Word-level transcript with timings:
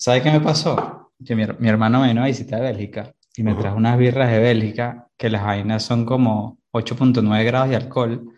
¿sabes 0.00 0.22
qué 0.22 0.30
me 0.32 0.40
pasó? 0.40 1.12
Que 1.24 1.36
mi, 1.36 1.44
mi 1.58 1.68
hermano 1.68 2.00
me 2.00 2.08
vino 2.08 2.22
a 2.22 2.26
visitar 2.26 2.62
Bélgica 2.62 3.12
y 3.36 3.42
me 3.42 3.54
trajo 3.54 3.76
unas 3.76 3.98
birras 3.98 4.30
de 4.30 4.38
Bélgica 4.38 5.08
que 5.16 5.28
las 5.28 5.44
vainas 5.44 5.82
son 5.82 6.06
como 6.06 6.58
8.9 6.72 7.44
grados 7.44 7.68
de 7.68 7.76
alcohol. 7.76 8.32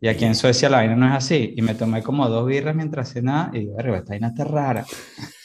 Y 0.00 0.06
aquí 0.06 0.24
en 0.24 0.36
Suecia 0.36 0.70
la 0.70 0.78
vaina 0.78 0.94
no 0.94 1.06
es 1.08 1.12
así. 1.12 1.52
Y 1.56 1.62
me 1.62 1.74
tomé 1.74 2.02
como 2.04 2.28
dos 2.28 2.46
birras 2.46 2.76
mientras 2.76 3.12
cenaba 3.12 3.50
y 3.52 3.60
digo, 3.60 3.76
"Verga, 3.76 3.98
esta 3.98 4.10
vaina 4.10 4.28
está 4.28 4.44
rara. 4.44 4.86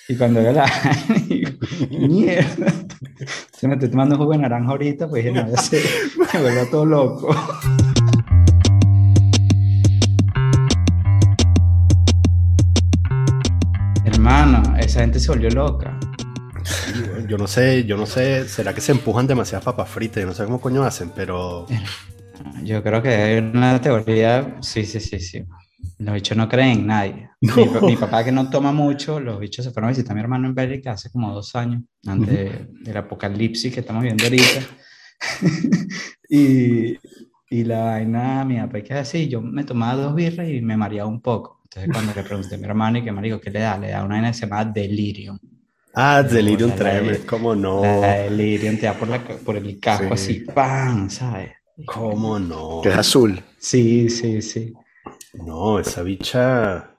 Y 0.07 0.15
cuando 0.15 0.39
veo 0.43 0.53
la 0.53 0.65
digo, 1.27 1.49
mierda. 1.89 2.71
Se 3.51 3.67
me 3.67 3.73
estoy 3.73 3.89
tomando 3.89 4.15
un 4.15 4.21
jugo 4.21 4.33
de 4.33 4.37
naranja 4.37 4.69
ahorita, 4.69 5.09
pues 5.09 5.25
dije, 5.25 5.35
no, 5.35 5.49
ya 5.49 5.57
sé, 5.57 5.81
me 6.33 6.41
vuelvo 6.41 6.69
todo 6.69 6.85
loco. 6.85 7.35
Hermano, 14.05 14.61
esa 14.85 15.01
gente 15.01 15.19
se 15.19 15.29
volvió 15.31 15.49
loca. 15.49 15.97
Yo 17.27 17.37
no 17.37 17.47
sé, 17.47 17.85
yo 17.85 17.97
no 17.97 18.05
sé, 18.05 18.47
¿será 18.47 18.73
que 18.73 18.81
se 18.81 18.91
empujan 18.91 19.27
demasiadas 19.27 19.65
papas 19.65 19.89
fritas? 19.89 20.21
Yo 20.21 20.27
no 20.27 20.33
sé 20.33 20.45
cómo 20.45 20.59
coño 20.61 20.83
hacen, 20.83 21.11
pero 21.15 21.65
Yo 22.63 22.81
creo 22.83 23.01
que 23.01 23.09
hay 23.09 23.37
una 23.39 23.79
teoría, 23.81 24.57
sí, 24.61 24.85
sí, 24.85 24.99
sí, 24.99 25.19
sí. 25.19 25.43
Los 25.99 26.15
bichos 26.15 26.35
no 26.37 26.49
creen 26.49 26.79
en 26.79 26.87
nadie. 26.87 27.29
No. 27.41 27.55
Mi, 27.55 27.65
pa- 27.65 27.81
mi 27.81 27.95
papá 27.95 28.23
que 28.23 28.31
no 28.31 28.49
toma 28.49 28.71
mucho, 28.71 29.19
los 29.19 29.39
bichos 29.39 29.63
se 29.65 29.71
fueron 29.71 29.89
a 29.89 29.91
visitar 29.91 30.11
a 30.11 30.15
mi 30.15 30.21
hermano 30.21 30.47
en 30.47 30.55
Bélgica 30.55 30.93
hace 30.93 31.09
como 31.11 31.33
dos 31.33 31.55
años, 31.55 31.83
antes 32.05 32.29
de- 32.29 32.67
del 32.81 32.97
apocalipsis 32.97 33.73
que 33.73 33.79
estamos 33.81 34.03
viendo 34.03 34.23
ahorita. 34.23 34.61
y, 36.29 36.97
y 37.49 37.63
la 37.63 37.83
vaina, 37.85 38.43
mi 38.45 38.57
papá 38.59 38.81
que 38.81 38.93
así, 38.93 39.27
yo 39.27 39.41
me 39.41 39.63
tomaba 39.63 40.01
dos 40.01 40.15
birras 40.15 40.47
y 40.49 40.61
me 40.61 40.75
mareaba 40.77 41.09
un 41.09 41.21
poco. 41.21 41.54
Entonces 41.75 41.91
cuando 41.91 42.13
le 42.13 42.23
pregunté 42.23 42.55
a 42.55 42.57
mi 42.57 42.63
hermano 42.63 42.97
y 42.99 43.03
que 43.03 43.11
marico, 43.11 43.41
¿qué 43.41 43.51
le 43.51 43.59
da? 43.59 43.77
Le 43.77 43.89
da 43.89 44.03
una 44.03 44.15
vaina 44.15 44.29
que 44.29 44.33
se 44.35 44.47
llama 44.47 44.63
delirium. 44.63 45.37
Ah, 45.93 46.23
Delirium 46.23 46.71
Tremens, 46.75 47.19
¿cómo 47.19 47.55
no? 47.55 47.81
La 47.81 48.13
delirium 48.23 48.77
te 48.77 48.85
da 48.85 48.93
por, 48.93 49.07
la, 49.09 49.21
por 49.23 49.55
el 49.57 49.79
casco 49.79 50.07
Sí. 50.07 50.13
así, 50.13 50.39
¡pam! 50.41 51.09
¿Sabes? 51.09 51.51
¿Cómo 51.85 52.39
no? 52.39 52.79
Que 52.81 52.89
es 52.89 52.97
azul. 52.97 53.41
Sí, 53.57 54.09
sí, 54.09 54.41
sí. 54.41 54.73
No, 55.33 55.79
esa 55.79 56.01
bicha. 56.03 56.91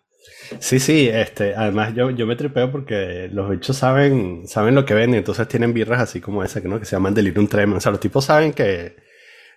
Sí, 0.60 0.78
sí, 0.78 1.08
este, 1.08 1.55
además 1.55 1.94
yo, 1.94 2.11
yo 2.11 2.27
me 2.27 2.36
tripeo 2.36 2.70
porque 2.70 3.28
los 3.33 3.50
bichos 3.50 3.77
saben, 3.77 4.46
saben 4.46 4.74
lo 4.74 4.84
que 4.84 4.94
venden, 4.94 5.18
entonces 5.18 5.48
tienen 5.48 5.72
birras 5.74 6.00
así 6.00 6.20
como 6.20 6.42
esa, 6.42 6.61
que 6.61 6.68
no, 6.68 6.78
que 6.78 6.84
se 6.84 6.96
llaman 6.96 7.14
Delirium 7.14 7.48
Tremens. 7.48 7.78
O 7.78 7.80
sea, 7.80 7.92
los 7.92 8.00
tipos 8.00 8.24
saben 8.27 8.52
que, 8.52 8.96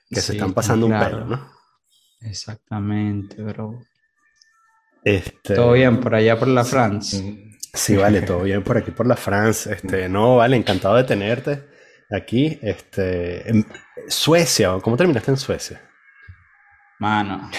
que 0.10 0.22
se 0.22 0.34
están 0.34 0.54
pasando 0.54 0.86
un 0.86 0.98
pelo, 0.98 1.26
¿no? 1.26 1.50
Exactamente, 2.22 3.42
bro. 3.42 3.82
Este, 5.04 5.56
Todo 5.56 5.74
bien 5.74 6.00
por 6.00 6.16
allá 6.16 6.38
por 6.38 6.48
la 6.48 6.64
France. 6.66 7.46
Sí, 7.74 7.96
vale, 7.96 8.22
todo 8.22 8.42
bien 8.42 8.64
por 8.64 8.78
aquí 8.78 8.92
por 8.92 9.06
la 9.08 9.16
France. 9.16 9.72
Este, 9.74 10.10
no, 10.10 10.38
vale, 10.38 10.58
encantado 10.58 10.96
de 10.96 11.04
tenerte 11.04 11.64
aquí. 12.12 12.60
Este, 12.62 13.50
en 13.50 13.66
Suecia, 14.08 14.72
¿cómo 14.82 14.98
terminaste 14.98 15.32
en 15.32 15.38
Suecia? 15.38 15.82
Mano, 17.00 17.50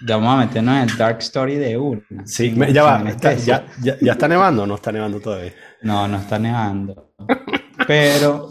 vamos 0.00 0.34
a 0.34 0.46
meternos 0.46 0.74
en 0.76 0.88
el 0.88 0.96
Dark 0.96 1.18
Story 1.18 1.56
de 1.56 1.76
una. 1.76 2.02
Sí, 2.24 2.50
me- 2.56 2.72
ya 2.72 2.82
va, 2.82 3.08
está- 3.08 3.34
ya, 3.34 3.66
ya, 3.82 3.96
ya 4.00 4.12
está 4.12 4.26
nevando 4.26 4.62
o 4.64 4.66
no 4.66 4.74
está 4.74 4.90
nevando 4.90 5.20
todavía. 5.20 5.52
No, 5.82 6.08
no 6.08 6.16
está 6.18 6.38
nevando. 6.38 7.12
Pero, 7.86 8.50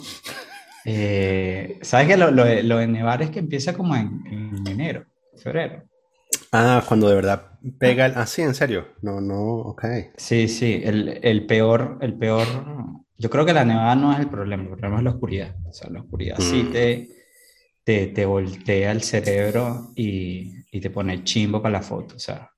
eh, 0.86 1.80
¿sabes 1.82 2.08
que 2.08 2.18
lo, 2.18 2.32
lo 2.32 2.46
de, 2.46 2.64
lo 2.64 2.78
de 2.78 2.88
nevar 2.88 3.22
es 3.22 3.30
que 3.32 3.40
empieza 3.40 3.74
como 3.74 3.96
en, 3.96 4.22
en 4.28 4.68
enero, 4.68 5.06
febrero? 5.42 5.84
Ah, 6.52 6.84
cuando 6.88 7.10
de 7.10 7.16
verdad 7.16 7.60
pega 7.80 8.06
el... 8.06 8.14
Ah, 8.16 8.26
sí, 8.26 8.42
en 8.42 8.56
serio. 8.56 8.88
No, 9.02 9.22
no, 9.22 9.42
ok. 9.72 9.86
Sí, 10.18 10.48
sí, 10.48 10.82
el, 10.84 11.20
el 11.24 11.46
peor, 11.46 11.98
el 12.02 12.18
peor, 12.18 12.48
yo 13.18 13.30
creo 13.30 13.46
que 13.46 13.54
la 13.54 13.66
nevada 13.66 13.96
no 13.96 14.14
es 14.14 14.20
el 14.20 14.30
problema, 14.30 14.64
el 14.64 14.70
problema 14.70 14.98
es 14.98 15.04
la 15.04 15.10
oscuridad. 15.12 15.56
O 15.68 15.72
sea, 15.74 15.90
la 15.90 16.02
oscuridad 16.02 16.40
sí 16.40 16.64
Mm. 16.64 16.72
te, 16.72 17.10
te, 17.84 18.08
te 18.08 18.26
voltea 18.26 18.92
el 18.92 19.04
cerebro 19.04 19.92
y, 19.96 20.54
y 20.72 20.82
te 20.82 20.90
pone 20.90 21.24
chimbo 21.24 21.62
para 21.62 21.74
la 21.74 21.82
foto. 21.84 22.16
O 22.16 22.20
sea, 22.20 22.52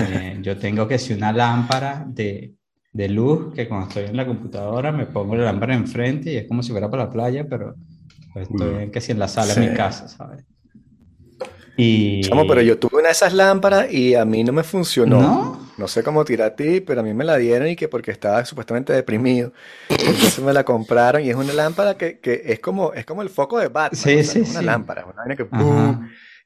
eh, 0.00 0.38
yo 0.42 0.58
tengo 0.58 0.88
que 0.88 0.98
si 0.98 1.12
una 1.14 1.32
lámpara 1.32 2.04
de, 2.08 2.54
de 2.92 3.08
luz, 3.08 3.54
que 3.54 3.68
cuando 3.68 3.88
estoy 3.88 4.04
en 4.06 4.16
la 4.16 4.26
computadora 4.26 4.92
me 4.92 5.06
pongo 5.06 5.36
la 5.36 5.44
lámpara 5.44 5.74
enfrente 5.74 6.32
y 6.32 6.36
es 6.36 6.46
como 6.48 6.62
si 6.62 6.72
fuera 6.72 6.90
para 6.90 7.04
la 7.04 7.10
playa, 7.10 7.46
pero 7.48 7.74
estoy 8.34 8.74
Mm. 8.74 8.80
en, 8.84 8.90
que 8.90 9.00
si 9.00 9.12
en 9.12 9.18
la 9.18 9.28
sala, 9.28 9.54
Sí. 9.54 9.60
mi 9.60 9.72
casa, 9.74 10.08
¿sabes? 10.08 10.44
Y... 11.76 12.20
Chamo, 12.22 12.46
pero 12.46 12.62
yo 12.62 12.78
tuve 12.78 12.98
una 12.98 13.08
de 13.08 13.12
esas 13.12 13.32
lámparas 13.32 13.92
y 13.92 14.14
a 14.14 14.24
mí 14.24 14.44
no 14.44 14.52
me 14.52 14.62
funcionó. 14.62 15.20
¿No? 15.20 15.64
No 15.76 15.88
sé 15.88 16.04
cómo 16.04 16.24
tirar 16.24 16.52
a 16.52 16.56
ti, 16.56 16.80
pero 16.80 17.00
a 17.00 17.02
mí 17.02 17.12
me 17.14 17.24
la 17.24 17.36
dieron 17.36 17.68
y 17.68 17.74
que 17.74 17.88
porque 17.88 18.12
estaba 18.12 18.44
supuestamente 18.44 18.92
deprimido. 18.92 19.52
Entonces 19.88 20.38
me 20.38 20.52
la 20.52 20.64
compraron 20.64 21.22
y 21.22 21.30
es 21.30 21.36
una 21.36 21.52
lámpara 21.52 21.96
que, 21.96 22.18
que 22.20 22.42
es 22.46 22.60
como, 22.60 22.92
es 22.92 23.04
como 23.04 23.22
el 23.22 23.28
foco 23.28 23.58
de 23.58 23.68
Batman. 23.68 24.00
Sí, 24.00 24.20
o 24.20 24.22
sea, 24.22 24.32
sí, 24.32 24.40
es 24.40 24.50
una 24.50 24.60
sí. 24.60 24.66
lámpara, 24.66 25.04
una 25.04 25.14
vaina 25.16 25.36
que. 25.36 25.46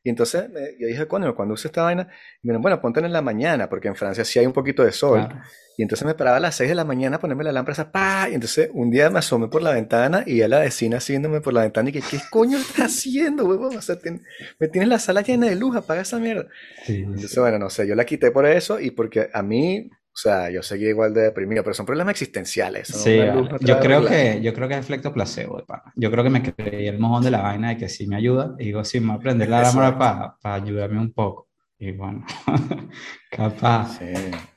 Y 0.04 0.10
entonces 0.10 0.48
me- 0.50 0.76
yo 0.78 0.86
dije, 0.86 1.06
coño, 1.06 1.34
cuando 1.34 1.54
uso 1.54 1.68
esta 1.68 1.82
vaina, 1.82 2.02
y 2.42 2.46
me 2.46 2.52
dijeron, 2.52 2.62
bueno, 2.62 2.80
ponte 2.80 3.00
en 3.00 3.12
la 3.12 3.20
mañana, 3.22 3.68
porque 3.68 3.88
en 3.88 3.96
Francia 3.96 4.24
sí 4.24 4.38
hay 4.38 4.46
un 4.46 4.52
poquito 4.52 4.84
de 4.84 4.92
sol. 4.92 5.26
Claro. 5.26 5.42
Y 5.76 5.82
entonces 5.82 6.04
me 6.06 6.14
paraba 6.14 6.38
a 6.38 6.40
las 6.40 6.56
6 6.56 6.68
de 6.68 6.74
la 6.74 6.84
mañana 6.84 7.16
a 7.16 7.20
ponerme 7.20 7.44
la 7.44 7.52
lámpara 7.52 7.72
esa, 7.74 7.92
¡pa! 7.92 8.26
Y 8.28 8.34
entonces 8.34 8.68
un 8.72 8.90
día 8.90 9.10
me 9.10 9.20
asomé 9.20 9.46
por 9.46 9.62
la 9.62 9.70
ventana 9.72 10.24
y 10.26 10.42
a 10.42 10.48
la 10.48 10.58
vecina 10.58 10.98
siguiéndome 10.98 11.40
por 11.40 11.52
la 11.52 11.60
ventana 11.62 11.90
y 11.90 11.92
que, 11.92 12.00
¿qué 12.00 12.18
coño 12.30 12.58
estás 12.58 12.86
haciendo, 12.96 13.44
huevón? 13.44 13.76
O 13.76 13.80
sea, 13.82 13.96
tien- 13.96 14.22
me 14.58 14.66
tienes 14.66 14.88
la 14.88 14.98
sala 14.98 15.20
llena 15.22 15.46
de 15.46 15.54
luz, 15.54 15.76
apaga 15.76 16.00
esa 16.02 16.18
mierda. 16.18 16.46
Sí, 16.84 17.02
Entonces, 17.02 17.38
bueno, 17.38 17.60
no 17.60 17.70
sé, 17.70 17.86
yo 17.86 17.94
la 17.94 18.04
quité 18.04 18.32
por 18.32 18.44
eso 18.46 18.80
y 18.80 18.90
porque 18.90 19.30
a 19.32 19.40
mí, 19.42 19.88
o 20.18 20.20
sea, 20.20 20.50
yo 20.50 20.64
seguía 20.64 20.88
igual 20.88 21.14
de 21.14 21.20
deprimido, 21.22 21.62
pero 21.62 21.74
son 21.74 21.86
problemas 21.86 22.10
existenciales. 22.10 22.90
eso 22.90 22.98
no- 22.98 23.04
Sí, 23.04 23.18
vale. 23.18 23.58
Yo 23.60 23.78
creo 23.78 24.04
que, 24.04 24.40
yo 24.42 24.52
creo 24.52 24.66
que 24.66 24.74
es 24.74 24.80
efecto 24.80 25.12
placebo, 25.12 25.58
de 25.58 25.62
pana. 25.62 25.92
Yo 25.94 26.10
creo 26.10 26.24
que 26.24 26.30
me 26.30 26.42
creí 26.42 26.88
el 26.88 26.98
mojón 26.98 27.22
de 27.22 27.30
la 27.30 27.40
vaina 27.40 27.68
de 27.68 27.76
que 27.76 27.88
sí 27.88 28.08
me 28.08 28.16
ayuda. 28.16 28.56
Y 28.58 28.64
digo, 28.64 28.82
sí, 28.84 28.98
me 28.98 29.06
voy 29.08 29.16
a 29.16 29.20
prender 29.20 29.48
la 29.48 29.62
lámpara 29.62 29.88
Exacto. 29.90 30.38
para 30.42 30.54
ayudarme 30.56 30.98
un 30.98 31.12
poco. 31.12 31.48
Y 31.78 31.92
bueno, 31.92 32.26
capaz. 33.30 33.98
Sí. 33.98 34.06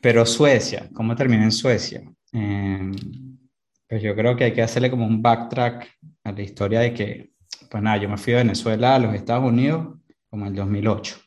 Pero 0.01 0.25
Suecia, 0.25 0.89
¿cómo 0.93 1.15
terminé 1.15 1.43
en 1.43 1.51
Suecia? 1.51 2.01
Eh, 2.33 2.91
pues 3.87 4.01
yo 4.01 4.15
creo 4.15 4.35
que 4.35 4.45
hay 4.45 4.53
que 4.53 4.63
hacerle 4.63 4.89
como 4.89 5.05
un 5.05 5.21
backtrack 5.21 5.87
a 6.23 6.31
la 6.31 6.41
historia 6.41 6.79
de 6.79 6.93
que, 6.93 7.33
pues 7.69 7.83
nada, 7.83 7.97
yo 7.97 8.09
me 8.09 8.17
fui 8.17 8.33
de 8.33 8.39
Venezuela 8.39 8.95
a 8.95 8.99
los 8.99 9.13
Estados 9.13 9.45
Unidos 9.47 9.95
como 10.27 10.45
en 10.45 10.53
el 10.53 10.55
2008. 10.55 11.17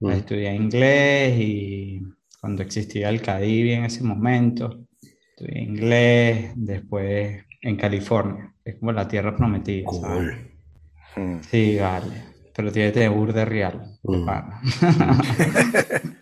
Mm. 0.00 0.10
Estudié 0.10 0.54
inglés 0.54 1.38
y 1.40 2.02
cuando 2.44 2.62
existía 2.62 3.08
el 3.08 3.22
Cadivi 3.22 3.72
en 3.72 3.84
ese 3.86 4.04
momento, 4.04 4.84
estudié 5.30 5.62
inglés, 5.62 6.52
después 6.56 7.42
en 7.62 7.76
California, 7.76 8.54
es 8.62 8.74
como 8.76 8.92
la 8.92 9.08
tierra 9.08 9.34
prometida, 9.34 9.90
¿sabes? 9.90 10.36
Cool. 11.14 11.24
Mm. 11.24 11.40
Sí, 11.50 11.78
vale, 11.78 12.22
pero 12.54 12.70
tiene 12.70 12.88
que 12.90 12.92
tener 13.00 13.08
burde 13.16 13.46
real, 13.46 13.98
de 14.02 14.18
Mm. 14.18 14.26
pana. 14.26 14.60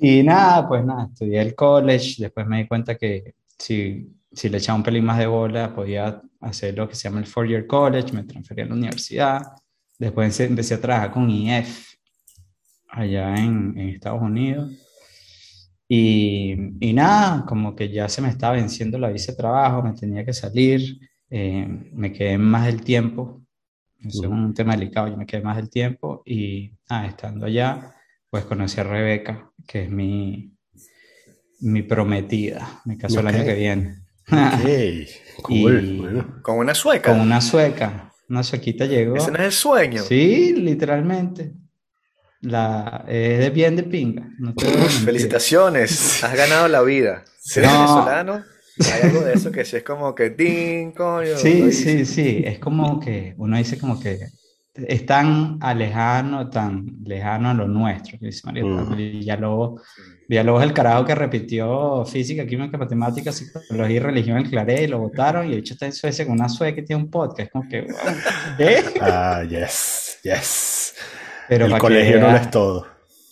Y 0.00 0.22
nada, 0.22 0.66
pues 0.66 0.82
nada, 0.82 1.08
estudié 1.12 1.42
el 1.42 1.54
college, 1.54 2.14
después 2.22 2.46
me 2.46 2.62
di 2.62 2.66
cuenta 2.66 2.94
que 2.96 3.34
si, 3.58 4.10
si 4.32 4.48
le 4.48 4.56
echaba 4.56 4.78
un 4.78 4.82
pelín 4.82 5.04
más 5.04 5.18
de 5.18 5.26
bola, 5.26 5.74
podía 5.74 6.22
hacer 6.40 6.74
lo 6.74 6.88
que 6.88 6.94
se 6.94 7.02
llama 7.06 7.20
el 7.20 7.26
four-year 7.26 7.66
college, 7.66 8.12
me 8.14 8.24
transferí 8.24 8.62
a 8.62 8.66
la 8.66 8.74
universidad, 8.74 9.42
después 9.98 10.40
empecé 10.40 10.74
a 10.74 10.80
trabajar 10.80 11.10
con 11.10 11.28
IF 11.28 11.96
allá 12.88 13.36
en, 13.36 13.74
en 13.78 13.88
Estados 13.90 14.22
Unidos. 14.22 14.70
Y, 15.88 16.54
y 16.80 16.92
nada, 16.94 17.44
como 17.46 17.74
que 17.76 17.90
ya 17.90 18.08
se 18.08 18.22
me 18.22 18.28
estaba 18.28 18.54
venciendo 18.56 18.98
la 18.98 19.10
visa 19.10 19.32
de 19.32 19.36
trabajo, 19.38 19.82
me 19.82 19.92
tenía 19.92 20.24
que 20.24 20.32
salir, 20.32 20.98
eh, 21.30 21.66
me 21.92 22.12
quedé 22.12 22.38
más 22.38 22.66
del 22.66 22.82
tiempo, 22.82 23.42
eso 24.00 24.24
es 24.24 24.30
un 24.30 24.54
tema 24.54 24.76
delicado, 24.76 25.08
yo 25.08 25.16
me 25.16 25.26
quedé 25.26 25.42
más 25.42 25.56
del 25.56 25.68
tiempo 25.70 26.22
y 26.24 26.72
nada, 26.88 27.06
estando 27.06 27.46
allá, 27.46 27.94
pues 28.30 28.44
conocí 28.44 28.80
a 28.80 28.84
Rebeca, 28.84 29.50
que 29.66 29.84
es 29.84 29.90
mi, 29.90 30.52
mi 31.60 31.82
prometida, 31.82 32.80
me 32.84 32.96
casó 32.96 33.20
el 33.20 33.26
año 33.28 33.44
que 33.44 33.54
viene. 33.54 33.94
Ok, 34.30 35.42
cool. 35.42 35.84
Y- 35.84 35.98
Bueno, 35.98 36.40
Con 36.42 36.58
una 36.58 36.74
sueca. 36.74 37.12
Con 37.12 37.20
una 37.20 37.40
sueca, 37.40 38.12
una 38.28 38.42
suequita 38.42 38.86
llegó. 38.86 39.16
Ese 39.16 39.30
no 39.30 39.38
es 39.38 39.44
el 39.44 39.52
sueño. 39.52 40.02
Sí, 40.02 40.54
literalmente. 40.54 41.52
La, 42.44 43.04
es 43.08 43.38
de 43.38 43.50
bien 43.50 43.74
de 43.76 43.82
pinga. 43.84 44.28
No 44.38 44.54
te 44.54 44.66
mentir. 44.66 44.90
Felicitaciones, 44.90 46.22
has 46.24 46.36
ganado 46.36 46.68
la 46.68 46.82
vida. 46.82 47.24
Si 47.40 47.58
eres 47.60 47.72
No. 47.72 47.78
venezolano, 47.78 48.44
hay 48.92 49.02
algo 49.08 49.20
de 49.22 49.32
eso 49.34 49.50
que 49.52 49.64
sí 49.64 49.76
es 49.76 49.82
como 49.82 50.14
que 50.14 50.30
¡ding, 50.30 50.92
coño! 50.92 51.36
Sí, 51.36 51.72
sí, 51.72 52.04
sí. 52.04 52.42
Es 52.44 52.58
como 52.58 53.00
que 53.00 53.34
uno 53.38 53.56
dice 53.56 53.78
como 53.78 53.98
que 54.00 54.18
es 54.74 55.06
tan 55.06 55.58
alejano, 55.60 56.50
tan 56.50 56.84
lejano 57.04 57.50
a 57.50 57.54
lo 57.54 57.68
nuestro. 57.68 58.18
Que 58.18 58.26
dice 58.26 58.42
María 58.44 58.64
Mm. 58.64 58.96
Villalobos. 58.96 59.82
Villalobos 60.28 60.62
es 60.62 60.68
el 60.68 60.74
carajo 60.74 61.04
que 61.04 61.14
repitió 61.14 62.04
física, 62.06 62.44
química, 62.46 62.76
matemáticas, 62.76 63.36
psicología 63.36 63.96
y 63.96 63.98
religión 64.00 64.38
en 64.38 64.44
el 64.44 64.50
Claré 64.50 64.82
y 64.84 64.86
lo 64.88 64.98
votaron. 64.98 65.48
Y 65.48 65.52
el 65.52 65.58
hecho 65.60 65.74
está 65.74 65.86
en 65.86 65.92
Suecia 65.92 66.24
con 66.26 66.34
una 66.34 66.48
sueca 66.48 66.74
que 66.74 66.82
tiene 66.82 67.02
un 67.04 67.10
podcast. 67.10 67.40
Es 67.40 67.50
como 67.50 67.68
que, 67.68 67.86
¿eh? 68.58 68.84
ah, 69.00 69.44
yes, 69.48 70.18
yes. 70.24 70.83
Pero 71.48 71.66
el 71.66 71.78
colegio 71.78 72.20
no 72.20 72.30
lo 72.30 72.36
es 72.36 72.50
todo. 72.50 72.86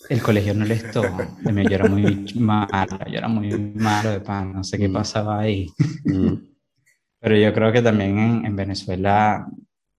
el 0.09 0.21
colegio 0.21 0.53
no 0.53 0.65
les 0.65 0.91
toma. 0.91 1.27
Yo 1.43 1.75
era 1.75 1.87
muy 1.87 2.25
malo, 2.35 2.99
yo 3.11 3.17
era 3.17 3.27
muy 3.27 3.51
malo 3.75 4.11
de 4.11 4.19
pan, 4.19 4.53
no 4.53 4.63
sé 4.63 4.77
qué 4.77 4.87
Mm. 4.87 4.93
pasaba 4.93 5.39
ahí. 5.39 5.71
Mm. 6.05 6.33
Pero 7.19 7.37
yo 7.37 7.53
creo 7.53 7.71
que 7.71 7.81
también 7.81 8.19
en, 8.19 8.45
en 8.45 8.55
Venezuela 8.55 9.47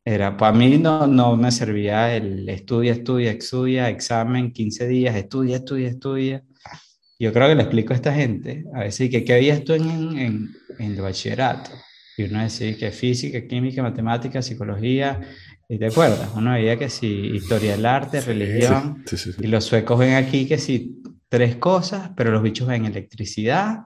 era, 0.05 0.37
para 0.37 0.53
mí 0.57 0.77
no, 0.79 1.07
no 1.07 1.37
me 1.37 1.51
servía 1.51 2.15
el 2.15 2.47
estudia, 2.49 2.93
estudia, 2.93 3.31
estudia, 3.33 3.89
examen, 3.89 4.53
15 4.53 4.87
días, 4.87 5.17
estudia, 5.17 5.57
estudia, 5.57 5.89
estudia. 5.89 6.43
Yo 7.19 7.33
creo 7.33 7.49
que 7.49 7.55
le 7.55 7.63
explico 7.63 7.93
a 7.95 7.97
esta 7.97 8.13
gente, 8.13 8.65
a 8.75 8.81
veces, 8.81 9.09
que 9.09 9.25
¿qué 9.25 9.33
veías 9.35 9.65
tú 9.65 9.73
en, 9.73 9.89
en, 10.19 10.51
en 10.79 10.93
el 10.93 11.01
bachillerato? 11.01 11.71
Y 12.19 12.25
uno 12.25 12.43
decía 12.43 12.77
que 12.77 12.91
física, 12.91 13.47
química, 13.47 13.83
matemática, 13.83 14.43
psicología, 14.43 15.21
¿y 15.69 15.79
te 15.79 15.87
acuerdas? 15.87 16.31
Uno 16.35 16.53
veía 16.53 16.79
que 16.79 16.89
si 16.89 17.07
historia 17.07 17.73
del 17.73 17.87
arte, 17.87 18.21
religión, 18.21 19.03
Sí, 19.07 19.17
sí, 19.17 19.33
sí. 19.33 19.39
y 19.43 19.47
los 19.49 19.65
suecos 19.65 19.99
ven 19.99 20.15
aquí 20.15 20.47
que 20.47 20.59
sí, 20.59 21.03
tres 21.29 21.57
cosas, 21.57 22.11
pero 22.17 22.31
los 22.31 22.43
bichos 22.43 22.67
ven 22.69 22.85
electricidad, 22.85 23.81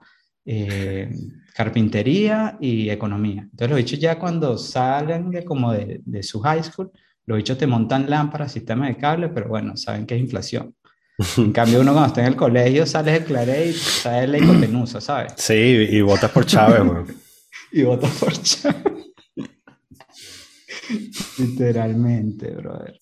eh, 0.44 1.10
carpintería 1.54 2.56
y 2.60 2.88
economía. 2.90 3.42
Entonces 3.42 3.68
los 3.70 3.76
bichos 3.78 3.98
ya 3.98 4.18
cuando 4.18 4.56
salen 4.58 5.30
de 5.30 5.44
como 5.44 5.72
de, 5.72 6.00
de 6.04 6.22
su 6.22 6.40
high 6.40 6.62
school, 6.62 6.90
los 7.26 7.36
bichos 7.36 7.58
te 7.58 7.66
montan 7.66 8.08
lámparas, 8.08 8.52
sistemas 8.52 8.88
de 8.88 8.96
cable, 8.96 9.28
pero 9.28 9.48
bueno, 9.48 9.76
saben 9.76 10.06
que 10.06 10.14
es 10.14 10.20
inflación. 10.20 10.74
En 11.36 11.50
cambio 11.52 11.80
uno 11.80 11.92
cuando 11.92 12.08
está 12.08 12.20
en 12.20 12.28
el 12.28 12.36
colegio 12.36 12.86
sales 12.86 13.18
el 13.20 13.24
claré 13.24 13.66
y 13.66 13.72
sale 13.72 14.28
la 14.28 14.38
hipotenusa, 14.38 15.00
¿sabes? 15.00 15.32
Sí, 15.36 15.54
y 15.54 16.00
votas 16.00 16.30
por 16.30 16.46
Chávez, 16.46 16.80
weón. 16.80 17.06
Y 17.72 17.82
votas 17.82 18.10
por 18.12 18.32
Chávez. 18.32 18.76
Literalmente, 21.38 22.50
brother. 22.50 22.98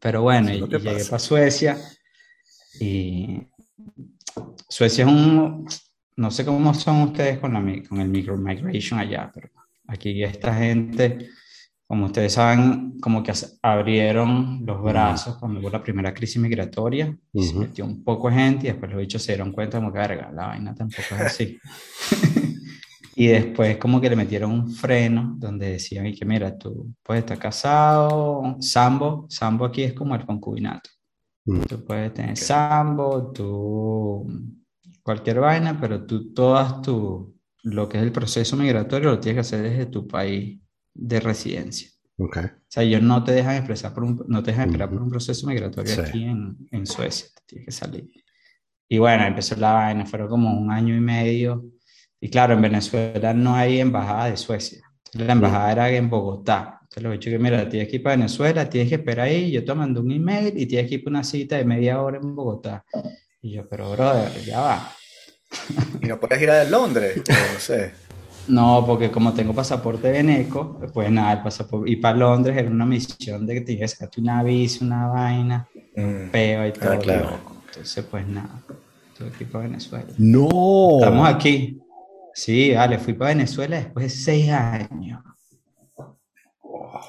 Pero 0.00 0.22
bueno, 0.22 0.52
y, 0.52 0.60
llegué 0.60 0.78
pasa. 0.78 1.10
para 1.10 1.18
Suecia 1.18 1.78
y 2.80 3.42
Suecia 4.68 5.04
es 5.04 5.10
un, 5.10 5.66
no 6.16 6.30
sé 6.30 6.44
cómo 6.44 6.74
son 6.74 7.02
ustedes 7.02 7.38
con, 7.38 7.52
la, 7.52 7.60
con 7.88 8.00
el 8.00 8.08
micromigration 8.08 8.98
allá, 8.98 9.30
pero 9.32 9.50
aquí 9.86 10.22
esta 10.24 10.54
gente, 10.54 11.28
como 11.86 12.06
ustedes 12.06 12.32
saben, 12.32 12.98
como 13.00 13.22
que 13.22 13.32
abrieron 13.62 14.62
los 14.64 14.82
brazos 14.82 15.36
cuando 15.38 15.60
hubo 15.60 15.70
la 15.70 15.82
primera 15.82 16.14
crisis 16.14 16.40
migratoria, 16.40 17.16
y 17.32 17.42
se 17.42 17.50
Ujú. 17.50 17.60
metió 17.60 17.84
un 17.84 18.02
poco 18.02 18.28
de 18.28 18.34
gente 18.36 18.66
y 18.66 18.70
después 18.70 18.90
los 18.90 19.00
bichos 19.00 19.22
se 19.22 19.32
dieron 19.32 19.52
cuenta 19.52 19.78
como 19.78 19.92
que 19.92 19.98
verga, 19.98 20.32
la 20.32 20.48
vaina 20.48 20.74
tampoco 20.74 21.02
es 21.16 21.20
así. 21.20 21.58
Y 23.14 23.26
después 23.26 23.76
como 23.76 24.00
que 24.00 24.08
le 24.08 24.16
metieron 24.16 24.50
un 24.52 24.70
freno 24.70 25.34
donde 25.38 25.72
decían 25.72 26.06
y 26.06 26.14
que 26.14 26.24
mira, 26.24 26.56
tú 26.56 26.94
puedes 27.02 27.22
estar 27.22 27.38
casado, 27.38 28.56
sambo, 28.60 29.26
sambo 29.28 29.64
aquí 29.66 29.82
es 29.82 29.92
como 29.92 30.14
el 30.14 30.24
concubinato. 30.24 30.90
Mm. 31.44 31.60
Tú 31.62 31.84
puedes 31.84 32.14
tener 32.14 32.36
sambo, 32.36 33.32
tú 33.32 34.26
cualquier 35.02 35.40
vaina, 35.40 35.78
pero 35.80 36.06
tú 36.06 36.32
todas 36.32 36.80
tu, 36.80 37.34
lo 37.64 37.88
que 37.88 37.98
es 37.98 38.02
el 38.02 38.12
proceso 38.12 38.56
migratorio 38.56 39.10
lo 39.10 39.20
tienes 39.20 39.36
que 39.36 39.40
hacer 39.56 39.62
desde 39.70 39.86
tu 39.86 40.06
país 40.06 40.60
de 40.94 41.20
residencia. 41.20 41.88
Ok. 42.18 42.38
O 42.38 42.50
sea, 42.68 42.82
ellos 42.82 43.02
no 43.02 43.22
te 43.24 43.32
dejan 43.32 43.56
expresar 43.56 43.92
por 43.92 44.04
un, 44.04 44.24
no 44.28 44.42
te 44.42 44.52
dejan 44.52 44.68
esperar 44.68 44.90
por 44.90 45.02
un 45.02 45.10
proceso 45.10 45.46
migratorio 45.46 45.94
Sí. 45.94 46.00
aquí 46.00 46.24
en, 46.24 46.56
en 46.70 46.86
Suecia, 46.86 47.28
te 47.34 47.42
tienes 47.46 47.66
que 47.66 47.72
salir. 47.72 48.10
Y 48.88 48.98
bueno, 48.98 49.24
empezó 49.24 49.56
la 49.56 49.72
vaina, 49.72 50.06
fueron 50.06 50.28
como 50.28 50.52
un 50.58 50.70
año 50.70 50.94
y 50.94 51.00
medio. 51.00 51.64
Y 52.22 52.30
claro, 52.30 52.54
en 52.54 52.62
Venezuela 52.62 53.34
no 53.34 53.54
hay 53.54 53.80
embajada 53.80 54.26
de 54.30 54.36
Suecia. 54.38 54.80
La 55.14 55.32
embajada 55.32 55.72
era 55.72 55.90
en 55.90 56.08
Bogotá. 56.08 56.78
Entonces 56.82 57.02
los 57.02 57.10
he 57.12 57.18
dicho 57.18 57.30
que, 57.30 57.38
mira, 57.38 57.68
tienes 57.68 57.88
que 57.88 57.96
ir 57.96 58.02
para 58.02 58.16
Venezuela, 58.16 58.68
tienes 58.70 58.88
que 58.88 58.94
esperar 58.94 59.26
ahí, 59.26 59.50
yo 59.50 59.64
te 59.64 59.74
mando 59.74 60.00
un 60.00 60.10
email 60.10 60.54
y 60.56 60.64
tienes 60.66 60.88
que 60.88 60.94
ir 60.96 61.04
para 61.04 61.16
una 61.16 61.24
cita 61.24 61.56
de 61.56 61.64
media 61.64 62.00
hora 62.00 62.18
en 62.22 62.34
Bogotá. 62.34 62.84
Y 63.42 63.50
yo, 63.52 63.68
pero 63.68 63.90
brother, 63.90 64.30
ya 64.44 64.60
va. 64.60 64.92
Y 66.00 66.06
no 66.06 66.18
puedes 66.20 66.40
ir 66.40 66.50
a 66.50 66.64
Londres, 66.64 67.20
no 67.28 67.60
sé. 67.60 67.92
No, 68.48 68.82
porque 68.84 69.08
como 69.08 69.32
tengo 69.32 69.54
pasaporte 69.54 70.10
veneco, 70.10 70.80
pues 70.92 71.08
nada, 71.12 71.34
el 71.34 71.42
pasaporte, 71.42 71.88
y 71.88 71.94
para 71.96 72.18
Londres 72.18 72.56
era 72.56 72.68
una 72.68 72.84
misión 72.84 73.46
de 73.46 73.54
que 73.54 73.60
tienes 73.60 73.92
que 73.92 73.96
sacarte 73.98 74.20
una 74.20 74.42
visa, 74.42 74.84
una 74.84 75.06
vaina, 75.06 75.68
Mm. 75.94 76.30
peo 76.32 76.66
y 76.66 76.72
todo. 76.72 76.98
claro. 76.98 77.38
Entonces, 77.68 78.04
pues 78.10 78.26
nada, 78.26 78.60
tuve 79.16 79.30
que 79.30 79.44
ir 79.44 79.50
para 79.50 79.64
Venezuela. 79.66 80.06
No. 80.18 80.48
Estamos 80.98 81.28
aquí. 81.28 81.78
Sí, 82.34 82.72
vale, 82.74 82.98
fui 82.98 83.12
para 83.14 83.30
Venezuela 83.30 83.76
después 83.76 84.04
de 84.04 84.10
seis 84.10 84.50
años. 84.50 85.22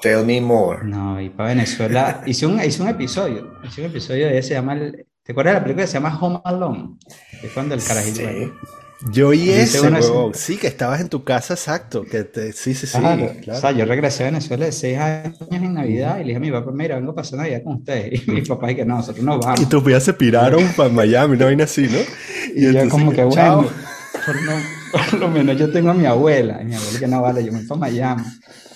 Tell 0.02 0.24
me 0.24 0.40
more. 0.40 0.84
No, 0.84 1.20
y 1.20 1.30
para 1.30 1.50
Venezuela, 1.50 2.22
hice 2.26 2.46
un, 2.46 2.62
hice 2.62 2.82
un 2.82 2.88
episodio, 2.88 3.54
hice 3.64 3.80
un 3.80 3.86
episodio 3.88 4.26
de 4.26 4.38
ese, 4.38 4.48
se 4.48 4.54
llama, 4.54 4.74
el- 4.74 5.06
¿te 5.22 5.32
acuerdas 5.32 5.54
de 5.54 5.60
la 5.60 5.64
película 5.64 5.84
que 5.84 5.88
se 5.88 5.94
llama 5.94 6.18
Home 6.20 6.40
Alone? 6.44 6.96
Que 7.40 7.46
es 7.46 7.52
cuando 7.52 7.74
el 7.74 7.82
carajito... 7.82 8.20
Sí. 8.20 8.52
Yo 9.10 9.34
y 9.34 9.50
ese. 9.50 9.80
Sí, 10.32 10.56
que 10.56 10.66
estabas 10.66 11.00
en 11.02 11.10
tu 11.10 11.24
casa, 11.24 11.54
exacto. 11.54 12.04
Que 12.04 12.24
te... 12.24 12.52
Sí, 12.52 12.74
sí, 12.74 12.86
sí. 12.86 12.98
Claro, 12.98 13.30
claro. 13.42 13.58
O 13.58 13.60
sea, 13.60 13.72
yo 13.72 13.84
regresé 13.84 14.22
a 14.22 14.26
Venezuela 14.26 14.64
de 14.64 14.72
seis 14.72 14.98
años 14.98 15.36
en 15.50 15.74
Navidad 15.74 16.16
y 16.16 16.20
le 16.20 16.24
dije 16.28 16.36
a 16.36 16.40
mi 16.40 16.50
papá, 16.50 16.70
mira, 16.72 16.96
vengo 16.96 17.12
a 17.12 17.14
pasar 17.14 17.40
Navidad 17.40 17.62
con 17.64 17.74
ustedes. 17.76 18.22
Y 18.26 18.30
mi 18.30 18.40
papá 18.42 18.68
dice 18.68 18.78
que 18.78 18.84
no, 18.86 18.96
nosotros 18.96 19.22
nos 19.24 19.40
vamos. 19.44 19.60
Y 19.60 19.66
tus 19.66 19.84
vidas 19.84 20.04
se 20.04 20.14
piraron 20.14 20.66
para 20.74 20.88
Miami, 20.88 21.34
una 21.36 21.44
vaina 21.46 21.64
así, 21.64 21.82
¿no? 21.82 21.98
Y 22.54 22.62
yo 22.62 22.68
entonces, 22.70 22.90
como 22.92 23.10
que 23.10 23.28
chao. 23.28 23.62
bueno, 23.62 23.70
por 24.24 24.42
lo, 24.42 24.52
por 24.94 25.20
lo 25.20 25.28
menos 25.28 25.58
yo 25.58 25.70
tengo 25.70 25.90
a 25.90 25.94
mi 25.94 26.06
abuela. 26.06 26.62
Y 26.62 26.66
mi 26.66 26.74
abuela 26.74 26.98
que 26.98 27.06
no 27.08 27.22
vale, 27.22 27.44
yo 27.44 27.52
me 27.52 27.58
voy 27.58 27.66
para 27.66 27.80
Miami. 27.80 28.22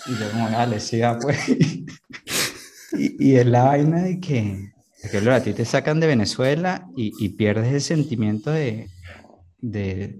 Y 0.06 0.10
yo 0.12 0.30
como, 0.30 0.50
dale, 0.50 0.80
sí, 0.80 1.00
pues. 1.20 1.38
Y, 2.92 3.30
y 3.30 3.36
es 3.36 3.46
la 3.46 3.64
vaina 3.64 4.02
de 4.02 4.18
que, 4.18 4.72
de 5.02 5.10
que 5.10 5.30
a 5.30 5.42
ti 5.42 5.52
te 5.52 5.64
sacan 5.64 6.00
de 6.00 6.06
Venezuela 6.06 6.88
y, 6.96 7.12
y 7.18 7.30
pierdes 7.30 7.72
el 7.72 7.80
sentimiento 7.82 8.50
de, 8.50 8.88
de, 9.58 10.18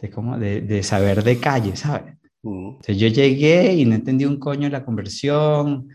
de, 0.00 0.10
cómo, 0.10 0.38
de, 0.38 0.62
de 0.62 0.82
saber 0.82 1.22
de 1.22 1.38
calle, 1.38 1.76
¿sabes? 1.76 2.14
Mm. 2.42 2.68
Entonces 2.70 2.96
yo 2.96 3.08
llegué 3.08 3.74
y 3.74 3.84
no 3.84 3.94
entendí 3.94 4.24
un 4.24 4.38
coño 4.38 4.68
la 4.68 4.84
conversión. 4.84 5.88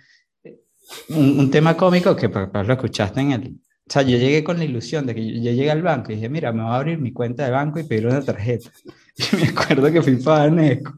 Un, 1.10 1.40
un 1.40 1.50
tema 1.50 1.76
cómico 1.76 2.16
que 2.16 2.30
para, 2.30 2.52
para 2.52 2.64
lo 2.64 2.74
escuchaste 2.74 3.22
en 3.22 3.32
el... 3.32 3.60
O 3.86 3.92
sea, 3.92 4.02
yo 4.02 4.18
llegué 4.18 4.44
con 4.44 4.58
la 4.58 4.64
ilusión 4.64 5.06
de 5.06 5.14
que 5.14 5.26
yo, 5.26 5.34
yo 5.42 5.52
llegué 5.52 5.70
al 5.70 5.82
banco 5.82 6.12
y 6.12 6.16
dije, 6.16 6.30
mira, 6.30 6.54
me 6.54 6.64
voy 6.64 6.72
a 6.72 6.76
abrir 6.76 7.00
mi 7.00 7.12
cuenta 7.12 7.44
de 7.44 7.52
banco 7.52 7.80
y 7.80 7.84
pedir 7.84 8.08
una 8.08 8.22
tarjeta. 8.22 8.72
Y 9.16 9.36
me 9.36 9.50
acuerdo 9.50 9.92
que 9.92 10.02
fui 10.02 10.16
para 10.16 10.46
Banesco, 10.46 10.94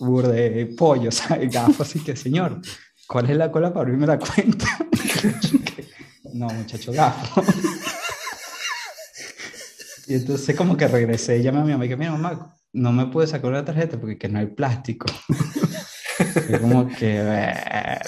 burde 0.00 0.48
de 0.48 0.66
pollo, 0.66 1.10
¿sabes? 1.12 1.52
Gafas, 1.52 1.82
así 1.82 2.00
que, 2.00 2.16
señor, 2.16 2.58
¿cuál 3.06 3.28
es 3.28 3.36
la 3.36 3.52
cola 3.52 3.68
para 3.70 3.82
abrirme 3.82 4.06
la 4.06 4.18
cuenta? 4.18 4.66
no, 6.32 6.46
muchacho, 6.46 6.90
gafo. 6.92 7.42
Y 10.06 10.14
entonces 10.14 10.56
como 10.56 10.74
que 10.74 10.88
regresé 10.88 11.36
y 11.36 11.42
llamé 11.42 11.58
a 11.58 11.64
mi 11.64 11.72
mamá 11.72 11.84
y 11.84 11.88
dije, 11.88 11.98
mira 11.98 12.12
mamá, 12.12 12.56
no 12.72 12.92
me 12.92 13.06
pude 13.06 13.26
sacar 13.26 13.50
una 13.50 13.64
tarjeta 13.64 14.00
porque 14.00 14.16
que 14.16 14.28
no 14.28 14.38
hay 14.38 14.46
plástico. 14.46 15.06
y 16.48 16.58
como 16.58 16.88
que... 16.88 17.98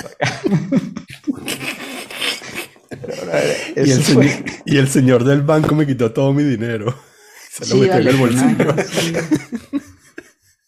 Y, 3.76 3.90
el 3.90 4.00
fue- 4.02 4.29
señor, 4.29 4.50
y 4.67 4.76
el 4.79 4.88
señor 4.88 5.25
del 5.25 5.43
banco 5.43 5.75
me 5.75 5.87
quitó 5.87 6.12
todo 6.12 6.33
mi 6.33 6.43
dinero. 6.43 6.95
Se 7.50 7.61
lo 7.67 7.67
Sí, 7.67 7.81
metió 7.81 7.93
en 7.95 8.05
vale, 8.05 8.11
el 8.11 8.17
fue 8.17 8.29
una 8.31 8.43
bolsillo. 8.55 8.75
cosa- 8.75 9.29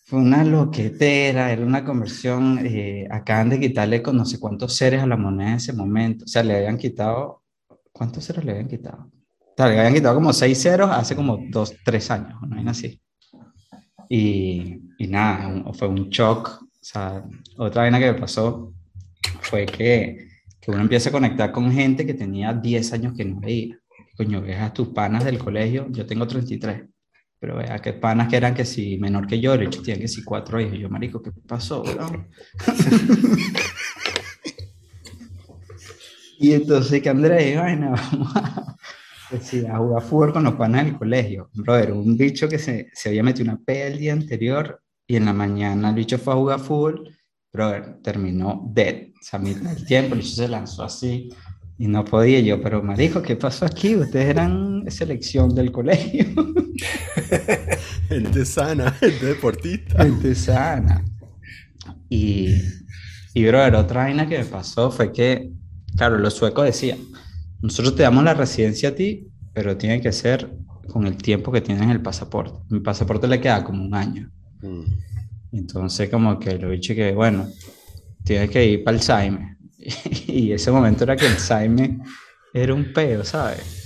Fue 0.05 0.19
una 0.21 0.45
loquetera, 0.45 1.53
era 1.53 1.63
una 1.65 1.85
conversión. 1.85 2.61
eh, 2.67 3.07
acaban 3.11 3.49
de 3.49 3.61
quitarle 3.61 4.03
con 4.03 4.17
no 4.17 4.25
sé 4.27 4.39
cuántos 4.39 4.77
ceres 4.77 5.03
a 5.03 5.07
la 5.07 5.17
moneda 5.17 5.51
en 5.51 5.57
ese 5.57 5.73
momento. 5.73 6.25
O 6.25 6.29
sea, 6.29 6.43
le 6.43 6.57
habían 6.57 6.77
quitado. 6.77 7.43
¿Cuántos 7.93 8.27
ceros 8.27 8.45
le 8.45 8.53
habían 8.53 8.69
quitado? 8.69 9.11
O 9.41 9.55
sea, 9.57 9.69
le 9.69 9.79
habían 9.79 9.95
quitado 9.95 10.15
como 10.17 10.33
seis 10.33 10.61
ceros 10.61 10.91
hace 10.91 11.15
como 11.17 11.39
dos, 11.51 11.75
tres 11.85 12.11
años, 12.11 12.39
una 12.43 12.57
vaina 12.57 12.71
así. 12.73 13.01
Y, 14.09 14.81
y 14.99 15.07
nada, 15.07 15.49
un- 15.49 15.75
fue 15.75 15.89
un 15.89 16.09
shock. 16.11 16.63
O 16.63 16.69
sea, 16.85 17.25
otra 17.57 17.83
vaina 17.83 17.99
que 17.99 18.13
me 18.13 18.19
pasó 18.21 18.73
fue 19.41 19.65
que, 19.67 20.29
que 20.63 20.71
uno 20.71 20.81
empieza 20.81 21.09
a 21.09 21.13
conectar 21.13 21.51
con 21.51 21.73
gente 21.73 22.07
que 22.07 22.15
tenía 22.15 22.53
10 22.53 22.93
años 22.93 23.15
que 23.17 23.25
no 23.25 23.41
veía. 23.41 23.77
Coño, 24.17 24.41
ves 24.41 24.73
tus 24.73 24.89
panas 24.89 25.25
del 25.25 25.39
colegio, 25.39 25.89
yo 25.91 26.07
tengo 26.07 26.27
33, 26.27 26.83
pero 27.41 27.57
vea 27.57 27.81
que 27.81 27.95
panas 27.95 28.29
que 28.29 28.37
eran 28.37 28.55
que 28.55 28.65
si 28.65 28.97
menor 28.99 29.27
que 29.27 29.41
yo, 29.41 29.59
de 29.59 29.65
hecho 29.65 29.83
tienen 29.83 30.03
que 30.03 30.09
si 30.09 30.23
cuatro 30.23 30.61
hijos. 30.61 30.79
Yo, 30.79 30.89
marico, 30.89 31.21
¿qué 31.21 31.33
pasó, 31.33 31.83
bro? 31.83 32.29
y 36.39 36.53
entonces 36.53 37.03
que 37.03 37.09
Andrés, 37.09 37.59
bueno, 37.59 37.95
vamos 37.97 38.37
a, 38.37 38.77
pues 39.31 39.65
a 39.65 39.79
jugar 39.79 40.03
fútbol 40.03 40.33
con 40.33 40.45
los 40.45 40.55
panas 40.55 40.85
del 40.85 40.97
colegio. 40.97 41.51
Brother, 41.55 41.93
un 41.93 42.17
bicho 42.17 42.49
que 42.49 42.61
se, 42.61 42.89
se 42.93 43.09
había 43.09 43.25
metido 43.25 43.51
una 43.51 43.61
pea 43.61 43.89
el 43.89 43.99
día 43.99 44.13
anterior 44.13 44.81
y 45.09 45.17
en 45.17 45.25
la 45.25 45.33
mañana 45.33 45.89
el 45.89 45.97
bicho 45.97 46.19
fue 46.19 46.35
a 46.35 46.37
jugar 46.37 46.61
fútbol, 46.61 47.19
brother, 47.53 48.01
terminó 48.01 48.63
dead. 48.73 49.12
Sea, 49.23 49.39
del 49.39 49.87
tiempo 49.87 50.17
el 50.17 50.25
se 50.25 50.49
lanzó 50.49 50.83
así 50.83 51.31
y 51.79 51.87
no 51.87 52.05
podía 52.05 52.41
yo, 52.41 52.61
pero 52.61 52.83
marico, 52.83 53.23
¿qué 53.23 53.37
pasó 53.37 53.65
aquí? 53.65 53.95
Ustedes 53.95 54.27
eran 54.27 54.85
selección 54.89 55.55
del 55.55 55.71
colegio. 55.71 56.27
Gente 58.09 58.45
sana, 58.45 58.91
gente 58.93 59.27
deportista. 59.27 60.05
Gente 60.05 60.35
sana. 60.35 61.05
Y, 62.09 62.49
y, 63.33 63.45
brother, 63.47 63.77
otra 63.77 64.03
vaina 64.03 64.29
que 64.29 64.39
me 64.39 64.45
pasó 64.45 64.91
fue 64.91 65.13
que, 65.13 65.51
claro, 65.97 66.19
los 66.19 66.35
suecos 66.35 66.67
decían, 66.67 66.99
nosotros 67.63 67.95
te 67.95 68.03
damos 68.03 68.25
la 68.25 68.35
residencia 68.35 68.91
a 68.91 68.95
ti, 68.95 69.29
pero 69.55 69.77
tiene 69.77 70.01
que 70.01 70.13
ser 70.13 70.53
con 70.89 71.07
el 71.07 71.17
tiempo 71.17 71.53
que 71.53 71.61
tienes 71.61 71.83
en 71.85 71.91
el 71.91 72.03
pasaporte. 72.03 72.59
Mi 72.69 72.81
pasaporte 72.81 73.29
le 73.29 73.41
queda 73.41 73.65
como 73.65 73.85
un 73.85 73.95
año. 73.95 74.31
Mm. 74.61 74.85
Entonces, 75.53 76.11
como 76.11 76.39
que 76.39 76.59
lo 76.59 76.71
dicho 76.71 76.95
que, 76.95 77.13
bueno, 77.13 77.49
tienes 78.25 78.51
que 78.51 78.65
ir 78.65 78.85
para 78.85 78.97
el 78.97 79.03
Saime. 79.03 79.57
y 80.27 80.53
ese 80.53 80.71
momento 80.71 81.05
era 81.05 81.17
que 81.17 81.27
el 81.27 81.39
Saime 81.39 81.99
era 82.55 82.73
un 82.75 82.93
peo, 82.93 83.25
¿sabes? 83.25 83.79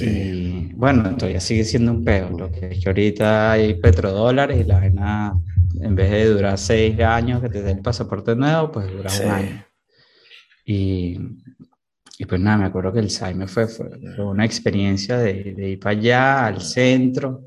Y 0.00 0.72
bueno, 0.74 1.16
todavía 1.16 1.40
sigue 1.40 1.64
siendo 1.64 1.92
un 1.92 2.04
peo. 2.04 2.30
Lo 2.30 2.50
que 2.50 2.66
es 2.72 2.82
que 2.82 2.88
ahorita 2.88 3.52
hay 3.52 3.74
petrodólares 3.74 4.60
y 4.60 4.64
la 4.64 4.78
vaina, 4.80 5.34
en 5.80 5.94
vez 5.94 6.10
de 6.10 6.26
durar 6.26 6.58
seis 6.58 6.98
años 7.00 7.40
que 7.42 7.48
te 7.48 7.62
dé 7.62 7.72
el 7.72 7.80
pasaporte 7.80 8.34
nuevo, 8.34 8.72
pues 8.72 8.90
dura 8.90 9.10
Sí. 9.10 9.22
un 9.24 9.30
año. 9.30 9.64
Y, 10.64 11.18
y 12.18 12.24
pues 12.26 12.40
nada, 12.40 12.56
me 12.58 12.64
acuerdo 12.66 12.92
que 12.92 13.00
el 13.00 13.10
Saime 13.10 13.46
fue, 13.46 13.66
fue, 13.66 13.88
fue 14.16 14.24
una 14.26 14.44
experiencia 14.44 15.18
de, 15.18 15.54
de 15.54 15.70
ir 15.70 15.80
para 15.80 15.96
allá, 15.98 16.46
al 16.46 16.60
centro, 16.60 17.44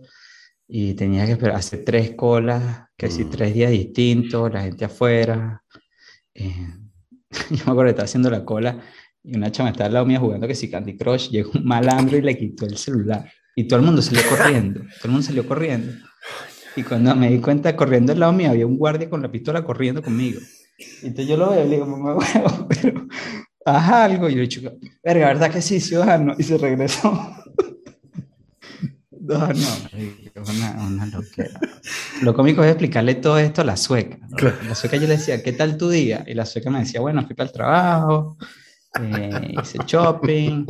y 0.68 0.94
tenía 0.94 1.26
que 1.26 1.34
esperar, 1.34 1.56
hacer 1.58 1.84
tres 1.86 2.12
colas, 2.16 2.84
que 2.98 3.10
si 3.10 3.24
Mm. 3.24 3.30
tres 3.32 3.54
días 3.54 3.72
distintos, 3.72 4.52
la 4.54 4.64
gente 4.64 4.86
afuera. 4.86 5.62
Eh, 6.36 6.54
yo 7.50 7.66
me 7.66 7.72
acuerdo 7.72 7.84
que 7.84 7.90
estaba 7.90 8.06
haciendo 8.06 8.30
la 8.30 8.46
cola 8.46 8.80
y 9.24 9.36
una 9.36 9.52
chama 9.52 9.72
estaba 9.72 9.88
al 9.88 9.94
lado 9.94 10.06
mío 10.06 10.20
jugando 10.20 10.48
que 10.48 10.54
si 10.54 10.70
Candy 10.70 10.98
Crush, 10.98 11.30
llegó 11.30 11.52
un 11.56 11.66
malandro 11.66 12.18
y 12.18 12.22
le 12.22 12.38
quitó 12.38 12.66
el 12.66 12.78
celular. 12.78 13.32
Y 13.56 13.68
todo 13.68 13.80
el 13.80 13.86
mundo 13.86 14.02
salió 14.02 14.22
corriendo, 14.30 14.82
todo 14.82 15.06
el 15.06 15.12
mundo 15.12 15.26
salió 15.26 15.48
corriendo. 15.48 15.94
Y 16.76 16.84
cuando 16.84 17.16
me 17.16 17.30
di 17.30 17.40
cuenta, 17.40 17.76
corriendo 17.76 18.12
al 18.12 18.20
lado 18.20 18.34
mío, 18.34 18.50
había 18.50 18.68
un 18.68 18.78
guardia 18.78 19.10
con 19.10 19.22
la 19.22 19.32
pistola 19.32 19.64
corriendo 19.64 20.04
conmigo. 20.04 20.42
Entonces 21.02 21.28
yo 21.28 21.38
lo 21.38 21.52
veo 21.52 21.66
y 21.66 21.70
le 21.70 21.76
digo, 21.76 21.86
mamá, 21.86 22.16
huevo, 22.16 22.68
pero 22.82 23.08
haz 23.66 23.90
algo. 23.92 24.30
Y 24.30 24.36
yo 24.36 24.42
le 24.42 24.48
digo, 24.48 24.72
verga, 25.04 25.28
¿verdad 25.28 25.52
que 25.52 25.62
sí, 25.62 25.80
ciudadano? 25.80 26.36
Y 26.38 26.44
se 26.44 26.58
regresó. 26.58 27.32
No, 29.28 29.48
no, 29.48 30.44
una, 30.50 30.86
una 30.86 31.06
loquera. 31.08 31.60
Lo 32.22 32.34
cómico 32.34 32.64
es 32.64 32.70
explicarle 32.70 33.16
todo 33.16 33.40
esto 33.40 33.62
a 33.62 33.66
la 33.66 33.78
sueca. 33.78 34.18
¿no? 34.22 34.36
Claro. 34.36 34.58
La 34.68 34.76
sueca 34.76 34.98
yo 34.98 35.08
le 35.08 35.18
decía, 35.18 35.42
¿qué 35.42 35.54
tal 35.54 35.78
tu 35.78 35.90
día? 35.90 36.24
Y 36.28 36.34
la 36.34 36.46
sueca 36.46 36.70
me 36.70 36.80
decía, 36.80 37.02
bueno, 37.02 37.26
fui 37.26 37.36
para 37.36 37.48
el 37.48 37.54
trabajo, 37.54 38.38
eh, 39.02 39.56
hice 39.62 39.80
shopping. 39.86 40.66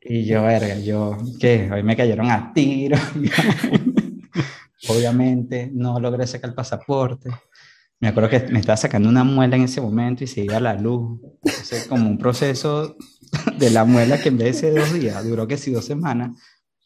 Y 0.00 0.24
yo, 0.24 0.42
verga, 0.42 0.78
yo, 0.78 1.18
¿qué? 1.40 1.68
Hoy 1.72 1.82
me 1.82 1.96
cayeron 1.96 2.30
a 2.30 2.52
tiro. 2.52 2.96
Obviamente, 4.88 5.70
no 5.72 5.98
logré 5.98 6.26
sacar 6.26 6.50
el 6.50 6.54
pasaporte. 6.54 7.30
Me 8.00 8.08
acuerdo 8.08 8.30
que 8.30 8.40
me 8.52 8.60
estaba 8.60 8.76
sacando 8.76 9.08
una 9.08 9.24
muela 9.24 9.56
en 9.56 9.62
ese 9.62 9.80
momento 9.80 10.22
y 10.22 10.28
se 10.28 10.42
iba 10.42 10.56
a 10.56 10.60
la 10.60 10.74
luz. 10.74 11.20
Entonces, 11.42 11.88
como 11.88 12.08
un 12.08 12.16
proceso 12.16 12.96
de 13.58 13.70
la 13.70 13.84
muela 13.84 14.20
que 14.22 14.28
en 14.28 14.38
vez 14.38 14.54
de 14.54 14.60
ser 14.60 14.74
dos 14.74 14.92
días, 14.92 15.24
duró 15.24 15.48
que 15.48 15.56
sí 15.56 15.72
dos 15.72 15.84
semanas, 15.84 16.38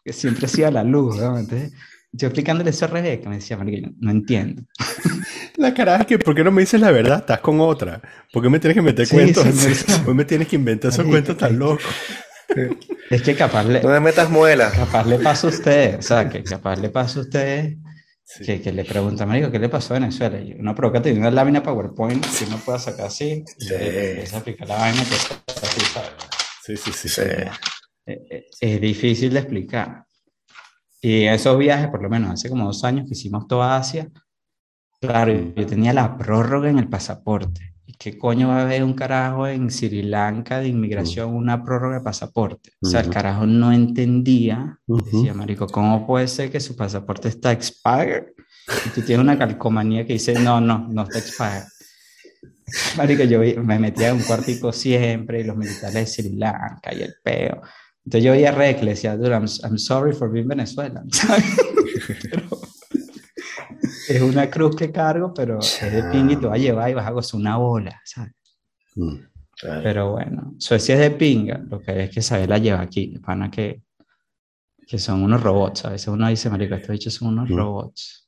que 0.04 0.12
siempre 0.12 0.48
se 0.48 0.60
iba 0.60 0.68
a 0.68 0.72
la 0.72 0.84
luz. 0.84 1.16
¿no? 1.16 1.38
Entonces, 1.38 1.72
yo 2.12 2.28
explicándole 2.28 2.70
eso 2.70 2.84
a 2.84 2.88
Rebeca, 2.88 3.28
me 3.28 3.36
decía, 3.36 3.56
marico, 3.56 3.86
yo 3.88 3.92
no 4.00 4.10
entiendo. 4.10 4.62
La 5.56 5.74
cara 5.74 5.96
es 5.96 6.06
que, 6.06 6.18
¿por 6.18 6.34
qué 6.34 6.42
no 6.42 6.50
me 6.50 6.62
dices 6.62 6.80
la 6.80 6.90
verdad? 6.90 7.18
Estás 7.20 7.40
con 7.40 7.60
otra. 7.60 8.00
¿Por 8.32 8.42
qué 8.42 8.48
me 8.48 8.58
tienes 8.58 8.74
que 8.74 8.82
meter 8.82 9.06
Sí, 9.06 9.14
cuentos 9.14 9.44
sí, 9.44 9.48
así? 9.50 9.74
sí. 9.74 9.84
¿Por 9.98 10.06
qué 10.06 10.14
me 10.14 10.24
tienes 10.24 10.48
que 10.48 10.56
inventar 10.56 10.90
esos 10.90 11.04
cuentos 11.06 11.36
tan 11.36 11.58
locos? 11.58 11.84
Es 13.10 13.22
que 13.22 13.34
capaz 13.34 13.64
le, 13.64 13.82
No 13.82 13.90
me 13.90 14.00
metas 14.00 14.28
muelas. 14.30 14.72
capaz 14.72 15.06
le 15.06 15.18
pasa 15.18 15.46
a 15.46 15.50
usted, 15.50 15.98
o 15.98 16.02
sea, 16.02 16.28
que 16.28 16.42
capaz 16.42 16.76
le 16.76 16.88
pasa 16.90 17.18
a 17.20 17.22
usted 17.22 17.74
Sí. 18.24 18.44
que, 18.46 18.62
que 18.62 18.72
le 18.72 18.84
pregunta, 18.86 19.26
marico, 19.26 19.50
¿qué 19.50 19.58
le 19.58 19.68
pasó 19.68 19.92
a 19.94 19.98
Venezuela? 19.98 20.40
Y 20.40 20.50
yo, 20.50 20.54
no, 20.60 20.74
pero 20.74 20.90
que 20.90 21.00
tenía 21.00 21.20
una 21.20 21.30
lámina 21.30 21.62
PowerPoint 21.62 22.24
que 22.24 22.44
uno 22.46 22.56
pueda 22.64 22.78
sacar 22.78 23.06
así, 23.06 23.44
y 23.58 23.64
Sí. 23.64 23.74
empieza 23.74 24.36
a 24.36 24.38
explicar 24.38 24.68
la 24.68 24.76
vaina 24.76 25.04
que 25.04 25.14
está 25.14 25.34
así, 25.66 25.80
¿sabes? 25.92 26.10
Sí, 26.64 26.76
sí, 26.78 26.92
sí. 26.94 27.08
Sí. 27.08 27.20
Eh, 28.06 28.26
eh, 28.30 28.46
Es 28.60 28.80
difícil 28.80 29.32
de 29.32 29.40
explicar. 29.40 30.04
Y 31.00 31.24
esos 31.24 31.58
viajes, 31.58 31.88
por 31.88 32.02
lo 32.02 32.08
menos 32.08 32.30
hace 32.30 32.48
como 32.48 32.66
dos 32.66 32.84
años 32.84 33.06
que 33.06 33.14
hicimos 33.14 33.48
toda 33.48 33.76
Asia, 33.76 34.08
claro, 35.00 35.32
yo 35.54 35.66
tenía 35.66 35.92
la 35.92 36.16
prórroga 36.16 36.70
en 36.70 36.78
el 36.78 36.88
pasaporte. 36.88 37.74
¿Y 37.84 37.94
qué 37.94 38.16
coño 38.16 38.48
va 38.48 38.58
a 38.58 38.62
haber 38.62 38.84
un 38.84 38.94
carajo 38.94 39.48
en 39.48 39.68
Sri 39.68 40.02
Lanka 40.02 40.60
de 40.60 40.68
inmigración 40.68 41.34
una 41.34 41.64
prórroga 41.64 41.96
de 41.98 42.04
pasaporte? 42.04 42.70
O 42.80 42.86
sea, 42.86 43.00
el 43.00 43.10
carajo 43.10 43.44
no 43.46 43.72
entendía. 43.72 44.78
Decía, 44.86 45.34
marico, 45.34 45.66
¿cómo 45.66 46.06
puede 46.06 46.28
ser 46.28 46.50
que 46.52 46.60
su 46.60 46.76
pasaporte 46.76 47.28
está 47.28 47.50
expired? 47.50 48.26
Y 48.86 48.90
tú 48.90 49.02
tienes 49.02 49.24
una 49.24 49.36
calcomanía 49.36 50.06
que 50.06 50.12
dice, 50.12 50.38
no, 50.38 50.60
no, 50.60 50.86
no 50.88 51.02
está 51.02 51.18
expired. 51.18 51.64
Marico, 52.96 53.24
yo 53.24 53.40
me 53.62 53.78
metía 53.78 54.10
en 54.10 54.16
un 54.16 54.22
cuartico 54.22 54.72
siempre, 54.72 55.40
y 55.40 55.44
los 55.44 55.56
militares 55.56 55.94
de 55.94 56.06
Sri 56.06 56.36
Lanka 56.36 56.94
y 56.94 57.02
el 57.02 57.14
peo. 57.22 57.60
Entonces 58.04 58.24
yo 58.24 58.32
veía 58.32 58.50
Rec, 58.52 58.82
le 58.82 58.90
decía, 58.90 59.16
dude, 59.16 59.30
I'm, 59.30 59.46
I'm 59.64 59.78
sorry 59.78 60.12
for 60.12 60.30
being. 60.30 60.48
Pero 60.48 60.60
es 64.08 64.20
una 64.22 64.50
cruz 64.50 64.76
que 64.76 64.90
cargo, 64.90 65.32
pero 65.32 65.58
es 65.60 65.80
de 65.80 66.02
ping 66.10 66.30
y 66.30 66.36
te 66.36 66.46
va 66.46 66.54
a 66.54 66.58
llevar 66.58 66.90
y 66.90 66.94
vas 66.94 67.06
a 67.06 67.10
gozar 67.10 67.40
una 67.40 67.56
bola, 67.56 68.00
¿sabes? 68.04 68.32
Mm. 68.96 69.16
Claro. 69.58 69.80
Pero 69.82 70.12
bueno, 70.12 70.54
Suecia 70.58 70.94
es 70.96 71.00
de 71.00 71.10
pinga, 71.12 71.58
lo 71.70 71.80
que 71.80 72.04
es 72.04 72.10
que 72.10 72.20
saber 72.20 72.48
la 72.48 72.58
lleva 72.58 72.80
aquí, 72.80 73.18
pana 73.20 73.50
que, 73.50 73.82
que 74.86 74.98
son 74.98 75.22
unos 75.22 75.42
robots, 75.42 75.84
a 75.84 75.90
veces 75.90 76.08
uno 76.08 76.28
dice, 76.28 76.50
marico, 76.50 76.74
estos 76.74 76.90
bichos 76.90 77.14
son 77.14 77.28
unos 77.28 77.48
Mm. 77.48 77.56
robots. 77.56 78.21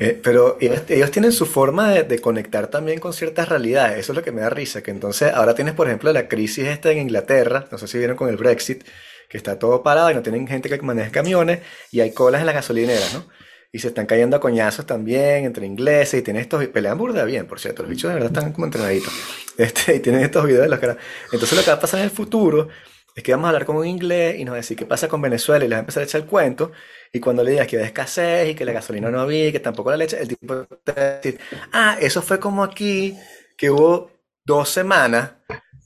Eh, 0.00 0.18
pero 0.22 0.56
ellos, 0.60 1.10
tienen 1.10 1.32
su 1.32 1.46
forma 1.46 1.90
de, 1.90 2.18
conectar 2.20 2.68
también 2.68 3.00
con 3.00 3.12
ciertas 3.12 3.48
realidades. 3.48 3.98
Eso 3.98 4.12
es 4.12 4.16
lo 4.16 4.22
que 4.22 4.32
me 4.32 4.40
da 4.40 4.50
risa. 4.50 4.82
Que 4.82 4.90
entonces 4.90 5.32
ahora 5.32 5.54
tienes, 5.54 5.74
por 5.74 5.86
ejemplo, 5.86 6.12
la 6.12 6.28
crisis 6.28 6.66
esta 6.66 6.90
en 6.90 6.98
Inglaterra. 6.98 7.66
No 7.70 7.78
sé 7.78 7.86
si 7.88 7.98
vieron 7.98 8.16
con 8.16 8.28
el 8.28 8.36
Brexit, 8.36 8.84
que 9.28 9.36
está 9.36 9.58
todo 9.58 9.82
parado 9.82 10.10
y 10.10 10.14
no 10.14 10.22
tienen 10.22 10.46
gente 10.46 10.68
que 10.68 10.80
maneje 10.82 11.10
camiones 11.10 11.60
y 11.90 12.00
hay 12.00 12.12
colas 12.12 12.40
en 12.40 12.46
las 12.46 12.54
gasolineras, 12.54 13.14
¿no? 13.14 13.26
Y 13.72 13.80
se 13.80 13.88
están 13.88 14.06
cayendo 14.06 14.36
a 14.36 14.40
coñazos 14.40 14.86
también 14.86 15.44
entre 15.44 15.66
ingleses 15.66 16.20
y 16.20 16.22
tienen 16.22 16.42
estos. 16.42 16.64
Pelean 16.68 16.96
burda 16.96 17.24
bien, 17.24 17.46
por 17.46 17.58
cierto. 17.58 17.82
Los 17.82 17.90
bichos 17.90 18.08
de 18.08 18.14
verdad 18.14 18.30
están 18.32 18.52
como 18.52 18.66
entrenaditos. 18.66 19.12
Este, 19.56 19.94
y 19.94 20.00
tienen 20.00 20.22
estos 20.22 20.44
videos 20.44 20.62
de 20.64 20.68
las 20.68 20.80
caras. 20.80 20.96
Entonces 21.30 21.56
lo 21.56 21.62
que 21.64 21.70
va 21.70 21.76
a 21.76 21.80
pasar 21.80 22.00
en 22.00 22.06
el 22.06 22.10
futuro 22.10 22.68
es 23.14 23.22
que 23.22 23.32
vamos 23.32 23.46
a 23.46 23.48
hablar 23.50 23.64
con 23.64 23.76
un 23.76 23.86
inglés 23.86 24.36
y 24.38 24.44
nos 24.44 24.52
va 24.52 24.56
a 24.56 24.60
decir 24.60 24.76
qué 24.76 24.86
pasa 24.86 25.06
con 25.06 25.22
Venezuela 25.22 25.64
y 25.64 25.68
les 25.68 25.76
va 25.76 25.78
a 25.78 25.80
empezar 25.80 26.02
a 26.02 26.04
echar 26.04 26.22
el 26.22 26.26
cuento. 26.26 26.72
Y 27.12 27.20
cuando 27.20 27.44
le 27.44 27.52
digas 27.52 27.68
que 27.68 27.78
hay 27.78 27.84
escasez 27.84 28.50
y 28.50 28.54
que 28.56 28.64
la 28.64 28.72
gasolina 28.72 29.08
no 29.08 29.20
había 29.20 29.48
y 29.48 29.52
que 29.52 29.60
tampoco 29.60 29.90
la 29.90 29.96
leche, 29.96 30.20
el 30.20 30.28
tipo 30.28 30.64
te 30.82 30.92
va 30.92 31.00
a 31.00 31.04
decir, 31.16 31.38
ah, 31.72 31.96
eso 32.00 32.22
fue 32.22 32.40
como 32.40 32.64
aquí, 32.64 33.16
que 33.56 33.70
hubo 33.70 34.10
dos 34.44 34.68
semanas 34.68 35.30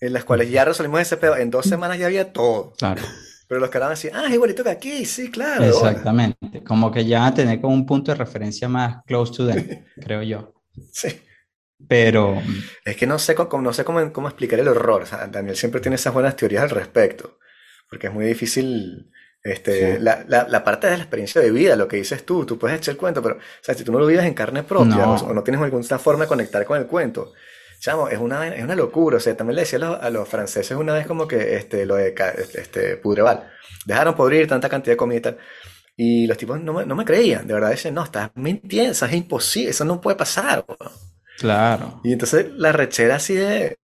en 0.01 0.13
las 0.15 0.25
cuales 0.25 0.51
ya 0.51 0.65
resolvimos 0.65 1.01
ese 1.01 1.19
pedo. 1.19 1.37
En 1.37 1.51
dos 1.51 1.67
semanas 1.67 1.99
ya 1.99 2.07
había 2.07 2.33
todo. 2.33 2.73
Claro, 2.79 3.03
Pero 3.47 3.61
los 3.61 3.75
a 3.75 3.89
decir, 3.91 4.11
ah, 4.15 4.25
es 4.27 4.33
igualito 4.33 4.65
que 4.65 4.71
aquí, 4.71 5.05
sí, 5.05 5.31
claro. 5.31 5.65
de 5.65 5.71
bola". 5.71 5.91
exactamente. 5.91 6.65
Como 6.65 6.91
que 6.91 7.05
ya 7.05 7.21
van 7.21 7.33
a 7.33 7.35
tener 7.35 7.61
como 7.61 7.75
un 7.75 7.85
punto 7.85 8.11
de 8.11 8.17
referencia 8.17 8.69
más 8.69 9.05
close 9.05 9.35
to 9.35 9.47
them, 9.47 9.85
creo 10.01 10.23
yo. 10.23 10.55
Sí. 10.93 11.09
Pero 11.87 12.43
Es 12.85 12.97
que 12.97 13.07
no 13.07 13.19
sé, 13.19 13.35
cómo, 13.35 13.63
no 13.63 13.73
sé 13.73 13.85
cómo, 13.85 14.13
cómo 14.13 14.29
explicar 14.29 14.59
el 14.59 14.69
horror. 14.69 15.03
O 15.03 15.07
sea, 15.07 15.27
Daniel 15.29 15.57
siempre 15.57 15.81
tiene 15.81 15.95
esas 15.95 16.13
buenas 16.13 16.37
teorías 16.37 16.63
al 16.65 16.71
respecto. 16.71 17.39
Porque 17.89 18.09
es 18.09 18.13
muy 18.13 18.27
difícil. 18.27 19.11
Este, 19.43 19.97
Sí. 19.97 20.03
la, 20.03 20.25
la, 20.27 20.47
la 20.49 20.65
parte 20.65 20.89
de 20.89 20.97
la 20.97 21.05
experiencia 21.05 21.41
de 21.41 21.51
vida, 21.53 21.77
lo 21.77 21.87
que 21.87 21.97
dices 21.97 22.27
tú, 22.27 22.45
tú 22.45 22.59
puedes 22.59 22.77
echar 22.77 22.93
el 22.93 22.99
cuento, 22.99 23.23
pero 23.23 23.37
o 23.37 23.41
sea, 23.63 23.75
si 23.75 23.85
tú 23.85 23.93
no 23.93 24.01
lo 24.01 24.07
vives 24.07 24.25
en 24.25 24.35
carne 24.35 24.65
propia 24.65 24.97
No. 24.97 25.15
o, 25.15 25.27
o 25.29 25.33
no 25.33 25.43
tienes 25.45 25.63
alguna 25.63 25.99
forma 25.99 26.25
de 26.25 26.29
conectar 26.29 26.65
con 26.67 26.77
el 26.77 26.87
cuento, 26.87 27.33
chamo, 27.81 28.09
es 28.09 28.19
una, 28.19 28.49
es 28.55 28.63
una 28.65 28.75
locura. 28.75 29.19
O 29.19 29.21
sea, 29.21 29.37
también 29.37 29.55
le 29.55 29.63
decía 29.63 29.79
a 29.79 29.83
los, 29.83 30.03
a 30.03 30.11
los 30.11 30.29
franceses 30.29 30.77
una 30.77 30.93
vez 30.93 31.07
como 31.07 31.29
que 31.29 31.55
este, 31.57 31.87
lo 31.87 31.95
de 31.95 32.15
este, 32.55 32.97
Pudreval, 32.97 33.49
dejaron 33.87 34.17
podrir 34.17 34.49
tanta 34.49 34.69
cantidad 34.69 34.95
de 34.95 34.97
comida 34.99 35.19
y 35.19 35.23
tal. 35.23 35.39
Y 35.97 36.27
los 36.27 36.37
tipos 36.37 36.61
no 36.61 36.73
me, 36.75 36.85
no 36.85 36.95
me 36.97 37.05
creían, 37.05 37.47
de 37.47 37.55
verdad 37.55 37.71
decían, 37.71 37.95
no, 37.95 38.05
estás 38.05 38.31
mintiendo, 38.35 38.91
eso 38.93 39.07
es 39.07 39.13
imposible, 39.15 39.71
eso 39.71 39.85
no 39.85 40.01
puede 40.01 40.17
pasar. 40.17 40.65
weón". 40.69 40.93
Claro, 41.39 41.89
Y 42.03 42.13
entonces 42.13 42.47
la 42.55 42.73
rechera 42.73 43.17
así 43.17 43.35
de, 43.35 43.79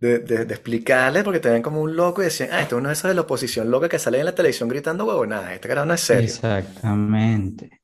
de, 0.00 0.18
de- 0.20 0.44
de 0.46 0.54
explicarle, 0.54 1.24
porque 1.24 1.40
te 1.40 1.50
ven 1.50 1.62
como 1.62 1.82
un 1.82 1.96
loco 1.96 2.22
y 2.22 2.26
decían, 2.26 2.50
ah, 2.52 2.62
esto 2.62 2.76
es 2.76 2.80
uno 2.80 2.88
de 2.90 2.94
esos 2.94 3.08
de 3.10 3.14
la 3.16 3.22
oposición 3.22 3.70
loca 3.70 3.88
que 3.88 3.98
sale 3.98 4.18
en 4.20 4.26
la 4.26 4.34
televisión 4.36 4.68
gritando 4.68 5.06
huevonadas, 5.06 5.52
este 5.52 5.68
carajo 5.68 5.86
no 5.86 5.94
es 5.94 6.00
serio. 6.02 6.40
exactamente. 6.40 7.80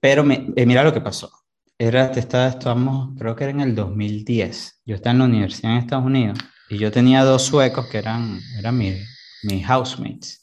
Pero 0.00 0.24
me- 0.24 0.48
eh, 0.56 0.66
mira 0.66 0.84
lo 0.84 0.94
que 0.94 1.02
pasó. 1.02 1.30
Era, 1.78 2.12
te 2.12 2.20
estaba, 2.20 2.48
estábamos, 2.48 3.16
creo 3.18 3.36
que 3.36 3.44
era 3.44 3.52
en 3.52 3.62
el 3.62 3.76
2010. 3.76 4.82
Yo 4.86 4.96
estaba 4.96 5.12
en 5.14 5.20
la 5.20 5.26
universidad 5.26 5.72
en 5.74 5.78
Estados 5.80 6.06
Unidos 6.06 6.40
y 6.70 6.78
yo 6.78 6.92
tenía 6.92 7.24
dos 7.24 7.44
suecos 7.44 7.88
que 7.88 7.98
eran, 7.98 8.40
eran 8.58 8.78
mis, 8.78 8.96
mis 9.44 9.66
housemates. 9.66 10.41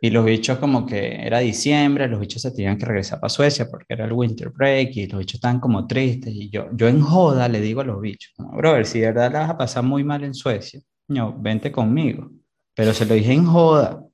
Y 0.00 0.10
los 0.10 0.24
bichos 0.24 0.58
como 0.58 0.86
que 0.86 1.26
era 1.26 1.40
diciembre, 1.40 2.06
los 2.06 2.20
bichos 2.20 2.42
se 2.42 2.52
tenían 2.52 2.78
que 2.78 2.86
regresar 2.86 3.18
para 3.18 3.30
Suecia 3.30 3.68
porque 3.68 3.94
era 3.94 4.04
el 4.04 4.12
winter 4.12 4.50
break 4.50 4.96
y 4.96 5.06
los 5.08 5.18
bichos 5.18 5.36
estaban 5.36 5.58
como 5.58 5.86
tristes. 5.86 6.32
Y 6.32 6.50
yo, 6.50 6.68
yo 6.72 6.86
en 6.86 7.00
joda 7.00 7.48
le 7.48 7.60
digo 7.60 7.80
a 7.80 7.84
los 7.84 8.00
bichos, 8.00 8.32
no, 8.38 8.50
brother, 8.50 8.86
si 8.86 9.00
de 9.00 9.06
verdad 9.06 9.32
la 9.32 9.40
vas 9.40 9.50
a 9.50 9.58
pasar 9.58 9.82
muy 9.82 10.04
mal 10.04 10.22
en 10.22 10.34
Suecia, 10.34 10.80
no, 11.08 11.36
vente 11.36 11.72
conmigo. 11.72 12.30
Pero 12.74 12.94
se 12.94 13.06
lo 13.06 13.14
dije 13.14 13.32
en 13.32 13.44
joda. 13.44 14.04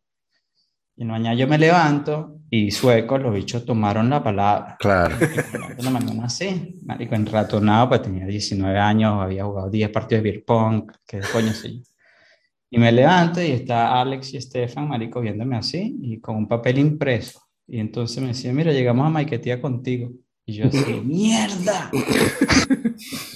Y 0.96 1.04
mañana 1.04 1.34
yo 1.34 1.46
me 1.46 1.58
levanto 1.58 2.38
y 2.48 2.70
suecos, 2.70 3.20
los 3.20 3.34
bichos 3.34 3.64
tomaron 3.64 4.08
la 4.08 4.22
palabra. 4.22 4.76
Claro. 4.78 5.16
Una 5.78 5.90
manera 5.90 6.24
así, 6.24 6.78
marico, 6.84 7.14
enratonado, 7.14 7.88
pues 7.88 8.02
tenía 8.02 8.26
19 8.26 8.78
años, 8.78 9.20
había 9.20 9.44
jugado 9.44 9.68
10 9.68 9.90
partidos 9.90 10.22
de 10.22 10.30
beer 10.30 10.44
pong, 10.44 10.90
qué 11.06 11.20
coño 11.32 11.52
sé. 11.52 11.82
Y 12.74 12.78
me 12.78 12.90
levanto 12.90 13.40
y 13.40 13.52
está 13.52 14.00
Alex 14.00 14.34
y 14.34 14.36
Estefan, 14.36 14.88
marico, 14.88 15.20
viéndome 15.20 15.56
así 15.56 15.96
y 16.02 16.18
con 16.18 16.34
un 16.34 16.48
papel 16.48 16.80
impreso. 16.80 17.40
Y 17.68 17.78
entonces 17.78 18.20
me 18.20 18.28
decía, 18.28 18.52
mira, 18.52 18.72
llegamos 18.72 19.06
a 19.06 19.10
Maiquetía 19.10 19.60
contigo. 19.60 20.10
Y 20.44 20.54
yo 20.54 20.66
así, 20.66 21.00
¡mierda! 21.04 21.92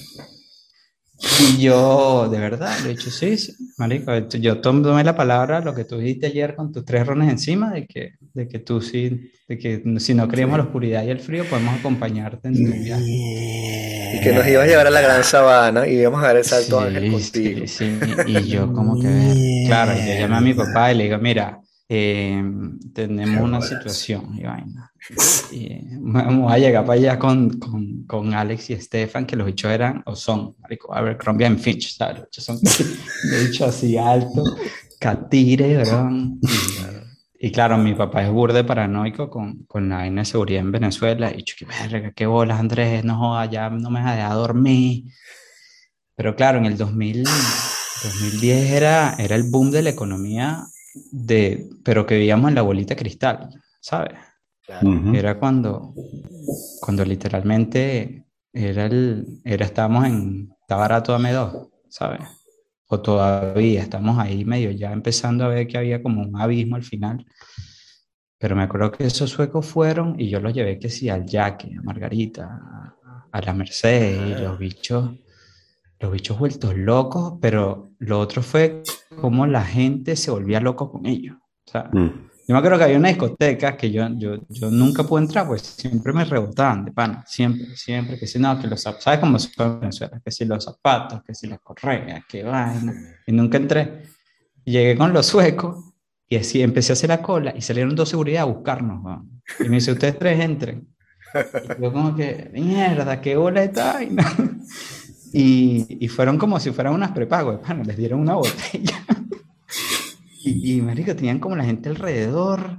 Y 1.20 1.60
yo, 1.62 2.28
de 2.30 2.38
verdad, 2.38 2.78
le 2.84 2.90
he 2.90 2.92
dicho, 2.94 3.10
sí, 3.10 3.36
sí, 3.38 3.52
marico, 3.76 4.12
yo 4.38 4.60
tomé 4.60 5.02
la 5.02 5.16
palabra, 5.16 5.60
lo 5.60 5.74
que 5.74 5.84
tú 5.84 5.98
dijiste 5.98 6.26
ayer 6.26 6.54
con 6.54 6.72
tus 6.72 6.84
tres 6.84 7.06
rones 7.06 7.28
encima, 7.30 7.72
de 7.72 7.86
que, 7.86 8.12
de 8.34 8.46
que 8.48 8.60
tú 8.60 8.80
sí, 8.80 9.30
de 9.48 9.58
que 9.58 9.82
si 9.98 10.14
no 10.14 10.28
creemos 10.28 10.58
la 10.58 10.64
oscuridad 10.64 11.02
y 11.04 11.10
el 11.10 11.18
frío, 11.20 11.44
podemos 11.44 11.74
acompañarte 11.78 12.48
en 12.48 12.54
tu 12.64 12.70
viaje. 12.72 13.04
Y 13.04 14.20
que 14.20 14.32
nos 14.32 14.46
ibas 14.46 14.64
a 14.64 14.66
llevar 14.66 14.86
a 14.86 14.90
la 14.90 15.00
gran 15.00 15.24
sabana 15.24 15.86
y 15.88 15.98
íbamos 15.98 16.22
a 16.22 16.28
dar 16.28 16.36
el 16.36 16.44
salto 16.44 16.80
Sí, 16.80 16.86
ángel 16.86 17.10
contigo. 17.10 17.66
sí, 17.66 17.66
sí, 17.66 18.14
y 18.26 18.48
yo 18.48 18.72
como 18.72 18.98
que, 18.98 19.64
claro, 19.66 19.92
y 19.98 20.06
yo 20.06 20.14
llamé 20.14 20.36
a 20.36 20.40
mi 20.40 20.54
papá 20.54 20.92
y 20.92 20.96
le 20.96 21.04
digo, 21.04 21.18
mira, 21.18 21.60
eh, 21.90 22.42
tenemos 22.92 23.42
una 23.42 23.62
situación 23.62 24.36
y 24.38 24.42
vaina. 24.42 24.92
Y 25.50 25.80
vamos 25.98 26.52
a 26.52 26.58
llegar 26.58 26.84
para 26.84 26.98
allá 26.98 27.18
con, 27.18 27.58
con, 27.58 28.04
con 28.04 28.34
Alex 28.34 28.70
y 28.70 28.76
Stefan, 28.76 29.24
que 29.24 29.36
los 29.36 29.46
bichos 29.46 29.70
eran, 29.70 30.02
o 30.04 30.14
son, 30.14 30.54
marico, 30.60 30.94
Abercrombie 30.94 31.46
and 31.46 31.58
Finch, 31.58 31.96
¿sabes? 31.96 32.18
Los 32.18 32.26
bichos 32.26 32.44
son, 32.44 32.60
de 33.30 33.46
hecho, 33.46 33.64
así 33.64 33.96
alto, 33.96 34.44
catire, 35.00 35.82
bro. 35.82 36.10
Y, 36.10 37.46
y 37.48 37.52
claro, 37.52 37.78
mi 37.78 37.94
papá 37.94 38.24
es 38.24 38.30
burde 38.30 38.64
paranoico 38.64 39.30
con, 39.30 39.64
con 39.64 39.88
la 39.88 39.96
vaina 39.98 40.22
de 40.22 40.26
seguridad 40.26 40.60
en 40.60 40.72
Venezuela. 40.72 41.32
Y 41.34 41.44
yo, 41.44 41.54
qué 41.56 41.64
verga, 41.64 42.12
qué 42.12 42.26
bolas, 42.26 42.60
Andrés, 42.60 43.02
no 43.04 43.16
jodas, 43.16 43.50
ya 43.50 43.70
no 43.70 43.88
me 43.88 44.00
dejado 44.00 44.40
dormir. 44.40 45.04
Pero 46.16 46.36
claro, 46.36 46.58
en 46.58 46.66
el 46.66 46.76
2000, 46.76 47.22
2010 47.22 48.72
era, 48.72 49.14
era 49.18 49.36
el 49.36 49.44
boom 49.44 49.70
de 49.70 49.82
la 49.82 49.90
economía, 49.90 50.66
de, 51.10 51.68
pero 51.84 52.06
que 52.06 52.16
vivíamos 52.16 52.48
en 52.48 52.54
la 52.54 52.62
bolita 52.62 52.94
de 52.94 53.00
cristal, 53.00 53.48
¿sabes? 53.80 54.18
Claro. 54.64 55.14
Era 55.14 55.38
cuando, 55.38 55.94
cuando 56.80 57.04
literalmente 57.04 58.26
era 58.52 58.86
el, 58.86 59.40
era, 59.44 59.64
estábamos 59.64 60.06
en, 60.06 60.50
está 60.60 60.76
barato 60.76 61.12
dame 61.12 61.32
dos, 61.32 61.68
¿sabes? 61.88 62.20
O 62.86 63.00
todavía 63.00 63.82
estamos 63.82 64.18
ahí 64.18 64.44
medio 64.44 64.70
ya 64.70 64.92
empezando 64.92 65.44
a 65.44 65.48
ver 65.48 65.66
que 65.66 65.78
había 65.78 66.02
como 66.02 66.22
un 66.22 66.40
abismo 66.40 66.76
al 66.76 66.82
final. 66.82 67.24
Pero 68.38 68.54
me 68.54 68.62
acuerdo 68.62 68.92
que 68.92 69.04
esos 69.04 69.30
suecos 69.30 69.66
fueron 69.66 70.18
y 70.18 70.28
yo 70.28 70.40
los 70.40 70.54
llevé 70.54 70.78
que 70.78 70.88
sí 70.88 71.08
al 71.08 71.26
Yaque, 71.26 71.74
a 71.76 71.82
Margarita, 71.82 72.94
a, 73.32 73.40
la 73.40 73.52
Merced 73.54 74.26
y 74.26 74.42
los 74.42 74.58
bichos, 74.58 75.10
los 75.98 76.12
bichos 76.12 76.38
vueltos 76.38 76.76
locos, 76.76 77.34
pero 77.40 77.92
lo 77.98 78.20
otro 78.20 78.42
fue 78.42 78.82
cómo 79.20 79.46
la 79.46 79.64
gente 79.64 80.16
se 80.16 80.30
volvía 80.30 80.60
loco 80.60 80.90
con 80.90 81.06
ellos. 81.06 81.36
O 81.66 81.70
sea, 81.70 81.90
Mm. 81.92 82.06
yo 82.48 82.54
me 82.54 82.58
acuerdo 82.58 82.78
que 82.78 82.84
había 82.84 82.96
una 82.96 83.08
discoteca 83.08 83.76
que 83.76 83.90
yo, 83.90 84.08
yo, 84.16 84.36
yo 84.48 84.70
nunca 84.70 85.02
pude 85.04 85.22
entrar, 85.22 85.46
pues 85.46 85.60
siempre 85.62 86.12
me 86.12 86.24
rebotaban 86.24 86.84
de 86.84 86.92
pana, 86.92 87.22
siempre, 87.26 87.76
siempre, 87.76 88.18
que 88.18 88.26
si 88.26 88.38
no, 88.38 88.58
que 88.58 88.66
los 88.66 88.80
zapatos, 88.80 89.04
¿sabes 89.04 89.20
cómo 89.20 89.38
se 89.38 89.50
en 89.62 89.80
Venezuela? 89.80 90.20
Que 90.24 90.30
si 90.30 90.44
los 90.46 90.64
zapatos, 90.64 91.22
que 91.22 91.34
si 91.34 91.46
las 91.46 91.60
correas, 91.60 92.24
que 92.26 92.42
vaina, 92.44 92.94
y 93.26 93.32
nunca 93.32 93.58
entré. 93.58 94.02
Llegué 94.64 94.96
con 94.96 95.12
los 95.12 95.26
suecos 95.26 95.92
y 96.28 96.36
así 96.36 96.62
empecé 96.62 96.92
a 96.92 96.94
hacer 96.94 97.08
la 97.10 97.20
cola 97.22 97.52
y 97.56 97.60
salieron 97.60 97.94
dos 97.94 98.08
seguridad 98.08 98.42
a 98.42 98.46
buscarnos, 98.46 99.04
weón. 99.04 99.42
Y 99.60 99.68
me 99.68 99.76
dice, 99.76 99.92
ustedes 99.92 100.18
tres 100.18 100.40
entren. 100.40 100.88
Y 101.78 101.82
yo 101.82 101.92
como 101.92 102.14
que, 102.16 102.50
mierda, 102.54 103.20
qué 103.20 103.36
bola 103.36 103.62
esta 103.64 103.94
vaina. 103.94 104.24
Y, 105.32 105.86
y 106.04 106.08
fueron 106.08 106.38
como 106.38 106.58
si 106.60 106.70
fueran 106.70 106.94
unas 106.94 107.12
prepagos, 107.12 107.58
de 107.60 107.66
pana, 107.66 107.84
les 107.84 107.96
dieron 107.96 108.20
una 108.20 108.34
botella. 108.34 109.04
Y, 110.44 110.76
y 110.76 110.80
marico, 110.80 111.14
tenían 111.16 111.40
como 111.40 111.56
la 111.56 111.64
gente 111.64 111.88
alrededor. 111.88 112.78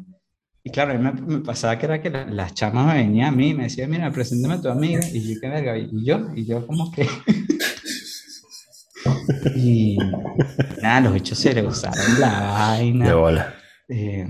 Y 0.63 0.71
claro, 0.71 0.93
a 0.93 0.97
mí 0.97 1.03
me, 1.03 1.11
me 1.11 1.39
pasaba 1.41 1.77
que 1.77 1.85
era 1.85 2.01
que 2.01 2.09
la- 2.09 2.25
las 2.25 2.53
chamas 2.53 2.87
me 2.87 2.93
venían 3.03 3.33
a 3.33 3.35
mí 3.35 3.49
y 3.49 3.53
me 3.53 3.63
decían, 3.63 3.91
mira, 3.91 4.09
preséntame 4.11 4.55
a 4.55 4.61
tu 4.61 4.69
amiga. 4.69 5.01
Y 5.13 5.33
yo, 5.35 5.41
¿qué 5.41 5.49
verga? 5.49 5.77
Y 5.77 6.05
yo, 6.05 6.29
y 6.35 6.45
yo 6.45 6.65
como 6.65 6.89
que... 6.91 7.05
y 9.55 9.97
nada, 10.81 11.01
los 11.01 11.13
bichos 11.13 11.37
se 11.37 11.53
le 11.53 11.67
usaron 11.67 12.19
la 12.19 12.39
vaina. 12.39 13.07
De 13.07 13.13
bola. 13.13 13.53
Eh, 13.89 14.25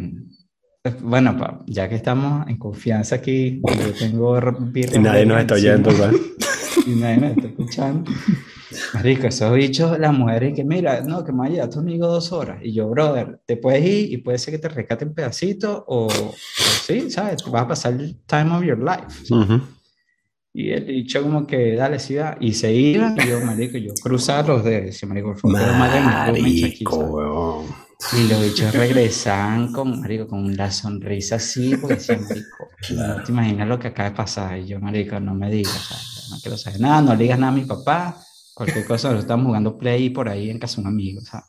bueno, 1.01 1.37
pa- 1.37 1.63
ya 1.67 1.87
que 1.87 1.95
estamos 1.95 2.47
en 2.47 2.57
confianza 2.57 3.15
aquí, 3.15 3.61
yo 3.63 3.93
tengo 3.93 4.39
birra 4.71 4.97
Y 4.97 4.99
nadie 4.99 5.25
nos 5.25 5.39
está 5.39 5.53
oyendo, 5.55 5.91
igual. 5.91 6.15
Y 6.85 6.91
nadie 6.91 7.17
nos 7.17 7.31
está 7.31 7.47
escuchando. 7.47 8.11
Marico, 8.93 9.27
esos 9.27 9.53
bichos, 9.53 9.97
las 9.99 10.13
mujeres 10.13 10.53
que 10.55 10.63
mira, 10.63 11.01
no, 11.01 11.23
que 11.23 11.31
me 11.31 11.49
vaya 11.49 11.63
a 11.63 11.69
tu 11.69 11.79
amigo 11.79 12.07
dos 12.07 12.31
horas. 12.31 12.59
Y 12.63 12.73
yo, 12.73 12.87
brother, 12.89 13.39
te 13.45 13.57
puedes 13.57 13.83
ir 13.83 14.13
y 14.13 14.17
puede 14.17 14.37
ser 14.37 14.53
que 14.53 14.59
te 14.59 14.69
rescaten 14.69 15.13
pedacitos 15.13 15.83
o, 15.87 16.05
o 16.07 16.33
sí, 16.85 17.09
¿sabes? 17.09 17.43
Vas 17.51 17.63
a 17.63 17.67
pasar 17.67 17.93
el 17.93 18.15
time 18.25 18.55
of 18.55 18.63
your 18.63 18.79
life. 18.79 19.25
Y 20.53 20.71
el 20.71 20.83
bicho 20.85 21.21
como 21.21 21.45
que, 21.45 21.75
dale, 21.75 21.99
sí, 21.99 22.15
va. 22.15 22.35
Y 22.39 22.53
se 22.53 22.73
iban, 22.73 23.15
y 23.19 23.27
yo, 23.27 23.39
marico, 23.41 23.77
yo 23.77 23.93
cruzaba 24.01 24.47
los 24.47 24.63
dedos, 24.63 24.85
decía, 24.85 25.07
marico, 25.07 25.33
por 25.33 25.39
favor, 25.39 25.59
Marico. 26.87 27.65
Y 28.17 28.27
los 28.29 28.41
bichos 28.41 28.73
regresaban 28.73 29.71
con, 29.73 29.99
marico, 30.01 30.27
con 30.27 30.55
la 30.55 30.71
sonrisa 30.71 31.35
así, 31.35 31.75
porque 31.75 31.95
decían, 31.95 32.21
marico, 32.27 32.69
no 32.95 33.23
te 33.23 33.31
imaginas 33.31 33.67
lo 33.67 33.77
que 33.77 33.87
acaba 33.89 34.09
de 34.09 34.15
pasar. 34.15 34.57
Y 34.59 34.67
yo, 34.67 34.79
marico, 34.79 35.19
no 35.19 35.33
me 35.35 35.51
digas, 35.51 35.73
¿sabes? 35.73 36.18
No 36.29 36.37
quiero 36.41 36.57
saber 36.57 36.79
nada, 36.79 37.01
no 37.01 37.15
le 37.15 37.23
digas 37.23 37.39
nada 37.39 37.51
a 37.51 37.55
mi 37.55 37.65
papá, 37.65 38.21
cualquier 38.53 38.85
cosa, 38.85 39.17
estamos 39.17 39.47
jugando 39.47 39.77
play 39.77 40.09
por 40.09 40.29
ahí 40.29 40.49
en 40.49 40.59
casa 40.59 40.75
de 40.75 40.81
un 40.81 40.87
amigo, 40.87 41.21
¿sabes? 41.21 41.47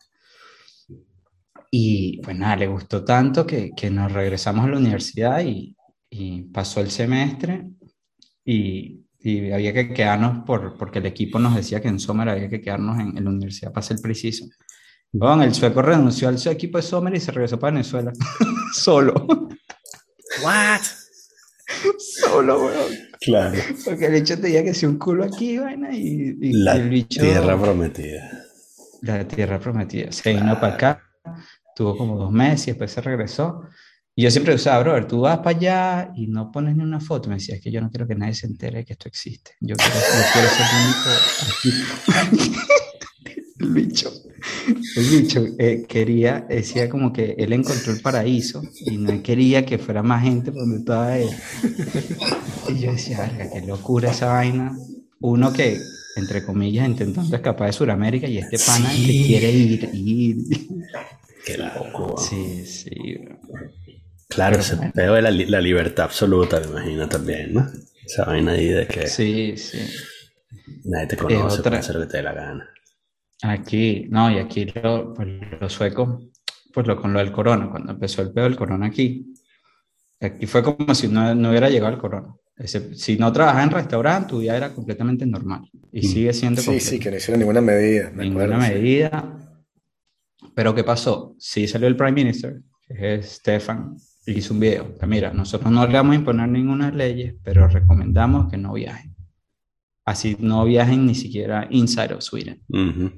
Y 1.71 2.21
pues 2.23 2.37
nada, 2.37 2.57
le 2.57 2.67
gustó 2.67 3.05
tanto 3.05 3.47
que, 3.47 3.71
que 3.77 3.91
nos 3.91 4.13
regresamos 4.13 4.65
a 4.65 4.69
la 4.69 4.79
universidad 4.79 5.41
y, 5.45 5.77
y 6.11 6.43
pasó 6.43 6.81
el 6.81 6.91
semestre 6.91 7.69
y, 8.45 9.05
y 9.21 9.53
había 9.53 9.73
que 9.73 9.93
quedarnos 9.93 10.45
por, 10.45 10.77
porque 10.77 10.99
el 10.99 11.07
equipo 11.07 11.39
nos 11.39 11.55
decía 11.55 11.81
que 11.81 11.89
en 11.89 12.01
Sommer 12.01 12.29
había 12.29 12.49
que 12.49 12.61
quedarnos 12.61 12.99
en, 12.99 13.17
en 13.17 13.25
la 13.25 13.31
universidad 13.31 13.73
para 13.73 13.87
el 13.89 14.01
preciso. 14.01 14.47
Bueno, 15.13 15.43
el 15.43 15.55
sueco 15.55 15.83
renunció 15.83 16.29
al 16.29 16.39
su 16.39 16.51
equipo 16.51 16.79
de 16.79 16.83
Sommer 16.83 17.15
y 17.15 17.21
se 17.21 17.33
regresó 17.33 17.59
para 17.59 17.73
Venezuela. 17.73 18.13
Solo. 18.73 19.27
What? 20.45 21.00
Solo, 21.99 22.67
weón. 22.67 22.93
Claro. 23.21 23.61
Porque 23.85 24.07
el 24.07 24.13
bicho 24.13 24.39
tenía 24.41 24.63
que 24.65 24.75
ser 24.75 24.89
un 24.89 24.99
culo 24.99 25.25
aquí, 25.25 25.59
vaina, 25.59 25.95
y, 25.95 26.37
y- 26.41 26.53
La 26.53 26.77
el 26.77 26.89
bicho... 26.89 27.21
tierra 27.21 27.61
prometida. 27.61 28.31
La 29.03 29.27
tierra 29.27 29.59
prometida. 29.59 30.13
Se 30.13 30.33
vino 30.33 30.59
para 30.61 30.75
acá, 30.75 31.03
tuvo 31.77 31.97
como 31.97 32.17
dos 32.19 32.33
meses 32.33 32.69
y 32.69 32.71
después 32.73 32.91
se 32.91 33.01
regresó. 33.01 33.63
Y 34.15 34.25
yo 34.25 34.31
siempre 34.31 34.55
usaba, 34.55 34.83
brother, 34.83 35.07
tú 35.07 35.21
vas 35.21 35.39
para 35.39 35.57
allá 35.57 36.13
y 36.17 36.27
no 36.27 36.51
pones 36.51 36.77
ni 36.77 36.83
una 36.83 37.01
foto. 37.01 37.29
Me 37.29 37.37
decía, 37.37 37.55
es 37.55 37.63
que 37.63 37.71
yo 37.71 37.81
no 37.81 37.91
quiero 37.91 38.07
que 38.07 38.15
nadie 38.15 38.35
se 38.35 38.47
entere 38.47 38.79
de 38.79 38.85
que 38.85 38.93
esto 38.95 39.09
existe. 39.09 39.53
Yo 39.61 39.77
quiero, 39.77 39.95
yo 39.95 40.25
quiero 40.33 40.49
ser 40.49 40.67
el 40.67 40.87
único 40.87 42.31
aquí. 42.43 42.51
el 43.61 43.69
bicho, 43.73 44.13
el 44.97 45.05
bicho 45.21 45.45
eh, 45.59 45.85
quería, 45.89 46.47
decía 46.49 46.89
como 46.89 47.13
que 47.13 47.35
él 47.39 47.53
encontró 47.53 47.93
el 47.93 48.01
paraíso 48.01 48.63
y 48.87 48.97
no 48.97 49.23
quería 49.23 49.65
que 49.67 49.79
fuera 49.79 50.03
más 50.03 50.23
gente 50.23 50.53
por 50.53 50.63
donde 50.63 50.79
estaba 50.79 51.19
él. 51.19 51.29
Y 52.69 52.79
yo 52.81 52.93
decía, 52.93 53.31
qué 53.53 53.61
locura 53.67 54.11
esa 54.11 54.27
vaina. 54.27 54.77
Uno 55.21 55.53
que, 55.53 55.79
entre 56.17 56.45
comillas, 56.45 56.89
intentando 56.89 57.35
escapar 57.37 57.67
de 57.69 57.73
Sudamérica 57.75 58.27
y 58.27 58.39
este 58.39 58.59
pana 58.59 58.91
Sí. 58.91 59.07
que 59.07 59.27
quiere 59.27 59.51
ir, 59.53 59.91
ir. 59.93 60.37
Qué 61.45 61.59
loco. 61.59 62.17
Sí, 62.19 62.65
sí. 62.67 62.91
Claro, 64.29 64.53
Pero 64.53 64.63
ese 64.63 64.77
bueno. 64.77 64.93
pedo 64.95 65.15
de 65.15 65.23
la, 65.23 65.31
la 65.31 65.61
libertad 65.61 66.05
absoluta, 66.05 66.61
me 66.61 66.67
imagino 66.67 67.09
también, 67.09 67.53
¿no? 67.55 67.67
Esa 68.07 68.25
vaina 68.25 68.53
ahí 68.53 68.69
de 68.69 68.87
que 68.87 69.07
Sí, 69.09 69.55
sí. 69.57 69.79
nadie 70.85 71.07
te 71.09 71.17
conoce, 71.17 71.59
otra- 71.59 71.71
puede 71.71 71.81
hacer 71.81 71.97
lo 71.97 72.03
que 72.03 72.07
te 72.09 72.17
dé 72.19 72.23
la 72.23 72.33
gana. 72.33 72.69
Aquí, 73.43 74.07
no, 74.11 74.31
y 74.31 74.39
aquí 74.39 74.67
lo- 74.83 75.15
pues, 75.15 75.29
los 75.61 75.73
suecos, 75.73 76.27
pues 76.73 76.87
lo, 76.87 77.01
con 77.01 77.13
lo 77.13 77.19
del 77.21 77.33
corona, 77.33 77.69
cuando 77.71 77.93
empezó 77.93 78.23
el 78.23 78.33
pedo 78.33 78.45
del 78.45 78.57
corona 78.57 78.87
aquí, 78.87 79.33
aquí 80.21 80.47
fue 80.47 80.63
como 80.63 80.95
si 80.95 81.09
no, 81.09 81.35
no 81.35 81.51
hubiera 81.51 81.71
llegado 81.71 81.93
el 81.93 81.99
corona. 81.99 82.35
Ese- 82.57 82.95
si 82.95 83.17
no 83.17 83.33
trabajabas 83.33 83.65
en 83.65 83.71
restaurante, 83.73 84.29
tu 84.29 84.41
vida 84.41 84.57
era 84.57 84.75
completamente 84.75 85.25
normal 85.25 85.63
y 85.93 86.01
Mm. 86.01 86.11
sigue 86.11 86.33
siendo 86.35 86.61
Sí, 86.61 86.67
completo. 86.67 86.91
sí, 86.91 86.99
que 86.99 87.11
no 87.11 87.17
hicieron 87.17 87.39
ninguna 87.41 87.61
medida. 87.63 88.11
Me 88.15 88.25
ninguna 88.25 88.45
acuerdo, 88.45 88.65
sí. 88.67 88.73
medida. 88.75 89.37
Pero 90.55 90.75
¿qué 90.75 90.85
pasó? 90.85 91.35
Sí 91.39 91.67
salió 91.67 91.89
el 91.89 91.97
Prime 91.97 92.13
Minister, 92.13 92.61
que 92.87 93.15
es 93.15 93.37
Stefan, 93.37 93.97
y 94.27 94.33
hizo 94.33 94.53
un 94.53 94.61
video. 94.61 94.99
que 94.99 95.07
mira, 95.07 95.33
nosotros 95.33 95.73
no 95.73 95.87
le 95.87 95.93
vamos 95.95 96.13
a 96.13 96.17
imponer 96.17 96.49
ninguna 96.49 96.91
leyes, 96.91 97.35
pero 97.43 97.67
recomendamos 97.69 98.51
que 98.51 98.59
no 98.59 98.75
viajen. 98.75 99.10
Así 100.11 100.37
no 100.41 100.65
viajen 100.65 101.07
ni 101.07 101.15
siquiera 101.15 101.67
inside 101.71 102.13
of 102.15 102.23
Sweden. 102.23 102.61
Ujú. 102.69 103.11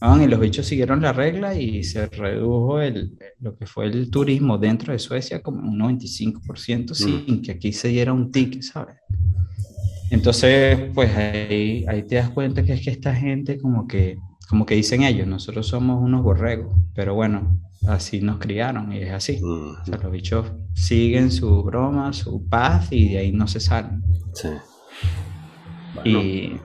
Ah, 0.00 0.18
Y 0.22 0.26
los 0.26 0.40
bichos 0.40 0.66
siguieron 0.66 1.00
la 1.00 1.12
regla 1.12 1.54
y 1.54 1.82
se 1.84 2.06
redujo 2.06 2.80
el, 2.80 3.16
lo 3.40 3.56
que 3.56 3.66
fue 3.66 3.86
el 3.86 4.10
turismo 4.10 4.58
dentro 4.58 4.92
de 4.92 4.98
Suecia 4.98 5.40
como 5.40 5.60
un 5.70 5.78
95% 5.78 6.94
sin 6.94 7.40
que 7.40 7.52
aquí 7.52 7.72
se 7.72 7.88
diera 7.88 8.12
un 8.12 8.30
ticket, 8.30 8.62
¿sabes? 8.62 8.96
Entonces, 10.10 10.78
pues 10.94 11.14
ahí, 11.16 11.84
ahí 11.88 12.02
te 12.02 12.16
das 12.16 12.30
cuenta 12.30 12.62
que 12.64 12.72
es 12.74 12.82
que 12.82 12.90
esta 12.90 13.14
gente 13.14 13.58
como 13.58 13.86
que 13.86 14.18
como 14.48 14.66
que 14.66 14.74
dicen 14.74 15.02
ellos, 15.04 15.26
nosotros 15.26 15.66
somos 15.66 16.02
unos 16.02 16.22
borregos, 16.22 16.76
pero 16.94 17.14
bueno, 17.14 17.58
así 17.86 18.20
nos 18.20 18.38
criaron 18.38 18.92
y 18.92 18.98
es 18.98 19.10
así. 19.12 19.40
Mm, 19.42 19.70
O 19.82 19.84
sea, 19.86 19.96
los 20.02 20.12
bichos 20.12 20.46
siguen 20.74 21.30
su 21.32 21.62
broma, 21.62 22.12
su 22.12 22.46
paz 22.46 22.88
y 22.90 23.08
de 23.08 23.18
ahí 23.18 23.32
no 23.32 23.46
se 23.48 23.58
salen. 23.60 24.02
sí. 24.34 24.48
Bueno, 25.94 26.20
Y... 26.22 26.60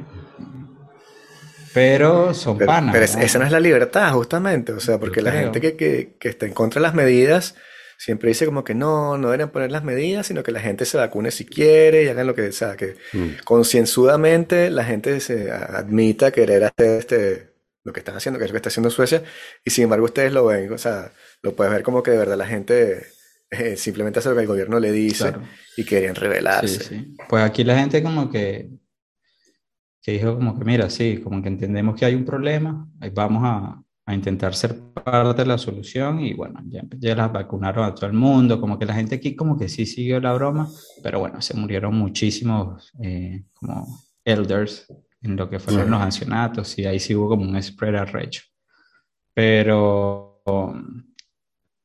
Pero 1.73 2.33
son 2.33 2.57
Pero, 2.57 2.67
panas. 2.67 2.93
pero 2.93 3.05
esa 3.25 3.39
no 3.39 3.45
es 3.45 3.51
la 3.51 3.59
libertad, 3.59 4.11
justamente. 4.13 4.71
O 4.73 4.79
sea, 4.79 4.99
porque 4.99 5.19
Yo 5.19 5.25
la 5.25 5.31
creo. 5.31 5.43
gente 5.43 5.61
que, 5.61 5.75
que- 5.75 6.15
que 6.19 6.29
está 6.29 6.45
en 6.47 6.53
contra 6.53 6.79
de 6.79 6.83
las 6.87 6.95
medidas 6.95 7.55
siempre 7.97 8.29
dice 8.29 8.45
como 8.45 8.63
que 8.63 8.73
no, 8.73 9.17
no 9.17 9.29
deben 9.29 9.49
poner 9.49 9.71
las 9.71 9.83
medidas, 9.83 10.25
sino 10.27 10.41
que 10.41 10.51
la 10.51 10.61
gente 10.61 10.85
se 10.85 10.97
vacune 10.97 11.31
si 11.31 11.45
quiere 11.45 12.03
y 12.03 12.07
hagan 12.07 12.25
lo 12.27 12.33
que, 12.33 12.47
o 12.47 12.51
sea, 12.51 12.75
que 12.77 12.95
mm, 13.13 13.43
concienzudamente 13.43 14.69
la 14.71 14.83
gente 14.85 15.19
se 15.19 15.51
a- 15.51 15.65
admita 15.79 16.31
querer 16.31 16.63
hacer 16.63 16.99
este, 16.99 17.53
lo 17.83 17.91
que 17.93 17.99
están 17.99 18.15
haciendo, 18.15 18.39
que 18.39 18.45
es 18.45 18.51
lo 18.51 18.53
que 18.53 18.57
está 18.57 18.69
haciendo 18.69 18.89
Suecia, 18.89 19.21
y 19.65 19.69
sin 19.71 19.83
embargo 19.83 20.05
ustedes 20.05 20.31
lo 20.31 20.45
ven, 20.45 20.71
o 20.71 20.77
sea, 20.77 21.11
lo 21.43 21.55
puedes 21.55 21.71
ver 21.73 21.83
como 21.83 22.01
que 22.01 22.11
de 22.11 22.17
verdad 22.17 22.37
la 22.37 22.47
gente 22.47 23.05
eh, 23.51 23.75
simplemente 23.75 24.19
hace 24.19 24.29
lo 24.29 24.35
que 24.35 24.41
el 24.41 24.47
gobierno 24.47 24.79
le 24.79 24.91
dice 24.93 25.25
Claro. 25.25 25.41
y 25.75 25.83
querían 25.83 26.15
Sí, 26.15 26.21
rebelarse. 26.21 26.83
sí. 26.83 27.15
Pues 27.27 27.43
aquí 27.43 27.63
la 27.65 27.77
gente 27.79 28.01
como 28.01 28.31
que, 28.31 28.69
que 30.09 30.17
dijo 30.17 30.35
como 30.35 30.57
que, 30.57 30.65
mira, 30.65 30.89
sí, 30.89 31.19
como 31.23 31.41
que 31.41 31.49
entendemos 31.49 31.95
que 31.95 32.05
hay 32.05 32.15
un 32.15 32.25
problema, 32.25 32.87
vamos 33.13 33.43
a, 33.45 33.81
a 34.05 34.15
intentar 34.15 34.55
ser 34.55 34.75
parte 34.93 35.43
de 35.43 35.47
la 35.47 35.57
solución 35.57 36.19
y 36.19 36.33
bueno, 36.33 36.61
ya, 36.67 36.81
ya 36.97 37.15
las 37.15 37.31
vacunaron 37.31 37.85
a 37.85 37.93
todo 37.93 38.07
el 38.07 38.13
mundo, 38.13 38.59
como 38.59 38.79
que 38.79 38.85
la 38.85 38.95
gente 38.95 39.15
aquí 39.15 39.35
como 39.35 39.57
que 39.57 39.69
sí 39.69 39.85
siguió 39.85 40.19
la 40.19 40.33
broma, 40.33 40.67
pero 41.03 41.19
bueno, 41.19 41.41
se 41.41 41.53
murieron 41.55 41.95
muchísimos 41.95 42.91
eh, 43.03 43.43
como 43.53 43.99
elders 44.25 44.87
en 45.21 45.35
lo 45.35 45.49
que 45.49 45.59
fueron 45.59 45.83
Ujú. 45.83 45.91
los 45.91 46.01
ancianatos 46.01 46.77
y 46.79 46.85
ahí 46.85 46.99
sí 46.99 47.13
hubo 47.15 47.29
como 47.29 47.43
un 47.43 47.61
spread 47.61 47.95
arrecho. 47.95 48.43
Pero, 49.33 50.41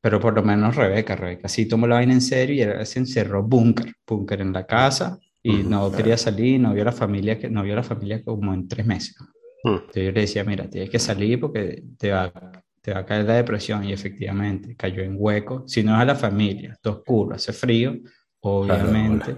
pero 0.01 0.21
por 0.21 0.35
lo 0.35 0.43
menos 0.43 0.77
Rebeca, 0.77 1.17
Rebeca 1.17 1.49
sí 1.49 1.67
tomó 1.67 1.87
la 1.87 1.97
vaina 1.97 2.15
en 2.15 2.21
serio 2.21 2.81
y 2.81 2.87
se 2.87 2.99
encerró 2.99 3.43
búnker, 3.43 3.93
búnker 4.07 4.41
en 4.41 4.53
la 4.53 4.67
casa 4.67 5.19
y 5.45 5.63
no 5.63 5.89
claro. 5.89 5.93
quería 5.93 6.17
salir, 6.17 6.59
no 6.59 6.73
vio 6.73 6.83
a 6.83 6.87
la 6.87 6.93
familia, 6.93 7.39
no 7.51 7.63
vio 7.63 7.75
a 7.75 7.77
la 7.77 7.83
familia 7.83 8.25
como 8.25 8.55
en 8.55 8.67
tres 8.67 8.87
meses. 8.87 9.15
mm. 9.63 9.69
Entonces 9.69 10.05
yo 10.05 10.11
le 10.13 10.21
decía, 10.23 10.43
mira, 10.43 10.69
tienes 10.69 10.89
que 10.91 10.99
salir 10.99 11.39
porque 11.39 11.85
te 11.99 12.11
va, 12.11 12.33
te 12.81 12.93
va 12.95 13.01
a 13.01 13.07
caer 13.07 13.27
la 13.27 13.35
depresión 13.35 13.85
y 13.85 13.93
efectivamente 13.93 14.75
cayó 14.75 15.03
en 15.03 15.17
hueco. 15.19 15.63
Si 15.69 15.83
no 15.83 15.95
es 15.95 16.01
a 16.01 16.05
la 16.07 16.15
familia, 16.15 16.73
está 16.73 16.91
oscuro, 16.91 17.37
hace 17.37 17.53
frío, 17.53 17.95
obviamente. 18.41 19.37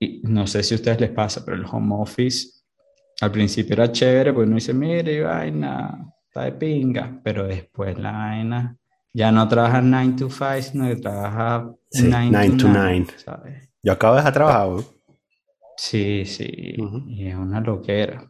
Y 0.00 0.22
no 0.24 0.46
sé 0.46 0.62
si 0.62 0.74
a 0.74 0.76
ustedes 0.76 1.00
les 1.00 1.10
pasa, 1.10 1.44
pero 1.44 1.56
el 1.58 1.64
home 1.70 1.94
office 1.98 2.48
al 3.20 3.30
principio 3.32 3.74
era 3.74 3.92
chévere 3.92 4.32
porque 4.32 4.46
uno 4.46 4.56
dice, 4.56 4.74
mire, 4.74 5.12
y 5.12 5.20
vaina, 5.20 6.12
está 6.26 6.44
de 6.44 6.52
pinga, 6.52 7.20
pero 7.22 7.46
después 7.46 7.98
la 7.98 8.12
vaina 8.12 8.76
ya 9.12 9.32
no 9.32 9.48
trabaja 9.48 9.80
9 9.80 10.14
to 10.18 10.28
5, 10.28 10.62
sino 10.62 10.88
que 10.88 10.96
trabaja 10.96 11.70
Sí, 11.90 12.06
9 12.10 12.28
9 12.30 12.50
to 12.50 12.56
to 12.56 12.68
9, 12.68 12.78
9. 12.78 13.06
¿sabes? 13.16 13.65
Yo 13.86 13.92
acabo 13.92 14.14
de 14.14 14.20
dejar 14.20 14.32
trabajo. 14.34 14.68
weón. 14.74 14.86
Sí, 15.78 16.24
sí, 16.26 16.74
y 17.08 17.26
es 17.28 17.36
una 17.36 17.60
loquera. 17.60 18.28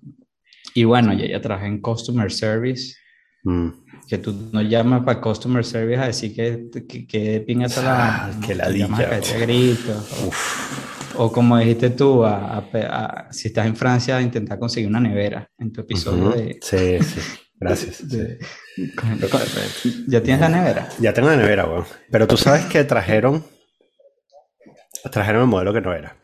Y 0.74 0.84
bueno, 0.84 1.14
y 1.14 1.22
ella 1.22 1.40
trabaja 1.40 1.66
en 1.66 1.80
Customer 1.80 2.30
Service, 2.30 2.94
Mm. 3.44 3.68
que 4.08 4.18
tú 4.18 4.50
no 4.52 4.60
llamas 4.60 5.04
para 5.04 5.20
Customer 5.20 5.64
Service 5.64 6.00
a 6.02 6.06
decir 6.08 6.34
que, 6.34 6.68
que, 6.86 7.06
que 7.06 7.18
de 7.30 7.40
pinga 7.40 7.66
está 7.66 7.80
Ah, 8.26 8.28
la 8.28 8.46
qué 8.46 8.54
Tú 8.54 8.58
llamas 8.72 9.00
a 9.00 9.02
ladilla. 9.04 9.08
caerte 9.08 9.34
a 9.34 9.38
gritos. 9.38 10.14
O, 11.16 11.32
como 11.32 11.56
dijiste 11.56 11.90
tú, 11.90 12.24
a- 12.24 12.58
a 12.58 12.68
a- 12.74 13.32
si 13.32 13.48
estás 13.48 13.66
en 13.66 13.76
Francia, 13.76 14.16
a 14.18 14.22
intentar 14.22 14.58
conseguir 14.58 14.88
una 14.90 15.00
nevera 15.00 15.48
en 15.58 15.72
tu 15.72 15.80
episodio 15.80 16.28
Ujú. 16.30 16.36
de, 16.38 16.58
Sí, 16.60 16.98
sí. 17.02 17.20
Gracias. 17.58 17.96
sí. 18.10 18.16
de- 18.16 18.38
con- 18.96 19.16
con- 19.30 19.40
¿Ya 20.08 20.20
tienes 20.22 20.40
la 20.40 20.48
nevera? 20.50 20.88
Ya 20.98 21.14
tengo 21.14 21.30
la 21.30 21.36
nevera, 21.36 21.64
weón. 21.66 21.84
Pero 22.10 22.26
tú 22.26 22.36
sabes 22.36 22.66
que 22.66 22.84
trajeron. 22.84 23.42
Trajeron 25.10 25.42
el 25.42 25.48
modelo 25.48 25.72
que 25.72 25.80
no 25.80 25.92
era. 25.94 26.16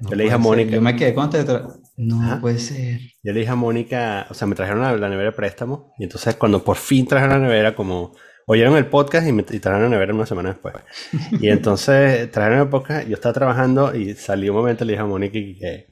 No 0.00 0.10
Yo 0.10 0.16
le 0.16 0.24
dije 0.24 0.34
a 0.34 0.38
puede 0.38 0.56
ser. 0.64 0.66
Mónica- 0.66 0.70
Yo 0.76 0.82
me 0.82 0.96
quedé 0.96 1.14
con... 1.14 1.30
tetra- 1.30 1.68
No 1.96 2.40
puede 2.40 2.58
ser. 2.58 3.00
Yo 3.22 3.32
le 3.32 3.40
dije 3.40 3.50
a 3.52 3.54
Mónica, 3.54 4.26
o 4.30 4.34
sea, 4.34 4.46
me 4.48 4.54
trajeron 4.54 4.80
la, 4.82 4.96
la 4.96 5.08
nevera 5.08 5.30
de 5.30 5.36
préstamo. 5.36 5.92
Y 5.98 6.04
entonces, 6.04 6.34
cuando 6.36 6.64
por 6.64 6.76
fin 6.76 7.06
trajeron 7.06 7.40
la 7.40 7.46
nevera, 7.48 7.74
como 7.74 8.14
oyeron 8.46 8.76
el 8.76 8.86
podcast 8.86 9.26
y 9.28 9.32
me 9.32 9.42
y 9.48 9.60
trajeron 9.60 9.82
la 9.84 9.88
nevera 9.90 10.12
una 10.14 10.26
semana 10.26 10.48
después. 10.50 10.74
Y 11.40 11.48
entonces 11.48 12.28
trajeron 12.32 12.60
el 12.60 12.68
podcast, 12.68 13.06
yo 13.06 13.14
estaba 13.14 13.32
trabajando 13.32 13.94
y 13.94 14.14
salí 14.14 14.48
un 14.48 14.56
momento 14.56 14.82
y 14.82 14.86
le 14.88 14.92
dije 14.94 15.02
a 15.02 15.06
Mónica 15.06 15.32
que, 15.34 15.54
que 15.58 15.86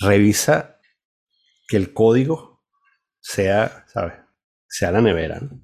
revisa 0.00 0.78
que 1.68 1.76
el 1.76 1.92
código 1.92 2.62
sea, 3.20 3.84
¿sabes? 3.92 4.14
Sea 4.68 4.90
la 4.92 5.00
nevera. 5.02 5.40
¿no? 5.40 5.60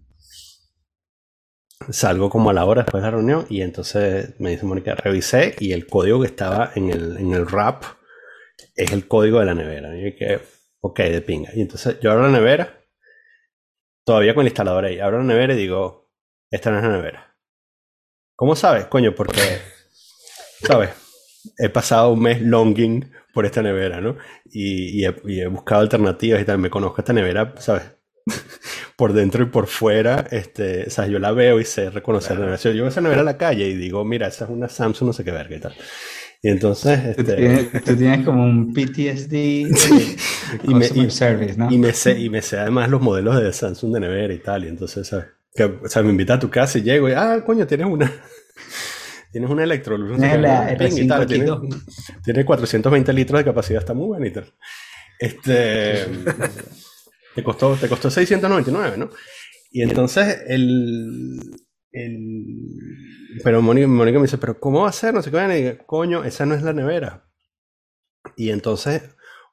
Salgo 1.90 2.29
como 2.31 2.51
a 2.51 2.53
la 2.53 2.64
hora 2.64 2.83
después 2.83 3.03
de 3.03 3.07
la 3.07 3.16
reunión 3.16 3.46
y 3.48 3.62
entonces 3.62 4.38
me 4.38 4.51
dice 4.51 4.66
Mónica, 4.66 4.94
revisé 4.94 5.55
y 5.59 5.72
el 5.72 5.87
código 5.87 6.20
que 6.20 6.27
estaba 6.27 6.72
en 6.74 6.90
el, 6.90 7.16
en 7.16 7.33
el 7.33 7.46
wrap 7.46 7.85
es 8.74 8.92
el 8.92 9.09
código 9.09 9.40
de 9.40 9.46
la 9.46 9.55
nevera. 9.55 9.96
Y 9.96 10.14
que, 10.14 10.40
ok, 10.81 11.01
de 11.01 11.20
pinga. 11.22 11.51
Y 11.55 11.62
entonces 11.62 11.98
yo 12.01 12.11
abro 12.11 12.24
la 12.24 12.38
nevera, 12.38 12.81
todavía 14.05 14.35
con 14.35 14.42
el 14.42 14.48
instalador 14.48 14.85
ahí, 14.85 15.01
abro 15.01 15.18
la 15.18 15.24
nevera 15.24 15.55
y 15.55 15.59
digo, 15.59 16.11
esta 16.51 16.70
no 16.70 16.79
es 16.79 16.85
la 16.85 16.90
nevera. 16.90 17.37
¿Cómo 18.37 18.55
sabes? 18.55 18.87
Coño, 18.87 19.14
porque, 19.14 19.40
¿sabes? 20.62 20.90
He 21.59 21.68
pasado 21.68 22.12
un 22.12 22.20
mes 22.20 22.40
longing 22.40 23.11
por 23.35 23.46
esta 23.46 23.62
nevera, 23.62 24.01
¿no? 24.01 24.16
Y, 24.44 25.01
y 25.01 25.07
he, 25.07 25.14
y 25.24 25.40
he 25.40 25.46
buscado 25.46 25.81
alternativas 25.81 26.40
y 26.40 26.44
tal. 26.44 26.59
Me 26.59 26.70
conozco 26.70 27.01
esta 27.01 27.12
nevera, 27.12 27.55
¿sabes? 27.59 27.83
Por 28.98 29.12
dentro 29.12 29.44
y 29.44 29.46
por 29.46 29.68
fuera, 29.68 30.26
este, 30.32 30.87
o 30.88 30.90
sea, 30.90 31.06
yo 31.06 31.20
la 31.20 31.30
veo 31.30 31.61
y 31.61 31.64
sé 31.64 31.88
reconocer 31.88 32.37
la 32.37 32.56
yo 32.56 32.82
veo 32.82 32.88
esa 32.88 33.00
nevera 33.00 33.20
a 33.20 33.24
la 33.24 33.38
calle 33.38 33.68
y 33.68 33.74
digo, 33.76 34.04
mira, 34.04 34.26
esa 34.26 34.46
es 34.46 34.50
una 34.50 34.68
Samsung, 34.68 35.06
no 35.06 35.12
sé 35.12 35.22
qué 35.22 35.30
verga 35.30 35.54
y 35.54 35.61
tal. 35.61 35.72
Y 36.42 36.48
entonces, 36.48 37.14
Tú 37.14 37.20
este, 37.20 37.34
tienes, 37.37 37.84
tú 37.84 37.94
tienes 37.96 38.24
como 38.24 38.42
un 38.42 38.74
PTSD 38.74 39.34
y 40.64 40.74
me, 40.74 40.87
y- 40.87 41.11
Service, 41.12 41.56
¿no? 41.56 41.70
y 41.70 41.78
me 41.78 41.92
sé, 41.92 42.18
y 42.18 42.28
me 42.28 42.42
sé 42.42 42.58
además 42.58 42.90
los 42.90 43.00
modelos 43.00 43.40
de 43.40 43.52
Samsung 43.52 43.94
de 43.94 44.00
nevera 44.00 44.34
y 44.34 44.38
tal. 44.40 44.64
Y 44.64 44.68
entonces, 44.68 45.06
¿sabes? 45.06 45.26
Que, 45.54 45.62
o 45.62 45.88
sea, 45.88 46.02
me 46.02 46.11
invita 46.11 46.34
a 46.34 46.40
tu 46.40 46.50
casa 46.50 46.78
y 46.78 46.82
llego 46.82 47.08
y, 47.08 47.12
ah, 47.12 47.40
coño, 47.46 47.68
tienes 47.68 47.87
una. 47.87 48.12
Tienes 49.30 49.48
una 49.48 49.62
Electrolux. 49.62 50.11
no 50.11 50.16
sé 50.16 50.20
Tienes 50.22 50.37
qué, 50.37 50.42
la 50.42 50.76
ping, 50.76 51.04
y 51.04 51.06
tal, 51.06 51.22
R5 51.22 51.26
tiene, 51.28 51.46
tiene 52.24 52.44
420 52.44 53.12
litros 53.12 53.38
de 53.38 53.44
capacidad, 53.44 53.78
está 53.80 53.94
muy 53.94 54.08
tal. 54.32 54.52
Este. 55.20 56.04
te 57.38 57.44
costó, 57.44 57.77
te 57.77 57.88
costó 57.88 58.11
699, 58.11 58.96
¿no? 58.96 59.11
Y 59.70 59.83
entonces 59.83 60.42
el. 60.48 61.38
el 61.92 62.57
pero 63.44 63.62
Mónica, 63.62 63.87
me 63.87 64.22
dice, 64.22 64.38
pero 64.38 64.59
¿cómo 64.59 64.83
va 64.83 64.88
a 64.88 64.92
ser? 64.92 65.14
No 65.14 65.22
sé 65.22 65.31
qué. 65.31 65.37
Y 65.37 65.62
digo, 65.62 65.87
coño, 65.87 66.24
esa 66.24 66.46
no 66.46 66.57
es 66.57 66.62
la 66.62 66.72
nevera. 66.72 67.31
Y 68.37 68.51
entonces 68.51 69.03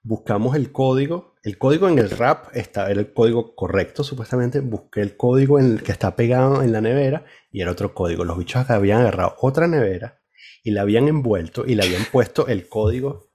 buscamos 0.02 0.56
el 0.56 0.72
código. 0.72 1.36
El 1.44 1.60
código 1.60 1.88
en 1.88 2.00
el 2.00 2.10
RAP 2.10 2.56
está, 2.56 2.90
el 2.90 3.14
código 3.14 3.56
correcto, 3.56 4.04
supuestamente. 4.04 4.62
Busqué 4.62 5.02
el 5.02 5.16
código 5.16 5.60
en 5.60 5.74
el 5.74 5.84
que 5.84 5.92
está 5.92 6.16
pegado 6.16 6.64
en 6.64 6.72
la 6.72 6.82
nevera 6.82 7.24
y 7.52 7.62
era 7.62 7.72
otro 7.72 7.94
código. 7.94 8.26
Los 8.26 8.40
bichos 8.40 8.68
habían 8.72 9.02
agarrado 9.02 9.36
otra 9.42 9.68
nevera 9.68 10.24
y 10.64 10.72
la 10.72 10.82
habían 10.82 11.08
envuelto 11.08 11.66
y 11.68 11.76
le 11.76 11.84
habían 11.84 12.06
puesto 12.12 12.48
el 12.48 12.68
código 12.68 13.30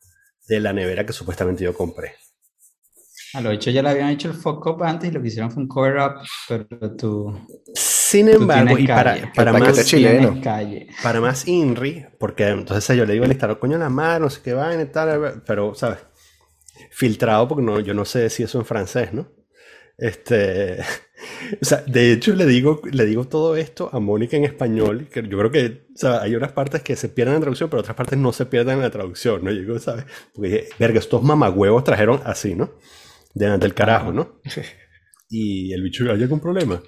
de 0.49 0.59
la 0.59 0.73
nevera 0.73 1.07
que 1.07 1.13
supuestamente 1.13 1.63
yo 1.63 1.73
compré. 1.73 2.15
A 3.33 3.40
lo 3.40 3.51
hecho 3.53 3.71
ya 3.71 3.83
le 3.83 3.90
habían 3.90 4.11
hecho 4.11 4.29
el 4.29 4.35
fuck 4.35 4.66
up 4.66 4.83
antes 4.83 5.11
y 5.11 5.12
lo 5.12 5.23
que 5.23 5.29
hicieron 5.29 5.51
fue 5.51 5.62
un 5.62 5.69
cover 5.69 5.99
up, 5.99 6.14
pero 6.49 6.66
tú, 6.97 7.47
Sin 7.75 8.27
tú 8.27 8.38
embargo, 8.38 8.75
tienes 8.75 8.85
y 8.85 8.87
para, 8.88 9.33
para 9.33 9.53
más, 9.53 9.87
chileno. 9.87 10.40
Calle. 10.43 10.88
para 11.03 11.21
más 11.21 11.47
INRI, 11.47 12.07
porque 12.19 12.49
entonces 12.49 12.97
yo 12.97 13.07
le 13.07 13.12
digo 13.12 13.25
al 13.25 13.31
instalador, 13.31 13.61
coño, 13.61 13.79
la 13.79 13.88
madre, 13.88 14.21
no 14.21 14.31
sé 14.31 14.40
qué 14.43 14.53
vaina 14.53 14.83
y 14.83 14.87
tal, 14.87 15.43
pero, 15.47 15.75
¿sabes? 15.75 15.99
Filtrado, 16.90 17.47
porque 17.47 17.62
no, 17.62 17.79
yo 17.79 17.95
no 17.95 18.05
sé 18.05 18.31
si 18.31 18.43
eso 18.43 18.59
en 18.59 18.64
francés, 18.64 19.12
¿no? 19.12 19.29
Este, 19.97 20.79
o 21.61 21.64
sea, 21.64 21.85
de 21.87 22.12
hecho 22.12 22.35
le 22.35 22.47
digo, 22.47 22.81
le 22.90 23.05
digo 23.05 23.29
todo 23.29 23.55
esto 23.55 23.90
a 23.93 24.01
Mónica 24.01 24.37
en 24.37 24.45
español, 24.45 25.09
que 25.12 25.23
yo 25.23 25.38
creo 25.38 25.51
que, 25.53 25.87
o 25.95 25.99
sea, 25.99 26.23
hay 26.23 26.35
unas 26.35 26.53
partes 26.53 26.83
que 26.83 26.97
se 26.97 27.11
pierden 27.11 27.35
en 27.35 27.40
la 27.40 27.45
traducción, 27.45 27.71
pero 27.71 27.81
otras 27.81 27.97
partes 27.97 28.19
no 28.19 28.33
se 28.33 28.47
pierden 28.47 28.77
en 28.77 28.83
la 28.83 28.90
traducción, 28.90 29.45
¿no? 29.45 29.53
Yo 29.53 29.61
digo, 29.61 29.79
¿sabes? 29.79 30.07
Porque 30.35 30.69
verga, 30.81 30.99
estos 30.99 31.23
mamagüevos 31.23 31.85
trajeron 31.85 32.21
así, 32.25 32.57
¿no? 32.57 32.71
Delante 33.35 33.66
del 33.66 33.75
carajo, 33.75 34.12
¿no? 34.12 34.40
Y 35.33 35.73
el 35.73 35.83
bicho, 35.83 36.11
¿hay 36.11 36.21
algún 36.21 36.40
problema? 36.40 36.83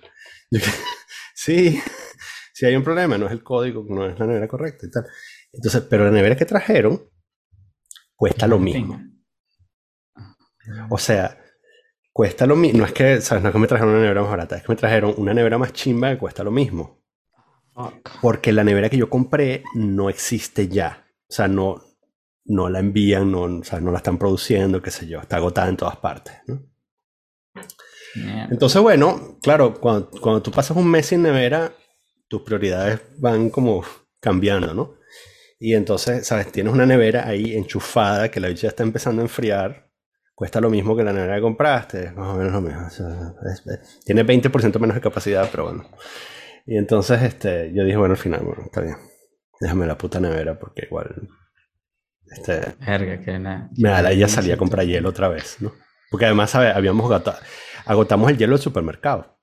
Yo, 0.50 0.58
sí, 1.34 1.80
sí 2.52 2.66
hay 2.66 2.74
un 2.74 2.82
problema, 2.82 3.16
no 3.16 3.26
es 3.26 3.32
el 3.32 3.44
código, 3.44 3.86
no 3.88 4.06
es 4.06 4.18
la 4.18 4.26
nevera 4.26 4.48
correcta 4.48 4.86
y 4.86 4.90
tal. 4.90 5.06
Entonces, 5.52 5.82
pero 5.88 6.04
la 6.04 6.10
nevera 6.10 6.34
que 6.34 6.44
trajeron 6.44 7.08
cuesta 8.16 8.48
lo 8.48 8.58
mismo. 8.58 9.00
O 10.90 10.98
sea, 10.98 11.38
cuesta 12.12 12.46
lo 12.46 12.56
mismo. 12.56 12.80
No 12.80 12.84
es 12.84 12.92
que, 12.92 13.20
¿sabes? 13.20 13.42
No 13.42 13.50
es 13.50 13.52
que 13.52 13.58
me 13.60 13.66
trajeron 13.68 13.92
una 13.92 14.02
nevera 14.02 14.22
más 14.22 14.30
barata, 14.30 14.56
es 14.56 14.62
que 14.62 14.72
me 14.72 14.76
trajeron 14.76 15.14
una 15.16 15.34
nevera 15.34 15.58
más 15.58 15.72
chimba 15.72 16.10
que 16.10 16.18
cuesta 16.18 16.42
lo 16.42 16.50
mismo. 16.50 17.00
Porque 18.20 18.52
la 18.52 18.64
nevera 18.64 18.90
que 18.90 18.98
yo 18.98 19.08
compré 19.08 19.62
no 19.74 20.10
existe 20.10 20.68
ya. 20.68 21.06
O 21.28 21.32
sea, 21.32 21.48
no, 21.48 21.80
no 22.44 22.68
la 22.68 22.80
envían, 22.80 23.30
no, 23.32 23.42
o 23.42 23.64
sea, 23.64 23.80
no 23.80 23.90
la 23.92 23.98
están 23.98 24.18
produciendo, 24.18 24.82
qué 24.82 24.90
sé 24.90 25.06
yo, 25.06 25.20
está 25.20 25.36
agotada 25.36 25.68
en 25.68 25.76
todas 25.76 25.96
partes. 25.96 26.34
Entonces, 28.50 28.80
bueno, 28.82 29.38
claro, 29.42 29.74
cuando, 29.80 30.10
cuando 30.10 30.42
tú 30.42 30.50
pasas 30.50 30.76
un 30.76 30.90
mes 30.90 31.06
sin 31.06 31.22
nevera, 31.22 31.72
tus 32.28 32.42
prioridades 32.42 33.00
van 33.18 33.48
como 33.50 33.84
cambiando, 34.20 34.74
¿no? 34.74 34.94
Y 35.58 35.74
entonces, 35.74 36.26
¿sabes? 36.26 36.50
Tienes 36.50 36.72
una 36.72 36.86
nevera 36.86 37.26
ahí 37.26 37.54
enchufada 37.56 38.30
que 38.30 38.40
la 38.40 38.48
bicha 38.48 38.68
está 38.68 38.82
empezando 38.82 39.22
a 39.22 39.24
enfriar. 39.24 39.88
Cuesta 40.34 40.60
lo 40.60 40.70
mismo 40.70 40.96
que 40.96 41.04
la 41.04 41.12
nevera 41.12 41.36
que 41.36 41.42
compraste, 41.42 42.10
más 42.12 42.34
o 42.34 42.36
menos 42.38 42.52
lo 42.52 42.60
mismo. 42.60 42.86
o 42.86 42.90
sea, 42.90 43.06
es- 43.52 43.62
es- 43.66 44.00
tiene 44.04 44.24
20% 44.24 44.78
menos 44.80 44.94
de 44.96 45.00
capacidad, 45.00 45.48
pero 45.50 45.64
bueno. 45.64 45.88
Y 46.66 46.76
entonces 46.76 47.22
este, 47.22 47.72
yo 47.74 47.84
dije, 47.84 47.96
bueno, 47.96 48.14
al 48.14 48.18
final, 48.20 48.40
bueno, 48.44 48.62
está 48.64 48.80
bien. 48.80 48.96
Déjame 49.60 49.86
la 49.86 49.96
puta 49.96 50.18
nevera 50.20 50.58
porque 50.58 50.86
igual 50.86 51.28
este, 52.32 52.74
Verga, 52.84 53.20
que 53.20 53.38
la- 53.38 53.68
me 53.76 53.88
da 53.90 54.02
la 54.02 54.12
idea 54.12 54.28
salir 54.28 54.52
a 54.52 54.56
comprar 54.56 54.86
hielo 54.86 55.08
otra 55.10 55.28
vez, 55.28 55.56
¿no? 55.60 55.72
Porque 56.10 56.26
además, 56.26 56.50
¿sabes? 56.50 56.74
Habíamos 56.74 57.06
agotado, 57.10 57.38
agotamos 57.84 58.30
el 58.30 58.38
hielo 58.38 58.52
del 58.54 58.62
supermercado. 58.62 59.38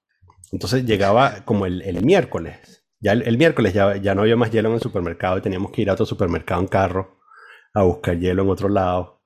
Entonces 0.51 0.85
llegaba 0.85 1.43
como 1.45 1.65
el, 1.65 1.81
el 1.83 2.03
miércoles. 2.03 2.83
Ya 2.99 3.13
el, 3.13 3.21
el 3.23 3.37
miércoles 3.37 3.73
ya, 3.73 3.95
ya 3.97 4.13
no 4.15 4.21
había 4.21 4.35
más 4.35 4.51
hielo 4.51 4.69
en 4.69 4.75
el 4.75 4.81
supermercado 4.81 5.37
y 5.37 5.41
teníamos 5.41 5.71
que 5.71 5.81
ir 5.83 5.89
a 5.89 5.93
otro 5.93 6.05
supermercado 6.05 6.61
en 6.61 6.67
carro 6.67 7.19
a 7.73 7.83
buscar 7.83 8.17
hielo 8.19 8.43
en 8.43 8.49
otro 8.49 8.67
lado. 8.69 9.23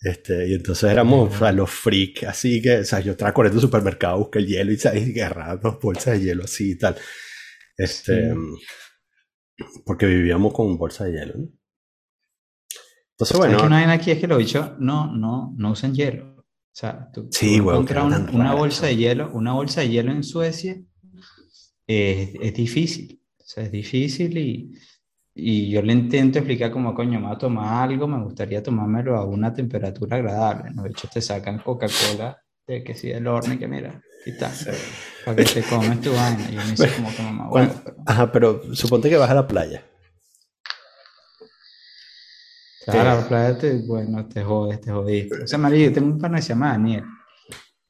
Este, 0.00 0.48
y 0.48 0.54
entonces 0.54 0.90
éramos 0.90 1.34
o 1.34 1.38
sea, 1.38 1.50
los 1.52 1.70
freaks, 1.70 2.22
así 2.24 2.62
que, 2.62 2.78
o 2.78 2.84
sea, 2.84 3.00
yo 3.00 3.12
estaba 3.12 3.32
corriendo 3.34 3.58
al 3.58 3.62
supermercado 3.62 4.14
a 4.14 4.18
buscar 4.18 4.42
el 4.42 4.46
hielo 4.48 4.72
y, 4.72 4.76
y 5.16 5.20
agarraba 5.20 5.56
dos 5.56 5.78
bolsas 5.80 6.14
de 6.18 6.24
hielo 6.26 6.44
así 6.44 6.72
y 6.72 6.78
tal. 6.78 6.96
Este, 7.76 8.32
porque 9.84 10.06
vivíamos 10.06 10.52
con 10.52 10.76
bolsa 10.78 11.04
de 11.04 11.12
hielo, 11.12 11.34
¿no? 11.36 11.48
Entonces, 13.18 13.36
¿Sabes 13.36 13.48
bueno, 13.50 13.58
que 13.62 13.66
una 13.66 13.76
vaina 13.78 13.92
aquí 13.94 14.10
es 14.12 14.18
que 14.20 14.28
los 14.28 14.38
bichos 14.38 14.70
no, 14.78 15.12
no, 15.12 15.52
no 15.56 15.70
usan 15.72 15.92
hielo. 15.92 16.36
O 16.36 16.44
sea, 16.72 17.10
tú, 17.12 17.28
Sí, 17.32 17.48
que 17.50 17.56
encontrar 17.56 18.04
un- 18.04 18.30
una 18.34 18.54
bolsa 18.54 18.86
de 18.86 18.96
hielo, 18.96 19.30
una 19.32 19.52
bolsa 19.54 19.80
de 19.80 19.88
hielo 19.88 20.12
en 20.12 20.22
Suecia 20.22 20.76
es, 21.86 22.30
es 22.40 22.54
difícil. 22.54 23.20
O 23.38 23.42
sea, 23.44 23.64
es 23.64 23.72
difícil 23.72 24.36
y, 24.38 24.72
y 25.34 25.70
yo 25.70 25.82
le 25.82 25.92
intento 25.92 26.38
explicar 26.38 26.70
como, 26.70 26.94
coño, 26.94 27.18
me 27.18 27.26
voy 27.26 27.34
a 27.34 27.38
tomar 27.38 27.88
algo, 27.90 28.06
me 28.06 28.22
gustaría 28.22 28.62
tomármelo 28.62 29.16
a 29.16 29.24
una 29.26 29.52
temperatura 29.52 30.18
agradable. 30.18 30.70
¿no? 30.72 30.82
De 30.84 30.90
hecho, 30.90 31.08
te 31.12 31.20
sacan 31.20 31.58
Coca-Cola 31.58 32.38
de 32.66 32.84
que 32.84 32.94
sí 32.94 33.08
del 33.08 33.26
horno 33.26 33.54
y 33.54 33.58
que 33.58 33.66
mira, 33.66 34.00
aquí 34.20 34.30
está, 34.30 34.52
para 35.24 35.36
que 35.36 35.44
te 35.44 35.62
comes 35.62 36.00
tu 36.00 36.12
vaina. 36.12 36.46
Y 36.50 36.54
yo 36.54 36.60
me 36.64 36.72
hice 36.74 36.88
como 36.94 37.10
que 37.16 37.22
mamá, 37.22 37.48
bueno, 37.48 37.72
pero- 37.82 37.96
Ajá, 38.06 38.30
pero 38.30 38.74
suponte 38.74 39.08
que 39.10 39.16
vas 39.16 39.30
a 39.30 39.34
la 39.34 39.48
playa. 39.48 39.82
Claro, 42.92 43.20
la 43.20 43.28
playa 43.28 43.58
te, 43.58 43.78
bueno, 43.86 44.26
te 44.26 44.42
jodes, 44.42 44.80
te 44.80 44.90
jodiste. 44.92 45.42
O 45.44 45.46
sea, 45.46 45.58
María, 45.58 45.86
yo 45.86 45.92
tengo 45.92 46.08
un 46.08 46.18
pana 46.18 46.36
que 46.36 46.42
se 46.42 46.48
llama 46.50 46.68
Daniel. 46.72 47.04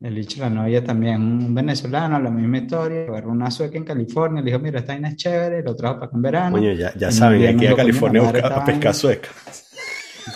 El 0.01 0.15
dicho 0.15 0.41
la 0.41 0.49
novia 0.51 0.85
también, 0.85 1.21
un 1.21 1.53
venezolano, 1.55 2.21
la 2.21 2.31
misma 2.31 2.59
historia, 2.59 3.03
agarró 3.09 3.31
una 3.31 3.51
sueca 3.51 3.77
en 3.79 3.85
California, 3.85 4.41
le 4.43 4.51
dijo, 4.53 4.61
mira, 4.63 4.79
esta 4.79 4.93
vaina 4.93 5.09
es 5.09 5.17
chévere, 5.17 5.63
lo 5.63 5.75
trajo 5.75 5.95
para 5.97 6.07
acá 6.07 6.17
en 6.17 6.23
verano. 6.23 6.57
Coño, 6.57 6.73
ya, 6.73 6.95
ya 6.95 7.09
En 7.09 7.13
saben, 7.13 7.57
aquí 7.57 7.67
a 7.67 7.75
California 7.75 8.23
la 8.33 8.39
a 8.49 8.65
pescar 8.65 8.95
sueca. 8.95 9.29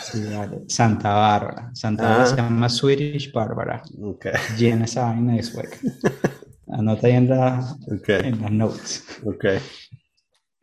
Sí, 0.02 0.24
vale. 0.34 0.62
Santa 0.68 1.12
Bárbara. 1.14 1.70
Santa 1.74 2.02
Bárbara 2.04 2.24
Ah. 2.24 2.26
se 2.26 2.36
llama 2.36 2.68
Swedish 2.68 3.30
Bárbara. 3.32 3.82
Ok, 4.02 4.26
Llena 4.58 4.86
esa 4.86 5.02
vaina 5.04 5.34
de 5.34 5.42
sueca. 5.44 5.76
Anota 6.68 7.06
ahí 7.06 7.12
en, 7.14 7.28
la- 7.28 7.76
en 8.08 8.40
las 8.42 8.50
notes. 8.50 9.04
ok. 9.24 9.44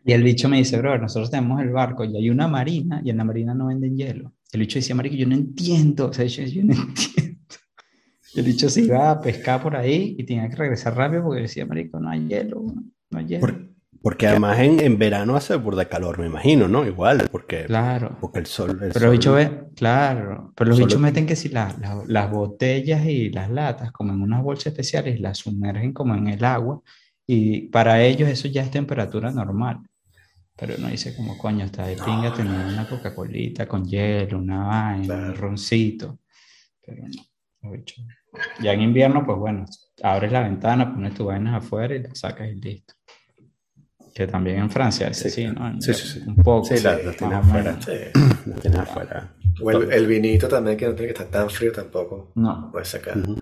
Y 0.06 0.14
el 0.14 0.24
bicho 0.24 0.48
me 0.50 0.58
dice, 0.58 0.78
bro, 0.78 0.98
nosotros 0.98 1.30
tenemos 1.30 1.62
el 1.62 1.70
barco 1.72 2.04
y 2.04 2.16
hay 2.16 2.30
una 2.30 2.48
marina 2.48 3.02
y 3.04 3.10
en 3.10 3.18
la 3.18 3.24
marina 3.26 3.54
no 3.54 3.68
venden 3.68 3.96
hielo. 3.98 4.34
El 4.52 4.62
bicho 4.62 4.80
decía, 4.80 4.96
marico, 4.96 5.16
yo 5.16 5.28
no 5.28 5.36
entiendo. 5.36 6.08
O 6.08 6.14
sea, 6.14 6.26
yo, 6.26 6.44
yo 6.44 6.64
no 6.64 6.74
entiendo. 6.88 7.40
Y 8.34 8.40
el 8.40 8.46
bicho 8.46 8.70
se 8.70 8.82
iba 8.82 9.10
a 9.12 9.20
pescar 9.20 9.62
por 9.62 9.76
ahí 9.76 10.16
y 10.18 10.24
tenía 10.24 10.48
que 10.50 10.56
regresar 10.56 10.96
rápido 10.96 11.24
porque 11.24 11.42
decía, 11.42 11.66
marico, 11.66 12.00
no 12.00 12.10
hay 12.10 12.28
hielo, 12.28 12.64
no 13.10 13.20
hay 13.20 13.26
hielo. 13.26 13.42
Por- 13.42 13.70
porque 14.02 14.28
además 14.28 14.58
en, 14.60 14.80
en 14.80 14.98
verano 14.98 15.36
hace 15.36 15.58
burda 15.58 15.84
calor, 15.90 16.20
me 16.20 16.28
imagino, 16.28 16.70
¿no? 16.70 16.88
Igual, 16.88 17.28
porque, 17.30 17.66
Claro. 17.66 18.18
porque 18.22 18.40
el 18.40 18.46
sol... 18.46 18.80
el 18.82 18.94
Pero 18.94 19.08
los 19.08 19.12
bichos 19.12 19.50
claro, 19.76 20.54
pero 20.56 20.70
los 20.70 20.80
bichos 20.80 21.02
meten 21.02 21.26
que 21.26 21.36
si 21.36 21.50
la- 21.50 21.76
la- 21.82 22.04
las 22.08 22.32
botellas 22.32 23.06
y 23.06 23.30
las 23.30 23.50
latas 23.52 23.92
como 23.92 24.14
en 24.14 24.22
unas 24.22 24.42
bolsas 24.42 24.68
especiales 24.68 25.20
las 25.20 25.40
sumergen 25.40 25.92
como 25.92 26.16
en 26.16 26.28
el 26.30 26.42
agua 26.46 26.82
y 27.28 27.68
para 27.68 28.02
ellos 28.02 28.30
eso 28.30 28.48
ya 28.48 28.62
es 28.64 28.72
temperatura 28.72 29.32
normal. 29.32 29.80
Pero 30.60 30.76
uno 30.78 30.90
dice 30.90 31.16
como 31.16 31.38
coño, 31.38 31.66
está 31.66 31.86
de 31.88 31.96
pinga 31.96 32.34
tener 32.34 32.66
una 32.66 32.88
Coca-Colita 32.88 33.66
con 33.68 33.86
hielo, 33.86 34.40
una 34.40 34.64
vaina, 34.66 34.98
un 35.00 35.06
Claro. 35.06 35.34
roncito. 35.36 36.20
Pero 36.86 37.04
no, 37.62 37.72
bichos. 37.72 38.04
Ya 38.62 38.74
en 38.74 38.82
invierno, 38.82 39.26
pues 39.26 39.38
bueno, 39.38 39.66
abres 40.04 40.32
la 40.32 40.42
ventana, 40.42 40.94
pones 40.94 41.14
tus 41.14 41.26
vainas 41.28 41.64
afuera 41.64 41.96
y 41.96 42.04
las 42.04 42.20
sacas 42.20 42.50
y 42.50 42.56
listo. 42.56 42.94
Que 44.14 44.28
también 44.28 44.58
en 44.60 44.70
Francia 44.70 45.08
es 45.08 45.18
Sí, 45.20 45.28
así, 45.30 45.48
¿no? 45.48 45.68
En- 45.68 45.82
sí, 45.82 45.94
sí, 45.94 46.08
sí. 46.08 46.24
Un 46.28 46.36
poco. 46.38 46.66
Sí, 46.66 46.84
la- 46.84 46.98
las 46.98 47.06
más 47.06 47.18
tienes 47.18 47.38
afuera. 47.38 47.78
Sí. 47.82 48.20
Lo 48.50 48.56
tienes 48.56 48.80
afuera. 48.80 49.34
O 49.62 49.72
el, 49.72 49.92
el 49.94 50.08
vinito 50.08 50.48
también, 50.48 50.76
que 50.78 50.86
no 50.88 50.94
tiene 50.94 51.14
que 51.14 51.24
estar 51.24 51.28
tan 51.28 51.50
frío 51.50 51.72
tampoco. 51.72 52.32
No. 52.36 52.70
Puedes 52.72 52.90
sacar. 52.90 53.18
Ujú. 53.18 53.40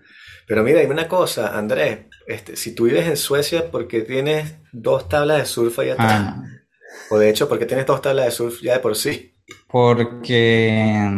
Pero 0.47 0.63
mira, 0.63 0.79
dime 0.81 0.93
una 0.93 1.07
cosa, 1.07 1.57
Andrés. 1.57 2.05
Este, 2.27 2.55
si 2.55 2.75
tú 2.75 2.85
vives 2.85 3.07
en 3.07 3.17
Suecia, 3.17 3.69
¿por 3.71 3.87
qué 3.87 4.01
tienes 4.01 4.55
dos 4.71 5.09
tablas 5.09 5.39
de 5.39 5.45
surf 5.45 5.79
ahí 5.79 5.89
atrás? 5.89 6.11
Ah, 6.11 6.35
no. 6.41 6.46
O 7.09 7.17
de 7.17 7.29
hecho, 7.29 7.47
¿por 7.47 7.57
qué 7.59 7.65
tienes 7.65 7.85
dos 7.85 8.01
tablas 8.01 8.25
de 8.25 8.31
surf 8.31 8.61
ya 8.61 8.73
de 8.73 8.79
por 8.79 8.95
sí? 8.95 9.33
Porque, 9.69 11.09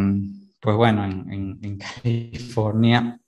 pues 0.59 0.75
bueno, 0.75 1.03
en, 1.05 1.31
en- 1.33 1.59
en 1.63 1.77
California 1.77 3.19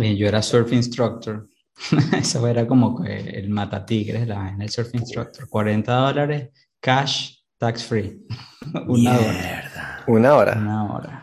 eh, 0.00 0.16
yo 0.16 0.26
era 0.28 0.42
surf 0.42 0.72
instructor. 0.72 1.48
Eso 2.18 2.46
era 2.46 2.66
como 2.66 3.02
que 3.02 3.18
el 3.18 3.48
matatigres, 3.50 4.26
la 4.28 4.36
vaina 4.36 4.58
del 4.58 4.70
surf 4.70 4.94
instructor. 4.94 5.48
40 5.48 5.94
dólares, 5.94 6.50
cash, 6.80 7.36
tax 7.58 7.84
free. 7.84 8.24
Una 8.88 9.18
hora. 9.18 10.04
Una 10.06 10.34
hora. 10.34 10.52
Una 10.58 10.94
hora. 10.94 11.20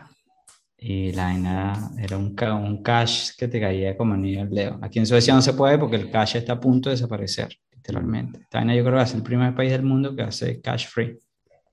Y 0.76 1.12
la 1.12 1.24
vaina 1.26 1.90
era 1.98 2.18
un, 2.18 2.34
ca- 2.34 2.54
un 2.54 2.82
cash 2.82 3.30
que 3.38 3.48
te 3.48 3.60
caía 3.60 3.96
como 3.96 4.14
anillo 4.14 4.42
al 4.42 4.50
dedo. 4.50 4.78
Aquí 4.82 4.98
en 4.98 5.06
Suecia 5.06 5.34
no 5.34 5.42
se 5.42 5.54
puede 5.54 5.78
porque 5.78 5.96
el 5.96 6.10
cash 6.10 6.36
está 6.36 6.54
a 6.54 6.60
punto 6.60 6.88
de 6.90 6.96
desaparecer, 6.96 7.48
literalmente. 7.82 8.40
Esta 8.42 8.58
vaina 8.58 8.76
yo 8.76 8.84
creo 8.84 8.96
que 8.96 9.02
es 9.02 9.14
el 9.14 9.22
primer 9.22 9.54
país 9.54 9.72
del 9.72 9.82
mundo 9.82 10.14
que 10.14 10.22
hace 10.22 10.60
cash 10.60 10.86
free. 10.86 11.18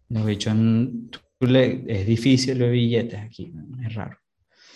Los 0.10 0.26
bichos, 0.26 0.56
es 1.39 2.08
difícil 2.08 2.58
ver 2.58 2.72
billetes 2.72 3.19
aquí, 3.19 3.54
es 3.86 3.93
raro. 3.93 4.17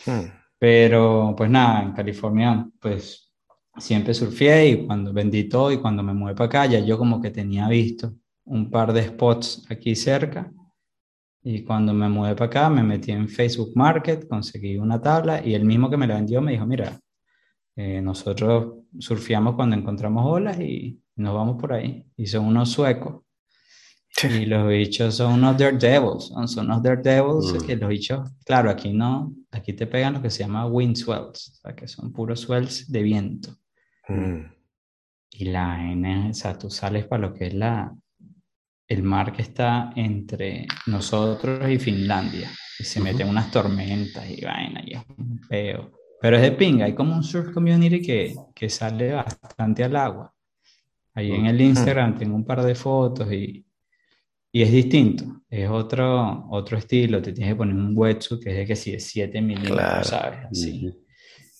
Hmm. 0.06 0.30
Pero 0.60 1.34
pues 1.36 1.50
nada, 1.50 1.82
en 1.82 1.94
California 1.94 2.70
pues 2.80 3.32
siempre 3.78 4.14
surfeé 4.14 4.70
y 4.70 4.86
cuando 4.86 5.12
vendí 5.12 5.50
todo 5.50 5.72
y 5.72 5.78
cuando 5.78 6.04
me 6.04 6.14
mudé 6.14 6.36
para 6.36 6.46
acá 6.46 6.66
ya 6.68 6.80
yo 6.80 6.98
como 6.98 7.20
que 7.20 7.32
tenía 7.32 7.68
visto 7.68 8.14
un 8.46 8.70
par 8.70 8.94
de 8.94 9.08
spots 9.08 9.66
aquí 9.70 9.96
cerca 9.96 10.52
y 11.42 11.64
cuando 11.64 11.94
me 11.94 12.08
mudé 12.08 12.36
para 12.36 12.46
acá 12.46 12.70
me 12.70 12.84
metí 12.84 13.12
en 13.12 13.28
Facebook 13.28 13.72
Market, 13.76 14.28
conseguí 14.28 14.78
una 14.78 15.02
tabla 15.02 15.46
y 15.46 15.56
el 15.56 15.66
mismo 15.66 15.90
que 15.90 15.98
me 15.98 16.06
la 16.06 16.16
vendió 16.16 16.42
me 16.42 16.52
dijo, 16.52 16.68
mira, 16.68 17.00
eh, 17.76 18.02
nosotros 18.02 18.84
surfeamos 19.00 19.56
cuando 19.56 19.76
encontramos 19.76 20.24
olas 20.26 20.60
y 20.60 21.03
nos 21.16 21.34
vamos 21.34 21.60
por 21.60 21.74
ahí 21.74 22.06
y 22.18 22.26
son 22.28 22.46
unos 22.46 22.70
suecos. 22.72 23.22
Y 24.22 24.46
los 24.46 24.68
bichos 24.68 25.16
son 25.16 25.34
unos 25.34 25.58
daredevils, 25.58 26.26
son, 26.28 26.48
son 26.48 26.66
unos 26.68 26.84
daredevils 26.84 27.54
Mm. 27.54 27.66
que 27.66 27.76
los 27.76 27.90
bichos, 27.90 28.30
claro, 28.46 28.70
aquí 28.70 28.94
no, 28.94 29.34
aquí 29.52 29.74
te 29.74 29.88
pegan 29.88 30.14
lo 30.14 30.22
que 30.22 30.30
se 30.30 30.44
llama 30.44 30.68
wind 30.68 30.96
swells, 30.96 31.50
o 31.50 31.56
sea, 31.56 31.76
que 31.76 31.88
son 31.88 32.14
puros 32.14 32.42
swells 32.42 32.92
de 32.92 33.02
viento. 33.02 33.58
Hmm. 34.08 34.52
Y 35.32 35.46
la 35.46 35.92
N, 35.92 36.30
o 36.30 36.34
sea, 36.34 36.58
tú 36.58 36.70
sales 36.70 37.06
para 37.08 37.24
lo 37.24 37.34
que 37.34 37.48
es 37.48 37.54
la, 37.56 37.92
el 38.88 39.02
mar 39.02 39.34
que 39.34 39.42
está 39.42 39.92
entre 39.96 40.68
nosotros 40.86 41.68
y 41.70 41.80
Finlandia, 41.80 42.52
y 42.80 42.84
se 42.84 43.00
meten 43.00 43.28
unas 43.28 43.50
tormentas 43.50 44.30
y 44.30 44.46
vaina, 44.46 44.84
y 44.86 44.94
es 44.94 45.02
un 45.18 45.42
peo. 45.50 45.92
Pero 46.22 46.36
es 46.38 46.44
de 46.44 46.52
pinga, 46.52 46.86
hay 46.86 46.94
como 46.94 47.16
un 47.16 47.24
surf 47.24 47.52
community 47.52 48.00
que, 48.02 48.36
que 48.54 48.70
sale 48.70 49.12
bastante 49.14 49.84
al 49.84 49.96
agua. 49.96 50.33
Ahí 51.16 51.32
en 51.32 51.46
el 51.46 51.62
Instagram 51.62 52.18
tengo 52.18 52.36
un 52.36 52.46
par 52.46 52.64
de 52.64 52.74
fotos 52.76 53.32
y, 53.32 53.66
y 54.52 54.62
es 54.64 54.72
distinto, 54.72 55.42
es 55.50 55.70
otro, 55.70 56.48
otro 56.50 56.78
estilo, 56.78 57.22
te 57.22 57.34
tienes 57.34 57.54
que 57.54 57.58
poner 57.58 57.76
un 57.76 57.92
wetsuit 57.96 58.42
que 58.44 58.50
es 58.52 58.58
de 58.58 58.66
que 58.66 58.76
si 58.76 58.94
es 58.94 59.06
7 59.06 59.42
milímetros, 59.42 59.78
Claro. 59.78 60.04
¿sabes? 60.04 60.40
Así. 60.52 60.88
Ujú. 60.88 61.00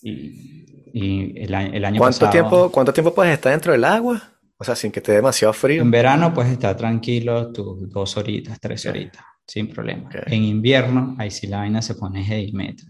Y, 0.02 0.66
y 0.94 1.40
el, 1.44 1.54
año- 1.54 1.74
el 1.74 1.86
año 1.86 1.98
¿Cuánto 2.00 2.20
pasado, 2.20 2.32
tiempo, 2.32 2.72
¿Cuánto 2.72 2.94
tiempo 2.94 3.14
puedes 3.14 3.34
estar 3.34 3.52
dentro 3.52 3.72
del 3.72 3.84
agua? 3.86 4.22
O 4.58 4.64
sea, 4.64 4.76
sin 4.76 4.92
que 4.92 5.02
dé 5.02 5.14
demasiado 5.14 5.54
frío. 5.54 5.82
en 5.82 5.92
verano 5.92 6.34
puedes 6.34 6.52
estar 6.52 6.76
tranquilo 6.78 7.52
tus 7.52 7.90
dos 7.90 8.16
horitas, 8.18 8.60
tres 8.60 8.86
horitas, 8.86 9.24
sin 9.48 9.68
problema. 9.68 10.06
Ok. 10.08 10.16
En 10.28 10.44
invierno, 10.44 11.16
ahí 11.20 11.32
sí 11.32 11.48
la 11.48 11.58
vaina 11.60 11.82
se 11.82 11.96
pone 11.96 12.24
heavy 12.24 12.52
metal. 12.54 12.88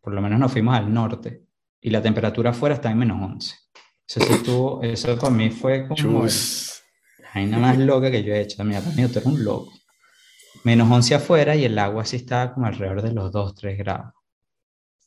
Por 0.00 0.14
lo 0.14 0.20
menos 0.22 0.38
nos 0.38 0.52
fuimos 0.52 0.74
al 0.76 0.92
norte 0.92 1.42
y 1.80 1.90
la 1.90 2.02
temperatura 2.02 2.50
afuera 2.50 2.74
está 2.76 2.90
en 2.90 2.98
menos 2.98 3.20
11. 3.22 3.54
Eso 4.08 4.20
sí 4.20 4.32
estuvo, 4.32 4.82
eso 4.82 5.18
para 5.18 5.30
mí 5.34 5.50
fue 5.50 5.86
como 5.86 6.24
el- 6.24 6.30
la 7.18 7.28
vaina 7.34 7.58
más 7.58 7.78
loca 7.78 8.10
que 8.10 8.22
yo 8.22 8.32
he 8.34 8.40
hecho. 8.40 8.64
Mira, 8.64 8.80
para 8.80 8.92
mí 8.96 9.02
tú 9.08 9.18
eres 9.18 9.26
un 9.26 9.44
loco. 9.44 9.72
Menos 10.64 10.90
11 10.90 11.14
afuera 11.14 11.54
y 11.54 11.64
el 11.64 11.78
agua 11.78 12.04
sí 12.04 12.16
estaba 12.16 12.54
como 12.54 12.66
alrededor 12.66 13.02
de 13.02 13.12
los 13.12 13.30
2, 13.30 13.54
3 13.54 13.76
grados. 13.78 14.12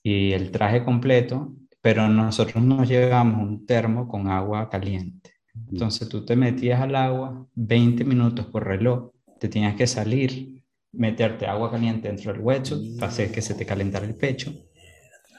Y 0.03 0.31
el 0.33 0.51
traje 0.51 0.83
completo 0.83 1.53
pero 1.83 2.07
nosotros 2.07 2.63
nos 2.63 2.87
llevamos 2.87 3.41
un 3.41 3.65
termo 3.65 4.07
con 4.07 4.27
agua 4.27 4.69
caliente. 4.69 5.31
Entonces 5.71 6.07
tú 6.07 6.23
te 6.23 6.35
metías 6.35 6.79
al 6.79 6.95
agua 6.95 7.47
20 7.55 8.03
minutos 8.05 8.45
por 8.45 8.65
reloj, 8.67 9.11
te 9.39 9.49
tenías 9.49 9.75
que 9.75 9.87
salir, 9.87 10.63
meterte 10.91 11.47
agua 11.47 11.71
caliente 11.71 12.07
dentro 12.07 12.31
del 12.31 12.41
hueso 12.41 12.79
para 12.99 13.11
hacer 13.11 13.31
que 13.31 13.41
se 13.41 13.55
te 13.55 13.65
calentara 13.65 14.05
el 14.05 14.13
pecho, 14.13 14.53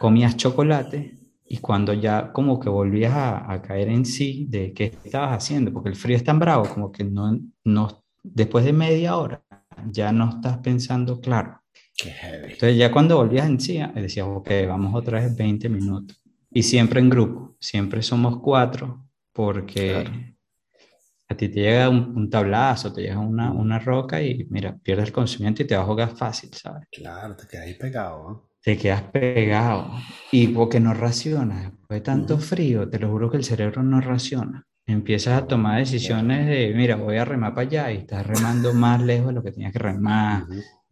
comías 0.01 0.37
chocolate 0.37 1.15
y 1.45 1.59
cuando 1.59 1.93
ya 1.93 2.33
como 2.33 2.59
que 2.59 2.69
volvías 2.69 3.13
a, 3.13 3.53
a, 3.53 3.63
caer 3.63 3.89
en 3.89 4.05
sí 4.05 4.47
de 4.49 4.73
qué 4.73 4.93
estabas 5.05 5.37
haciendo, 5.37 5.73
porque 5.73 5.91
el 5.91 5.97
frío 5.97 6.17
es 6.17 6.25
tan 6.25 6.39
bravo 6.39 6.69
como 6.69 6.91
que 6.91 7.05
no, 7.05 7.39
no, 7.65 8.05
después 8.23 8.65
de 8.65 8.73
media 8.73 9.17
hora 9.17 9.43
ya 9.91 10.13
no 10.13 10.31
estás 10.31 10.59
pensando 10.59 11.21
claro. 11.21 11.61
Entonces 12.05 12.77
ya 12.77 12.91
cuando 12.91 13.17
volvías 13.17 13.47
en 13.47 13.61
sí, 13.61 13.81
decías, 13.95 14.27
ok, 14.29 14.51
vamos 14.67 14.95
otra 14.95 15.21
vez 15.21 15.37
20 15.37 15.69
minutos. 15.69 16.21
Y 16.51 16.63
siempre 16.63 17.01
en 17.01 17.11
grupo, 17.11 17.57
siempre 17.61 18.03
somos 18.03 18.41
cuatro, 18.41 19.09
porque 19.33 20.35
a 21.29 21.37
ti 21.37 21.49
te 21.49 21.61
llega 21.61 21.89
un, 21.89 22.29
tablazo, 22.29 22.93
te 22.93 23.03
llega 23.03 23.19
una, 23.19 23.53
una, 23.53 23.79
roca 23.79 24.23
y 24.23 24.47
mira, 24.51 24.77
pierdes 24.83 25.07
el 25.07 25.13
conocimiento 25.13 25.63
y 25.63 25.67
te 25.67 25.77
va 25.77 25.83
a 25.83 25.87
jugar 25.87 26.17
fácil, 26.17 26.53
¿sabes? 26.53 26.89
Claro, 26.91 27.37
te 27.37 27.47
quedas 27.47 27.67
ahí 27.67 27.75
pegado. 27.75 28.29
¿no? 28.29 28.52
Te 28.63 28.79
quedas 28.79 29.03
pegado. 29.03 29.91
Y 30.31 30.49
porque 30.49 30.81
no 30.81 30.95
racionas, 30.95 31.65
después 31.65 32.01
de 32.01 32.01
tanto 32.01 32.39
frío, 32.39 32.89
te 32.89 32.99
lo 32.99 33.11
juro 33.11 33.31
que 33.31 33.37
el 33.37 33.45
cerebro 33.45 33.83
no 33.83 34.01
raciona. 34.01 34.67
Empiezas 34.87 35.43
a 35.43 35.47
tomar 35.47 35.79
decisiones 35.79 36.47
de, 36.47 36.73
mira, 36.75 36.97
voy 36.97 37.17
a 37.17 37.25
remar 37.25 37.55
para 37.55 37.67
allá 37.67 37.93
y 37.93 37.99
estás 37.99 38.27
remando 38.27 38.73
más 38.75 39.01
lejos 39.01 39.29
de 39.29 39.33
lo 39.33 39.43
que 39.43 39.53
tenías 39.53 39.73
que 39.73 39.79
remar. 39.79 40.45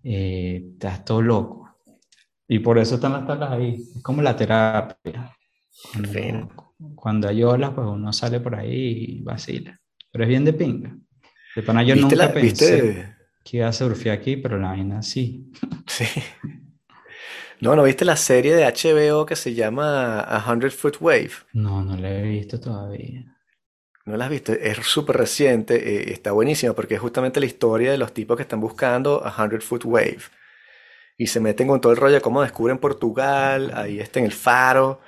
Eh, 0.02 0.64
estás 0.72 1.04
todo 1.04 1.22
loco. 1.22 1.76
Y 2.48 2.59
por 2.59 2.78
eso 2.78 2.96
están 2.96 3.12
las 3.12 3.26
tablas 3.26 3.52
ahí. 3.52 3.85
Es 3.96 4.02
como 4.02 4.22
la 4.22 4.37
terapia. 4.37 5.37
Cuando, 5.92 6.48
cuando 6.94 7.28
hay 7.28 7.42
olas, 7.42 7.70
pues 7.74 7.87
uno 7.87 8.12
sale 8.12 8.40
por 8.40 8.56
ahí 8.56 9.18
y 9.18 9.22
vacila. 9.22 9.78
Pero 10.11 10.24
es 10.24 10.28
bien 10.28 10.44
de 10.44 10.52
pinga. 10.52 10.96
De 11.54 11.62
pana 11.62 11.83
yo 11.83 11.96
nunca 11.96 12.16
la, 12.16 12.33
pensé 12.33 12.83
¿viste? 12.83 13.16
que 13.44 13.56
iba 13.59 13.68
a 13.68 13.72
surfear 13.72 14.18
aquí, 14.18 14.37
pero 14.37 14.59
la 14.59 14.68
vaina 14.68 15.02
sí. 15.02 15.50
Sí. 15.87 16.04
No, 17.61 17.77
¿no 17.77 17.83
viste 17.83 18.05
la 18.05 18.16
serie 18.16 18.55
de 18.55 18.64
HBO 18.64 19.27
que 19.27 19.37
se 19.37 19.55
llama 19.55 20.20
A 20.20 20.51
Hundred 20.51 20.73
Foot 20.73 20.96
Wave? 21.01 21.31
No, 21.53 21.83
no 21.83 21.96
la 21.96 22.11
he 22.11 22.23
visto 22.23 22.59
todavía. 22.59 23.25
¿No 24.07 24.16
la 24.16 24.25
has 24.25 24.31
visto? 24.31 24.53
Es 24.53 24.79
súper 24.79 25.18
reciente, 25.18 25.75
eh, 25.77 26.12
está 26.12 26.33
buenísima 26.33 26.73
porque 26.73 26.94
es 26.94 27.01
justamente 27.01 27.38
la 27.38 27.46
historia 27.46 27.90
de 27.90 27.99
los 27.99 28.14
tipos 28.14 28.37
que 28.37 28.42
están 28.42 28.61
buscando 28.61 29.23
A 29.25 29.42
Hundred 29.42 29.61
Foot 29.61 29.85
Wave. 29.85 30.20
Y 31.18 31.27
se 31.27 31.38
meten 31.38 31.68
con 31.68 31.81
todo 31.83 31.92
el 31.92 31.99
rollo 31.99 32.14
de 32.14 32.20
cómo 32.23 32.40
descubren 32.40 32.79
Portugal, 32.79 33.73
ahí 33.75 34.01
está 34.01 34.20
en 34.20 34.25
el 34.25 34.33
faro. 34.33 35.01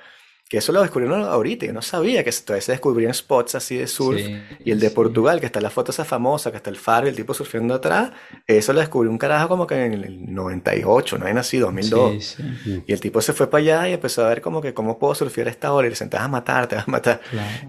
Que 0.53 0.59
eso 0.59 0.71
lo 0.71 0.83
descubrieron 0.83 1.23
ahorita, 1.23 1.65
yo 1.65 1.73
no 1.73 1.81
sabía 1.81 2.23
que 2.23 2.31
todavía 2.31 2.61
se 2.61 2.73
descubrían 2.73 3.11
spots 3.11 3.55
así 3.55 3.75
de 3.75 3.87
surf. 3.87 4.21
y 4.63 4.69
el 4.69 4.79
de 4.79 4.91
Portugal, 4.91 5.39
que 5.39 5.47
está 5.47 5.59
la 5.59 5.71
foto 5.71 5.89
esa 5.89 6.05
famosa, 6.05 6.51
que 6.51 6.57
está 6.57 6.69
el 6.69 6.75
faro 6.75 7.07
y 7.07 7.09
el 7.09 7.15
tipo 7.15 7.33
surfeando 7.33 7.73
atrás, 7.73 8.11
eso 8.45 8.71
lo 8.71 8.79
descubrió 8.79 9.09
un 9.09 9.17
carajo 9.17 9.47
como 9.47 9.65
que 9.65 9.83
en 9.83 9.93
el 9.93 10.31
98, 10.31 11.17
no 11.17 11.25
hay 11.25 11.33
nacido, 11.33 11.65
2002. 11.65 12.37
Y 12.85 12.93
el 12.93 12.99
tipo 12.99 13.19
se 13.19 13.33
fue 13.33 13.49
para 13.49 13.63
allá 13.63 13.89
y 13.89 13.93
empezó 13.93 14.23
a 14.23 14.29
ver 14.29 14.41
como 14.41 14.61
que 14.61 14.75
cómo 14.75 14.99
puedo 14.99 15.15
surfear 15.15 15.47
a 15.47 15.49
esta 15.49 15.73
hora 15.73 15.87
y 15.87 15.89
le 15.89 15.95
vas 15.95 16.21
a 16.21 16.27
matar, 16.27 16.67
te 16.67 16.75
vas 16.75 16.87
a 16.87 16.91
matar. 16.91 17.19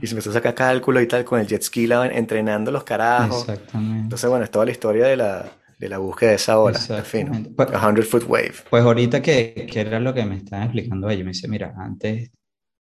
Y 0.02 0.06
se 0.06 0.12
empezó 0.12 0.28
a 0.28 0.34
sacar 0.34 0.54
cálculo 0.54 1.00
y 1.00 1.06
tal 1.06 1.24
con 1.24 1.40
el 1.40 1.46
jet 1.46 1.62
ski, 1.62 1.88
entrenando 1.90 2.70
los 2.70 2.84
carajos. 2.84 3.48
Exactamente. 3.48 4.02
Entonces, 4.02 4.28
bueno, 4.28 4.44
es 4.44 4.50
toda 4.50 4.66
la 4.66 4.72
historia 4.72 5.06
de 5.06 5.16
la, 5.16 5.52
de 5.78 5.88
la 5.88 5.96
búsqueda 5.96 6.28
de 6.28 6.36
esa 6.36 6.58
ola, 6.58 6.78
al 6.90 7.04
fin. 7.04 7.54
Pues, 7.56 7.70
a 7.72 7.80
100 7.80 8.02
foot 8.02 8.24
wave. 8.28 8.52
Pues 8.68 8.84
ahorita 8.84 9.22
que, 9.22 9.66
que, 9.72 9.80
era 9.80 10.00
lo 10.00 10.12
que 10.12 10.26
me 10.26 10.36
estaban 10.36 10.64
explicando 10.64 11.08
ellos, 11.08 11.24
me 11.24 11.30
dice, 11.30 11.48
mira, 11.48 11.72
antes 11.78 12.30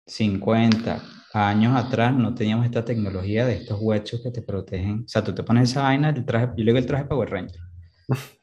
50 0.09 1.01
años 1.33 1.75
atrás 1.75 2.13
no 2.15 2.33
teníamos 2.33 2.65
esta 2.65 2.83
tecnología 2.83 3.45
de 3.45 3.55
estos 3.55 3.79
huechos 3.79 4.21
que 4.21 4.31
te 4.31 4.41
protegen. 4.41 5.03
O 5.05 5.07
sea, 5.07 5.23
tú 5.23 5.33
te 5.33 5.43
pones 5.43 5.69
esa 5.69 5.83
vaina, 5.83 6.09
el 6.09 6.25
traje, 6.25 6.47
yo 6.57 6.63
le 6.63 6.71
digo 6.71 6.77
el 6.77 6.85
traje 6.85 7.05
Power 7.05 7.29
Ranger. 7.29 7.61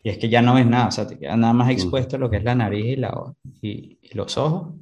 Y 0.02 0.10
es 0.10 0.18
que 0.18 0.28
ya 0.28 0.42
no 0.42 0.54
ves 0.54 0.66
nada, 0.66 0.86
o 0.86 0.92
sea, 0.92 1.08
te 1.08 1.18
queda 1.18 1.36
nada 1.36 1.52
más 1.52 1.70
expuesto 1.70 2.14
a 2.14 2.18
lo 2.20 2.30
que 2.30 2.36
es 2.36 2.44
la 2.44 2.54
nariz 2.54 2.86
y, 2.86 2.96
la, 2.96 3.12
y, 3.60 3.98
los 4.14 4.38
ojos. 4.38 4.74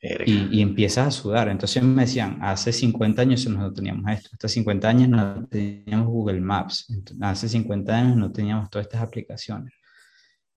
Y, 0.00 0.58
y, 0.58 0.62
empiezas 0.62 1.08
a 1.08 1.10
sudar. 1.10 1.48
Entonces 1.48 1.82
me 1.82 2.02
decían, 2.02 2.38
hace 2.40 2.72
50 2.72 3.22
años 3.22 3.46
no 3.48 3.72
teníamos 3.72 4.10
esto, 4.10 4.30
hace 4.32 4.48
50 4.48 4.88
años 4.88 5.08
no 5.08 5.46
teníamos 5.48 6.06
Google 6.06 6.40
Maps, 6.40 6.86
hace 7.20 7.48
50 7.48 7.94
años 7.94 8.16
no 8.16 8.32
teníamos 8.32 8.70
todas 8.70 8.86
estas 8.86 9.02
aplicaciones. 9.02 9.72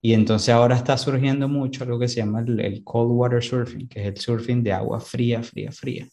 Y 0.02 0.14
entonces 0.14 0.48
ahora 0.48 0.76
está 0.76 0.96
surgiendo 0.96 1.48
mucho 1.48 1.84
algo 1.84 1.98
que 1.98 2.08
se 2.08 2.16
llama 2.16 2.40
el, 2.40 2.82
cold 2.84 3.12
water 3.12 3.42
surfing, 3.42 3.88
que 3.88 4.00
es 4.00 4.06
el 4.06 4.16
surfing 4.16 4.62
de 4.62 4.72
agua 4.72 5.00
fría, 5.00 5.42
fría, 5.42 5.70
fría. 5.70 6.08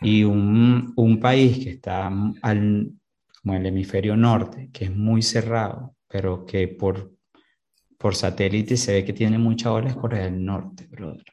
Y 0.00 0.24
un, 0.24 0.92
un 0.96 1.20
país 1.20 1.58
que 1.58 1.70
está 1.70 2.10
al, 2.42 2.90
como 3.42 3.54
el 3.54 3.66
hemisferio 3.66 4.16
norte, 4.16 4.70
que 4.72 4.86
es 4.86 4.94
muy 4.94 5.22
cerrado, 5.22 5.94
pero 6.08 6.44
que 6.44 6.66
por, 6.66 7.12
por 7.96 8.16
satélite 8.16 8.76
se 8.76 8.94
ve 8.94 9.04
que 9.04 9.12
tiene 9.12 9.38
mucha 9.38 9.72
ola, 9.72 9.90
es 9.90 9.96
Corea 9.96 10.24
del 10.24 10.44
Norte, 10.44 10.88
brother. 10.90 11.24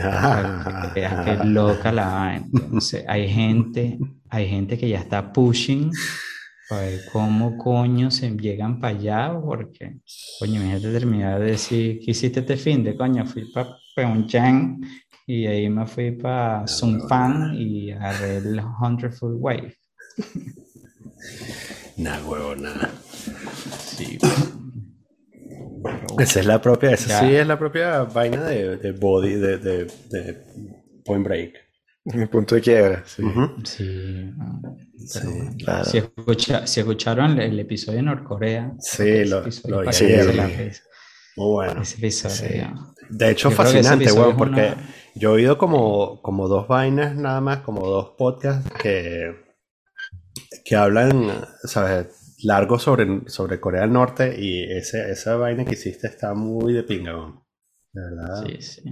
Ah, 0.00 0.90
que 0.94 1.44
loca 1.44 1.92
la 1.92 2.36
Entonces, 2.36 3.04
hay 3.06 3.28
gente, 3.28 3.98
hay 4.30 4.48
gente 4.48 4.78
que 4.78 4.88
ya 4.88 4.98
está 4.98 5.32
pushing 5.32 5.90
ver 6.70 7.00
cómo 7.12 7.58
coño 7.58 8.10
se 8.10 8.30
llegan 8.30 8.80
para 8.80 8.96
allá, 8.96 9.40
porque, 9.40 9.98
coño, 10.38 10.60
imagínate 10.60 10.92
terminar 10.92 11.40
de 11.40 11.52
decir, 11.52 12.00
¿qué 12.04 12.12
hiciste 12.12 12.40
este 12.40 12.56
fin 12.56 12.82
de 12.82 12.96
coño? 12.96 13.26
Fui 13.26 13.44
para 13.52 13.76
Pyeongchang 13.94 14.80
y 15.26 15.46
ahí 15.46 15.68
me 15.68 15.86
fui 15.86 16.12
para 16.12 16.64
Fan 17.08 17.54
y 17.54 17.90
agarré 17.92 18.38
el 18.38 18.60
Hundred 18.80 19.12
Foot 19.12 19.36
Wave. 19.38 19.74
Nada, 21.96 22.24
huevo, 22.24 22.56
nada. 22.56 22.90
Sí, 23.78 24.18
Esa 26.18 26.40
es 26.40 26.46
la 26.46 26.60
propia, 26.60 26.92
esa 26.92 27.20
sí 27.20 27.34
es 27.34 27.46
la 27.46 27.58
propia 27.58 28.04
vaina 28.04 28.44
de, 28.44 28.76
de 28.78 28.92
body, 28.92 29.34
de, 29.34 29.58
de, 29.58 29.84
de 30.10 30.42
Point 31.04 31.24
Break. 31.24 31.54
Mi 32.04 32.26
punto 32.26 32.54
de 32.56 32.60
quiebra, 32.60 33.04
sí. 33.06 33.22
Sí, 33.64 34.32
claro. 35.58 35.84
si, 35.84 36.80
escucharon 36.80 37.40
el, 37.40 37.58
episodio 37.58 37.98
de 37.98 38.02
Norcorea, 38.02 38.72
sí, 38.78 39.24
lo, 39.24 39.42
lo 39.42 39.82
Muy 39.84 40.72
bueno. 41.36 41.82
Ese 41.82 41.96
episodio. 41.98 42.94
De 43.08 43.30
hecho, 43.30 43.50
fascinante, 43.50 44.12
weón, 44.12 44.36
porque 44.36 44.74
yo 45.14 45.30
he 45.30 45.32
oído 45.34 45.58
como, 45.58 46.22
como 46.22 46.48
dos 46.48 46.66
vainas 46.68 47.14
nada 47.14 47.40
más, 47.40 47.58
como 47.58 47.86
dos 47.86 48.14
podcasts 48.16 48.70
que, 48.80 49.34
que 50.64 50.76
hablan, 50.76 51.44
¿sabes? 51.64 52.36
Largo 52.44 52.78
sobre, 52.78 53.28
sobre 53.28 53.60
Corea 53.60 53.82
del 53.82 53.92
Norte 53.92 54.34
y 54.36 54.64
ese, 54.64 55.10
esa 55.10 55.36
vaina 55.36 55.64
que 55.64 55.74
hiciste 55.74 56.06
está 56.08 56.34
muy 56.34 56.72
de 56.72 56.82
pinga, 56.82 57.12
De 57.92 58.00
verdad. 58.00 58.44
Sí, 58.46 58.62
sí. 58.62 58.82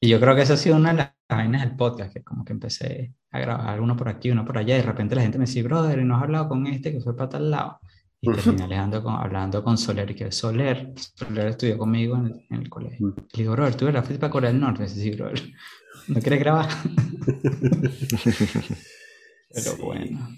Y 0.00 0.08
yo 0.08 0.20
creo 0.20 0.36
que 0.36 0.42
esa 0.42 0.54
ha 0.54 0.58
sido 0.58 0.76
una 0.76 0.90
de 0.90 0.96
las 0.98 1.10
vainas 1.28 1.62
del 1.62 1.76
podcast, 1.76 2.12
que 2.12 2.22
como 2.22 2.44
que 2.44 2.52
empecé 2.52 3.14
a 3.36 3.40
grabar 3.40 3.80
uno 3.80 3.96
por 3.96 4.08
aquí, 4.08 4.30
uno 4.30 4.44
por 4.44 4.58
allá, 4.58 4.74
y 4.74 4.80
de 4.80 4.86
repente 4.86 5.14
la 5.14 5.22
gente 5.22 5.38
me 5.38 5.46
dice, 5.46 5.62
brother, 5.62 5.98
y 5.98 6.04
no 6.04 6.16
has 6.16 6.22
hablado 6.22 6.48
con 6.48 6.66
este 6.66 6.92
que 6.92 7.00
fue 7.00 7.16
para 7.16 7.28
tal 7.28 7.50
lado. 7.50 7.80
Y 8.20 8.32
terminé 8.32 8.64
hablando 8.64 9.02
con, 9.02 9.14
hablando 9.14 9.62
con 9.62 9.76
Soler, 9.78 10.10
y 10.10 10.14
que 10.14 10.32
Soler, 10.32 10.92
Soler 10.96 11.48
estudió 11.48 11.78
conmigo 11.78 12.16
en 12.16 12.26
el, 12.26 12.46
en 12.50 12.62
el 12.62 12.68
colegio. 12.68 13.14
Le 13.16 13.42
digo, 13.42 13.52
brother, 13.52 13.74
tú 13.74 13.90
la 13.90 14.02
fuiste 14.02 14.18
para 14.18 14.30
Corea 14.30 14.50
del 14.50 14.60
Norte. 14.60 14.82
Y 14.82 14.86
dice, 14.86 15.00
sí, 15.00 15.10
brother, 15.10 15.42
¿no 16.08 16.20
quieres 16.20 16.40
grabar? 16.40 16.68
Pero 19.54 19.76
bueno. 19.76 20.28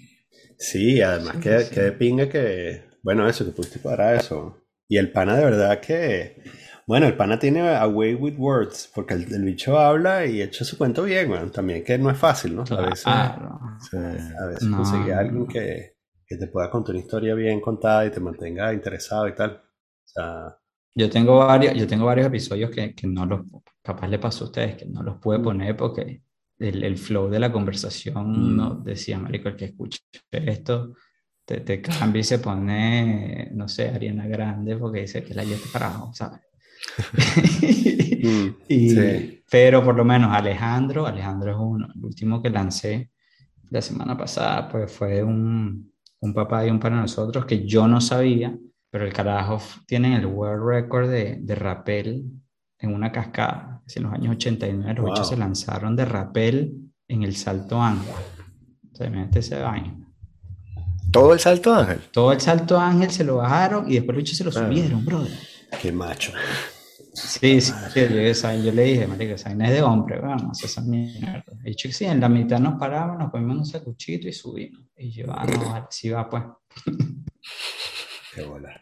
Sí, 0.57 1.01
además 1.01 1.37
que, 1.37 1.67
que 1.73 1.81
de 1.81 1.91
pinga 1.93 2.27
que, 2.29 2.83
bueno, 3.01 3.27
eso, 3.27 3.45
que 3.45 3.51
pudiste 3.51 3.79
para 3.79 4.15
eso. 4.15 4.57
Y 4.87 4.97
el 4.97 5.11
pana 5.11 5.37
de 5.37 5.45
verdad 5.45 5.79
que 5.79 6.41
bueno, 6.89 7.05
el 7.05 7.15
pana 7.15 7.37
tiene 7.37 7.61
a 7.69 7.87
way 7.87 8.15
with 8.15 8.33
words, 8.39 8.91
porque 8.95 9.13
el, 9.13 9.43
bicho 9.43 9.77
habla 9.77 10.25
y 10.25 10.41
echa 10.41 10.65
su 10.65 10.75
cuento 10.75 11.03
bien, 11.03 11.29
bueno, 11.29 11.51
también 11.51 11.83
que 11.83 11.99
no 11.99 12.09
es 12.09 12.17
fácil, 12.17 12.55
¿no? 12.55 12.63
A 12.63 12.81
veces, 12.81 13.05
a 13.05 14.45
veces 14.47 14.67
conseguir 14.67 15.13
a 15.13 15.19
alguien 15.19 15.45
que, 15.45 15.97
que, 16.25 16.35
te 16.35 16.47
pueda 16.47 16.71
contar 16.71 16.95
una 16.95 17.03
historia 17.03 17.35
bien 17.35 17.61
contada 17.61 18.07
y 18.07 18.09
te 18.09 18.19
mantenga 18.19 18.73
interesado 18.73 19.27
y 19.27 19.35
tal. 19.35 19.51
O 19.51 20.07
sea, 20.07 20.57
yo 20.95 21.07
tengo 21.11 21.37
varios, 21.37 21.75
yo 21.75 21.85
tengo 21.85 22.05
varios 22.05 22.25
episodios 22.25 22.71
que, 22.71 22.95
que 22.95 23.05
no 23.05 23.23
los, 23.27 23.41
capaz 23.83 24.07
le 24.07 24.17
pasó 24.17 24.45
a 24.45 24.47
ustedes, 24.47 24.77
que 24.77 24.87
no 24.87 25.03
los 25.03 25.17
pude 25.17 25.37
mm. 25.37 25.43
poner 25.43 25.77
porque 25.77 26.23
el, 26.57 26.83
el 26.83 26.97
flow 26.97 27.29
de 27.29 27.39
la 27.39 27.51
conversación 27.51 28.31
mm. 28.31 28.57
no 28.57 28.73
decía, 28.73 29.19
marico, 29.19 29.49
el 29.49 29.55
que 29.55 29.65
escuche 29.65 29.99
esto 30.31 30.95
te, 31.45 31.59
te 31.59 31.83
cambia 31.83 32.21
y 32.21 32.23
se 32.23 32.39
pone, 32.39 33.51
no 33.53 33.67
sé, 33.67 33.89
Ariana 33.89 34.25
Grande 34.25 34.75
porque 34.75 35.01
dice 35.01 35.23
que 35.23 35.35
la 35.35 35.43
lleva 35.43 35.61
carajo, 35.71 36.11
¿sabes? 36.15 36.48
Mm, 38.21 38.49
y, 38.67 38.95
Pero 39.49 39.83
por 39.83 39.95
lo 39.95 40.03
menos 40.03 40.31
Alejandro, 40.33 41.07
Alejandro 41.07 41.51
es 41.51 41.57
uno. 41.57 41.87
El 41.95 42.03
último 42.03 42.41
que 42.41 42.49
lancé 42.49 43.11
la 43.69 43.81
semana 43.81 44.17
pasada, 44.17 44.67
pues 44.67 44.91
fue 44.91 45.23
un, 45.23 45.91
un 46.19 46.33
papá 46.33 46.65
y 46.65 46.69
un 46.69 46.79
para 46.79 46.97
nosotros 46.97 47.45
que 47.45 47.65
yo 47.65 47.87
no 47.87 48.01
sabía, 48.01 48.57
pero 48.89 49.05
el 49.05 49.13
carajo 49.13 49.61
tiene 49.87 50.17
el 50.17 50.25
world 50.25 50.63
record 50.67 51.09
de, 51.09 51.37
de 51.41 51.55
rappel 51.55 52.25
en 52.79 52.93
una 52.93 53.11
cascada. 53.11 53.81
En 53.95 54.03
los 54.03 54.13
años 54.13 54.35
89 54.35 54.93
los 54.95 55.03
Wow. 55.05 55.13
bichos 55.13 55.29
se 55.29 55.37
lanzaron 55.37 55.95
de 55.95 56.05
rapel 56.05 56.73
en 57.07 57.23
el 57.23 57.35
Salto 57.37 57.81
Ángel. 57.81 58.13
O 58.91 58.95
sea, 58.95 59.07
imagínate 59.07 59.39
ese 59.39 59.59
vaina. 59.61 59.95
Todo 61.11 61.33
el 61.33 61.39
salto 61.39 61.73
ángel. 61.73 62.01
Todo 62.11 62.31
el 62.33 62.39
Salto 62.39 62.79
Ángel 62.79 63.09
se 63.09 63.23
lo 63.23 63.37
bajaron 63.37 63.89
y 63.89 63.95
después 63.95 64.09
los 64.15 64.17
bichos 64.23 64.37
se 64.37 64.43
lo 64.43 64.51
Ah. 64.51 64.53
subieron, 64.67 65.03
brother. 65.05 65.31
Qué 65.81 65.91
macho. 65.91 66.31
Sí, 67.13 67.59
sí, 67.61 67.73
sí, 67.93 67.99
yo, 68.09 68.19
esa- 68.19 68.55
yo 68.55 68.71
le 68.71 68.83
dije, 68.83 69.07
marico, 69.07 69.33
esa 69.33 69.51
es 69.51 69.57
de 69.57 69.81
hombre, 69.81 70.19
vamos, 70.19 70.63
esa 70.63 70.81
mierda. 70.81 71.43
Y 71.65 71.75
que 71.75 71.91
sí, 71.91 72.05
en 72.05 72.19
la 72.21 72.29
mitad 72.29 72.59
nos 72.59 72.79
paramos, 72.79 73.17
nos 73.17 73.31
comimos 73.31 73.57
un 73.57 73.65
sacuchito 73.65 74.27
y 74.27 74.33
subimos. 74.33 74.81
Y 74.97 75.11
yo, 75.11 75.25
ah, 75.29 75.45
no, 75.45 75.71
vale, 75.71 75.85
sí 75.89 76.09
va 76.09 76.29
pues. 76.29 76.43
Qué 78.35 78.43
bola. 78.43 78.79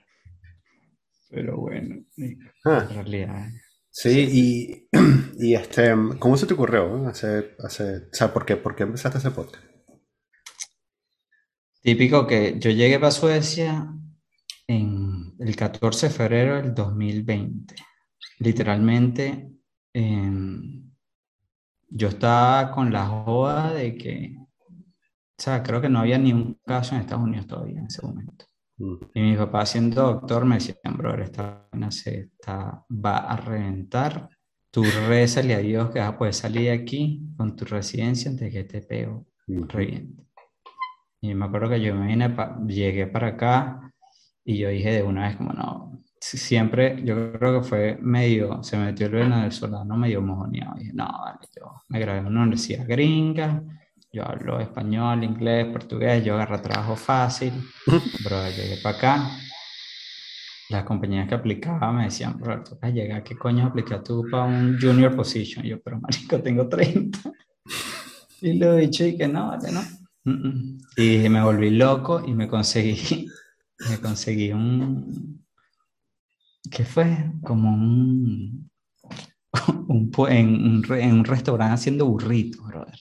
Pero 1.29 1.57
bueno, 1.57 2.03
en 2.17 2.39
Ah, 2.65 2.87
realidad. 2.91 3.47
sí, 3.89 4.27
y, 4.31 4.89
y 5.39 5.55
este, 5.55 5.93
¿cómo 6.19 6.37
se 6.37 6.45
te 6.45 6.53
ocurrió? 6.53 7.05
eh? 7.05 7.07
Hacer, 7.09 7.55
hacer, 7.63 8.09
o 8.11 8.15
sea, 8.15 8.33
¿por 8.33 8.45
qué, 8.45 8.55
por 8.57 8.75
qué 8.75 8.83
empezaste 8.83 9.17
ese 9.17 9.31
podcast? 9.31 9.63
Típico 11.81 12.27
que 12.27 12.57
yo 12.59 12.69
llegué 12.71 12.99
para 12.99 13.11
Suecia 13.11 13.87
en 14.67 15.06
el 15.39 15.55
14 15.55 16.07
de 16.07 16.13
febrero 16.13 16.55
del 16.57 16.73
2020. 16.73 17.75
Literalmente, 18.39 19.49
em, 19.93 20.91
yo 21.89 22.09
estaba 22.09 22.71
con 22.71 22.91
la 22.91 23.05
joda 23.07 23.73
de 23.73 23.97
que, 23.97 24.35
o 24.39 24.47
sea, 25.37 25.63
creo 25.63 25.81
que 25.81 25.89
no 25.89 25.99
había 25.99 26.17
ni 26.17 26.33
un 26.33 26.59
caso 26.65 26.95
en 26.95 27.01
Estados 27.01 27.23
Unidos 27.25 27.47
todavía 27.47 27.79
en 27.79 27.87
ese 27.87 28.05
momento. 28.05 28.45
Mm, 28.77 28.95
Y 29.13 29.21
mi 29.21 29.37
papá, 29.37 29.65
siendo 29.65 30.01
doctor, 30.03 30.45
me 30.45 30.55
decía, 30.55 30.75
bro, 30.95 31.21
esta 31.23 31.67
vaina 31.71 31.91
se 31.91 32.19
está, 32.21 32.83
va 32.91 33.17
a 33.19 33.37
reventar. 33.37 34.29
Tú 34.71 34.83
rézale 35.07 35.55
a 35.55 35.59
Dios 35.59 35.89
que 35.91 35.99
vas 35.99 36.09
a 36.09 36.17
poder 36.17 36.33
salir 36.33 36.63
de 36.63 36.71
aquí 36.71 37.21
con 37.37 37.55
tu 37.55 37.65
residencia 37.65 38.29
antes 38.31 38.51
de 38.51 38.51
que 38.51 38.63
te 38.65 38.81
pego 38.81 39.27
mm, 39.47 39.63
reviente. 39.69 40.23
Y 41.21 41.33
me 41.33 41.45
acuerdo 41.45 41.69
que 41.69 41.81
yo 41.81 41.95
me 41.95 42.07
vine 42.07 42.29
pa- 42.29 42.59
llegué 42.67 43.07
para 43.07 43.27
acá 43.29 43.91
y 44.47 44.57
yo 44.59 44.69
dije 44.69 44.91
de 44.93 45.03
una 45.03 45.27
vez 45.27 45.37
como 45.37 45.53
no, 45.53 46.03
si- 46.21 46.37
siempre 46.39 47.01
yo 47.05 47.33
creo 47.33 47.61
que 47.61 47.67
fue 47.67 47.97
medio, 48.01 48.63
se 48.63 48.77
metió 48.77 49.07
el 49.07 49.13
venezolano 49.13 49.97
medio 49.97 50.21
mojoneado. 50.21 50.75
Y 50.77 50.81
dije, 50.81 50.93
no, 50.93 51.05
vale, 51.07 51.39
yo 51.55 51.83
me 51.89 51.99
gradué 51.99 52.19
en 52.21 52.27
una 52.27 52.43
universidad 52.43 52.87
gringa, 52.87 53.63
yo 54.13 54.25
hablo 54.27 54.59
español, 54.61 55.23
inglés, 55.23 55.67
portugués, 55.67 56.23
yo 56.25 56.35
agarro 56.35 56.61
trabajo 56.61 56.95
fácil, 56.95 57.53
bro, 58.23 58.43
llegué 58.49 58.77
para 58.83 58.97
acá. 58.97 59.31
Las 60.69 60.83
compañías 60.85 61.27
que 61.29 61.35
aplicaba 61.35 61.91
me 61.93 62.05
decían, 62.05 62.37
bro, 62.39 62.63
a 62.81 62.89
llegar, 62.89 63.23
¿qué 63.23 63.37
coño 63.37 63.65
aplicas 63.67 64.03
tú 64.03 64.25
para 64.29 64.43
un 64.45 64.77
junior 64.79 65.15
position? 65.15 65.65
Yo, 65.65 65.79
pero 65.81 65.99
marico, 65.99 66.41
tengo 66.41 66.67
30. 66.69 67.19
Y 68.41 68.53
lo 68.53 68.73
he 68.77 68.81
dicho 68.81 69.05
y 69.05 69.17
que 69.17 69.27
no, 69.27 69.47
vale, 69.49 69.71
no. 69.71 69.81
Mm, 70.25 70.47
mm. 70.47 70.77
Y 70.97 71.29
me 71.29 71.43
volví 71.43 71.71
loco 71.71 72.23
y 72.25 72.33
me 72.33 72.47
conseguí, 72.47 73.27
me 73.89 73.97
conseguí 73.99 74.51
un, 74.51 75.45
¿qué 76.71 76.85
fue? 76.85 77.31
Como 77.43 77.73
un, 77.73 78.69
un 79.87 80.11
en, 80.29 80.83
en 80.91 81.13
un 81.13 81.25
restaurante 81.25 81.73
haciendo 81.73 82.05
burritos, 82.05 82.65
brother. 82.65 82.99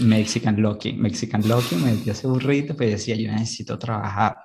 Mexican 0.00 0.60
Lucky, 0.60 0.92
Mexican 0.94 1.46
Lucky 1.46 1.76
me 1.76 1.92
metí 1.92 2.10
a 2.10 2.12
ese 2.12 2.26
burrito, 2.26 2.74
pero 2.76 2.90
decía, 2.90 3.14
yo 3.16 3.30
necesito 3.30 3.78
trabajar. 3.78 4.36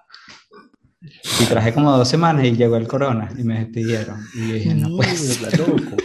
Y 1.01 1.45
traje 1.45 1.73
como 1.73 1.91
dos 1.91 2.07
semanas 2.07 2.45
y 2.45 2.55
llegó 2.55 2.77
el 2.77 2.87
corona 2.87 3.29
y 3.37 3.43
me 3.43 3.59
despidieron. 3.59 4.19
Y 4.33 4.47
yo 4.47 4.53
dije, 4.55 4.75
no 4.75 4.95
puede 4.95 5.15
ser. 5.15 5.59
loco. 5.59 5.97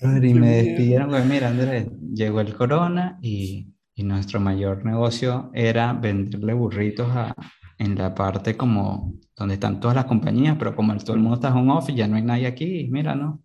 Brother, 0.00 0.24
Y 0.24 0.34
me 0.34 0.62
despidieron, 0.62 1.10
pues 1.10 1.24
mira, 1.26 1.48
Andrés, 1.48 1.86
llegó 2.12 2.40
el 2.40 2.54
corona 2.54 3.18
y, 3.22 3.72
y 3.94 4.04
nuestro 4.04 4.40
mayor 4.40 4.84
negocio 4.84 5.50
era 5.54 5.92
venderle 5.92 6.54
burritos 6.54 7.10
a, 7.10 7.34
en 7.78 7.96
la 7.96 8.14
parte 8.14 8.56
como 8.56 9.14
donde 9.36 9.54
están 9.54 9.80
todas 9.80 9.96
las 9.96 10.04
compañías, 10.06 10.56
pero 10.58 10.74
como 10.74 10.96
todo 10.98 11.14
el 11.14 11.22
mundo 11.22 11.36
está 11.36 11.48
en 11.48 11.54
home 11.54 11.72
office, 11.72 11.98
ya 11.98 12.08
no 12.08 12.16
hay 12.16 12.22
nadie 12.22 12.46
aquí, 12.46 12.88
mira, 12.90 13.14
¿no? 13.14 13.42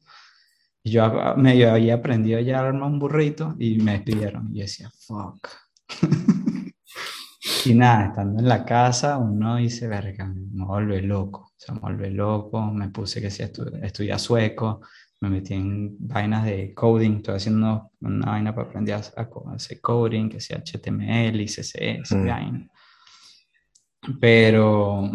Y 0.83 0.91
yo 0.91 1.35
medio 1.37 1.71
había 1.71 1.95
aprendido 1.95 2.39
ya 2.39 2.59
a 2.59 2.67
armar 2.67 2.89
un 2.89 2.99
burrito 2.99 3.55
y 3.59 3.77
me 3.79 3.93
despidieron. 3.93 4.49
Y 4.53 4.59
yo 4.59 4.61
decía, 4.63 4.89
fuck. 5.05 5.47
Y 7.65 7.73
nada, 7.73 8.07
estando 8.07 8.39
en 8.39 8.47
la 8.47 8.63
casa, 8.65 9.17
uno 9.17 9.57
dice, 9.57 9.87
verga, 9.87 10.25
me 10.25 10.65
vuelve 10.65 11.01
loco. 11.01 11.51
O 11.51 11.53
sea, 11.57 11.75
me 11.75 11.81
vuelve 11.81 12.11
loco, 12.11 12.61
me 12.71 12.89
puse 12.89 13.21
que 13.21 13.29
sí, 13.29 13.43
estu 13.43 13.63
estudiar 13.81 14.19
sueco, 14.19 14.81
me 15.19 15.29
metí 15.29 15.53
en 15.55 15.95
vainas 15.99 16.45
de 16.45 16.73
coding, 16.73 17.17
estoy 17.17 17.35
haciendo 17.35 17.91
una 18.01 18.25
vaina 18.27 18.53
para 18.53 18.67
aprender 18.67 18.95
a, 18.95 19.01
hacer 19.53 19.81
coding, 19.81 20.29
que 20.29 20.39
sea 20.39 20.57
HTML 20.59 21.41
y 21.41 21.47
CSS, 21.47 22.15
Mm. 22.15 22.27
vaina. 22.27 22.69
Pero 24.19 25.09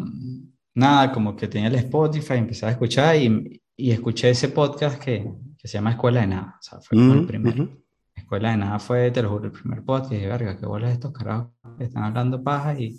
nada, 0.75 1.13
como 1.13 1.37
que 1.37 1.49
tenía 1.49 1.69
el 1.69 1.75
Spotify, 1.77 2.35
empecé 2.35 2.67
a 2.67 2.71
escuchar 2.71 3.17
y, 3.17 3.63
y 3.77 3.91
escuché 3.91 4.31
ese 4.31 4.49
podcast 4.49 5.03
que, 5.03 5.31
que 5.57 5.69
se 5.69 5.75
llama 5.75 5.91
Escuela 5.93 6.21
de 6.23 6.27
Nada, 6.27 6.57
o 6.59 6.63
sea, 6.63 6.81
fue 6.81 6.99
como 6.99 7.15
el 7.15 7.23
Mm, 7.23 7.27
primero. 7.27 7.63
ujú. 7.65 7.83
Escuela 8.15 8.51
de 8.51 8.57
Nada 8.59 8.79
fue, 8.79 9.11
te 9.11 9.23
lo 9.23 9.31
juro, 9.31 9.47
el 9.47 9.53
primer 9.53 9.83
podcast 9.85 10.13
y 10.13 10.17
dije, 10.17 10.27
verga, 10.29 10.57
qué 10.59 10.67
bolas 10.67 10.93
estos 10.93 11.13
carajos 11.13 11.49
que 11.79 11.85
están 11.85 12.05
hablando 12.05 12.43
paja 12.43 12.79
y, 12.79 12.99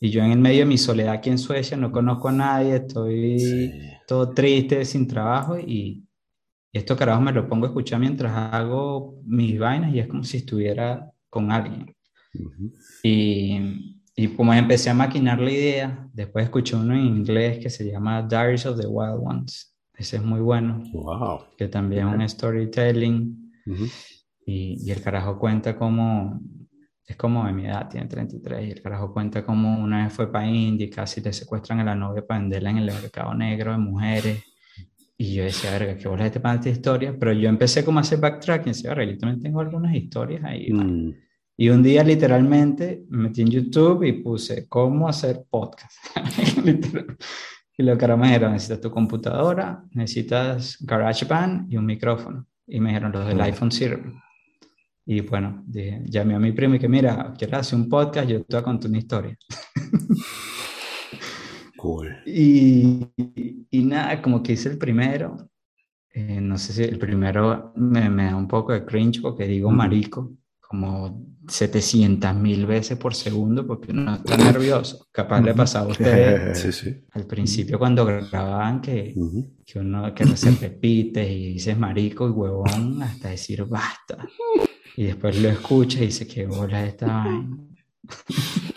y 0.00 0.10
yo 0.10 0.22
en 0.24 0.32
el 0.32 0.38
medio 0.38 0.60
de 0.60 0.66
mi 0.66 0.78
soledad 0.78 1.14
aquí 1.14 1.30
en 1.30 1.38
Suecia 1.38 1.76
no 1.76 1.92
conozco 1.92 2.28
a 2.28 2.32
nadie, 2.32 2.76
estoy 2.76 3.38
Sí. 3.38 3.72
todo 4.08 4.30
triste, 4.30 4.84
sin 4.84 5.06
trabajo 5.06 5.58
y, 5.58 6.04
y 6.72 6.78
estos 6.78 6.96
carajos 6.96 7.22
me 7.22 7.32
lo 7.32 7.48
pongo 7.48 7.66
a 7.66 7.68
escuchar 7.68 8.00
mientras 8.00 8.32
hago 8.52 9.20
mis 9.24 9.58
vainas 9.58 9.92
y 9.92 9.98
es 9.98 10.06
como 10.06 10.22
si 10.24 10.38
estuviera 10.38 11.10
con 11.28 11.50
alguien. 11.50 11.94
Ujú. 12.34 12.72
Y, 13.02 14.00
y 14.14 14.28
como 14.28 14.54
empecé 14.54 14.90
a 14.90 14.94
maquinar 14.94 15.40
la 15.40 15.50
idea, 15.50 16.08
después 16.12 16.44
escuché 16.44 16.76
uno 16.76 16.94
en 16.94 17.00
inglés 17.06 17.58
que 17.58 17.70
se 17.70 17.90
llama 17.90 18.22
Diaries 18.22 18.66
of 18.66 18.78
the 18.80 18.86
Wild 18.86 19.20
Ones. 19.22 19.74
Ese 19.96 20.16
es 20.16 20.22
muy 20.24 20.40
bueno, 20.40 20.82
Wow. 20.92 21.40
que 21.58 21.68
también 21.68 22.08
es 22.08 22.14
un 22.14 22.28
storytelling. 22.28 23.52
Ujú. 23.66 23.84
Y, 24.46 24.78
y 24.84 24.90
el 24.90 25.02
carajo 25.02 25.38
cuenta 25.38 25.76
cómo, 25.76 26.40
es 27.06 27.16
como 27.16 27.46
de 27.46 27.52
mi 27.52 27.66
edad, 27.66 27.88
tiene 27.88 28.06
33, 28.06 28.66
y 28.68 28.70
el 28.70 28.82
carajo 28.82 29.12
cuenta 29.12 29.44
cómo 29.44 29.78
una 29.78 30.04
vez 30.04 30.12
fue 30.12 30.30
para 30.32 30.46
India 30.46 30.86
y 30.86 30.90
casi 30.90 31.20
le 31.20 31.32
secuestran 31.32 31.80
a 31.80 31.84
la 31.84 31.94
novia 31.94 32.26
para 32.26 32.40
venderla 32.40 32.70
en 32.70 32.78
el 32.78 32.86
mercado 32.86 33.34
negro 33.34 33.72
de 33.72 33.78
mujeres. 33.78 34.42
Y 35.22 35.34
yo 35.34 35.44
decía, 35.44 35.70
verga, 35.72 35.98
qué 35.98 36.08
bola 36.08 36.24
este 36.24 36.40
para 36.40 36.54
esta 36.54 36.70
historia. 36.70 37.14
Pero 37.18 37.34
yo 37.34 37.50
empecé 37.50 37.84
como 37.84 37.98
a 37.98 38.00
hacer 38.00 38.18
backtracking, 38.20 38.72
decía, 38.72 38.94
verga, 38.94 39.12
yo 39.12 39.18
también 39.18 39.42
tengo 39.42 39.60
algunas 39.60 39.94
historias 39.94 40.42
ahí. 40.44 40.72
¿vale?". 40.72 40.90
Mm. 40.90 41.14
Y 41.58 41.68
un 41.68 41.82
día 41.82 42.02
literalmente 42.02 43.04
me 43.10 43.24
metí 43.24 43.42
en 43.42 43.50
YouTube 43.50 44.02
y 44.04 44.12
puse 44.14 44.66
cómo 44.66 45.08
hacer 45.08 45.44
podcast. 45.50 45.92
Y 47.76 47.82
los 47.82 47.96
caras 47.96 48.18
me 48.18 48.26
dijeron, 48.26 48.52
necesitas 48.52 48.80
tu 48.82 48.90
computadora, 48.90 49.82
necesitas 49.92 50.76
GarageBand 50.80 51.72
y 51.72 51.78
un 51.78 51.86
micrófono. 51.86 52.46
Y 52.66 52.78
me 52.78 52.90
dijeron, 52.90 53.10
los 53.12 53.26
del 53.26 53.38
Mm. 53.38 53.40
iPhone 53.42 53.72
sirven. 53.72 54.14
Y 55.06 55.20
bueno, 55.22 55.62
dije, 55.66 56.02
llamé 56.06 56.34
a 56.34 56.38
mi 56.38 56.52
primo 56.52 56.74
y 56.74 56.78
que 56.78 56.88
mira, 56.88 57.32
quiero 57.38 57.56
hacer 57.58 57.78
un 57.78 57.88
podcast, 57.88 58.28
yo 58.28 58.38
te 58.44 58.54
voy 58.56 58.60
a 58.60 58.64
contar 58.64 58.88
una 58.90 58.98
historia. 58.98 59.36
Cool. 61.80 62.16
Y, 62.26 63.06
y 63.70 63.82
nada, 63.84 64.20
como 64.20 64.42
que 64.42 64.52
hice 64.52 64.68
el 64.68 64.78
primero. 64.78 65.48
eh, 66.12 66.40
no 66.40 66.58
sé 66.58 66.72
si 66.72 66.82
el 66.82 66.98
primero 66.98 67.72
me, 67.76 68.10
me 68.10 68.24
da 68.24 68.36
un 68.36 68.48
poco 68.48 68.72
de 68.72 68.84
cringe 68.84 69.20
porque 69.22 69.46
digo 69.46 69.70
marico 69.70 70.32
como 70.60 71.24
700 71.48 72.34
mil 72.36 72.66
veces 72.66 72.96
por 72.98 73.14
segundo 73.14 73.66
porque 73.66 73.92
uno 73.92 74.16
está 74.16 74.36
nervioso. 74.36 75.06
Capaz 75.10 75.40
le 75.40 75.54
pasaba 75.54 75.86
a 75.86 75.92
ustedes 75.92 76.58
Sí, 76.62 76.72
sí. 76.72 77.04
al 77.12 77.26
principio 77.26 77.78
cuando 77.78 78.04
grababan 78.04 78.80
que, 78.80 79.14
Ujú. 79.16 79.56
que 79.64 79.78
uno 79.78 80.14
que 80.14 80.26
se 80.36 80.50
repite 80.52 81.32
y 81.32 81.54
dices 81.54 81.78
marico 81.78 82.28
y 82.28 82.30
huevón 82.32 83.02
hasta 83.02 83.30
decir 83.30 83.64
basta. 83.64 84.28
Y 84.96 85.04
después 85.04 85.40
lo 85.40 85.48
escucha 85.48 85.98
y 86.02 86.06
dice 86.06 86.26
que 86.26 86.46
bola 86.46 86.84
esta 86.84 87.06
vaina. 87.06 87.56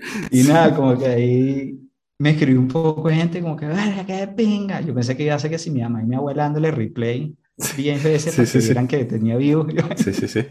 Y 0.30 0.42
nada, 0.42 0.74
como 0.74 0.98
que 0.98 1.06
ahí 1.06 1.80
me 2.18 2.30
escribió 2.30 2.60
un 2.60 2.68
poco 2.68 3.08
de 3.08 3.14
gente 3.16 3.40
como 3.40 3.56
que, 3.56 3.66
verga, 3.66 4.04
qué 4.06 4.26
pinga. 4.28 4.80
Yo 4.80 4.94
pensé 4.94 5.16
que 5.16 5.24
iba 5.24 5.34
a 5.34 5.38
ser 5.38 5.50
que 5.50 5.58
si 5.58 5.70
mi 5.70 5.80
mamá 5.80 6.02
y 6.02 6.06
mi 6.06 6.16
abuela 6.16 6.44
dándole 6.44 6.70
replay 6.70 7.36
10 7.76 8.04
veces 8.04 8.32
Sí, 8.32 8.36
para 8.36 8.46
sí, 8.46 8.58
que 8.58 8.80
sí. 8.80 8.86
que 8.88 9.04
tenía 9.04 9.36
views. 9.36 9.72
Sí, 9.96 10.12
sí, 10.12 10.28
sí. 10.28 10.44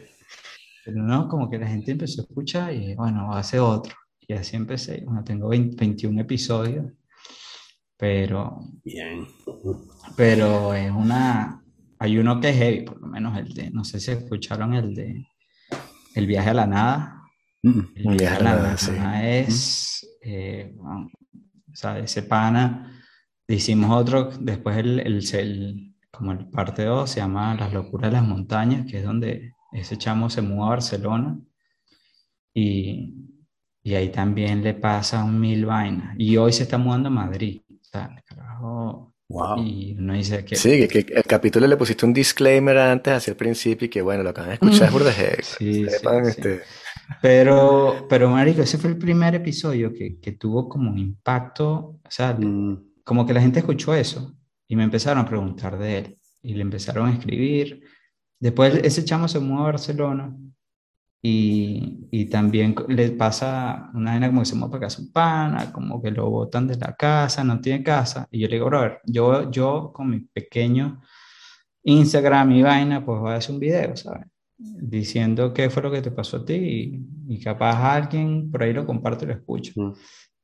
Pero 0.86 1.04
no, 1.04 1.28
como 1.28 1.50
que 1.50 1.58
la 1.58 1.68
gente 1.68 1.92
empezó 1.92 2.22
a 2.22 2.26
escuchar 2.26 2.74
y 2.74 2.96
bueno, 2.96 3.28
va 3.28 3.38
a 3.38 3.40
hacer 3.40 3.60
otro. 3.60 3.94
Y 4.28 4.34
así 4.34 4.56
empecé. 4.56 5.04
Bueno, 5.06 5.24
tengo 5.24 5.50
20 5.50 5.76
21 5.76 6.22
episodios, 6.22 6.86
pero, 7.98 8.60
Bien. 8.84 9.28
pero 10.16 10.74
es 10.74 10.92
una... 10.92 11.64
Hay 12.00 12.18
uno 12.18 12.40
que 12.40 12.50
es 12.50 12.56
heavy, 12.58 12.82
por 12.86 13.02
lo 13.02 13.08
menos 13.08 13.38
el 13.38 13.54
de, 13.54 13.72
no 13.72 13.84
sé 13.84 14.00
si 14.00 14.12
escucharon 14.12 14.74
el 14.74 14.96
de 14.96 15.26
El 16.16 16.28
viaje 16.28 16.52
a 16.52 16.54
la 16.54 16.66
nada. 16.68 17.19
El 17.96 18.10
Un 18.10 18.18
viaje 18.18 18.38
a 18.38 18.40
la 18.42 18.56
nada, 18.56 18.78
nada 18.78 18.78
sí. 18.78 18.92
es, 19.24 20.08
eh, 20.22 20.72
bueno, 20.76 21.10
o 21.72 21.76
sea, 21.76 22.00
ese 22.00 22.24
pana 22.24 23.02
hicimos 23.48 23.92
otro, 23.92 24.32
después 24.40 24.78
el, 24.78 25.00
el, 25.02 25.36
el- 25.36 25.96
como 26.12 26.32
el 26.34 26.50
parte 26.50 26.86
2 26.86 27.10
se 27.12 27.20
llama 27.22 27.56
Las 27.56 27.74
locuras 27.74 28.12
de 28.12 28.18
las 28.18 28.28
montañas, 28.28 28.86
que 28.90 29.00
es 29.00 29.04
donde 29.06 29.54
ese 29.74 29.98
chamo 29.98 30.30
se 30.30 30.42
muda 30.42 30.68
a 30.68 30.70
Barcelona 30.72 31.40
y, 32.54 33.14
y 33.84 33.94
ahí 33.96 34.10
también 34.12 34.64
le 34.64 34.74
pasa 34.74 35.24
un 35.24 35.40
mil 35.40 35.66
vainas. 35.66 36.16
Y 36.18 36.38
hoy 36.38 36.54
se 36.54 36.64
está 36.64 36.78
mudando 36.78 37.08
a 37.10 37.12
Madrid. 37.12 37.62
O 37.70 37.84
sea, 37.84 38.16
carajo, 38.26 39.14
Wow. 39.30 39.58
y 39.58 39.96
uno 39.98 40.14
dice 40.14 40.44
que... 40.46 40.56
Sí, 40.56 40.88
que, 40.88 41.06
que 41.06 41.14
el 41.14 41.24
capítulo 41.24 41.68
le 41.68 41.78
pusiste 41.78 42.06
un 42.06 42.14
disclaimer 42.14 42.78
antes, 42.78 43.14
hacia 43.14 43.32
el 43.32 43.38
principio, 43.38 43.86
y 43.86 43.90
que 43.90 44.02
bueno, 44.02 44.24
lo 44.24 44.34
que 44.34 44.42
van 44.42 44.50
a 44.52 44.54
escuchar 44.56 44.88
es 44.88 44.94
burda 44.94 45.12
de 45.12 45.38
Sí, 45.42 45.90
sí, 45.90 45.90
sepan, 45.90 46.26
sí. 46.26 46.42
este, 46.42 46.64
Pero, 47.22 48.06
pero 48.10 48.30
marico, 48.30 48.62
ese 48.62 48.78
fue 48.78 48.92
el 48.92 48.98
primer 48.98 49.36
episodio 49.36 49.94
que, 49.94 50.20
que 50.20 50.34
tuvo 50.34 50.68
como 50.70 50.92
un 50.92 50.98
impacto, 50.98 52.00
o 52.04 52.10
sea, 52.10 52.34
Mm, 52.34 52.90
como 53.04 53.26
que 53.26 53.34
la 53.34 53.42
gente 53.42 53.60
escuchó 53.60 53.96
eso 53.96 54.36
y 54.68 54.76
me 54.76 54.84
empezaron 54.84 55.24
a 55.24 55.28
preguntar 55.28 55.80
de 55.80 55.98
él 55.98 56.20
y 56.44 56.54
le 56.54 56.62
empezaron 56.62 57.10
a 57.10 57.14
escribir. 57.14 57.82
Después 58.40 58.76
ese 58.84 59.04
chamo 59.04 59.28
se 59.28 59.40
mudó 59.40 59.62
a 59.62 59.72
Barcelona 59.72 60.36
y, 61.22 62.08
y 62.12 62.26
también 62.26 62.76
le 62.88 63.10
pasa 63.12 63.90
una 63.96 64.12
vaina 64.12 64.28
como 64.28 64.42
que 64.42 64.46
se 64.46 64.56
muda 64.56 64.70
para 64.70 64.82
casa 64.82 65.02
un 65.02 65.12
pana, 65.12 65.72
como 65.74 66.02
que 66.02 66.12
lo 66.12 66.30
botan 66.30 66.68
de 66.68 66.78
la 66.78 66.96
casa, 66.96 67.44
no 67.44 67.60
tiene 67.60 67.84
casa. 67.84 68.28
Y 68.32 68.42
yo 68.42 68.48
le 68.48 68.56
digo, 68.58 68.68
brother, 68.68 69.02
yo, 69.06 69.50
yo 69.50 69.92
con 69.94 70.10
mi 70.12 70.20
pequeño 70.20 71.02
Instagram 71.84 72.52
y 72.52 72.62
vaina, 72.62 73.04
pues 73.04 73.20
voy 73.20 73.32
a 73.32 73.36
hacer 73.38 73.56
un 73.56 73.60
video, 73.60 73.96
¿sabes? 73.98 74.28
Diciendo 74.60 75.54
qué 75.54 75.70
fue 75.70 75.84
lo 75.84 75.92
que 75.92 76.02
te 76.02 76.12
pasó 76.12 76.38
a 76.38 76.46
ti 76.46 76.54
y, 76.56 77.36
y 77.36 77.40
capaz 77.40 77.96
alguien 77.96 78.52
por 78.52 78.64
ahí 78.64 78.74
lo 78.74 78.86
comparte 78.86 79.26
y 79.26 79.30
lo 79.30 79.34
escucha. 79.36 79.74
mm. 79.76 79.94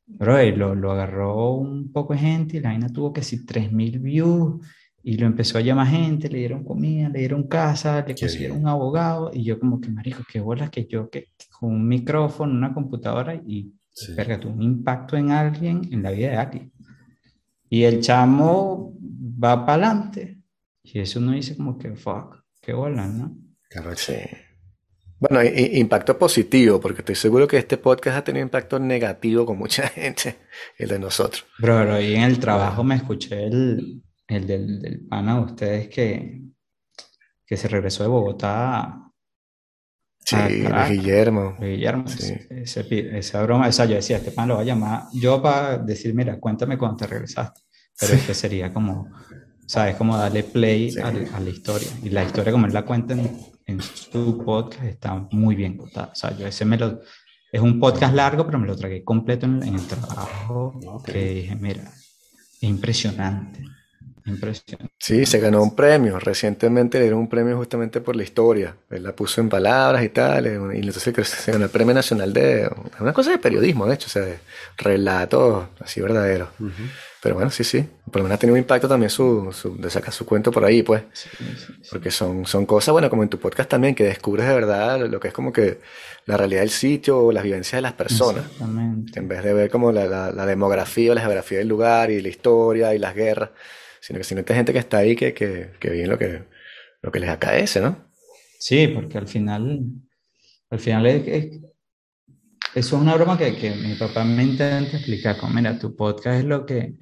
Bro, 0.08 0.42
y 0.44 0.56
lo, 0.56 0.76
lo 0.76 0.92
agarró 0.92 1.54
un 1.56 1.92
poco 1.92 2.14
de 2.14 2.20
gente 2.20 2.58
y 2.58 2.60
la 2.62 2.70
vaina 2.70 2.90
tuvo 2.90 3.12
que 3.14 3.24
si 3.24 3.46
3.000 3.46 4.00
views 4.00 4.66
y 5.04 5.18
lo 5.18 5.28
empezó 5.28 5.58
a 5.58 5.62
llamar 5.62 5.88
gente, 5.88 6.30
le 6.30 6.40
dieron 6.40 6.64
comida, 6.64 7.10
le 7.10 7.20
dieron 7.20 7.48
casa, 7.48 8.04
le 8.08 8.16
Qué 8.16 8.22
consiguieron 8.22 8.58
bien. 8.58 8.64
un 8.64 8.68
abogado 8.70 9.32
y 9.34 9.44
yo 9.44 9.60
como 9.60 9.82
que, 9.82 9.90
marico, 9.92 10.24
qué 10.32 10.40
bolas 10.40 10.70
que 10.70 10.88
yo 10.88 11.10
que 11.10 11.28
con 11.60 11.72
un 11.74 11.88
micrófono, 11.88 12.54
una 12.54 12.74
computadora 12.74 13.36
y, 13.36 13.74
Sí. 13.92 14.14
verga, 14.14 14.40
tuvo 14.40 14.54
un 14.54 14.62
impacto 14.64 15.18
en 15.18 15.32
alguien, 15.32 15.82
en 15.92 16.04
la 16.04 16.12
vida 16.12 16.30
de 16.32 16.38
alguien. 16.38 16.72
Y 17.70 17.84
el 17.84 18.02
chamo 18.02 18.94
va 19.02 19.66
para 19.66 19.88
adelante 19.88 20.40
y 20.84 21.00
eso 21.00 21.20
uno 21.20 21.32
dice 21.34 21.56
como 21.58 21.78
que, 21.78 21.96
fuck, 21.96 22.38
qué 22.62 22.74
bolas, 22.74 23.14
¿no? 23.14 23.38
Sí. 23.96 24.16
Bueno, 25.20 25.42
impacto 25.44 26.18
positivo, 26.20 26.80
porque 26.80 27.02
estoy 27.02 27.16
seguro 27.16 27.48
que 27.48 27.58
este 27.58 27.78
podcast 27.78 28.18
ha 28.18 28.24
tenido 28.24 28.44
impacto 28.44 28.80
negativo 28.80 29.46
con 29.46 29.58
mucha 29.58 29.88
gente, 29.88 30.38
el 30.78 30.90
de 30.90 31.00
nosotros. 31.00 31.46
Bro, 31.60 31.82
bro, 31.86 32.02
y 32.02 32.16
en 32.16 32.24
el 32.24 32.40
trabajo 32.40 32.84
me 32.84 32.96
escuché 32.96 33.46
el, 33.46 34.04
el 34.28 34.46
del, 34.48 34.82
del 34.82 35.08
pana 35.08 35.36
de 35.36 35.42
ustedes 35.46 35.88
que, 35.90 36.42
que 37.46 37.58
se 37.58 37.68
regresó 37.68 38.04
de 38.04 38.10
Bogotá 38.10 39.02
Sí, 40.28 40.36
Caracas, 40.36 40.90
Guillermo. 40.90 41.56
Guillermo. 41.60 42.08
Sí. 42.08 42.34
ese- 42.50 43.18
esa 43.18 43.44
broma, 43.44 43.68
o 43.68 43.72
sea, 43.72 43.86
yo 43.86 43.94
decía, 43.96 44.18
este 44.18 44.32
pana 44.32 44.48
lo 44.50 44.56
va 44.56 44.62
a 44.62 44.66
llamar 44.66 45.04
yo 45.14 45.40
para 45.42 45.78
decir, 45.78 46.16
mira, 46.16 46.40
cuéntame 46.40 46.80
cuando 46.80 46.98
te 46.98 47.06
regresaste. 47.08 47.62
Pero 48.00 48.12
Sí. 48.14 48.18
es 48.20 48.26
que 48.26 48.34
sería 48.34 48.74
como, 48.74 49.08
¿sabes? 49.68 49.96
Como 49.96 50.18
darle 50.18 50.42
play 50.44 50.90
Sí. 50.92 51.00
a, 51.00 51.10
a 51.10 51.40
la 51.40 51.50
historia. 51.50 51.88
Y 52.02 52.10
la 52.10 52.24
historia, 52.24 52.52
como 52.52 52.66
él 52.66 52.74
la 52.74 52.84
cuenta 52.86 53.14
en, 53.14 53.30
en 53.66 53.82
su 53.82 54.44
podcast, 54.44 54.84
está 54.84 55.16
muy 55.32 55.56
bien 55.56 55.78
contada. 55.78 56.10
O 56.12 56.16
sea, 56.16 56.36
yo 56.38 56.46
ese 56.48 56.66
me 56.66 56.78
lo. 56.78 57.02
Es 57.52 57.62
un 57.62 57.80
podcast 57.80 58.14
largo, 58.14 58.46
pero 58.46 58.60
me 58.60 58.68
lo 58.68 58.76
tragué 58.76 59.04
completo 59.04 59.46
en, 59.46 59.64
en 59.64 59.76
el 59.76 59.88
trabajo. 59.88 60.80
Ok. 60.88 61.06
Que 61.06 61.30
dije, 61.30 61.56
mira, 61.56 61.84
es 61.84 62.64
impresionante. 62.64 63.64
Impresionante. 64.26 64.92
Sí, 64.98 65.26
se 65.26 65.40
ganó 65.40 65.62
un 65.62 65.76
premio. 65.76 66.20
Recientemente 66.20 66.98
le 66.98 67.04
dieron 67.06 67.20
un 67.20 67.30
premio 67.30 67.56
justamente 67.58 68.02
por 68.02 68.16
la 68.16 68.24
historia. 68.24 68.76
Él 68.90 69.04
la 69.04 69.16
puso 69.16 69.40
en 69.40 69.50
palabras 69.50 70.04
y 70.04 70.10
tal. 70.10 70.48
Y 70.48 70.80
entonces 70.80 71.04
creo 71.04 71.14
que 71.14 71.24
se 71.24 71.52
ganó 71.52 71.66
el 71.66 71.72
Premio 71.72 71.94
Nacional 71.94 72.34
de... 72.34 72.70
Una 73.00 73.14
cosa 73.14 73.32
de 73.32 73.38
periodismo, 73.38 73.86
de 73.86 73.94
hecho, 73.94 74.08
o 74.08 74.10
sea, 74.10 74.24
de 74.24 74.40
relatos 74.78 75.68
así 75.80 76.02
verdaderos. 76.02 76.50
Ujú. 76.60 76.72
Pero 77.26 77.38
bueno, 77.38 77.50
sí, 77.50 77.64
sí. 77.64 77.84
Por 78.06 78.18
lo 78.18 78.24
menos 78.26 78.36
ha 78.36 78.40
tenido 78.40 78.54
un 78.54 78.60
impacto 78.60 78.88
también 78.88 79.10
su, 79.10 79.52
su- 79.52 79.76
de 79.82 79.90
sacar 79.90 80.14
su 80.14 80.28
cuento 80.28 80.52
por 80.52 80.64
ahí, 80.64 80.84
pues. 80.84 81.02
Sí, 81.12 81.28
sí, 81.36 81.44
sí. 81.58 81.74
Porque 81.90 82.12
son, 82.12 82.46
son 82.46 82.68
cosas, 82.68 82.92
bueno, 82.94 83.10
como 83.10 83.24
en 83.24 83.30
tu 83.30 83.40
podcast 83.40 83.68
también, 83.68 83.96
que 83.96 84.04
descubres 84.04 84.48
de 84.48 84.54
verdad 84.54 85.00
lo 85.10 85.20
que 85.20 85.30
es 85.30 85.34
como 85.34 85.52
que 85.52 85.80
la 86.28 86.38
realidad 86.38 86.60
del 86.62 86.70
sitio 86.70 87.18
o 87.18 87.32
las 87.32 87.44
vivencias 87.44 87.80
de 87.80 87.82
las 87.82 87.94
personas. 87.94 88.44
Exactamente. 88.46 89.20
En 89.20 89.28
vez 89.28 89.44
de 89.44 89.54
ver 89.54 89.72
como 89.72 89.92
la, 89.92 90.06
la, 90.06 90.32
la 90.32 90.46
demografía 90.46 91.12
o 91.12 91.16
la 91.16 91.22
geografía 91.22 91.58
del 91.58 91.68
lugar 91.68 92.12
y 92.12 92.22
la 92.22 92.30
historia 92.30 92.94
y 92.94 93.00
las 93.00 93.16
guerras, 93.16 93.50
sino 94.02 94.20
que 94.20 94.24
simplemente 94.24 94.54
gente 94.54 94.72
que 94.72 94.80
está 94.80 95.00
ahí 95.00 95.16
que, 95.16 95.34
que, 95.34 95.72
que 95.80 95.90
vive 95.90 96.06
lo 96.06 96.20
que, 96.20 96.44
lo 97.02 97.12
que 97.12 97.20
les 97.20 97.30
acaece, 97.32 97.82
¿no? 97.82 97.98
Sí, 98.60 98.88
porque 98.90 99.18
al 99.18 99.28
final, 99.28 99.80
al 100.70 100.80
final 100.80 101.08
es, 101.08 101.28
es- 101.28 101.62
eso 102.76 102.98
es 102.98 103.02
una 103.02 103.16
broma 103.16 103.38
que, 103.38 103.56
que 103.56 103.72
mi 103.72 103.96
papá 103.96 104.26
me 104.26 104.44
intenta 104.44 104.98
explicar, 104.98 105.38
como, 105.38 105.54
mira, 105.54 105.80
tu 105.80 105.96
podcast 105.96 106.40
es 106.40 106.44
lo 106.46 106.66
que, 106.66 106.96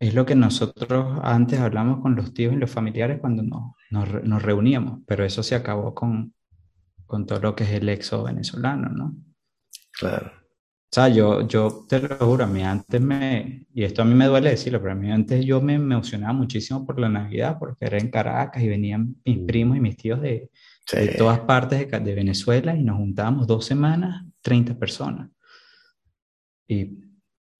es 0.00 0.14
lo 0.14 0.24
que 0.26 0.34
nosotros 0.34 1.20
antes 1.22 1.60
hablamos 1.60 2.00
con 2.00 2.16
los 2.16 2.32
tíos 2.34 2.54
y 2.54 2.56
los 2.56 2.70
familiares 2.70 3.20
cuando 3.20 3.42
nos, 3.42 3.74
nos, 3.90 4.24
nos 4.24 4.42
reuníamos, 4.42 5.00
pero 5.06 5.24
eso 5.24 5.42
se 5.42 5.54
acabó 5.54 5.94
con, 5.94 6.34
con 7.06 7.26
todo 7.26 7.38
lo 7.40 7.54
que 7.54 7.64
es 7.64 7.70
el 7.70 7.88
éxodo 7.88 8.24
venezolano, 8.24 8.88
¿no? 8.88 9.14
Claro. 9.92 10.32
O 10.92 10.92
sea, 10.92 11.08
yo, 11.08 11.46
yo 11.46 11.84
te 11.88 12.00
lo 12.00 12.16
juro, 12.16 12.44
a 12.44 12.46
mí 12.48 12.62
antes 12.64 13.00
me, 13.00 13.66
y 13.72 13.84
esto 13.84 14.02
a 14.02 14.04
mí 14.04 14.14
me 14.14 14.26
duele 14.26 14.50
decirlo, 14.50 14.80
pero 14.80 14.92
a 14.92 14.96
mí 14.96 15.08
antes 15.12 15.44
yo 15.44 15.60
me 15.60 15.74
emocionaba 15.74 16.32
muchísimo 16.32 16.84
por 16.84 16.98
la 16.98 17.08
Navidad, 17.08 17.58
porque 17.60 17.84
era 17.84 17.98
en 17.98 18.10
Caracas 18.10 18.60
y 18.62 18.68
venían 18.68 19.14
mis 19.24 19.38
Mm. 19.38 19.46
primos 19.46 19.76
y 19.76 19.80
mis 19.80 19.96
tíos 19.96 20.20
de, 20.20 20.50
Sí. 20.86 20.96
de 20.96 21.08
todas 21.08 21.40
partes 21.40 21.88
de, 21.88 22.00
de 22.00 22.14
Venezuela 22.14 22.74
y 22.74 22.82
nos 22.82 22.96
juntábamos 22.96 23.46
dos 23.46 23.64
semanas, 23.66 24.24
30 24.40 24.76
personas. 24.76 25.30
Y 26.66 26.98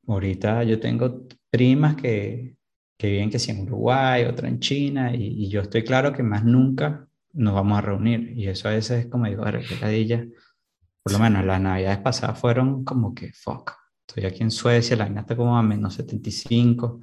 ahorita 0.08 0.64
yo 0.64 0.80
tengo 0.80 1.26
primas 1.50 1.96
que, 1.96 2.56
que 2.98 3.08
viven 3.10 3.30
que 3.30 3.38
sí 3.38 3.50
en 3.50 3.62
Uruguay, 3.62 4.24
otra 4.24 4.48
en 4.48 4.60
China, 4.60 5.14
y, 5.14 5.44
y 5.46 5.50
yo 5.50 5.62
estoy 5.62 5.84
claro 5.84 6.12
que 6.12 6.22
más 6.22 6.44
nunca 6.44 7.08
nos 7.32 7.54
vamos 7.54 7.78
a 7.78 7.82
reunir. 7.82 8.32
Y 8.36 8.48
eso 8.48 8.68
a 8.68 8.72
veces 8.72 9.04
es 9.04 9.10
como 9.10 9.26
digo, 9.26 9.44
"Verga, 9.44 9.62
qué 9.68 9.76
ladilla". 9.76 10.26
Por 11.02 11.12
lo 11.14 11.18
menos 11.18 11.44
las 11.44 11.60
navidades 11.60 11.98
pasadas 11.98 12.38
fueron 12.40 12.84
como 12.84 13.14
que, 13.14 13.32
fuck, 13.32 13.72
estoy 14.06 14.24
aquí 14.26 14.42
en 14.42 14.50
Suecia, 14.50 14.96
la 14.96 15.04
vaina 15.04 15.22
está 15.22 15.36
como 15.36 15.56
a 15.58 15.62
menos 15.62 15.94
75 15.94 17.00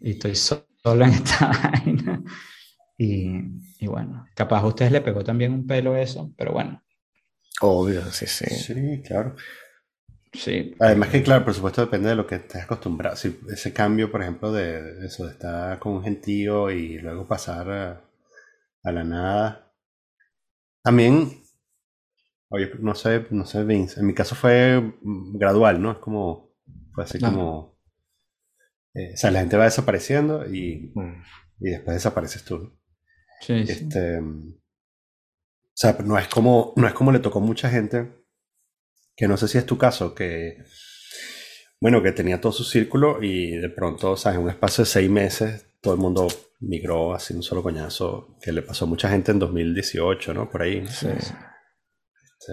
y 0.00 0.12
estoy 0.12 0.34
so- 0.36 0.66
solo 0.82 1.04
en 1.06 1.12
esta 1.12 1.48
vaina. 1.86 2.22
Y, 2.98 3.38
y 3.80 3.86
bueno, 3.88 4.26
capaz 4.36 4.60
a 4.62 4.66
ustedes 4.68 4.92
le 4.92 5.00
pegó 5.02 5.24
también 5.24 5.52
un 5.54 5.66
pelo 5.66 5.96
eso, 5.96 6.32
pero 6.36 6.52
bueno, 6.52 6.82
Obvio, 7.62 8.12
sí, 8.12 8.26
sí. 8.28 8.44
Sí, 8.46 9.02
claro. 9.04 9.34
Sí. 10.34 10.74
Además 10.80 11.08
que, 11.10 11.22
claro, 11.22 11.44
por 11.44 11.54
supuesto 11.54 11.80
depende 11.80 12.08
de 12.10 12.14
lo 12.16 12.26
que 12.26 12.36
estés 12.36 12.62
acostumbrado. 12.64 13.16
Si 13.16 13.38
ese 13.50 13.72
cambio, 13.72 14.10
por 14.10 14.22
ejemplo, 14.22 14.52
de, 14.52 15.06
eso, 15.06 15.26
de 15.26 15.32
estar 15.32 15.78
con 15.78 15.92
un 15.92 16.02
gentío 16.04 16.70
y 16.70 16.98
luego 16.98 17.26
pasar 17.26 17.70
a, 17.70 18.04
a 18.82 18.92
la 18.92 19.04
nada. 19.04 19.72
También, 20.82 21.30
oye, 22.50 22.70
no 22.80 22.94
sé, 22.94 23.26
no 23.30 23.46
sé, 23.46 23.64
Vince, 23.64 24.00
en 24.00 24.06
mi 24.06 24.14
caso 24.14 24.34
fue 24.34 24.94
gradual, 25.02 25.80
¿no? 25.80 25.92
Es 25.92 25.98
como, 25.98 26.50
fue 26.92 27.04
así 27.04 27.18
como, 27.18 27.78
eh, 28.94 29.12
o 29.14 29.16
sea, 29.16 29.30
la 29.30 29.40
gente 29.40 29.56
va 29.56 29.64
desapareciendo 29.64 30.46
y, 30.46 30.92
Mm. 30.94 31.22
y 31.60 31.70
después 31.70 31.94
desapareces 31.96 32.44
tú. 32.44 32.78
Sí, 33.40 33.64
sí. 33.66 33.72
Este, 33.72 34.18
o 34.18 35.76
sea, 35.76 35.96
no 36.04 36.18
es 36.18 36.28
como, 36.28 36.72
no 36.76 36.86
es 36.86 36.92
como 36.92 37.10
le 37.12 37.18
tocó 37.18 37.38
a 37.40 37.42
mucha 37.42 37.68
gente, 37.70 38.23
que 39.16 39.28
no 39.28 39.36
sé 39.36 39.48
si 39.48 39.58
es 39.58 39.66
tu 39.66 39.78
caso, 39.78 40.14
que, 40.14 40.64
bueno, 41.80 42.02
que 42.02 42.12
tenía 42.12 42.40
todo 42.40 42.52
su 42.52 42.64
círculo 42.64 43.22
y 43.22 43.56
de 43.56 43.68
pronto, 43.70 44.12
o 44.12 44.16
sea, 44.16 44.32
en 44.34 44.40
un 44.40 44.50
espacio 44.50 44.84
de 44.84 44.90
seis 44.90 45.10
meses, 45.10 45.66
todo 45.80 45.94
el 45.94 46.00
mundo 46.00 46.28
migró 46.60 47.14
así 47.14 47.34
un 47.34 47.42
solo 47.42 47.62
coñazo, 47.62 48.36
que 48.40 48.52
le 48.52 48.62
pasó 48.62 48.86
a 48.86 48.88
mucha 48.88 49.08
gente 49.08 49.32
en 49.32 49.38
2018, 49.38 50.34
¿no? 50.34 50.50
Por 50.50 50.62
ahí. 50.62 50.86
Sí. 50.88 51.08
Este, 51.08 52.52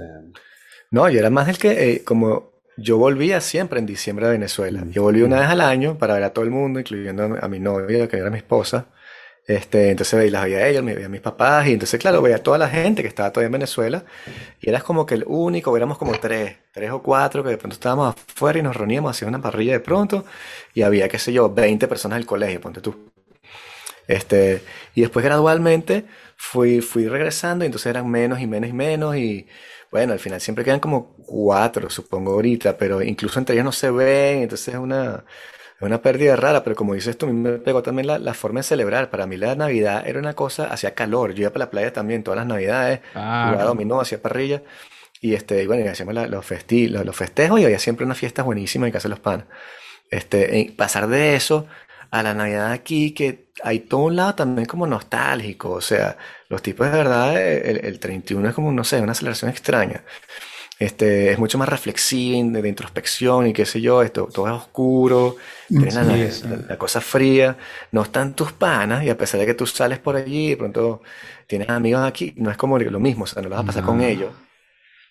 No, 0.92 1.10
yo 1.10 1.20
era 1.20 1.30
más 1.30 1.48
del 1.48 1.58
que, 1.58 1.92
eh, 1.92 2.04
como 2.04 2.52
yo 2.78 2.98
volvía 2.98 3.42
siempre 3.42 3.80
en 3.80 3.86
diciembre 3.86 4.28
a 4.28 4.32
Venezuela. 4.32 4.84
Yo 4.90 5.04
volví 5.04 5.22
una 5.22 5.40
vez 5.40 5.50
al 5.50 5.62
año 5.62 5.98
para 5.98 6.16
ver 6.16 6.24
a 6.24 6.34
todo 6.34 6.46
el 6.46 6.52
mundo, 6.52 6.80
incluyendo 6.80 7.24
a 7.24 7.28
mi, 7.28 7.38
a 7.42 7.48
mi 7.48 7.60
novia, 7.60 8.08
que 8.08 8.18
era 8.18 8.30
mi 8.30 8.38
esposa. 8.38 8.88
Este, 9.52 9.90
entonces 9.90 10.18
veía, 10.18 10.32
las 10.32 10.44
veía 10.46 10.58
a 10.60 10.68
ellos, 10.68 10.82
me 10.82 10.94
veía 10.94 11.08
a 11.08 11.10
mis 11.10 11.20
papás, 11.20 11.68
y 11.68 11.74
entonces, 11.74 12.00
claro, 12.00 12.22
veía 12.22 12.38
a 12.38 12.44
toda 12.44 12.58
la 12.58 12.70
gente 12.70 13.02
que 13.02 13.10
estaba 13.10 13.32
todavía 13.32 13.48
en 13.48 13.52
Venezuela, 13.52 14.06
y 14.62 14.70
eras 14.70 14.82
como 14.82 15.06
que 15.06 15.16
el 15.16 15.26
único, 15.28 15.76
éramos 15.76 15.98
como 15.98 16.18
tres, 16.20 16.56
tres 16.72 16.90
o 16.92 17.02
cuatro, 17.02 17.44
que 17.44 17.50
de 17.50 17.58
pronto 17.58 17.74
estábamos 17.74 18.16
afuera 18.16 18.60
y 18.60 18.62
nos 18.62 18.78
reuníamos, 18.78 19.12
hacíamos 19.12 19.36
una 19.36 19.44
parrilla 19.44 19.74
de 19.74 19.82
pronto, 19.82 20.24
y 20.74 20.84
había, 20.84 21.10
qué 21.10 21.20
sé 21.20 21.34
yo, 21.34 21.54
20 21.54 21.86
personas 21.90 22.20
del 22.20 22.26
colegio, 22.26 22.62
ponte 22.62 22.80
tú. 22.80 23.12
Este, 24.08 24.62
y 24.96 25.02
después 25.02 25.24
gradualmente 25.26 26.06
fui, 26.38 26.82
fui 26.82 27.08
regresando 27.08 27.66
y 27.66 27.68
entonces 27.68 27.88
eran 27.88 28.10
menos 28.10 28.40
y 28.40 28.48
menos 28.48 28.70
y 28.70 28.74
menos 28.74 29.16
y 29.16 29.48
bueno, 29.92 30.14
al 30.14 30.20
final 30.20 30.42
siempre 30.42 30.64
quedan 30.66 30.80
como 30.80 31.16
cuatro, 31.18 31.90
supongo 31.90 32.32
ahorita, 32.34 32.78
pero 32.78 33.02
incluso 33.02 33.40
entre 33.40 33.56
ellos 33.56 33.66
no 33.66 33.72
se 33.72 33.92
ven, 33.92 34.44
entonces 34.44 34.70
es 34.74 34.80
una, 34.80 35.24
es 35.82 35.88
una 35.88 36.02
pérdida 36.02 36.36
rara, 36.36 36.64
pero 36.64 36.76
como 36.76 36.94
dices 36.94 37.18
tú, 37.18 37.28
me 37.28 37.54
pegó 37.60 37.82
también 37.84 38.08
la, 38.08 38.20
la 38.20 38.34
forma 38.34 38.60
de 38.60 38.64
celebrar. 38.64 39.10
Para 39.10 39.26
mí 39.28 39.38
la 39.38 39.56
Navidad 39.56 40.08
era 40.08 40.20
una 40.20 40.34
cosa, 40.34 40.66
hacía 40.72 40.94
calor. 40.94 41.34
Yo 41.34 41.42
iba 41.42 41.50
para 41.52 41.66
la 41.66 41.72
playa 41.72 41.92
también 41.94 42.24
todas 42.24 42.38
las 42.38 42.46
Navidades, 42.48 43.02
jugaba 43.14 43.54
Claro. 43.54 43.68
dominó, 43.70 44.00
hacía 44.02 44.22
parrilla. 44.22 44.62
Y 45.22 45.34
este, 45.36 45.62
y 45.64 45.68
bueno, 45.68 45.84
y 45.86 45.88
hacíamos 45.88 46.14
la- 46.16 46.28
los, 46.28 46.46
festi 46.46 46.88
los, 46.88 47.06
los 47.06 47.16
festejos 47.16 47.60
y 47.60 47.66
había 47.66 47.80
siempre 47.80 48.06
unas 48.06 48.18
fiestas 48.18 48.46
buenísimas 48.46 48.88
en 48.88 48.94
casa 48.94 49.08
de 49.08 49.12
los 49.12 49.20
panas. 49.20 49.46
Este, 50.10 50.60
y 50.60 50.72
pasar 50.72 51.08
de 51.08 51.36
eso 51.36 51.68
a 52.12 52.24
la 52.24 52.34
Navidad 52.34 52.72
aquí, 52.72 53.14
que 53.14 53.52
hay 53.64 53.80
todo 53.82 54.02
un 54.02 54.16
lado 54.18 54.36
también 54.36 54.66
como 54.68 54.86
nostálgico. 54.88 55.72
O 55.72 55.82
sea, 55.82 56.18
los 56.50 56.62
tipos 56.62 56.92
de 56.92 56.98
verdad, 56.98 57.40
el, 57.42 57.86
el 57.86 58.00
31 58.00 58.50
es 58.50 58.56
como, 58.56 58.72
no 58.72 58.84
sé, 58.84 59.00
una 59.02 59.14
celebración 59.14 59.50
extraña. 59.52 60.04
Este, 60.82 61.32
es 61.32 61.40
mucho 61.40 61.58
más 61.60 61.70
reflexivo, 61.70 62.52
de, 62.52 62.62
de 62.64 62.70
introspección 62.70 63.48
y 63.48 63.54
qué 63.54 63.66
sé 63.66 63.82
yo, 63.82 64.02
esto, 64.02 64.28
todo 64.34 64.48
es 64.48 64.54
oscuro, 64.54 65.38
tienes 65.78 65.96
la, 66.08 66.18
la- 66.50 66.58
la 66.68 66.78
cosa 66.78 67.02
fría, 67.02 67.58
no 67.92 68.02
están 68.04 68.36
tus 68.36 68.52
panas 68.54 69.04
y 69.04 69.10
a 69.10 69.18
pesar 69.18 69.40
de 69.40 69.46
que 69.46 69.54
tú 69.54 69.68
sales 69.68 70.00
por 70.00 70.16
allí, 70.16 70.50
de 70.52 70.58
pronto 70.58 71.02
tienes 71.48 71.70
amigos 71.70 72.02
aquí, 72.04 72.34
no 72.38 72.50
es 72.52 72.58
como 72.58 72.80
lo 72.80 73.00
mismo, 73.00 73.26
o 73.26 73.28
sea, 73.28 73.42
no 73.44 73.50
lo 73.50 73.56
vas 73.56 73.64
a 73.64 73.66
pasar 73.66 73.84
con 73.84 74.02
No. 74.02 74.02
ellos, 74.02 74.34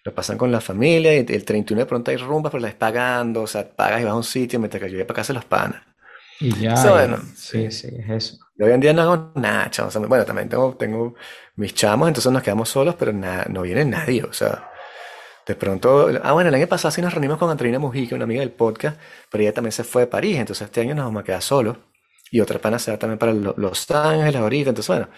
lo 0.04 0.14
pasan 0.14 0.38
con 0.38 0.52
la 0.52 0.60
familia 0.60 1.14
y 1.14 1.18
el 1.28 1.44
31 1.44 1.82
de 1.82 1.86
pronto 1.86 2.10
hay 2.12 2.16
rumbas, 2.18 2.52
pero 2.52 2.62
la 2.62 2.68
estás 2.68 2.80
pagando, 2.92 3.42
o 3.42 3.46
sea, 3.48 3.68
pagas 3.70 4.00
y 4.02 4.04
vas 4.04 4.12
a 4.14 4.16
un 4.16 4.24
sitio 4.24 4.58
mientras 4.60 4.82
que 4.82 4.90
yo 4.90 4.96
voy 4.98 5.04
para 5.04 5.16
casa 5.18 5.32
los 5.34 5.44
panas. 5.46 5.82
Y 6.40 6.58
ya, 6.60 6.74
Eso, 6.74 6.90
y- 7.04 7.06
bueno, 7.06 7.34
sí, 7.34 7.70
sí, 7.70 7.88
es 7.98 8.10
eso. 8.10 8.44
Yo 8.56 8.66
hoy 8.66 8.72
en 8.72 8.80
día 8.80 8.92
no 8.92 9.02
hago 9.02 9.32
nada, 9.36 9.70
sea, 9.72 9.86
bueno, 10.06 10.24
también 10.24 10.48
tengo, 10.48 10.76
tengo 10.76 11.14
mis 11.56 11.74
chamos, 11.74 12.08
entonces 12.08 12.30
nos 12.32 12.42
quedamos 12.42 12.68
solos, 12.68 12.94
pero 12.98 13.12
nada, 13.12 13.46
no 13.48 13.62
viene 13.62 13.84
nadie, 13.84 14.22
o 14.24 14.32
sea, 14.32 14.69
de 15.46 15.54
pronto, 15.56 16.08
ah, 16.22 16.32
bueno, 16.32 16.48
el 16.48 16.54
año 16.54 16.66
pasado 16.68 16.92
sí 16.92 17.02
nos 17.02 17.12
reunimos 17.12 17.38
con 17.38 17.50
Antonina 17.50 17.78
Mujica, 17.78 18.14
una 18.14 18.24
amiga 18.24 18.40
del 18.40 18.52
podcast, 18.52 18.98
pero 19.30 19.42
ella 19.42 19.52
también 19.54 19.72
se 19.72 19.84
fue 19.84 20.02
de 20.02 20.06
París, 20.08 20.38
entonces 20.38 20.66
este 20.66 20.80
año 20.80 20.94
nos 20.94 21.06
vamos 21.06 21.22
a 21.22 21.24
quedar 21.24 21.42
solos, 21.42 21.76
y 22.30 22.40
otra 22.40 22.58
pana 22.60 22.78
se 22.78 22.90
va 22.92 22.98
también 22.98 23.18
para 23.18 23.32
Lo- 23.32 23.54
Los 23.56 23.90
Ángeles 23.90 24.36
ahorita, 24.36 24.70
entonces 24.70 24.88
bueno, 24.96 25.08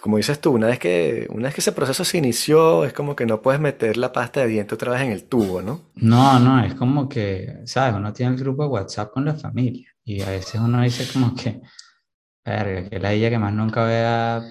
como 0.00 0.16
dices 0.18 0.40
tú, 0.40 0.52
una 0.52 0.68
vez 0.68 0.78
que, 0.78 1.26
una 1.30 1.44
vez 1.44 1.54
que 1.54 1.60
ese 1.60 1.72
proceso 1.72 2.04
se 2.04 2.18
inició, 2.18 2.84
es 2.84 2.92
como 2.92 3.16
que 3.16 3.26
no 3.26 3.42
puedes 3.42 3.60
meter 3.60 3.96
la 3.96 4.12
pasta 4.12 4.40
de 4.40 4.48
diente 4.48 4.74
otra 4.74 4.92
vez 4.92 5.02
en 5.02 5.12
el 5.12 5.24
tubo, 5.24 5.62
¿no? 5.62 5.82
No, 5.96 6.38
no, 6.38 6.64
es 6.64 6.74
como 6.74 7.08
que, 7.08 7.58
¿sabes? 7.66 7.94
Uno 7.96 8.12
tiene 8.12 8.32
el 8.34 8.38
grupo 8.40 8.62
de 8.62 8.68
WhatsApp 8.68 9.12
con 9.12 9.24
la 9.24 9.34
familia 9.34 9.90
y 10.04 10.22
a 10.22 10.30
veces 10.30 10.60
uno 10.60 10.80
dice 10.82 11.06
como 11.12 11.34
que, 11.34 11.60
verga, 12.44 12.88
que 12.90 12.98
la 13.00 13.12
ella 13.12 13.30
que 13.30 13.38
más 13.38 13.52
nunca 13.54 13.84
vea 13.84 14.42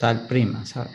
tal 0.00 0.26
prima, 0.28 0.66
¿sabes? 0.66 0.92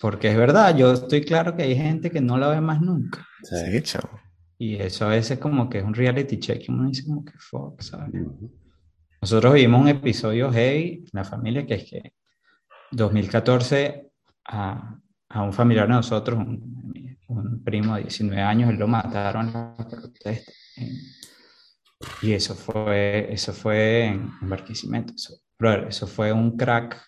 Porque 0.00 0.30
es 0.30 0.36
verdad, 0.36 0.76
yo 0.76 0.92
estoy 0.92 1.22
claro 1.22 1.56
que 1.56 1.62
hay 1.64 1.76
gente 1.76 2.10
que 2.10 2.20
no 2.20 2.38
la 2.38 2.48
ve 2.48 2.60
más 2.60 2.80
nunca 2.80 3.26
Sí, 3.42 3.82
chamo. 3.82 4.18
y 4.58 4.76
eso 4.76 5.06
a 5.06 5.08
veces 5.08 5.38
como 5.38 5.68
que 5.68 5.78
es 5.78 5.84
un 5.84 5.94
reality 5.94 6.38
check 6.38 6.62
y 6.68 6.72
uno 6.72 6.88
dice 6.88 7.04
como 7.04 7.24
que 7.24 7.32
fuck, 7.38 7.80
¿sabes? 7.82 8.10
Nosotros 9.20 9.54
vimos 9.54 9.80
un 9.82 9.88
episodio 9.88 10.50
heavy 10.52 11.04
en 11.04 11.10
la 11.12 11.24
familia 11.24 11.66
que 11.66 11.74
es 11.74 11.90
que 11.90 12.12
2014 12.92 14.10
a, 14.46 14.96
a 15.28 15.42
un 15.42 15.52
familiar 15.52 15.86
de 15.86 15.94
nosotros, 15.94 16.38
un, 16.38 17.18
un 17.28 17.62
primo 17.64 17.94
de 17.96 18.02
19 18.02 18.42
años, 18.42 18.70
él 18.70 18.76
lo 18.76 18.88
mataron 18.88 19.48
en 19.48 19.52
la 19.52 19.76
protesta. 19.88 20.52
En- 20.76 20.96
y 22.22 22.32
eso 22.32 22.54
fue, 22.54 23.32
eso 23.32 23.52
fue 23.52 24.06
en, 24.06 24.30
en 24.40 24.48
Barquisimeto. 24.48 25.12
Eso, 25.14 25.34
brother, 25.58 25.88
eso 25.88 26.06
fue 26.06 26.32
un 26.32 26.56
crack 26.56 26.98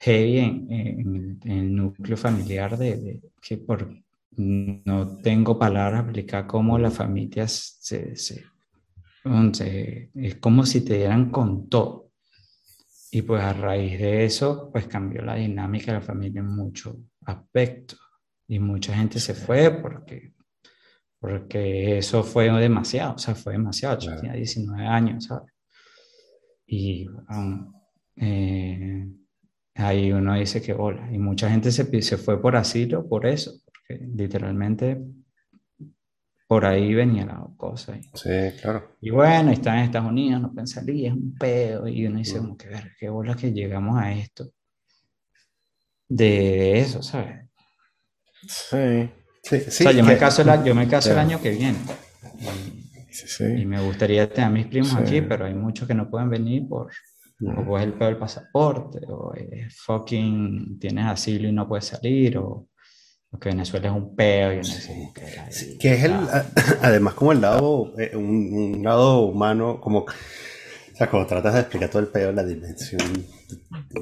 heavy 0.00 0.38
en, 0.38 0.66
en- 0.72 1.40
en 1.44 1.52
el 1.58 1.76
núcleo 1.76 2.16
familiar 2.16 2.76
de, 2.78 2.96
de- 2.96 3.20
que 3.40 3.58
por 3.58 3.94
no 4.36 5.18
tengo 5.18 5.58
palabras 5.58 6.00
para 6.02 6.12
explicar 6.12 6.46
cómo 6.46 6.78
las 6.78 6.94
familias 6.94 7.76
se, 7.80 8.16
se, 8.16 8.44
se- 9.52 10.10
es 10.14 10.36
como 10.36 10.64
si 10.66 10.82
te 10.82 10.96
dieran 10.98 11.30
con 11.30 11.68
todo. 11.68 12.10
Y 13.12 13.22
pues 13.22 13.42
a 13.42 13.52
raíz 13.52 13.98
de 13.98 14.24
eso, 14.24 14.70
pues 14.72 14.86
cambió 14.86 15.22
la 15.22 15.34
dinámica 15.34 15.92
de 15.92 15.98
la 15.98 16.04
familia 16.04 16.40
en 16.40 16.46
muchos 16.54 16.96
aspectos. 17.26 17.98
Y 18.48 18.58
mucha 18.60 18.94
gente 18.94 19.18
se 19.20 19.34
fue 19.34 19.70
porque, 19.82 20.32
porque 21.18 21.98
eso 21.98 22.22
fue 22.22 22.50
demasiado, 22.50 23.14
o 23.14 23.18
sea, 23.18 23.34
fue 23.34 23.54
demasiado. 23.54 23.98
Yo 23.98 24.06
Claro. 24.06 24.20
tenía 24.20 24.36
19 24.36 24.86
años, 24.86 25.24
¿sabes? 25.24 25.52
Y 26.66 27.06
um, 27.08 27.72
eh, 28.16 29.08
ahí 29.74 30.12
uno 30.12 30.34
dice 30.34 30.62
que 30.62 30.72
bola. 30.72 31.08
Y 31.12 31.18
mucha 31.18 31.50
gente 31.50 31.70
se, 31.72 32.02
se 32.02 32.16
fue 32.16 32.40
por 32.40 32.56
asilo 32.56 33.08
por 33.08 33.26
eso, 33.26 33.52
porque 33.64 34.04
literalmente 34.16 35.00
por 36.46 36.64
ahí 36.66 36.92
venía 36.94 37.24
la 37.26 37.46
cosa. 37.56 37.96
Y, 37.96 38.02
Sí, 38.14 38.30
claro. 38.60 38.96
y 39.00 39.10
bueno, 39.10 39.52
está 39.52 39.76
en 39.78 39.84
Estados 39.84 40.10
Unidos, 40.10 40.42
no 40.42 40.66
salir, 40.66 41.06
es 41.06 41.12
un 41.12 41.34
pedo. 41.36 41.86
Y 41.86 42.06
uno 42.06 42.18
dice, 42.18 42.38
Mm. 42.38 42.42
como 42.42 42.56
que 42.56 42.68
ver, 42.68 42.90
qué 42.98 43.08
bola 43.08 43.36
que 43.36 43.52
llegamos 43.52 43.98
a 43.98 44.12
esto. 44.12 44.50
De 46.08 46.80
eso, 46.80 47.02
¿sabes? 47.02 47.46
Sí, 48.46 49.10
Sí, 49.42 49.56
O 49.56 49.60
sí, 49.60 49.70
sea, 49.70 49.92
yo 49.92 50.04
me 50.04 50.18
caso, 50.18 50.42
el, 50.42 50.64
yo 50.64 50.74
me 50.74 50.86
caso 50.86 51.12
el 51.12 51.18
año 51.18 51.40
que 51.40 51.50
viene. 51.50 51.78
Y, 52.38 53.12
sí, 53.14 53.44
y 53.44 53.64
me 53.64 53.80
gustaría 53.80 54.28
tener 54.28 54.44
a 54.48 54.50
mis 54.50 54.66
primos 54.66 54.94
aquí, 54.94 55.22
pero 55.22 55.46
hay 55.46 55.54
muchos 55.54 55.88
que 55.88 55.94
no 55.94 56.10
pueden 56.10 56.28
venir 56.28 56.68
por, 56.68 56.90
o 57.46 57.64
pues 57.64 57.84
el 57.84 57.98
del 57.98 58.16
pasaporte, 58.18 59.00
o 59.08 59.32
es 59.34 59.76
fucking 59.80 60.78
tienes 60.78 61.06
asilo 61.06 61.48
y 61.48 61.52
no 61.52 61.66
puedes 61.68 61.86
salir, 61.86 62.36
o, 62.38 62.68
o 63.32 63.38
que 63.38 63.48
Venezuela 63.50 63.88
es 63.88 63.94
un 63.94 64.14
pedo 64.14 64.52
y 64.52 64.60
como 64.86 65.12
que, 65.14 65.22
ay, 65.22 65.52
Sí, 65.52 65.78
que 65.78 65.94
es 65.94 66.04
el, 66.04 66.12
ah, 66.12 66.44
además 66.82 67.14
como 67.14 67.32
el 67.32 67.40
lado, 67.40 67.92
eh, 67.98 68.14
un, 68.16 68.52
un 68.76 68.82
lado 68.82 69.20
humano, 69.20 69.80
como, 69.80 70.00
o 70.00 70.06
sea, 70.96 71.08
cuando 71.08 71.28
tratas 71.28 71.54
de 71.54 71.60
explicar 71.60 71.88
todo 71.90 72.02
el 72.02 72.08
peo, 72.08 72.32
la 72.32 72.44
dimensión, 72.44 73.00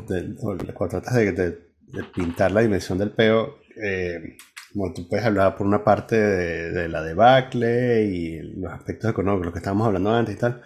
del- 0.09 0.37
o 0.41 0.57
cuando 0.75 0.89
tratas 1.01 1.15
de, 1.15 1.33
de- 1.33 1.69
de 1.89 2.05
pintar 2.15 2.53
la 2.53 2.61
dimensión 2.61 2.99
del 2.99 3.11
peo, 3.13 3.57
eh, 3.83 4.37
bueno, 4.75 4.93
tú 4.95 5.09
puedes 5.09 5.25
hablar 5.25 5.57
por 5.57 5.67
una 5.67 5.83
parte 5.83 6.17
de, 6.17 6.71
de 6.73 6.89
la 6.89 7.03
debacle 7.03 8.05
y 8.05 8.41
los 8.61 8.73
aspectos 8.73 9.11
económicos, 9.11 9.47
lo 9.47 9.53
que 9.53 9.59
estábamos 9.61 9.87
hablando 9.87 10.11
antes 10.13 10.35
y 10.35 10.39
tal, 10.39 10.61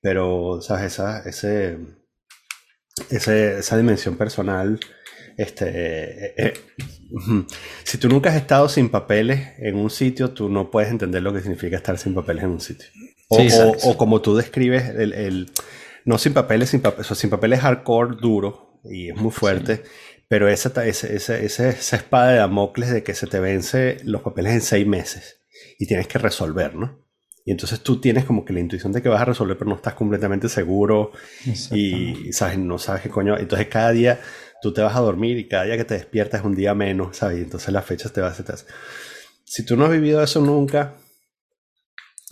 pero, 0.00 0.60
sabes, 0.62 0.84
esa, 0.92 1.22
ese, 1.28 1.78
ese- 3.10 3.58
esa 3.58 3.76
dimensión 3.76 4.16
personal, 4.16 4.78
este, 5.36 5.64
eh, 5.68 6.34
eh, 6.36 6.52
si 7.84 7.98
tú 7.98 8.08
nunca 8.08 8.30
has 8.30 8.36
estado 8.36 8.68
sin 8.68 8.88
papeles 8.88 9.48
en 9.58 9.76
un 9.76 9.90
sitio, 9.90 10.30
tú 10.30 10.48
no 10.48 10.70
puedes 10.70 10.90
entender 10.90 11.22
lo 11.22 11.32
que 11.32 11.40
significa 11.40 11.76
estar 11.76 11.98
sin 11.98 12.14
papeles 12.14 12.44
en 12.44 12.50
un 12.50 12.60
sitio. 12.60 12.86
O, 13.28 13.36
Sí, 13.36 13.42
o- 13.42 13.44
exacto. 13.44 13.88
o 13.88 13.96
como 13.96 14.20
tú 14.20 14.36
describes, 14.36 14.88
el, 14.90 15.12
el- 15.12 15.50
no 16.04 16.18
sin 16.18 16.32
papeles, 16.32 16.70
sin 16.70 16.80
papeles, 16.80 17.06
o 17.10 17.14
sea, 17.14 17.20
sin 17.20 17.30
papeles 17.30 17.60
hardcore, 17.60 18.16
duro, 18.20 18.80
y 18.84 19.10
es 19.10 19.16
muy 19.16 19.30
fuerte, 19.30 19.82
pero 20.28 20.48
esa, 20.48 20.72
esa, 20.84 21.06
esa, 21.08 21.38
esa 21.68 21.96
espada 21.96 22.30
de 22.32 22.38
Damocles 22.38 22.90
de 22.90 23.02
que 23.02 23.14
se 23.14 23.26
te 23.26 23.40
vence 23.40 23.98
los 24.04 24.22
papeles 24.22 24.52
en 24.54 24.60
seis 24.62 24.86
meses 24.86 25.40
y 25.78 25.86
tienes 25.86 26.06
que 26.06 26.18
resolver, 26.18 26.74
¿no? 26.74 26.98
Y 27.50 27.52
entonces 27.52 27.80
tú 27.80 28.00
tienes 28.00 28.24
como 28.26 28.44
que 28.44 28.52
la 28.52 28.60
intuición 28.60 28.92
de 28.92 29.02
que 29.02 29.08
vas 29.08 29.20
a 29.20 29.24
resolver, 29.24 29.58
pero 29.58 29.68
no 29.70 29.74
estás 29.74 29.94
completamente 29.94 30.48
seguro 30.48 31.10
y 31.76 32.32
sabes, 32.32 32.58
no 32.58 32.78
sabes 32.78 33.02
qué 33.02 33.08
coño. 33.08 33.36
Entonces 33.36 33.66
cada 33.66 33.90
día 33.90 34.20
tú 34.62 34.72
te 34.72 34.82
vas 34.82 34.94
a 34.94 35.00
dormir 35.00 35.36
y 35.36 35.48
cada 35.48 35.64
día 35.64 35.76
que 35.76 35.84
te 35.84 35.94
despiertas 35.94 36.40
es 36.42 36.46
un 36.46 36.54
día 36.54 36.74
menos, 36.74 37.16
¿sabes? 37.16 37.38
Y 37.38 37.42
entonces 37.42 37.72
las 37.72 37.84
fechas 37.84 38.12
te 38.12 38.20
vas 38.20 38.38
a... 38.38 38.54
Si 39.44 39.64
tú 39.64 39.76
no 39.76 39.86
has 39.86 39.90
vivido 39.90 40.22
eso 40.22 40.40
nunca, 40.40 40.94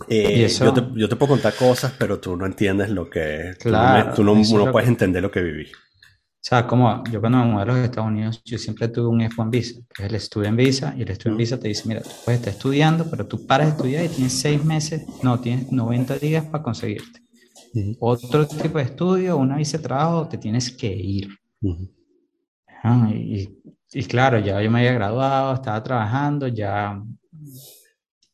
eh, 0.07 0.45
eso- 0.45 0.63
yo, 0.63 0.73
te, 0.73 0.83
yo 0.97 1.09
te 1.09 1.15
puedo 1.17 1.31
contar 1.33 1.53
cosas, 1.55 1.93
pero 1.99 2.19
tú 2.19 2.37
no 2.37 2.45
entiendes 2.45 2.89
lo 2.89 3.09
que... 3.09 3.55
tú 3.61 3.71
no 3.71 3.77
me- 3.77 3.87
Claro, 4.03 4.13
tú 4.13 4.23
no, 4.23 4.35
no 4.35 4.71
puedes 4.71 4.85
que- 4.87 4.91
entender 4.93 5.21
lo 5.21 5.31
que 5.31 5.41
viví. 5.41 5.69
O 6.39 6.41
sea, 6.41 6.65
como 6.65 7.03
yo 7.11 7.19
cuando 7.19 7.39
me 7.39 7.51
mudé 7.51 7.63
a 7.63 7.65
los 7.65 7.77
Estados 7.79 8.09
Unidos, 8.09 8.41
yo 8.45 8.57
siempre 8.57 8.87
tuve 8.87 9.07
un 9.07 9.19
F1 9.21 9.49
visa, 9.49 9.81
que 9.93 10.05
es 10.05 10.13
el 10.13 10.19
Student 10.21 10.57
Visa, 10.57 10.95
y 10.97 11.01
el 11.01 11.09
Student 11.13 11.35
Mm. 11.35 11.37
Visa 11.37 11.59
te 11.59 11.67
dice, 11.67 11.83
mira, 11.85 12.01
tú 12.01 12.09
puedes 12.23 12.39
estar 12.39 12.53
estudiando, 12.53 13.09
pero 13.09 13.27
tú 13.27 13.45
paras 13.45 13.67
de 13.67 13.71
estudiar 13.71 14.05
y 14.05 14.07
tienes 14.07 14.33
seis 14.33 14.63
meses, 14.63 15.05
no, 15.21 15.37
tienes 15.39 15.69
90 15.69 16.17
días 16.17 16.45
para 16.45 16.63
conseguirte. 16.63 17.21
Otro 17.99 18.47
tipo 18.47 18.77
de 18.77 18.85
estudio, 18.85 19.37
una 19.37 19.57
visa 19.57 19.77
de 19.77 19.83
trabajo, 19.83 20.29
te 20.29 20.37
tienes 20.37 20.71
que 20.71 20.87
ir. 20.87 21.27
Ah, 22.83 23.09
y, 23.13 23.59
y 23.91 24.03
claro, 24.05 24.39
ya 24.39 24.61
yo 24.61 24.71
me 24.71 24.79
había 24.79 24.93
graduado, 24.93 25.55
estaba 25.55 25.83
trabajando, 25.83 26.47
ya. 26.47 27.03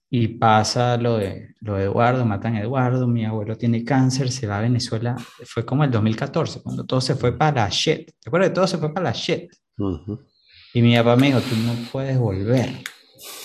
Y 0.09 0.27
pasa 0.27 0.97
lo 0.97 1.17
de, 1.17 1.55
lo 1.61 1.75
de 1.75 1.85
Eduardo, 1.85 2.25
matan 2.25 2.55
a 2.55 2.61
Eduardo, 2.61 3.07
mi 3.07 3.25
abuelo 3.25 3.57
tiene 3.57 3.83
cáncer, 3.83 4.31
se 4.31 4.47
va 4.47 4.59
a 4.59 4.61
Venezuela. 4.61 5.15
Fue 5.45 5.65
como 5.65 5.83
el 5.83 5.91
2014, 5.91 6.61
cuando 6.61 6.85
todo 6.85 7.01
se 7.01 7.15
fue 7.15 7.37
para 7.37 7.63
la 7.63 7.69
shit. 7.69 8.11
¿Te 8.21 8.29
acuerdas? 8.29 8.53
Todo 8.53 8.67
se 8.67 8.77
fue 8.77 8.93
para 8.93 9.05
la 9.05 9.11
shit. 9.11 9.51
Ujú. 9.77 10.23
Y 10.73 10.81
mi 10.81 10.95
papá 10.95 11.15
me 11.15 11.27
dijo, 11.27 11.39
tú 11.39 11.55
no 11.65 11.73
puedes 11.91 12.17
volver. 12.17 12.69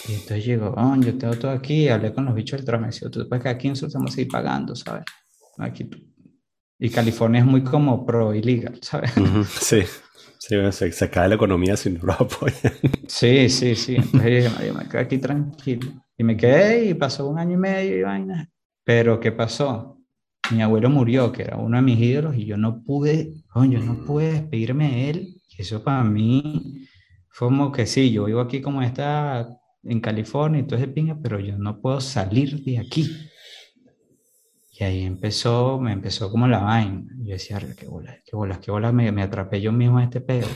Y 0.09 0.13
entonces 0.15 0.45
llegó, 0.45 0.75
oh, 0.77 0.97
yo 0.97 1.17
tengo 1.17 1.35
todo 1.37 1.51
aquí, 1.51 1.89
hablé 1.89 2.13
con 2.13 2.25
los 2.25 2.35
bichos 2.35 2.65
del 2.65 2.83
decía, 2.83 3.11
tú 3.11 3.27
puedes 3.29 3.43
quedar 3.43 3.57
aquí, 3.57 3.69
nosotros 3.69 3.95
vamos 3.95 4.13
a 4.13 4.15
seguir 4.17 4.31
pagando, 4.31 4.75
¿sabes? 4.75 5.05
Aquí 5.59 5.85
tú. 5.85 5.99
Y 6.79 6.91
California 6.91 7.41
es 7.41 7.47
muy 7.47 7.63
como 7.63 8.05
pro 8.05 8.35
illegal, 8.35 8.79
¿sabes? 8.83 9.17
Ujú. 9.17 9.45
Sí, 9.61 9.83
sí 10.39 10.55
bueno, 10.57 10.73
se, 10.73 10.91
se 10.93 11.11
cae 11.11 11.29
la 11.29 11.35
economía 11.35 11.77
si 11.77 11.91
no 11.91 12.01
lo 12.03 12.13
apoyan. 12.15 12.73
Sí, 13.07 13.49
sí, 13.49 13.77
sí. 13.77 13.97
Entonces 13.97 14.23
yo 14.31 14.37
dije, 14.37 14.49
"Mario, 14.51 14.75
me 14.75 14.89
quedo 14.89 15.01
aquí 15.01 15.19
tranquilo. 15.19 15.93
Y 16.21 16.23
me 16.23 16.37
quedé 16.37 16.85
y 16.85 16.93
pasó 16.93 17.27
un 17.27 17.39
año 17.39 17.55
y 17.55 17.57
medio 17.57 17.97
y 17.97 18.03
vaina. 18.03 18.47
Pero 18.85 19.19
¿qué 19.19 19.33
pasó? 19.33 19.97
mi 20.51 20.61
abuelo 20.61 20.91
murió, 20.91 21.33
que 21.33 21.45
era 21.45 21.57
uno 21.57 21.79
de 21.79 21.83
mis 21.83 21.99
ídolos, 21.99 22.37
y 22.37 22.45
yo 22.45 22.59
no 22.59 22.83
pude, 22.83 23.33
yo 23.55 23.81
no 23.81 24.05
pude 24.05 24.35
despedirme 24.35 24.91
de 24.91 25.11
él. 25.11 25.43
Y 25.49 25.63
eso 25.63 25.83
para 25.83 26.05
mí 26.05 26.87
fue 27.31 27.49
como 27.49 27.73
que 27.73 27.87
sí, 27.87 28.13
yo 28.13 28.27
vivo 28.27 28.41
aquí 28.41 28.61
como 28.61 28.83
está 28.83 29.49
en 29.83 30.01
California 30.01 30.61
y 30.61 30.65
todo 30.65 30.77
ese 30.79 30.89
pinga, 30.89 31.17
pero 31.23 31.41
yo 31.41 31.57
no 31.57 31.81
puedo 31.81 32.03
salir 32.03 32.63
de 32.65 32.81
aquí. 32.81 33.11
Y 34.73 34.85
ahí 34.85 35.05
empezó, 35.05 35.81
me 35.81 35.93
empezó 35.93 36.31
como 36.31 36.47
la 36.47 36.59
vaina. 36.59 37.03
Yo 37.17 37.33
decía, 37.33 37.59
qué 37.79 37.87
bolas, 37.87 38.19
qué 38.27 38.37
bolas, 38.37 38.59
qué 38.59 38.71
bolas, 38.71 38.93
me, 38.93 39.11
me 39.11 39.23
atrapé 39.23 39.63
yo 39.63 39.73
mismo 39.73 39.97
a 39.97 40.05
este 40.05 40.21
pedo. 40.21 40.49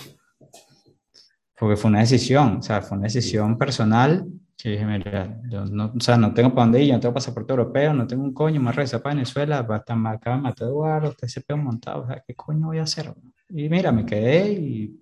Porque 1.58 1.76
fue 1.78 1.88
una 1.88 2.00
decisión, 2.00 2.58
o 2.58 2.62
sea, 2.62 2.82
fue 2.82 2.98
una 2.98 3.06
decisión 3.06 3.56
personal 3.56 4.26
que 4.56 4.70
dije, 4.70 4.86
mira, 4.86 5.40
yo 5.50 5.64
no, 5.66 5.92
o 5.96 6.00
sea, 6.00 6.16
no 6.16 6.32
tengo 6.32 6.50
para 6.50 6.66
dónde 6.66 6.82
ir, 6.82 6.88
yo 6.88 6.94
no 6.94 7.00
tengo 7.00 7.14
pasaporte 7.14 7.52
europeo, 7.52 7.92
no 7.92 8.06
tengo 8.06 8.22
un 8.22 8.32
coño, 8.32 8.60
me 8.60 8.72
reza 8.72 9.02
para 9.02 9.14
Venezuela, 9.14 9.62
va 9.62 9.84
a 9.86 9.94
marcado, 9.94 10.38
matar 10.38 10.68
Eduardo, 10.68 11.10
está 11.10 11.26
ese 11.26 11.40
pedo 11.40 11.58
montado, 11.58 12.02
o 12.02 12.06
sea, 12.06 12.22
¿qué 12.26 12.34
coño 12.34 12.68
voy 12.68 12.78
a 12.78 12.84
hacer? 12.84 13.12
Y 13.50 13.68
mira, 13.68 13.92
me 13.92 14.06
quedé 14.06 14.52
y 14.52 15.00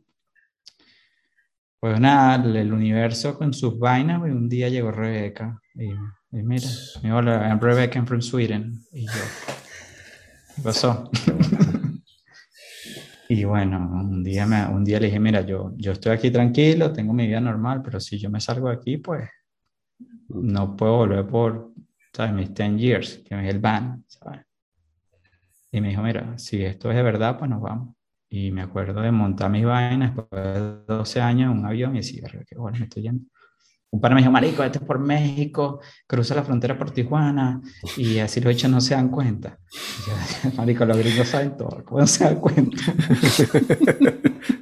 pues 1.79 1.99
nada, 1.99 2.37
el 2.37 2.73
universo 2.73 3.37
con 3.37 3.53
sus 3.53 3.79
vainas, 3.79 4.21
y 4.27 4.31
un 4.31 4.49
día 4.49 4.69
llegó 4.69 4.93
Rebeca 4.93 5.61
y, 5.75 5.91
y 5.91 6.43
mira, 6.43 6.69
me 7.03 7.13
hola, 7.13 7.49
I'm 7.49 7.61
Rebecca, 7.61 7.99
I'm 7.99 8.07
from 8.07 8.23
Sweden. 8.23 8.85
Y 8.93 9.05
yo, 9.05 9.13
¿qué 10.55 10.63
pasó? 10.63 11.11
y 13.29 13.43
bueno, 13.43 13.79
un 13.79 14.23
día, 14.23 14.47
me, 14.47 14.65
un 14.67 14.85
día 14.85 15.01
le 15.01 15.07
dije, 15.07 15.19
mira, 15.19 15.41
yo, 15.41 15.73
yo 15.77 15.91
estoy 15.91 16.13
aquí 16.13 16.31
tranquilo, 16.31 16.93
tengo 16.93 17.13
mi 17.13 17.27
vida 17.27 17.41
normal, 17.41 17.83
pero 17.83 17.99
si 17.99 18.17
yo 18.17 18.31
me 18.31 18.41
salgo 18.41 18.69
de 18.69 18.77
aquí, 18.77 18.99
pues 18.99 19.29
no 20.35 20.77
puedo 20.77 20.97
volver 20.97 21.27
por, 21.27 21.73
¿sabes? 22.13 22.33
Mis 22.33 22.55
10 22.55 22.77
years, 22.79 23.23
que 23.27 23.41
es 23.41 23.55
el 23.55 23.61
ban, 23.61 24.05
¿sabes? 24.09 24.41
Y 25.71 25.81
me 25.81 25.89
dijo, 25.89 26.03
mira, 26.03 26.37
si 26.39 26.65
esto 26.65 26.91
es 26.91 26.97
de 26.97 27.03
verdad, 27.03 27.39
pues 27.39 27.51
nos 27.51 27.61
vamos. 27.61 27.95
Y 28.29 28.51
me 28.51 28.63
acuerdo 28.63 29.01
de 29.01 29.11
montar 29.11 29.51
mis 29.51 29.65
vainas 29.65 30.15
después 30.15 30.43
de 30.43 30.85
12 30.87 31.21
años 31.21 31.53
en 31.53 31.59
un 31.59 31.67
avión 31.67 31.95
y 31.95 31.99
decía, 31.99 32.29
qué 32.47 32.57
bueno, 32.57 32.79
me 32.79 32.85
estoy 32.85 33.03
yendo. 33.05 33.25
Un 33.91 34.01
par 34.01 34.15
me 34.15 34.21
dijo, 34.21 34.31
marico, 34.31 34.65
este 34.65 34.79
es 34.79 34.85
por 34.85 34.99
México, 34.99 35.81
cruza 36.07 36.35
la 36.35 36.43
frontera 36.43 36.79
por 36.79 36.93
Tijuana, 36.93 37.61
y 37.99 38.19
así 38.21 38.41
los 38.41 38.55
hechos 38.55 38.71
no 38.71 38.81
se 38.81 38.95
dan 38.95 39.11
cuenta. 39.11 39.59
Yo, 40.45 40.51
marico, 40.57 40.87
los 40.87 40.97
gringos 40.97 41.29
saben 41.29 41.59
todo, 41.59 41.85
¿cómo 41.85 42.01
no 42.01 42.07
se 42.07 42.25
dan 42.25 42.41
cuenta? 42.41 42.79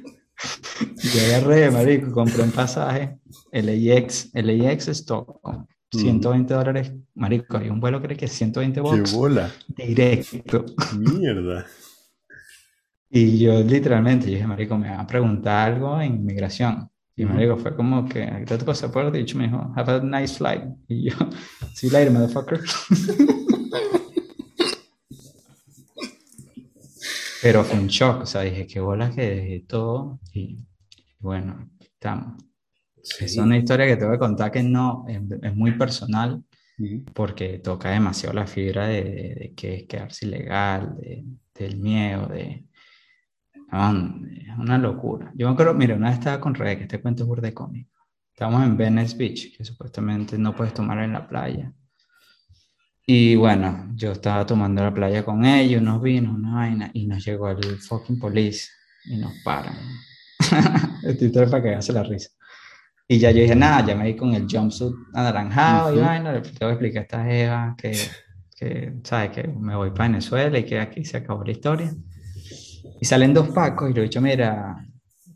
y 1.13 1.19
agarré, 1.19 1.69
marico, 1.71 2.11
compré 2.11 2.43
un 2.43 2.51
pasaje, 2.51 3.17
LAX, 3.51 4.29
LAX 4.33 4.87
Stockholm, 4.89 5.65
120 5.91 6.53
dólares, 6.53 6.93
marico, 7.15 7.57
hay 7.57 7.69
un 7.69 7.79
vuelo 7.79 8.01
creo 8.01 8.17
que 8.17 8.25
es 8.25 8.31
120 8.31 8.79
bucks. 8.81 9.11
¡Qué 9.11 9.17
bola! 9.17 9.51
Directo. 9.67 10.65
¡Mierda! 10.97 11.65
Y 13.13 13.39
yo 13.39 13.61
literalmente 13.61 14.27
dije, 14.27 14.47
marico, 14.47 14.77
me 14.77 14.89
van 14.89 15.01
a 15.01 15.05
preguntar 15.05 15.73
algo 15.73 15.99
en 15.99 16.15
inmigración. 16.15 16.89
Y 17.13 17.25
marico, 17.25 17.57
fue 17.57 17.75
como 17.75 18.07
que, 18.07 18.23
aquí 18.23 18.43
está 18.43 18.57
tu 18.57 18.63
pasaporte, 18.63 19.19
y 19.19 19.33
me 19.33 19.47
dijo, 19.47 19.73
have 19.75 19.91
a 19.91 19.99
nice 19.99 20.37
flight. 20.37 20.63
Y 20.87 21.09
yo, 21.09 21.17
see 21.73 21.89
you 21.89 21.93
later, 21.93 22.09
motherfucker. 22.09 22.61
Pero 27.41 27.65
fue 27.65 27.79
un 27.79 27.87
shock, 27.87 28.21
o 28.21 28.25
sea, 28.25 28.43
dije, 28.43 28.65
qué 28.65 28.79
bola 28.79 29.11
que 29.11 29.21
dejé 29.21 29.65
todo. 29.67 30.21
Y 30.31 30.59
bueno, 31.21 31.69
estamos. 31.79 32.43
Sí. 33.03 33.25
Es 33.25 33.37
una 33.37 33.57
historia 33.57 33.87
que 33.87 33.97
te 33.97 34.05
voy 34.05 34.15
a 34.15 34.19
contar 34.19 34.51
que 34.51 34.63
no, 34.63 35.05
es, 35.07 35.21
es 35.41 35.55
muy 35.55 35.71
personal, 35.71 36.43
porque 37.13 37.59
toca 37.59 37.91
demasiado 37.91 38.33
la 38.33 38.47
fibra 38.47 38.87
de, 38.87 39.03
de, 39.03 39.35
de 39.35 39.53
que 39.55 39.75
es 39.75 39.83
quedarse 39.87 40.25
ilegal, 40.25 40.95
de, 40.97 41.23
del 41.53 41.77
miedo, 41.77 42.27
de... 42.27 42.65
Man, 43.67 44.29
es 44.35 44.57
una 44.57 44.77
locura. 44.77 45.31
Yo 45.35 45.47
me 45.47 45.53
acuerdo, 45.53 45.73
mira, 45.73 45.95
una 45.95 46.09
vez 46.09 46.19
estaba 46.19 46.41
con 46.41 46.53
Rebeca, 46.53 46.83
este 46.83 46.99
cuento 46.99 47.23
es 47.23 47.27
burda 47.27 47.47
de 47.47 47.53
cómico. 47.53 47.89
Estábamos 48.33 48.63
en 48.63 48.75
Venice 48.75 49.15
Beach, 49.15 49.55
que 49.55 49.63
supuestamente 49.63 50.37
no 50.37 50.53
puedes 50.55 50.73
tomar 50.73 50.99
en 50.99 51.13
la 51.13 51.27
playa. 51.27 51.71
Y 53.05 53.35
bueno, 53.35 53.91
yo 53.95 54.11
estaba 54.11 54.45
tomando 54.45 54.83
la 54.83 54.93
playa 54.93 55.23
con 55.23 55.45
ellos, 55.45 55.81
unos 55.81 56.01
vinos, 56.01 56.35
una 56.35 56.55
vaina, 56.55 56.91
y 56.93 57.07
nos 57.07 57.23
llegó 57.25 57.49
el 57.49 57.77
fucking 57.77 58.19
police 58.19 58.69
y 59.05 59.17
nos 59.17 59.33
paran. 59.43 59.75
Estoy 61.03 61.31
todo 61.31 61.49
para 61.49 61.63
que 61.63 61.75
hace 61.75 61.93
la 61.93 62.03
risa. 62.03 62.29
Y 63.07 63.19
ya 63.19 63.31
yo 63.31 63.41
dije, 63.41 63.55
nada, 63.55 63.85
ya 63.85 63.95
me 63.95 64.05
di 64.05 64.15
con 64.15 64.33
el 64.33 64.47
jumpsuit 64.49 64.95
anaranjado 65.13 65.91
y 65.93 65.97
Ujú. 65.97 66.05
vaina, 66.05 66.31
le 66.31 66.41
tengo 66.41 66.57
que 66.59 66.71
explicar 66.71 66.99
a 66.99 67.03
esta 67.03 67.31
Eva 67.31 67.75
que, 67.77 68.07
que, 68.55 68.93
¿sabes? 69.03 69.31
Que 69.31 69.47
me 69.47 69.75
voy 69.75 69.91
para 69.91 70.07
Venezuela 70.07 70.57
y 70.57 70.63
que 70.63 70.79
aquí 70.79 71.03
se 71.03 71.17
acabó 71.17 71.43
la 71.43 71.51
historia. 71.51 71.93
Y 73.01 73.05
salen 73.05 73.33
dos 73.33 73.49
pacos 73.49 73.89
y 73.89 73.93
le 73.93 73.99
he 73.99 74.03
dicho, 74.03 74.21
mira, 74.21 74.85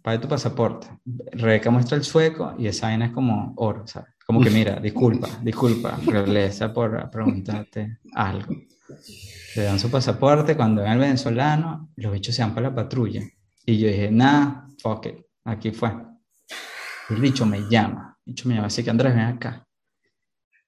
pague 0.02 0.20
tu 0.20 0.28
pasaporte. 0.28 0.88
Rebeca 1.32 1.70
muestra 1.72 1.98
el 1.98 2.04
sueco 2.04 2.56
y 2.58 2.68
esa 2.68 2.88
vaina 2.88 3.08
es 3.08 3.12
como 3.12 3.54
oro, 3.58 3.86
¿sabes? 3.88 4.10
Como 4.26 4.42
que, 4.42 4.50
mira, 4.50 4.80
disculpa, 4.80 5.28
disculpa, 5.44 5.98
realeza 6.08 6.74
por 6.74 7.10
preguntarte 7.12 7.98
algo. 8.14 8.56
Le 9.56 9.64
dan 9.64 9.80
su 9.80 9.90
pasaporte, 9.92 10.56
cuando 10.56 10.82
ven 10.82 10.92
al 10.92 11.00
venezolano, 11.00 11.90
los 11.96 12.14
bichos 12.14 12.36
se 12.36 12.42
van 12.42 12.54
para 12.54 12.70
la 12.70 12.76
patrulla. 12.76 13.22
Y 13.66 13.78
yo 13.78 13.88
dije, 13.88 14.12
nada, 14.12 14.68
fuck 14.86 15.08
it, 15.08 15.26
aquí 15.46 15.72
fue. 15.72 15.92
Y 17.10 17.14
el 17.16 17.22
bicho 17.22 17.46
me 17.46 17.62
llama, 17.68 18.16
el 18.26 18.32
bicho 18.34 18.48
me 18.48 18.56
llama, 18.56 18.68
así 18.68 18.84
que 18.84 18.92
Andrés, 18.92 19.16
ven 19.16 19.24
acá. 19.26 19.66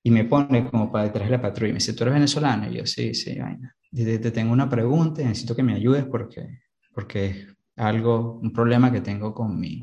Y 0.03 0.09
me 0.09 0.23
pone 0.23 0.69
como 0.69 0.91
para 0.91 1.03
detrás 1.05 1.25
de 1.29 1.35
la 1.35 1.41
patrulla 1.41 1.69
y 1.69 1.73
me 1.73 1.77
dice, 1.79 1.93
¿tú 1.93 2.03
eres 2.03 2.15
venezolano? 2.15 2.71
Y 2.71 2.77
yo, 2.77 2.85
sí, 2.85 3.13
sí, 3.13 3.37
vaina. 3.37 3.75
Te 3.93 4.31
tengo 4.31 4.53
una 4.53 4.69
pregunta 4.69 5.21
y 5.21 5.25
necesito 5.25 5.55
que 5.55 5.63
me 5.63 5.73
ayudes 5.75 6.05
porque, 6.05 6.61
porque 6.93 7.25
es 7.27 7.47
algo, 7.75 8.39
un 8.41 8.51
problema 8.51 8.91
que 8.91 9.01
tengo 9.01 9.33
con 9.33 9.59
mi, 9.59 9.81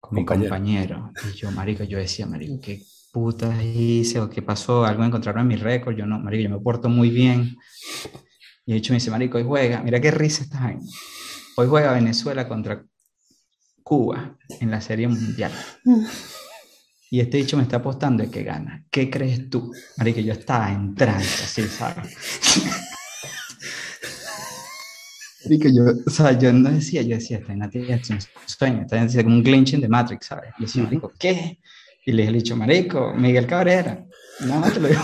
con 0.00 0.14
mi 0.14 0.24
Compañero. 0.24 0.50
compañero. 0.50 1.12
Y 1.30 1.36
yo, 1.36 1.50
marico, 1.52 1.84
yo 1.84 1.98
decía, 1.98 2.26
marico, 2.26 2.60
¿qué 2.60 2.82
puta 3.12 3.62
hice 3.62 4.20
o 4.20 4.28
qué 4.30 4.42
pasó? 4.42 4.84
Algo 4.84 5.04
encontraron 5.04 5.42
en 5.42 5.48
mi 5.48 5.56
récord. 5.56 5.94
Yo 5.96 6.06
no, 6.06 6.18
marico, 6.18 6.44
yo 6.44 6.50
me 6.50 6.60
porto 6.62 6.88
muy 6.88 7.10
bien. 7.10 7.56
Y 8.66 8.72
de 8.72 8.78
hecho 8.78 8.92
me 8.92 8.96
dice, 8.96 9.10
marico, 9.10 9.36
hoy 9.38 9.44
juega, 9.44 9.82
mira 9.82 10.00
qué 10.00 10.10
risa 10.10 10.42
esta 10.42 10.60
vaina. 10.60 10.82
Hoy 11.56 11.68
juega 11.68 11.92
Venezuela 11.92 12.48
contra 12.48 12.84
Cuba 13.84 14.36
en 14.60 14.70
la 14.70 14.80
Serie 14.80 15.06
Mundial. 15.06 15.52
Y 17.10 17.20
este 17.20 17.36
dicho 17.36 17.56
me 17.56 17.62
está 17.62 17.76
apostando 17.76 18.24
de 18.24 18.30
que 18.30 18.42
gana. 18.42 18.84
¿Qué 18.90 19.08
crees 19.08 19.48
tú? 19.48 19.72
Marico, 19.96 20.18
yo 20.18 20.32
estaba 20.32 20.72
en 20.72 20.96
trance, 20.96 21.44
así, 21.44 21.62
¿sabes? 21.68 22.12
Marico, 25.44 25.68
yo, 25.68 25.84
o 26.04 26.10
sea, 26.10 26.36
yo 26.36 26.52
no 26.52 26.70
decía, 26.70 27.02
yo 27.02 27.14
decía, 27.14 27.36
esta 27.36 27.48
vaina 27.48 27.70
tiene 27.70 28.00
un 28.10 28.18
sueño, 28.46 28.86
vaina 28.90 29.06
tiene 29.06 29.22
como 29.22 29.36
un 29.36 29.42
glitch 29.44 29.76
de 29.76 29.88
Matrix, 29.88 30.26
¿sabes? 30.26 30.50
Y 30.58 30.62
yo 30.62 30.66
decía, 30.66 30.82
marico, 30.82 31.12
¿qué? 31.16 31.60
Y 32.04 32.12
le 32.12 32.22
dije, 32.22 32.28
el 32.30 32.42
dicho, 32.42 32.56
marico, 32.56 33.14
Miguel 33.14 33.46
Cabrera. 33.46 34.04
No, 34.40 34.60
te 34.62 34.80
lo 34.80 34.88
digo. 34.88 35.02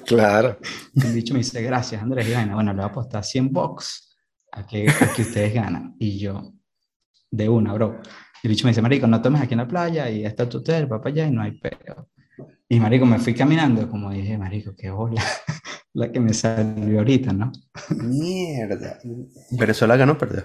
claro. 0.06 0.58
El 0.96 1.14
dicho 1.14 1.32
me 1.32 1.38
dice, 1.38 1.62
gracias, 1.62 2.02
Andrés. 2.02 2.28
Y 2.28 2.32
bueno, 2.52 2.72
le 2.72 2.74
voy 2.74 2.82
a 2.82 2.86
apostar 2.86 3.24
100 3.24 3.50
bucks 3.50 4.11
a 4.52 4.66
que, 4.66 4.88
a 4.88 5.12
que 5.14 5.22
ustedes 5.22 5.54
ganan. 5.54 5.96
Y 5.98 6.18
yo, 6.18 6.52
de 7.30 7.48
una, 7.48 7.72
bro. 7.72 8.00
Y 8.42 8.46
el 8.46 8.52
dicho 8.52 8.66
me 8.66 8.70
dice, 8.70 8.82
marico, 8.82 9.06
no 9.06 9.20
tomes 9.22 9.42
aquí 9.42 9.54
en 9.54 9.58
la 9.58 9.68
playa 9.68 10.10
y 10.10 10.24
está 10.24 10.48
tu 10.48 10.58
hotel, 10.58 10.92
va 10.92 11.00
para 11.00 11.10
allá 11.10 11.26
y 11.26 11.30
no 11.30 11.42
hay 11.42 11.52
peo. 11.52 12.08
Y 12.68 12.80
marico, 12.80 13.06
me 13.06 13.18
fui 13.18 13.34
caminando, 13.34 13.88
como 13.88 14.10
dije, 14.10 14.38
marico, 14.38 14.74
qué 14.76 14.90
bola, 14.90 15.22
la 15.94 16.10
que 16.10 16.20
me 16.20 16.34
salió 16.34 16.98
ahorita, 16.98 17.32
¿no? 17.32 17.52
Mierda. 17.90 18.98
¿Venezuela 19.50 19.96
ganó 19.96 20.12
o 20.12 20.18
perdió? 20.18 20.44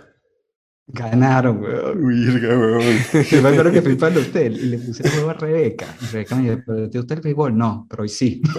Ganaron, 0.88 1.62
weón. 1.62 2.08
Virga, 2.08 2.50
weón. 2.60 2.82
Yo 3.30 3.42
me 3.42 3.50
acuerdo 3.50 3.72
que 3.72 3.82
fui 3.82 3.96
para 3.96 4.16
el 4.16 4.22
hotel 4.28 4.58
y 4.58 4.66
le 4.68 4.78
puse 4.78 5.04
el 5.04 5.10
juego 5.12 5.30
a 5.32 5.34
Rebeca. 5.34 5.86
Y 6.02 6.06
Rebeca 6.06 6.36
me 6.36 6.50
dijo, 6.50 6.62
¿pero 6.66 6.90
te 6.90 6.98
gusta 6.98 7.14
el 7.14 7.22
béisbol? 7.22 7.58
No, 7.58 7.88
pero 7.90 8.04
hoy 8.04 8.10
sí. 8.10 8.42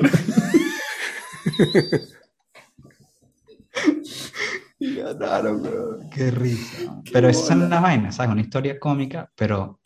y 4.80 4.94
ganaron, 4.96 5.62
weón. 5.62 6.10
Qué 6.10 6.30
risa. 6.30 7.02
Pero 7.12 7.28
esas 7.28 7.46
son 7.46 7.68
las 7.68 7.82
vainas, 7.82 8.16
¿sabes? 8.16 8.32
Una 8.32 8.40
historia 8.40 8.78
cómica, 8.78 9.30
pero 9.34 9.80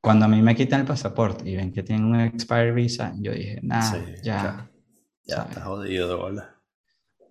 cuando 0.00 0.26
a 0.26 0.28
mí 0.28 0.40
me 0.42 0.54
quitan 0.54 0.80
el 0.80 0.86
pasaporte 0.86 1.48
y 1.48 1.56
ven 1.56 1.72
que 1.72 1.82
tienen 1.82 2.04
un 2.06 2.20
expired 2.20 2.74
visa, 2.74 3.14
yo 3.18 3.32
dije, 3.32 3.60
nada, 3.62 3.82
Sí, 3.82 4.14
ya. 4.22 4.70
Ya 5.24 5.42
está 5.42 5.62
jodido 5.62 6.08
de 6.08 6.14
bola. 6.14 6.54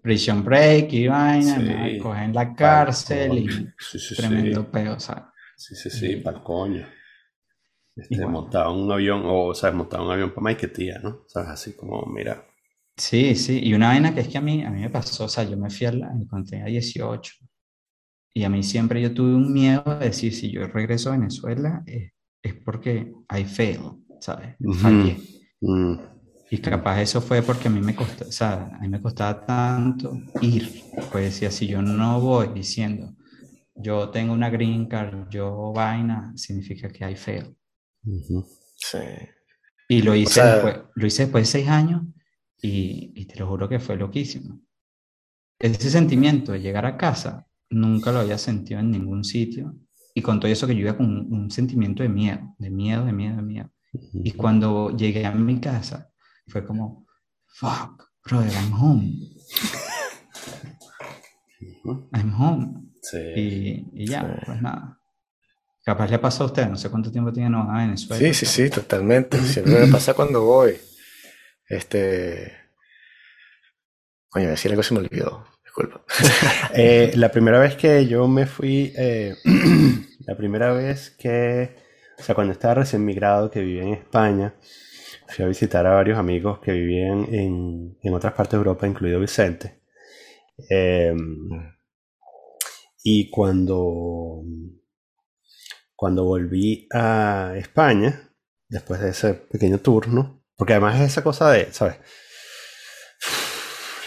Prison 0.02 0.44
break 0.44 0.92
y 0.94 1.08
vaina, 1.08 1.56
Sí. 1.58 1.98
cogen 2.00 2.24
en 2.26 2.34
la 2.34 2.54
cárcel 2.54 3.38
y 3.40 3.50
Sí, 3.80 3.98
sí, 3.98 4.16
tremendo 4.16 4.70
peo, 4.70 5.00
¿sabes? 5.00 5.24
Sí, 5.56 5.76
sí, 5.76 5.90
sí, 5.90 6.16
para 6.18 6.44
coño. 6.44 6.86
Este, 7.96 8.26
montaba 8.26 8.72
un 8.72 8.92
avión, 8.92 9.22
o, 9.26 9.54
¿sabes? 9.56 9.76
Montaba 9.76 10.04
un 10.06 10.12
avión 10.12 10.32
para 10.32 10.42
Maiquetía, 10.42 11.00
¿no? 11.00 11.24
¿Sabes? 11.28 11.50
Así 11.50 11.76
como, 11.78 12.06
mira. 12.08 12.46
Sí, 12.98 13.36
sí, 13.36 13.60
y 13.62 13.74
una 13.74 13.90
vaina 13.90 14.14
que 14.14 14.22
es 14.22 14.28
que 14.30 14.38
a 14.38 14.42
mí, 14.42 14.64
a 14.64 14.70
mí 14.72 14.80
me 14.82 14.90
pasó, 14.90 15.26
o 15.26 15.28
sea, 15.30 15.44
yo 15.44 15.58
me 15.58 15.70
fui 15.70 15.86
a 15.86 15.92
la, 15.92 16.14
cuando 16.30 16.50
tenía 16.50 16.66
18 16.66 17.34
y 18.34 18.44
a 18.46 18.50
mí 18.50 18.64
siempre 18.64 19.02
yo 19.02 19.14
tuve 19.14 19.36
un 19.36 19.54
miedo 19.54 19.84
de 20.00 20.08
decir, 20.08 20.34
si 20.36 20.52
yo 20.52 20.68
regreso 20.68 21.10
a 21.12 21.18
Venezuela 21.18 21.84
es, 21.88 22.14
es 22.44 22.56
porque 22.56 23.14
I 23.38 23.46
fail, 23.46 23.82
¿sabes? 24.22 24.58
Fallé. 24.72 25.18
mm, 25.62 25.96
Y 26.50 26.60
capaz 26.60 27.02
eso 27.02 27.22
fue 27.22 27.42
porque 27.42 27.68
a 27.68 27.72
mí 27.72 27.82
me 27.82 27.96
costaba, 27.96 28.30
o 28.30 28.32
sea, 28.32 28.70
a 28.76 28.80
mí 28.80 28.88
me 28.88 29.02
costaba 29.02 29.46
tanto 29.46 30.18
ir. 30.42 30.84
Pues 31.12 31.26
decía, 31.26 31.52
si 31.52 31.68
yo 31.68 31.82
no 31.82 32.20
voy 32.22 32.50
diciendo, 32.54 33.16
yo 33.76 34.10
tengo 34.12 34.34
una 34.34 34.50
green 34.50 34.88
card, 34.88 35.30
yo 35.30 35.74
vaina, 35.74 36.34
significa 36.36 36.90
que 36.90 37.06
hay 37.06 37.16
fail. 37.16 37.56
Sí. 38.76 39.00
Y 39.88 40.02
lo 40.02 40.16
hice, 40.16 40.34
sea- 40.34 40.46
después, 40.54 40.78
lo 40.96 41.08
hice 41.08 41.24
después 41.24 41.44
de 41.48 41.52
seis 41.52 41.68
años 41.70 42.04
y, 42.66 43.12
y 43.16 43.26
te 43.26 43.40
lo 43.40 43.48
juro 43.48 43.68
que 43.70 43.80
fue 43.80 43.96
loquísimo. 43.98 44.60
Ese 45.60 45.90
sentimiento 45.90 46.52
de 46.52 46.60
llegar 46.62 46.86
a 46.86 46.98
casa 46.98 47.48
nunca 47.70 48.12
lo 48.12 48.20
había 48.20 48.38
sentido 48.38 48.80
en 48.80 48.92
ningún 48.92 49.24
sitio 49.24 49.76
y 50.14 50.22
con 50.22 50.40
todo 50.40 50.52
eso 50.52 50.68
que 50.68 50.74
yo 50.76 50.82
iba 50.82 50.98
con 50.98 51.06
un, 51.08 51.34
un 51.34 51.52
sentimiento 51.52 52.04
de 52.04 52.10
miedo, 52.10 52.56
de 52.58 52.70
miedo, 52.70 53.06
de 53.06 53.14
miedo, 53.14 53.36
de 53.38 53.42
miedo. 53.42 53.70
Y 54.24 54.32
cuando 54.32 54.96
llegué 54.96 55.26
a 55.26 55.32
mi 55.32 55.60
casa 55.60 56.10
fue 56.48 56.66
como, 56.66 57.08
fuck, 57.48 58.04
brother, 58.26 58.52
I'm 58.54 58.74
home. 58.74 59.12
I'm 62.14 62.34
home. 62.42 62.82
Sí. 63.02 63.18
Y, 63.36 64.04
y 64.04 64.08
ya, 64.08 64.22
Sí. 64.22 64.42
pues 64.46 64.62
nada. 64.62 65.00
Capaz 65.84 66.10
le 66.10 66.18
pasó 66.20 66.44
a 66.44 66.48
usted, 66.48 66.68
no 66.68 66.76
sé 66.78 66.90
cuánto 66.90 67.12
tiempo 67.12 67.32
tiene 67.32 67.50
no 67.52 67.70
a 67.72 67.78
Venezuela. 67.78 68.18
Sí, 68.20 68.34
sí, 68.34 68.46
sí, 68.48 68.70
totalmente. 68.72 69.38
Siempre 69.40 69.86
me 69.86 69.88
pasa 69.92 70.14
cuando 70.16 70.44
voy. 70.44 70.74
Este. 71.68 72.54
Coño, 74.30 74.50
decir 74.50 74.72
algo 74.72 74.84
se 74.84 74.94
me 74.94 75.02
olvidó. 75.02 75.46
Disculpa. 75.64 76.04
Eh, 76.78 77.14
la 77.16 77.32
primera 77.32 77.58
vez 77.60 77.76
que 77.76 78.06
yo 78.06 78.28
me 78.28 78.46
fui, 78.46 78.92
eh, 78.98 79.36
la 80.26 80.36
primera 80.36 80.74
vez 80.74 81.12
que, 81.12 81.74
o 82.20 82.22
sea, 82.22 82.36
cuando 82.36 82.52
estaba 82.52 82.76
recién 82.76 83.06
migrado, 83.06 83.50
que 83.50 83.62
vivía 83.62 83.84
en 83.84 83.94
España, 83.94 84.56
fui 85.28 85.46
a 85.46 85.48
visitar 85.48 85.86
a 85.86 85.96
varios 85.96 86.20
amigos 86.20 86.60
que 86.60 86.74
vivían 86.74 87.34
en, 87.34 87.98
en 88.02 88.14
otras 88.14 88.34
partes 88.34 88.52
de 88.52 88.58
Europa, 88.58 88.88
incluido 88.88 89.22
Vicente. 89.22 89.80
Eh, 90.70 91.16
y 93.04 93.30
cuando, 93.30 94.42
cuando 95.96 96.26
volví 96.26 96.88
a 96.92 97.54
España, 97.56 98.32
después 98.68 99.00
de 99.00 99.10
ese 99.10 99.34
pequeño 99.36 99.78
turno, 99.78 100.35
porque 100.56 100.74
además 100.74 100.96
es 101.00 101.12
esa 101.12 101.24
cosa 101.24 101.50
de, 101.52 101.72
¿sabes? 101.72 101.98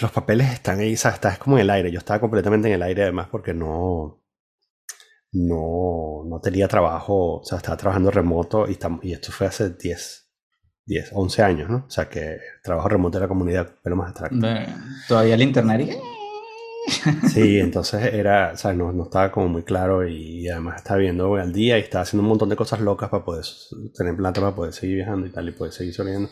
Los 0.01 0.13
papeles 0.13 0.53
están 0.53 0.81
ahí, 0.81 0.97
¿sabes? 0.97 1.17
Estás 1.17 1.39
como 1.39 1.57
en 1.57 1.63
el 1.63 1.71
aire. 1.71 1.91
Yo 1.91 1.99
estaba 1.99 2.21
completamente 2.21 2.69
en 2.69 2.75
el 2.75 2.83
aire 2.83 3.03
además 3.03 3.29
porque 3.31 3.53
no, 3.53 4.23
no, 5.33 6.25
no 6.25 6.41
tenía 6.41 6.69
trabajo, 6.69 7.41
o 7.41 7.45
sea, 7.45 7.59
estaba 7.59 7.77
trabajando 7.77 8.11
remoto 8.11 8.69
y, 8.69 8.79
y 9.03 9.13
esto 9.13 9.33
fue 9.33 9.47
hace 9.47 9.71
10, 9.71 10.31
10, 10.87 11.11
11 11.13 11.43
años, 11.43 11.71
¿no? 11.71 11.85
O 11.87 11.91
sea, 11.91 12.09
que 12.09 12.39
trabajo 12.63 12.89
remoto 12.89 13.19
de 13.19 13.25
la 13.25 13.29
comunidad, 13.29 13.75
pero 13.83 13.97
más 13.97 14.09
abstracto. 14.09 14.39
Ve, 14.41 14.67
Todavía 15.09 15.35
el 15.35 15.43
internet. 15.43 15.99
Sí, 17.32 17.59
entonces 17.59 18.14
era, 18.14 18.57
¿sabes? 18.57 18.78
No, 18.78 18.93
no 18.93 19.05
estaba 19.05 19.30
como 19.30 19.49
muy 19.49 19.62
claro 19.62 20.07
y 20.07 20.49
además 20.49 20.76
estaba 20.76 20.99
viendo 20.99 21.34
al 21.36 21.53
día 21.53 21.78
y 21.78 21.82
estaba 21.82 22.03
haciendo 22.03 22.22
un 22.22 22.28
montón 22.30 22.49
de 22.49 22.57
cosas 22.57 22.80
locas 22.80 23.11
para 23.11 23.24
poder 23.24 23.45
tener 23.95 24.16
plata 24.16 24.41
para 24.41 24.55
poder 24.55 24.72
seguir 24.72 24.97
viajando 24.97 25.26
y 25.26 25.30
tal 25.30 25.49
y 25.49 25.53
poder 25.53 25.72
seguir 25.72 25.95
sobreviviendo. 25.95 26.30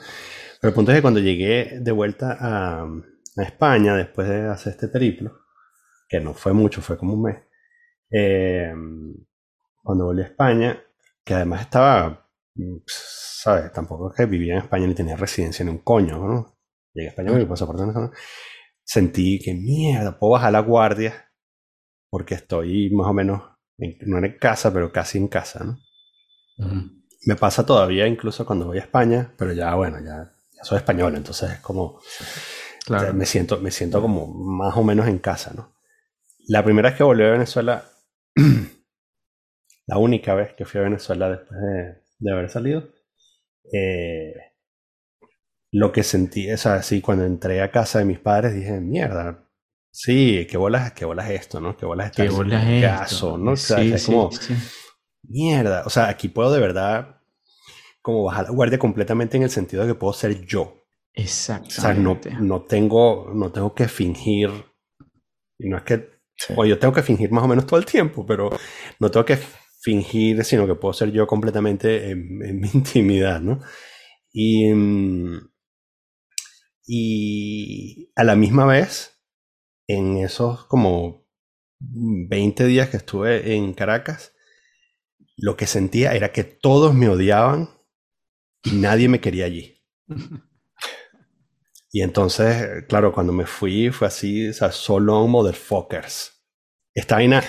Pero 0.61 0.69
el 0.71 0.75
punto 0.75 0.91
es 0.93 0.99
que 0.99 1.03
cuando 1.03 1.21
llegué 1.21 1.79
de 1.81 1.93
vuelta 1.93 2.37
a, 2.41 2.83
a 2.83 3.43
España 3.43 3.95
después 3.97 4.29
de 4.29 4.47
hacer 4.47 4.73
este 4.73 4.89
periplo, 4.89 5.41
que 6.09 6.21
no 6.21 6.35
fue 6.35 6.53
mucho, 6.53 6.81
fue 6.81 6.97
como 6.97 7.15
un 7.15 7.23
mes, 7.23 7.37
eh, 8.11 8.73
cuando 9.83 10.07
volví 10.07 10.23
a 10.23 10.27
España, 10.27 10.83
que 11.25 11.35
además 11.35 11.63
estaba, 11.63 12.29
¿sabes? 12.87 13.73
Tampoco 13.73 14.11
es 14.11 14.17
que 14.17 14.27
vivía 14.27 14.55
en 14.55 14.61
España 14.61 14.87
ni 14.87 14.95
tenía 14.95 15.17
residencia 15.17 15.63
en 15.63 15.71
un 15.71 15.79
coño, 15.79 16.19
¿no? 16.19 16.59
Llegué 16.95 17.09
a 17.09 17.11
España 17.11 17.31
con 17.31 17.39
mi 17.39 17.47
pasaporte 17.47 17.83
venezolano. 17.83 18.13
Sentí 18.87 19.39
que 19.41 19.55
mierda, 19.55 20.19
puedo 20.19 20.33
bajar 20.35 20.53
la 20.53 20.61
guardia 20.61 21.31
porque 22.11 22.35
estoy 22.37 22.91
más 22.91 23.09
o 23.09 23.15
menos, 23.15 23.43
en- 23.79 23.99
no 24.07 24.19
en 24.19 24.39
casa, 24.39 24.73
pero 24.73 24.93
casi 24.93 25.19
en 25.19 25.29
casa, 25.29 25.65
¿no? 25.65 25.79
Ujú. 26.59 26.91
Me 27.27 27.37
pasa 27.37 27.67
todavía 27.67 28.07
incluso 28.07 28.47
cuando 28.47 28.67
voy 28.67 28.79
a 28.79 28.83
España, 28.83 29.33
pero 29.37 29.53
ya, 29.53 29.75
bueno, 29.75 29.99
ya, 30.01 30.33
ya 30.57 30.65
soy 30.65 30.79
español, 30.79 31.17
entonces 31.17 31.51
es 31.53 31.61
como, 31.61 32.01
Claro. 32.87 33.13
me 33.15 33.27
siento, 33.27 33.59
me 33.61 33.71
siento 33.71 34.01
como 34.01 34.27
más 34.29 34.77
o 34.77 34.85
menos 34.85 35.09
en 35.09 35.19
casa, 35.19 35.53
¿no? 35.55 35.73
La 36.49 36.65
primera 36.65 36.91
vez 36.91 36.99
que 36.99 37.05
volví 37.05 37.25
a 37.25 37.31
Venezuela, 37.33 37.85
la 39.87 39.99
única 39.99 40.35
vez 40.35 40.55
que 40.55 40.65
fui 40.65 40.81
a 40.81 40.85
Venezuela 40.85 41.29
después 41.31 41.61
de, 41.61 42.03
de 42.19 42.33
haber 42.33 42.51
salido, 42.51 42.89
eh, 43.73 44.35
lo 45.79 45.93
que 45.93 46.03
sentí, 46.03 46.51
o 46.51 46.57
sea, 46.57 46.83
sí, 46.83 47.01
cuando 47.01 47.25
entré 47.25 47.61
a 47.63 47.71
casa 47.71 47.99
de 47.99 48.05
mis 48.07 48.19
padres 48.19 48.55
dije, 48.55 48.81
mierda, 48.81 49.45
sí, 49.91 50.47
qué 50.51 50.57
bolas, 50.57 50.93
qué 50.93 51.05
bolas 51.05 51.31
esto, 51.31 51.61
¿no? 51.61 51.77
Qué 51.77 51.87
bolas 51.87 52.13
¿Qué 52.13 52.29
bolas 52.29 52.65
es 52.65 52.85
esto? 52.85 52.99
caso, 52.99 53.39
¿no? 53.39 53.53
O 53.53 53.57
sea, 53.57 53.79
Sí, 53.79 53.93
es 53.93 54.03
sí, 54.03 54.13
como, 54.13 54.31
sí. 54.33 54.55
mierda, 55.23 55.83
o 55.87 55.91
sea, 55.91 56.09
aquí 56.09 56.29
puedo 56.29 56.53
de 56.53 56.61
verdad 56.61 57.21
como 58.03 58.25
bajar 58.25 58.45
la 58.47 58.51
guardia 58.53 58.79
completamente 58.79 59.37
en 59.37 59.43
el 59.45 59.51
sentido 59.51 59.83
de 59.83 59.89
que 59.91 59.99
puedo 59.99 60.13
ser 60.13 60.45
yo. 60.47 60.85
O 61.67 61.71
sea, 61.71 61.95
no, 61.95 62.21
no 62.41 62.63
tengo, 62.63 63.31
no 63.35 63.51
tengo 63.53 63.75
que 63.75 63.89
fingir, 63.89 64.51
y 65.59 65.69
no 65.69 65.79
es 65.79 65.83
que, 65.85 66.11
o 66.57 66.65
yo 66.65 66.79
tengo 66.79 66.95
que 66.95 67.03
fingir 67.03 67.31
más 67.33 67.45
o 67.45 67.49
menos 67.49 67.67
todo 67.67 67.79
el 67.79 67.87
tiempo, 67.87 68.25
pero 68.27 68.51
no 69.01 69.11
tengo 69.11 69.25
que 69.25 69.39
fingir, 69.81 70.45
sino 70.45 70.67
que 70.67 70.75
puedo 70.75 70.93
ser 70.93 71.11
yo 71.13 71.27
completamente 71.27 72.11
en, 72.11 72.43
en 72.45 72.61
mi 72.61 72.69
intimidad, 72.75 73.41
¿no? 73.41 73.61
Y, 74.33 74.73
mm, 74.73 75.39
y 76.87 78.13
a 78.17 78.25
la 78.25 78.37
misma 78.37 78.67
vez, 78.67 79.21
en 79.89 80.19
esos 80.19 80.65
como 80.67 81.27
20 81.81 82.65
días 82.67 82.89
que 82.91 82.99
estuve 82.99 83.55
en 83.55 83.75
Caracas, 83.75 84.35
lo 85.37 85.57
que 85.57 85.67
sentía 85.67 86.15
era 86.15 86.33
que 86.33 86.45
todos 86.45 86.95
me 86.95 87.09
odiaban 87.09 87.71
y 88.65 88.73
nadie 88.73 89.09
me 89.09 89.21
quería 89.21 89.47
allí. 89.47 89.83
Y 91.93 92.03
entonces, 92.03 92.85
claro, 92.89 93.11
cuando 93.11 93.33
me 93.33 93.47
fui 93.47 93.91
fue 93.91 94.09
así, 94.09 94.49
o 94.51 94.53
sea, 94.53 94.71
solo 94.71 95.27
motherfuckers. 95.27 96.45
Esta 96.93 97.15
vaina, 97.15 97.43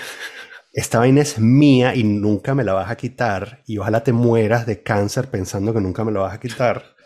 esta 0.72 1.00
vaina 1.00 1.20
es 1.20 1.38
mía 1.38 1.94
y 1.94 2.04
nunca 2.04 2.54
me 2.54 2.64
la 2.64 2.72
vas 2.72 2.90
a 2.90 2.96
quitar. 2.96 3.62
Y 3.66 3.76
ojalá 3.76 4.02
te 4.04 4.14
mueras 4.14 4.64
de 4.64 4.82
cáncer 4.82 5.28
pensando 5.30 5.74
que 5.74 5.82
nunca 5.82 6.02
me 6.04 6.12
la 6.12 6.20
vas 6.20 6.34
a 6.34 6.40
quitar. 6.40 6.96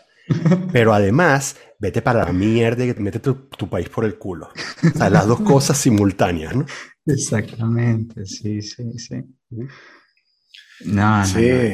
Pero 0.71 0.93
además, 0.93 1.57
vete 1.79 2.01
para 2.01 2.25
la 2.25 2.33
mierda 2.33 2.83
y 2.85 2.93
mete 2.95 3.19
tu, 3.19 3.35
tu 3.57 3.69
país 3.69 3.89
por 3.89 4.05
el 4.05 4.17
culo. 4.17 4.49
O 4.93 4.97
sea, 4.97 5.09
las 5.09 5.27
dos 5.27 5.41
cosas 5.41 5.77
simultáneas, 5.77 6.55
¿no? 6.55 6.65
Exactamente, 7.05 8.25
sí, 8.25 8.61
sí, 8.61 8.97
sí. 8.97 9.15
No, 10.79 11.25
no, 11.27 11.27
Sí, 11.29 11.39
no. 11.41 11.69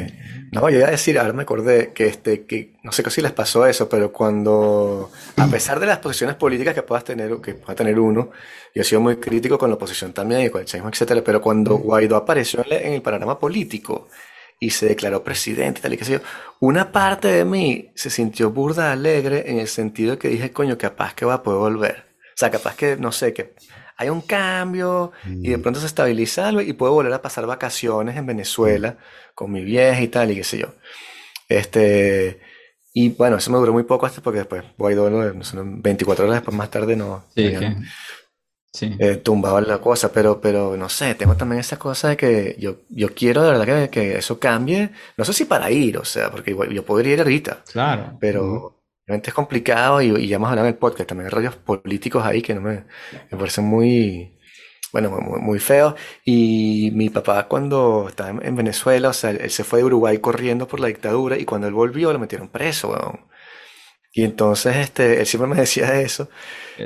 no, 0.52 0.70
yo 0.70 0.78
iba 0.78 0.88
a 0.88 0.92
decir, 0.92 1.18
ahora 1.18 1.34
me 1.34 1.42
acordé 1.44 1.92
que 1.94 2.06
este, 2.08 2.46
que 2.46 2.76
no 2.84 2.92
sé 2.92 3.10
si 3.10 3.22
les 3.22 3.32
pasó 3.32 3.66
eso, 3.66 3.90
pero 3.90 4.12
cuando, 4.12 5.12
a 5.38 5.48
pesar 5.48 5.80
de 5.80 5.88
las 5.88 5.98
posiciones 6.00 6.36
políticas 6.36 6.76
que 6.76 6.84
puedas 6.84 7.04
tener, 7.04 7.36
que 7.42 7.56
pueda 7.56 7.74
tener 7.76 8.00
uno, 8.00 8.30
yo 8.76 8.82
he 8.82 8.86
sido 8.86 9.02
muy 9.02 9.18
crítico 9.18 9.58
con 9.58 9.70
la 9.70 9.76
oposición 9.76 10.14
también 10.14 10.42
y 10.42 10.50
con 10.50 10.62
el 10.62 10.68
chavismo, 10.68 10.90
etcétera, 10.90 11.24
pero 11.24 11.42
cuando 11.42 11.78
Guaidó 11.78 12.16
apareció 12.18 12.64
en 12.70 12.94
el 12.94 13.02
panorama 13.02 13.40
político 13.40 14.08
y 14.60 14.72
se 14.72 14.88
declaró 14.88 15.24
presidente 15.24 15.82
tal 15.82 15.94
y 15.94 15.98
qué 15.98 16.06
sé 16.06 16.14
yo, 16.14 16.20
una 16.60 16.92
parte 16.92 17.30
de 17.30 17.46
mí 17.46 17.92
se 17.96 18.10
sintió 18.10 18.52
burda 18.52 18.92
alegre 18.92 19.50
en 19.50 19.60
el 19.60 19.68
sentido 19.68 20.12
de 20.12 20.18
que 20.18 20.28
dije, 20.28 20.52
coño, 20.52 20.78
capaz 20.78 21.14
que 21.14 21.26
va 21.26 21.36
a 21.36 21.44
poder 21.44 21.60
volver. 21.60 22.06
O 22.36 22.38
sea, 22.40 22.50
capaz 22.52 22.76
que, 22.76 22.98
no 22.98 23.12
sé, 23.12 23.34
que 23.34 23.54
hay 23.98 24.10
un 24.10 24.22
cambio 24.22 25.12
y 25.26 25.50
de 25.50 25.58
pronto 25.60 25.80
se 25.80 25.86
estabiliza 25.88 26.48
algo 26.48 26.62
y 26.62 26.74
puedo 26.74 26.94
volver 26.94 27.14
a 27.14 27.22
pasar 27.22 27.46
vacaciones 27.46 28.16
en 28.18 28.26
Venezuela 28.26 28.98
con 29.36 29.52
mi 29.52 29.64
vieja 29.64 30.02
y 30.02 30.08
tal 30.10 30.32
y 30.32 30.36
qué 30.36 30.44
sé 30.44 30.58
yo. 30.58 30.68
Este, 31.48 32.40
y 32.94 33.10
bueno, 33.10 33.38
eso 33.38 33.52
me 33.52 33.58
duró 33.58 33.74
muy 33.74 33.84
poco 33.84 34.06
hasta 34.06 34.22
porque 34.22 34.40
después 34.40 34.64
Guaidó, 34.78 35.10
no, 35.10 35.34
no 35.34 35.44
sé, 35.44 35.58
24 35.62 36.26
horas 36.26 36.38
después 36.38 36.56
más 36.56 36.70
tarde 36.70 36.96
no, 36.96 37.26
Sí, 37.36 37.44
que- 37.60 37.66
sí. 38.74 39.00
eh, 39.00 39.16
tumbaba 39.18 39.62
la 39.62 39.80
cosa, 39.80 40.12
pero, 40.12 40.42
pero 40.42 40.76
no 40.78 40.90
sé, 40.90 41.16
tengo 41.16 41.36
también 41.38 41.60
esa 41.62 41.80
cosa 41.80 42.10
de 42.10 42.18
que 42.18 42.56
yo, 42.60 42.78
yo 42.90 43.14
quiero 43.16 43.44
de 43.44 43.52
verdad 43.52 43.66
que, 43.66 43.90
que 43.90 44.18
eso 44.18 44.40
cambie, 44.40 44.92
no 45.18 45.26
sé 45.26 45.34
si 45.34 45.46
para 45.46 45.72
ir, 45.72 45.98
o 45.98 46.06
sea, 46.06 46.30
porque 46.32 46.52
igual 46.52 46.70
yo 46.72 46.84
podría 46.86 47.14
ir 47.14 47.20
ahorita, 47.22 47.64
Claro. 47.72 48.20
pero 48.20 48.82
realmente 49.08 49.30
es 49.30 49.34
complicado 49.34 50.02
y, 50.02 50.08
y 50.24 50.28
ya 50.28 50.36
hemos 50.38 50.50
hablado 50.50 50.68
en 50.68 50.74
el 50.74 50.80
podcast, 50.80 51.10
también 51.10 51.28
hay 51.28 51.32
rollos 51.32 51.56
políticos 51.58 52.24
ahí 52.26 52.42
que 52.42 52.56
no 52.56 52.62
me, 52.62 52.86
me 53.32 53.38
parecen 53.38 53.66
muy, 53.66 54.38
bueno, 54.94 55.12
muy, 55.12 55.40
muy 55.42 55.60
feos. 55.60 55.96
Y 56.26 56.92
mi 56.94 57.10
papá 57.10 57.48
cuando 57.48 58.08
estaba 58.10 58.30
en, 58.32 58.46
en 58.46 58.56
Venezuela, 58.56 59.10
o 59.10 59.14
sea, 59.14 59.32
él 59.32 59.50
se 59.52 59.64
fue 59.64 59.80
de 59.80 59.86
Uruguay 59.86 60.18
corriendo 60.20 60.68
por 60.68 60.80
la 60.80 60.88
dictadura 60.88 61.38
y 61.38 61.46
cuando 61.46 61.68
él 61.68 61.74
volvió 61.74 62.12
lo 62.14 62.20
metieron 62.20 62.50
preso, 62.50 62.90
weón. 62.92 63.22
Y 64.12 64.24
entonces, 64.24 64.78
este, 64.78 65.20
él 65.20 65.26
siempre 65.28 65.50
me 65.50 65.58
decía 65.58 66.02
eso. 66.02 66.30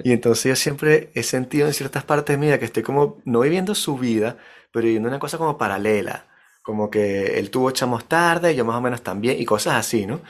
Y 0.03 0.11
entonces 0.11 0.45
yo 0.45 0.55
siempre 0.55 1.11
he 1.13 1.23
sentido 1.23 1.67
en 1.67 1.73
ciertas 1.73 2.03
partes 2.03 2.37
mías 2.37 2.59
que 2.59 2.65
estoy 2.65 2.83
como, 2.83 3.21
no 3.25 3.41
viviendo 3.41 3.75
su 3.75 3.97
vida, 3.97 4.37
pero 4.71 4.85
viviendo 4.85 5.09
una 5.09 5.19
cosa 5.19 5.37
como 5.37 5.57
paralela. 5.57 6.27
Como 6.63 6.89
que 6.89 7.39
él 7.39 7.49
tuvo 7.51 7.71
chamos 7.71 8.07
tarde, 8.07 8.55
yo 8.55 8.65
más 8.65 8.77
o 8.77 8.81
menos 8.81 9.01
también, 9.03 9.39
y 9.39 9.45
cosas 9.45 9.75
así, 9.75 10.05
¿no? 10.05 10.21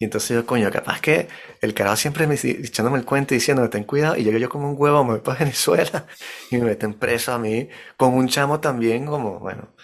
Y 0.00 0.04
entonces 0.04 0.30
yo, 0.30 0.46
coño, 0.46 0.70
capaz 0.70 1.00
que 1.00 1.28
el 1.60 1.74
carajo 1.74 1.96
siempre 1.96 2.26
me 2.28 2.36
echándome 2.36 2.98
el 2.98 3.04
cuento 3.04 3.34
y 3.34 3.38
diciendo, 3.38 3.68
ten 3.68 3.82
cuidado, 3.82 4.16
y 4.16 4.22
llego 4.22 4.38
yo 4.38 4.48
como 4.48 4.70
un 4.70 4.76
huevo, 4.78 5.02
me 5.04 5.12
voy 5.12 5.20
para 5.20 5.38
Venezuela 5.40 6.06
y 6.50 6.56
me 6.58 6.66
meten 6.66 6.94
preso 6.94 7.32
a 7.32 7.38
mí, 7.38 7.68
con 7.96 8.14
un 8.14 8.28
chamo 8.28 8.60
también, 8.60 9.06
como, 9.06 9.40
bueno. 9.40 9.74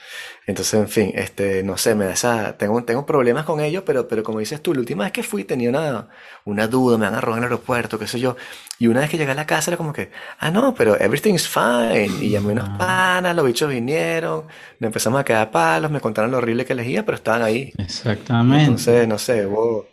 Entonces, 0.47 0.75
en 0.75 0.89
fin, 0.89 1.13
este, 1.15 1.63
no 1.63 1.79
sé, 1.79 1.95
me 1.95 2.05
da 2.05 2.13
esa, 2.13 2.57
tengo, 2.59 2.85
tengo 2.85 3.07
problemas 3.07 3.45
con 3.45 3.61
ellos, 3.61 3.83
pero, 3.87 4.07
pero 4.07 4.23
como 4.23 4.41
dices 4.41 4.61
tú, 4.61 4.75
la 4.75 4.81
última 4.81 5.05
vez 5.05 5.13
que 5.13 5.23
fui 5.23 5.45
tenía 5.45 5.71
una, 5.71 6.09
una 6.45 6.69
duda, 6.69 6.99
me 6.99 7.07
van 7.07 7.15
a 7.15 7.21
robar 7.21 7.39
en 7.39 7.45
el 7.45 7.51
aeropuerto, 7.51 7.99
qué 7.99 8.07
sé 8.07 8.21
yo. 8.21 8.37
Y 8.79 8.89
una 8.89 9.01
vez 9.01 9.11
que 9.11 9.17
llegué 9.17 9.31
a 9.31 9.35
la 9.35 9.47
casa 9.47 9.71
era 9.71 9.79
como 9.79 9.93
que, 9.93 10.11
ah, 10.39 10.51
no, 10.51 10.75
pero 10.75 11.01
everything's 11.01 11.49
fine. 11.49 12.11
Y 12.21 12.31
llamé 12.31 12.53
unos 12.53 12.69
panas, 12.79 13.35
los 13.35 13.47
bichos 13.47 13.71
vinieron, 13.71 14.45
nos 14.81 14.89
empezamos 14.89 15.21
a 15.21 15.25
quedar 15.25 15.51
palos, 15.51 15.91
me 15.91 16.01
contaron 16.01 16.31
lo 16.31 16.39
horrible 16.39 16.67
que 16.67 16.75
iba, 16.75 17.03
pero 17.05 17.17
estaban 17.17 17.43
ahí. 17.43 17.73
Exactamente. 17.79 18.65
Entonces, 18.65 19.09
no 19.09 19.19
sé, 19.19 19.47
hubo 19.47 19.87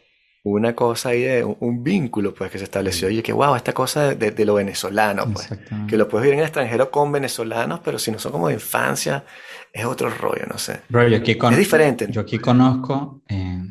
una 0.44 0.76
cosa 0.76 1.10
ahí 1.10 1.22
de 1.22 1.44
un, 1.44 1.56
un 1.60 1.84
vínculo 1.84 2.34
pues 2.34 2.50
que 2.52 2.58
se 2.58 2.64
estableció. 2.64 3.10
Y 3.10 3.22
que, 3.22 3.32
wow, 3.34 3.56
esta 3.56 3.74
cosa 3.74 4.10
de, 4.10 4.16
de- 4.16 4.32
de 4.32 4.46
lo 4.46 4.56
venezolano, 4.56 5.32
pues. 5.32 5.50
Que 5.88 5.98
lo 5.98 6.08
puedes 6.08 6.24
vivir 6.24 6.34
en 6.36 6.39
el 6.39 6.46
extranjero 6.46 6.89
con 6.89 7.12
venezolanos, 7.12 7.80
pero 7.82 8.00
si 8.00 8.12
no 8.12 8.18
son 8.20 8.32
como 8.32 8.48
de 8.48 8.56
infancia, 8.56 9.24
es 9.72 9.86
otro 9.86 10.10
rollo, 10.10 10.46
no 10.50 10.58
sé. 10.58 10.82
Bro, 10.89 11.08
yo 11.10 11.18
aquí, 11.18 11.36
con- 11.38 11.54
Es 11.54 11.60
diferente. 11.60 12.08
yo 12.10 12.22
aquí 12.22 12.39
conozco 12.39 13.22
eh, 13.30 13.62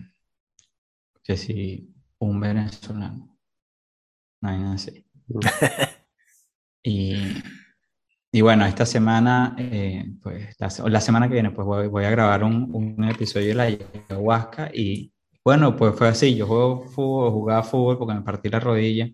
que 1.24 1.36
si 1.36 1.92
un 2.18 2.38
venezolano, 2.40 3.36
no 4.42 4.48
hay 4.48 4.58
nada 4.58 4.74
así. 4.74 5.04
Y, 6.82 7.14
y 8.32 8.40
bueno, 8.40 8.64
esta 8.64 8.86
semana, 8.86 9.54
eh, 9.58 10.06
pues 10.22 10.56
la, 10.58 10.70
se- 10.70 10.88
la 10.88 11.00
semana 11.00 11.28
que 11.28 11.34
viene, 11.34 11.50
pues 11.50 11.66
voy, 11.66 11.88
voy 11.88 12.04
a 12.04 12.10
grabar 12.10 12.42
un, 12.44 12.70
un 12.74 13.04
episodio 13.04 13.48
de 13.48 13.54
la 13.54 13.64
ayahuasca 13.64 14.70
y 14.72 15.12
bueno, 15.44 15.76
pues 15.76 15.94
fue 15.96 16.08
así, 16.08 16.34
yo 16.34 16.46
juego 16.46 16.86
fútbol, 16.88 17.32
jugaba 17.32 17.62
fútbol 17.62 17.98
porque 17.98 18.14
me 18.14 18.22
partí 18.22 18.48
la 18.48 18.60
rodilla 18.60 19.08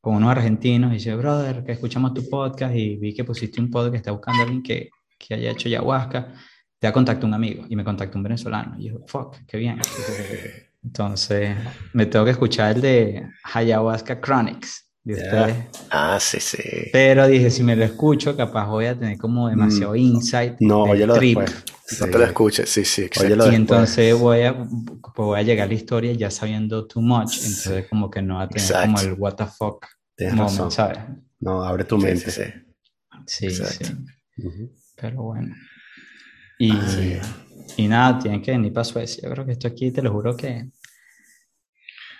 con 0.00 0.16
unos 0.16 0.30
argentinos 0.30 0.90
y 0.92 0.94
dice, 0.94 1.14
brother, 1.14 1.64
que 1.64 1.72
escuchamos 1.72 2.14
tu 2.14 2.28
podcast 2.28 2.74
y 2.74 2.96
vi 2.96 3.14
que 3.14 3.24
pusiste 3.24 3.60
un 3.60 3.70
podcast 3.70 3.92
que 3.92 3.96
está 3.98 4.12
buscando 4.12 4.40
a 4.40 4.44
alguien 4.44 4.62
que, 4.62 4.90
que 5.18 5.34
haya 5.34 5.50
hecho 5.50 5.68
ayahuasca, 5.68 6.32
te 6.78 6.86
ha 6.86 6.92
contactado 6.92 7.26
un 7.26 7.34
amigo 7.34 7.64
y 7.68 7.76
me 7.76 7.84
contactó 7.84 8.18
un 8.18 8.24
venezolano 8.24 8.76
y 8.78 8.88
yo, 8.88 9.00
fuck, 9.06 9.36
qué 9.46 9.58
bien. 9.58 9.80
Entonces, 10.82 11.56
me 11.92 12.06
tengo 12.06 12.24
que 12.24 12.30
escuchar 12.30 12.76
el 12.76 12.80
de 12.80 13.28
Ayahuasca 13.52 14.20
Chronics 14.20 14.89
de 15.04 15.14
ustedes. 15.14 15.56
Ah, 15.90 16.18
sí, 16.20 16.38
sí. 16.40 16.58
Pero 16.92 17.26
dije, 17.26 17.50
si 17.50 17.62
me 17.62 17.74
lo 17.76 17.84
escucho, 17.84 18.36
capaz 18.36 18.66
voy 18.68 18.86
a 18.86 18.98
tener 18.98 19.16
como 19.18 19.48
demasiado 19.48 19.96
insight 19.96 20.54
Mm. 20.60 20.66
No, 20.66 20.82
del 20.84 20.90
óyelo 20.92 21.14
trip. 21.14 21.38
después. 21.38 21.64
No 22.00 22.06
Sí. 22.06 22.12
te 22.12 22.18
lo 22.18 22.24
escuches, 22.24 22.68
sí, 22.70 22.84
sí, 22.84 23.02
exacto. 23.02 23.26
Y 23.26 23.36
después. 23.36 23.54
entonces 23.56 24.14
voy 24.18 24.42
a, 24.42 24.56
pues 24.56 25.14
voy 25.16 25.40
a 25.40 25.42
llegar 25.42 25.64
a 25.64 25.68
la 25.68 25.74
historia 25.74 26.12
ya 26.12 26.30
sabiendo 26.30 26.86
too 26.86 27.00
much, 27.00 27.36
entonces 27.38 27.86
como 27.88 28.08
que 28.10 28.22
no 28.22 28.36
va 28.36 28.42
a 28.42 28.48
tener 28.48 28.62
Exacto. 28.62 28.86
como 28.94 29.00
el 29.00 29.12
what 29.18 29.34
the 29.34 29.46
fuck 29.46 29.86
Tienes 30.16 30.36
moment, 30.36 30.50
razón. 30.52 30.70
¿sabes? 30.70 30.98
No, 31.40 31.64
abre 31.64 31.84
tu 31.84 31.98
Sí, 31.98 32.06
mente. 32.06 32.30
sí, 32.30 33.50
sí. 33.50 33.50
Sí, 33.56 34.70
pero 35.00 35.22
bueno. 35.22 35.54
Y, 36.58 36.70
Sí. 36.72 37.18
y 37.78 37.88
nada, 37.88 38.18
tienen 38.18 38.42
que 38.42 38.50
venir 38.52 38.72
para 38.72 38.84
Suecia. 38.84 39.22
Yo 39.26 39.32
creo 39.34 39.46
que 39.46 39.52
esto 39.52 39.66
aquí, 39.66 39.90
te 39.90 40.02
lo 40.02 40.12
juro 40.12 40.36
que, 40.36 40.68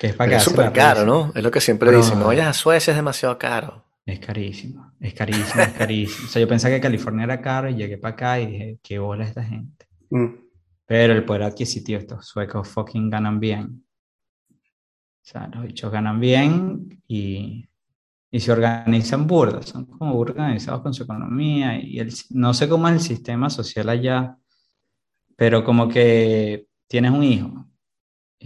que 0.00 0.06
es 0.06 0.16
para 0.16 0.34
es 0.34 0.42
súper 0.42 0.72
caro. 0.72 1.04
¿no? 1.04 1.30
Es 1.34 1.42
lo 1.42 1.50
que 1.50 1.60
siempre 1.60 1.94
dicen. 1.94 2.18
No 2.18 2.28
vayas 2.28 2.46
a 2.46 2.52
Suecia, 2.54 2.92
es 2.92 2.96
demasiado 2.96 3.36
caro. 3.36 3.84
Es 4.06 4.18
carísimo, 4.18 4.94
es 4.98 5.12
carísimo, 5.12 5.62
es 5.62 5.72
carísimo. 5.74 6.26
O 6.26 6.30
sea, 6.30 6.40
yo 6.40 6.48
pensaba 6.48 6.74
que 6.74 6.80
California 6.80 7.24
era 7.24 7.42
caro 7.42 7.68
y 7.68 7.74
llegué 7.74 7.98
para 7.98 8.14
acá 8.14 8.40
y 8.40 8.46
dije, 8.46 8.78
qué 8.82 8.98
bola 8.98 9.24
esta 9.24 9.44
gente. 9.44 9.86
Mm. 10.08 10.28
Pero 10.86 11.12
el 11.12 11.22
poder 11.26 11.42
adquisitivo, 11.42 11.98
estos 11.98 12.26
suecos 12.26 12.66
fucking 12.68 13.10
ganan 13.10 13.38
bien. 13.38 13.84
O 14.50 15.20
sea, 15.20 15.48
los 15.48 15.64
bichos 15.64 15.92
ganan 15.92 16.18
bien 16.18 17.02
y, 17.06 17.68
y 18.30 18.40
se 18.40 18.52
organizan 18.52 19.26
burdas, 19.26 19.66
son 19.66 19.84
como 19.84 20.14
organizados 20.14 20.80
con 20.80 20.94
su 20.94 21.02
economía 21.02 21.78
y 21.78 21.98
el, 21.98 22.10
no 22.30 22.54
sé 22.54 22.70
cómo 22.70 22.88
es 22.88 22.94
el 22.94 23.00
sistema 23.00 23.50
social 23.50 23.90
allá, 23.90 24.38
pero 25.36 25.62
como 25.62 25.90
que 25.90 26.68
tienes 26.88 27.10
un 27.10 27.22
hijo 27.22 27.69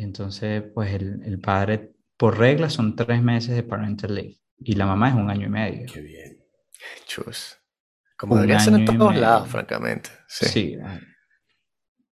entonces 0.03 0.63
pues 0.75 0.93
el, 0.93 1.23
el 1.25 1.41
padre 1.41 1.93
por 2.17 2.39
regla 2.39 2.71
son 2.71 2.97
tres 2.97 3.23
meses 3.23 3.55
de 3.55 3.63
parental 3.63 4.15
leave 4.15 4.37
y 4.59 4.75
la 4.75 4.87
mamá 4.87 5.11
es 5.11 5.15
un 5.15 5.31
año 5.31 5.47
y 5.47 5.51
medio. 5.51 5.87
Qué 5.93 6.01
bien. 6.01 6.39
Chus. 7.07 7.57
Como 8.17 8.37
debería 8.37 8.61
ser 8.61 8.75
en 8.75 8.85
todos 8.85 9.17
lados, 9.17 9.49
francamente. 9.49 10.11
Sí. 10.29 10.77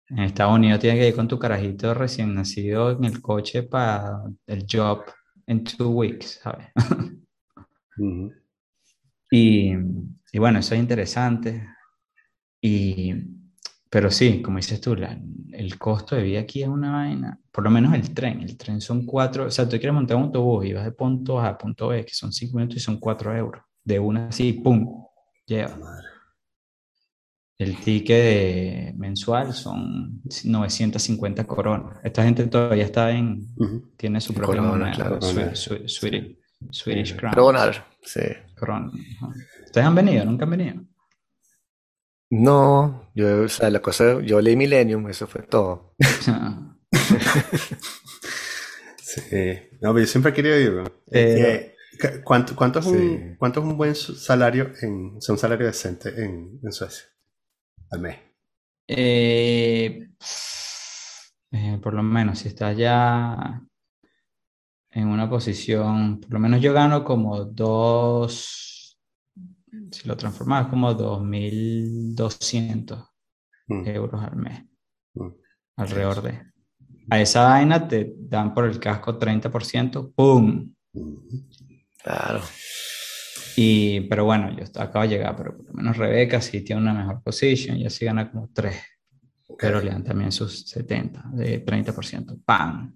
En 0.09 0.19
Estados 0.19 0.55
Unidos 0.55 0.79
tienes 0.79 0.99
que 0.99 1.07
ir 1.07 1.15
con 1.15 1.27
tu 1.27 1.39
carajito 1.39 1.93
recién 1.93 2.35
nacido 2.35 2.91
en 2.91 3.05
el 3.05 3.21
coche 3.21 3.63
para 3.63 4.21
el 4.45 4.65
job 4.71 5.03
en 5.47 5.63
two 5.63 5.89
weeks, 5.89 6.41
¿sabes? 6.43 6.67
Ujú. 7.97 8.33
Y, 9.31 9.73
y 10.31 10.39
bueno, 10.39 10.59
eso 10.59 10.75
es 10.75 10.81
interesante. 10.81 11.67
Y, 12.61 13.13
pero 13.95 14.11
sí, 14.11 14.41
como 14.41 14.57
dices 14.57 14.81
tú, 14.81 14.93
la- 14.93 15.17
el 15.53 15.77
costo 15.79 16.17
de 16.17 16.23
vida 16.23 16.41
aquí 16.41 16.61
es 16.61 16.67
una 16.67 16.91
vaina. 16.91 17.39
Por 17.49 17.63
lo 17.63 17.69
menos 17.69 17.93
el 17.93 18.13
tren. 18.13 18.41
El 18.41 18.57
tren 18.57 18.81
son 18.81 19.05
cuatro. 19.05 19.45
O 19.45 19.49
sea, 19.49 19.63
tú 19.63 19.77
quieres 19.77 19.93
montar 19.93 20.17
un 20.17 20.23
autobús 20.23 20.65
y 20.65 20.73
vas 20.73 20.83
de 20.83 20.91
punto 20.91 21.39
A 21.39 21.47
a 21.47 21.57
punto 21.57 21.87
B, 21.87 22.03
que 22.05 22.13
son 22.13 22.33
cinco 22.33 22.57
minutos 22.57 22.75
y 22.75 22.79
son 22.81 22.99
cuatro 22.99 23.33
euros. 23.33 23.63
De 23.85 23.97
una 23.97 24.27
así, 24.27 24.51
¡pum! 24.51 25.01
Lleva. 25.45 25.77
El 27.57 27.77
ticket 27.77 28.17
de- 28.21 28.93
mensual 28.97 29.53
son 29.53 30.21
950 30.43 31.45
coronas. 31.45 31.97
Esta 32.03 32.21
gente 32.25 32.47
todavía 32.47 32.83
está 32.83 33.11
en, 33.11 33.47
Ujú. 33.55 33.93
tiene 33.95 34.19
su 34.19 34.33
propia 34.33 34.61
moneda, 34.61 34.91
claro. 34.91 35.19
Coronas. 35.19 35.57
Swe- 35.57 35.87
Swedish, 35.87 36.37
Swedish 36.69 37.15
crowns. 37.15 37.33
Kronar, 37.33 37.87
sí. 38.01 38.19
Corona, 38.59 38.91
ajá. 39.15 39.29
¿Ustedes 39.63 39.87
han 39.87 39.95
venido? 39.95 40.25
¿Nunca 40.25 40.43
han 40.43 40.51
venido? 40.51 40.81
No, 42.31 43.04
yo, 43.15 43.43
o 43.43 43.47
sea, 43.49 43.69
la 43.71 43.81
cosa, 43.81 44.21
yo 44.21 44.39
leí 44.41 44.55
Millennium, 44.55 45.09
eso 45.09 45.25
fue 45.27 45.41
todo. 45.43 45.95
Sí. 48.97 49.21
No, 49.81 49.93
pero 49.93 49.99
yo 49.99 50.07
siempre 50.07 50.31
he 50.31 50.35
querido 50.35 50.59
ir. 50.59 50.91
Eh, 51.11 51.73
cu- 52.01 52.21
¿cuánto, 52.23 52.55
cuánto, 52.55 52.79
es 52.79 52.85
Sí. 52.85 52.91
un, 52.91 53.35
¿Cuánto 53.37 53.59
es 53.61 53.65
un 53.65 53.77
buen 53.77 53.95
salario 53.95 54.71
en, 54.81 55.15
o 55.17 55.21
sea, 55.21 55.33
un 55.33 55.39
salario 55.39 55.65
decente 55.67 56.09
en, 56.09 56.59
en 56.61 56.71
Suecia 56.71 57.05
al 57.91 57.99
mes? 58.01 58.17
Eh, 58.87 60.09
eh, 61.51 61.79
por 61.81 61.93
lo 61.93 62.03
menos, 62.03 62.39
si 62.39 62.49
estás 62.49 62.75
ya 62.77 63.61
en 64.91 65.07
una 65.07 65.29
posición, 65.29 66.19
por 66.19 66.33
lo 66.33 66.39
menos 66.39 66.61
yo 66.61 66.73
gano 66.73 67.03
como 67.03 67.45
dos, 67.45 68.74
si 69.91 70.07
lo 70.07 70.15
transformas, 70.17 70.67
como 70.67 70.93
2.200 70.93 73.09
Mm. 73.67 73.87
euros 73.87 74.23
al 74.23 74.35
mes, 74.35 74.63
Mm. 75.15 75.27
alrededor 75.77 76.21
de. 76.21 76.39
A 77.09 77.21
esa 77.21 77.43
vaina 77.47 77.87
te 77.87 78.13
dan 78.17 78.53
por 78.53 78.65
el 78.65 78.79
casco 78.79 79.17
30%, 79.17 80.11
¡pum! 80.15 80.73
Ujú. 80.93 81.21
Claro. 82.03 82.41
Y, 83.55 84.01
pero 84.01 84.25
bueno, 84.25 84.55
yo 84.55 84.63
acabo 84.81 85.03
de 85.03 85.09
llegar, 85.09 85.35
pero 85.35 85.55
por 85.55 85.65
lo 85.67 85.73
menos 85.73 85.97
Rebeca 85.97 86.41
sí 86.41 86.61
tiene 86.61 86.81
una 86.81 86.93
mejor 86.93 87.21
position, 87.23 87.77
ya 87.77 87.89
sí 87.89 88.05
gana 88.05 88.29
como 88.29 88.49
3, 88.53 88.75
pero 89.57 89.81
le 89.81 89.91
dan 89.91 90.03
también 90.03 90.31
sus 90.31 90.61
70, 90.67 91.23
de 91.33 91.63
30%, 91.65 92.37
¡pam! 92.45 92.95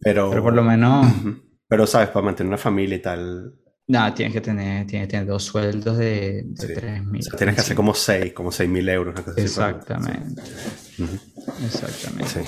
Pero, 0.00 0.30
Pero 0.30 0.42
por 0.42 0.54
lo 0.54 0.62
menos. 0.62 1.06
Pero, 1.68 1.86
¿sabes? 1.86 2.08
Para 2.08 2.24
mantener 2.26 2.48
una 2.48 2.58
familia 2.58 2.96
y 2.96 3.02
tal. 3.02 3.54
Nada, 3.90 4.14
tienes 4.14 4.32
que 4.34 4.40
tener, 4.40 4.86
tienes 4.86 5.06
que 5.08 5.10
tener 5.12 5.26
dos 5.26 5.42
sueldos 5.44 5.98
de, 5.98 6.44
de 6.46 6.66
Sí. 6.66 6.72
3.000. 6.74 7.18
O 7.18 7.22
sea, 7.22 7.36
tienes 7.38 7.54
que 7.56 7.60
hacer 7.60 7.76
como 7.76 7.94
6, 7.94 8.32
como 8.32 8.50
6 8.52 8.68
mil 8.70 8.88
euros. 8.88 9.14
Una 9.14 9.24
cosa 9.24 9.42
así 9.42 9.54
para- 9.56 9.70
Exactamente, 9.70 10.42
exactamente. 11.64 12.28
Sí. 12.28 12.40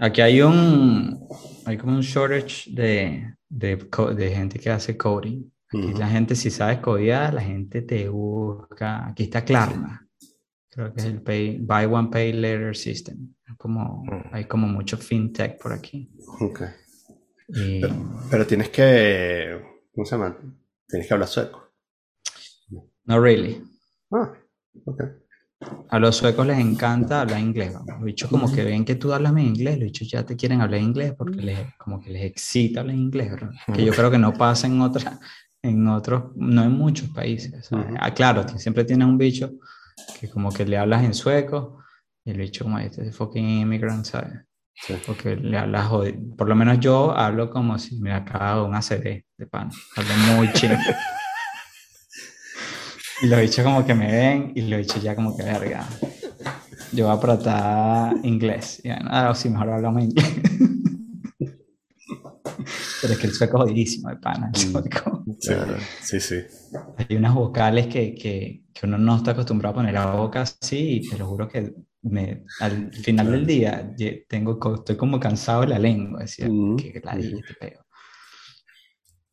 Aquí 0.00 0.20
hay 0.20 0.42
un, 0.42 1.28
hay 1.64 1.76
como 1.78 1.94
un 1.94 2.00
shortage 2.00 2.70
de, 2.72 3.34
de, 3.48 3.76
de 4.16 4.30
gente 4.34 4.58
que 4.58 4.70
hace 4.70 4.96
coding. 4.96 5.44
Aquí 5.68 5.92
la 5.94 6.08
gente, 6.08 6.36
si 6.36 6.50
sabes 6.50 6.78
codear, 6.78 7.34
la 7.34 7.40
gente 7.42 7.82
te 7.82 8.08
busca. 8.08 9.08
Aquí 9.08 9.24
está 9.24 9.44
Klarna. 9.44 10.06
Creo 10.70 10.92
que 10.92 11.00
es 11.00 11.06
el 11.06 11.20
pay, 11.22 11.58
Buy 11.60 11.84
One 11.86 12.08
Pay 12.10 12.32
Later 12.32 12.76
System. 12.76 13.34
Como, 13.56 14.02
Mm. 14.04 14.34
hay 14.34 14.44
como 14.44 14.66
mucho 14.66 14.96
fintech 14.96 15.60
por 15.60 15.72
aquí. 15.72 16.10
Ok. 16.40 16.62
Y, 17.48 17.80
Pero 18.30 18.46
tienes 18.46 18.68
que. 18.70 19.60
¿Cómo 19.94 20.04
se 20.04 20.16
llama? 20.16 20.36
Tienes 20.88 21.06
que 21.06 21.14
hablar 21.14 21.28
sueco. 21.28 21.70
no 23.04 23.20
really. 23.20 23.62
Ah, 24.10 24.32
ok. 24.84 25.02
A 25.88 25.98
los 25.98 26.16
suecos 26.16 26.46
les 26.46 26.58
encanta 26.58 27.20
hablar 27.20 27.40
inglés. 27.40 27.74
Los 27.86 28.02
bichos 28.02 28.28
como 28.28 28.52
que 28.52 28.64
ven 28.64 28.84
que 28.84 28.96
tú 28.96 29.12
hablas 29.12 29.32
en 29.32 29.38
inglés, 29.38 29.78
los 29.78 29.84
bichos 29.84 30.08
ya 30.10 30.24
te 30.24 30.36
quieren 30.36 30.60
hablar 30.60 30.80
inglés 30.80 31.14
porque 31.16 31.40
les, 31.40 31.58
como 31.78 32.00
que 32.00 32.10
les 32.10 32.24
excita 32.24 32.80
hablar 32.80 32.96
inglés, 32.96 33.30
¿verdad? 33.30 33.50
Que 33.72 33.84
yo 33.84 33.92
creo 33.92 34.10
que 34.10 34.18
no 34.18 34.34
pasa 34.34 34.66
en 34.66 34.80
otra, 34.80 35.18
en 35.62 35.86
otros, 35.88 36.32
no 36.34 36.64
en 36.64 36.72
muchos 36.72 37.08
países. 37.10 37.70
Ah, 37.98 38.12
claro, 38.12 38.46
siempre 38.58 38.84
tienes 38.84 39.06
un 39.06 39.16
bicho 39.16 39.52
que 40.20 40.28
como 40.28 40.52
que 40.52 40.66
le 40.66 40.76
hablas 40.76 41.04
en 41.04 41.14
sueco 41.14 41.78
y 42.24 42.32
el 42.32 42.38
bicho 42.38 42.64
como 42.64 42.78
este 42.78 43.06
es 43.06 43.16
fucking 43.16 43.60
immigrant, 43.60 44.04
¿sabes? 44.04 44.40
Porque 45.06 45.36
le 45.36 45.56
hablas 45.56 45.86
jodi- 45.88 46.36
Por 46.36 46.48
lo 46.48 46.54
menos 46.54 46.78
yo 46.80 47.16
hablo 47.16 47.50
como 47.50 47.78
si 47.78 47.98
me 48.00 48.12
acaba 48.12 48.62
un 48.64 48.74
ACD 48.74 49.24
de 49.38 49.46
pan. 49.46 49.70
Hablo 49.96 50.14
muy 50.36 50.52
chino. 50.52 50.76
Y 53.22 53.28
los 53.28 53.40
bichos 53.40 53.64
como 53.64 53.86
que 53.86 53.94
me 53.94 54.10
ven 54.10 54.52
y 54.54 54.62
los 54.62 54.78
bichos 54.80 55.02
ya 55.02 55.14
como 55.14 55.36
que 55.36 55.44
verga. 55.44 55.86
Yo 56.92 57.06
voy 57.06 57.16
a 57.16 57.20
tratar 57.20 58.14
inglés. 58.24 58.80
Y 58.84 58.88
bueno, 58.88 59.08
ah, 59.10 59.32
sí, 59.34 59.48
mejor 59.48 59.70
hablamos 59.70 60.02
inglés. 60.02 60.26
Pero 63.00 63.12
es 63.14 63.18
que 63.18 63.26
el 63.26 63.32
sueco 63.32 63.58
es 63.58 63.62
jodidísimo 63.64 64.08
de 64.10 64.16
pana. 64.16 64.50
el 64.52 64.60
sueco. 64.60 65.24
Sí, 65.40 65.54
sí, 66.02 66.20
sí. 66.20 66.36
Hay 66.96 67.16
unas 67.16 67.34
vocales 67.34 67.86
que, 67.86 68.14
que, 68.14 68.64
que 68.72 68.86
uno 68.86 68.98
no 68.98 69.16
está 69.16 69.30
acostumbrado 69.32 69.72
a 69.74 69.76
poner 69.76 69.94
la 69.94 70.06
boca 70.12 70.42
así 70.42 71.00
y 71.04 71.08
te 71.08 71.16
lo 71.18 71.26
juro 71.26 71.48
que 71.48 71.72
me, 72.04 72.44
al 72.60 72.92
final 72.92 73.30
del 73.32 73.46
día 73.46 73.94
tengo, 74.28 74.58
estoy 74.74 74.96
como 74.96 75.18
cansado 75.18 75.62
de 75.62 75.68
la 75.68 75.78
lengua. 75.78 76.20
Decía, 76.20 76.46
Ujú, 76.48 76.76
que 76.76 77.00
ladilla 77.02 77.28
ujú. 77.30 77.38
este 77.40 77.54
peo. 77.54 77.84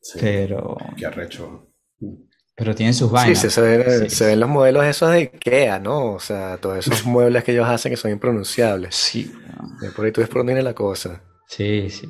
sí. 0.02 0.20
Pero, 0.20 0.78
Qué 0.98 1.06
arrecho. 1.06 1.68
pero 2.56 2.76
tienen 2.76 2.94
sus 2.94 3.12
vainas. 3.12 3.40
sí, 3.40 3.50
se 3.50 3.62
ven, 3.62 4.10
Sí. 4.10 4.16
se 4.16 4.26
ven 4.28 4.40
los 4.40 4.50
modelos 4.50 4.86
esos 4.86 5.12
de 5.12 5.18
Ikea, 5.18 5.80
¿no? 5.80 6.14
O 6.14 6.20
sea, 6.20 6.58
todos 6.58 6.78
esos 6.78 7.06
muebles 7.06 7.44
que 7.44 7.52
ellos 7.54 7.68
hacen 7.68 7.92
que 7.92 7.98
son 7.98 8.12
impronunciables. 8.12 8.96
Sí, 8.96 9.32
por 9.96 10.06
ahí 10.06 10.12
tú 10.12 10.22
ves 10.22 10.30
por 10.30 10.40
dónde 10.40 10.54
viene 10.54 10.64
la 10.64 10.74
cosa. 10.76 11.22
sí, 11.48 11.90
sí. 11.90 12.08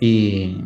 Y 0.00 0.56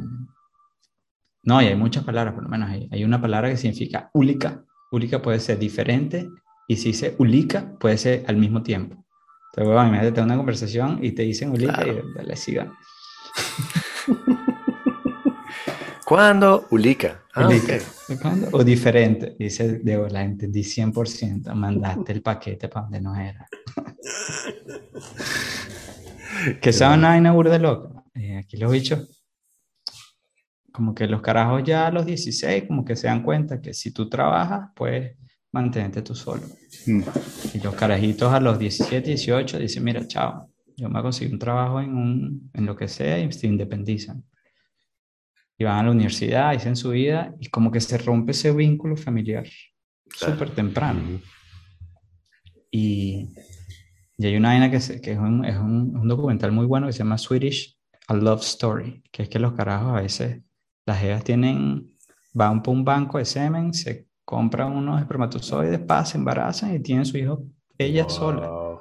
no, 1.43 1.63
y 1.63 1.67
hay 1.67 1.77
muchas 1.77 2.05
palabras, 2.05 2.35
por 2.35 2.43
lo 2.43 2.49
menos 2.49 2.71
hay, 2.71 2.89
hay 2.91 3.05
una 3.05 3.21
palabra 3.21 3.49
que 3.51 3.57
significa 3.57 4.11
úlica. 4.15 4.65
Úlica 4.91 5.21
puede 5.23 5.41
ser 5.41 5.59
diferente 5.59 6.29
y 6.67 6.77
si 6.77 6.89
dice 6.89 7.15
ulica 7.19 7.73
puede 7.79 7.99
ser 7.99 8.25
al 8.27 8.37
mismo 8.37 8.63
tiempo. 8.63 9.05
Entonces, 9.53 9.73
bueno, 9.73 9.89
imagínate 9.89 10.13
tener 10.13 10.27
una 10.27 10.37
conversación 10.37 10.99
y 11.03 11.13
te 11.13 11.23
dicen 11.23 11.51
ulica 11.51 11.85
y 11.87 12.27
le 12.27 12.37
sigan. 12.37 12.73
¿Cuándo? 16.07 16.69
Ulica. 16.71 17.25
Ah, 17.35 17.49
Ulica. 17.49 17.79
ok. 18.09 18.21
¿Cuándo? 18.23 18.49
O 18.53 18.63
diferente. 18.63 19.35
Dice, 19.37 19.81
Diego, 19.81 20.07
la 20.07 20.23
entendí 20.23 20.63
100%. 20.63 21.53
Mandaste 21.53 22.13
el 22.13 22.23
paquete 22.23 22.69
para 22.69 22.85
donde 22.85 23.01
no 23.01 23.17
era. 23.17 23.49
que 26.63 26.71
esa 26.71 26.95
una 26.95 27.09
vaina 27.09 27.33
burda 27.33 27.59
loca. 27.59 28.05
Eh, 28.15 28.39
aquí 28.39 28.57
los 28.57 28.71
bichos, 28.71 29.21
como 30.71 30.95
que 30.95 31.09
los 31.09 31.23
carajos 31.23 31.65
ya 31.65 31.89
a 31.89 31.91
los 31.91 32.07
16, 32.07 32.67
como 32.69 32.85
que 32.85 32.95
se 32.95 33.09
dan 33.09 33.25
cuenta 33.25 33.61
que 33.61 33.75
si 33.75 33.91
tú 33.91 34.09
trabajas, 34.09 34.71
puedes 34.77 35.17
mantenerte 35.57 36.03
tú 36.03 36.15
solo. 36.15 36.43
Mm. 36.87 37.03
Y 37.55 37.61
los 37.61 37.75
carajitos 37.75 38.33
a 38.33 38.41
los 38.41 38.59
17, 38.59 39.09
18 39.09 39.59
dicen, 39.59 39.83
mira, 39.85 40.07
chao, 40.07 40.51
yo 40.77 40.89
me 40.89 41.01
consigo 41.03 41.33
un 41.33 41.39
trabajo 41.39 41.81
en, 41.81 41.95
un, 41.95 42.51
en 42.55 42.67
lo 42.67 42.77
que 42.77 42.87
sea 42.89 43.19
y 43.19 43.31
se 43.33 43.47
independizan. 43.47 44.25
Y 45.59 45.65
van 45.65 45.79
a 45.79 45.83
la 45.85 45.91
universidad, 45.93 46.51
hacen 46.51 46.77
su 46.77 46.91
vida 46.91 47.35
y 47.41 47.49
como 47.49 47.71
que 47.71 47.81
se 47.81 47.97
rompe 47.99 48.33
ese 48.33 48.53
vínculo 48.53 48.97
familiar 48.97 49.47
Claro. 50.19 50.35
súper 50.35 50.51
temprano. 50.51 51.01
Ujú. 51.03 51.21
Y, 52.71 53.29
y 54.19 54.27
hay 54.27 54.37
una 54.37 54.49
vaina 54.51 54.71
que, 54.71 54.81
se- 54.81 55.01
que 55.01 55.13
es, 55.13 55.19
un, 55.19 55.45
es 55.45 55.57
un- 55.57 55.97
un 55.97 56.09
documental 56.09 56.53
muy 56.53 56.67
bueno 56.67 56.87
que 56.87 56.93
se 56.93 56.99
llama 57.01 57.19
Swedish 57.19 57.79
A 58.09 58.15
Love 58.15 58.43
Story, 58.43 59.03
que 59.11 59.23
es 59.25 59.29
que 59.29 59.39
los 59.39 59.53
carajos 59.55 59.97
a 59.97 60.01
veces, 60.03 60.43
las 60.85 61.01
jevas 61.01 61.25
tienen, 61.25 61.97
van 62.35 62.63
por 62.63 62.75
un 62.75 62.85
banco 62.85 63.19
de 63.19 63.25
semen, 63.25 63.73
se 63.73 64.06
compran 64.27 64.73
unos 64.73 65.01
espermatozoides, 65.01 65.79
pa, 65.81 66.05
se 66.05 66.19
embarazan 66.19 66.75
y 66.75 66.81
tienen 66.81 67.07
su 67.07 67.17
hijo 67.17 67.43
ella 67.79 68.09
sola. 68.11 68.49
Wow. 68.49 68.79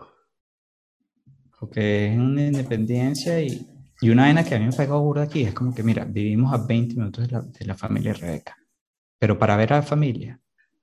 Porque 1.59 2.11
es 2.11 2.17
una 2.17 2.47
independencia 2.47 3.41
y, 3.41 3.65
y 4.01 4.09
una 4.09 4.23
vaina 4.23 4.43
que 4.43 4.55
a 4.55 4.59
mí 4.59 4.65
me 4.65 4.73
pegó 4.73 4.99
burda 5.01 5.23
aquí 5.23 5.43
es 5.43 5.53
como 5.53 5.73
que, 5.73 5.83
mira, 5.83 6.03
vivimos 6.03 6.53
a 6.53 6.57
20 6.57 6.95
minutos 6.95 7.25
de 7.27 7.31
la, 7.31 7.41
de 7.41 7.65
la 7.65 7.75
familia 7.75 8.13
Rebeca, 8.13 8.57
pero 9.17 9.39
para 9.39 9.55
ver 9.55 9.71
a 9.73 9.77
la 9.77 9.81
familia 9.83 10.39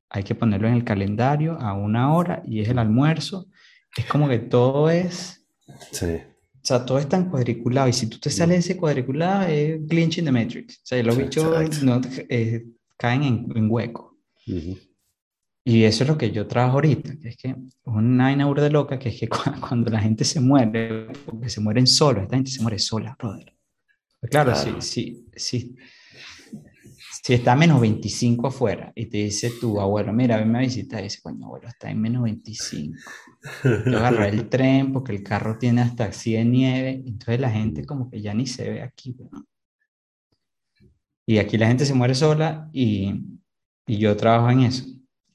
hay 0.08 0.22
que 0.22 0.34
ponerlo 0.34 0.68
en 0.68 0.74
el 0.74 0.84
calendario 0.84 1.58
a 1.60 1.72
una 1.74 2.14
hora 2.14 2.42
y 2.46 2.60
es 2.60 2.68
el 2.68 2.78
almuerzo. 2.78 3.46
Es 3.96 4.06
como 4.06 4.28
que 4.28 4.38
todo 4.38 4.88
es, 4.90 5.44
Sí. 5.90 6.06
o 6.06 6.60
sea, 6.64 6.84
todo 6.84 6.98
es 6.98 7.08
tan 7.08 7.30
cuadriculado 7.30 7.88
y 7.88 7.92
si 7.92 8.06
tú 8.08 8.18
te 8.18 8.30
sales 8.30 8.56
de 8.56 8.60
ese 8.72 8.76
cuadriculado 8.76 9.44
es 9.48 9.86
glitch 9.86 10.18
in 10.18 10.26
the 10.26 10.32
matrix. 10.32 10.76
O 10.78 10.80
sea, 10.84 11.02
los 11.02 11.16
bichos 11.16 11.82
no, 11.82 12.00
eh, 12.28 12.64
caen 12.96 13.22
en, 13.22 13.46
en 13.54 13.70
hueco. 13.70 14.11
Ujú. 14.46 14.78
Y 15.64 15.84
eso 15.84 16.04
es 16.04 16.08
lo 16.10 16.18
que 16.18 16.32
yo 16.32 16.46
trabajo 16.46 16.74
ahorita, 16.76 17.18
que 17.20 17.28
es 17.28 17.36
que 17.36 17.54
una 17.84 18.24
vaina 18.24 18.46
burda 18.46 18.68
loca, 18.68 18.98
que 18.98 19.10
es 19.10 19.20
que 19.20 19.28
cu- 19.30 19.60
cuando 19.60 19.90
la 19.90 20.00
gente 20.00 20.24
se 20.24 20.40
muere, 20.40 21.06
porque 21.26 21.48
se 21.48 21.60
mueren 21.60 21.86
solos, 21.86 22.24
esta 22.24 22.36
gente 22.36 22.50
se 22.50 22.62
muere 22.62 22.78
sola, 22.78 23.16
brother. 23.18 23.54
Pues 24.20 24.30
claro, 24.30 24.52
Claro. 24.52 24.80
Si, 24.82 25.26
si, 25.26 25.26
si, 25.36 25.76
si 27.22 27.34
está 27.34 27.52
a 27.52 27.56
menos 27.56 27.80
25 27.80 28.48
afuera 28.48 28.92
y 28.94 29.06
te 29.06 29.18
dice 29.18 29.50
tu 29.60 29.80
abuelo, 29.80 30.12
mira, 30.12 30.36
venme 30.38 30.58
a 30.58 30.62
visitar, 30.62 31.00
y 31.00 31.04
dice, 31.04 31.20
coño, 31.22 31.46
abuelo, 31.46 31.68
está 31.68 31.90
en 31.90 32.00
menos 32.00 32.22
25. 32.24 32.98
Yo 33.86 33.98
agarré 33.98 34.28
el 34.30 34.48
tren 34.48 34.92
porque 34.92 35.12
el 35.12 35.22
carro 35.22 35.58
tiene 35.58 35.82
hasta 35.82 36.06
así 36.06 36.32
de 36.34 36.44
nieve, 36.44 37.02
entonces 37.06 37.40
la 37.40 37.50
gente 37.50 37.84
como 37.84 38.10
que 38.10 38.20
ya 38.20 38.34
ni 38.34 38.46
se 38.46 38.68
ve 38.70 38.82
aquí, 38.82 39.14
weón. 39.18 39.44
Y 41.26 41.38
aquí 41.38 41.56
la 41.56 41.68
gente 41.68 41.86
se 41.86 41.94
muere 41.94 42.14
sola 42.14 42.68
y, 42.72 43.31
y 43.86 43.98
yo 43.98 44.16
trabajo 44.16 44.50
en 44.50 44.60
eso. 44.60 44.84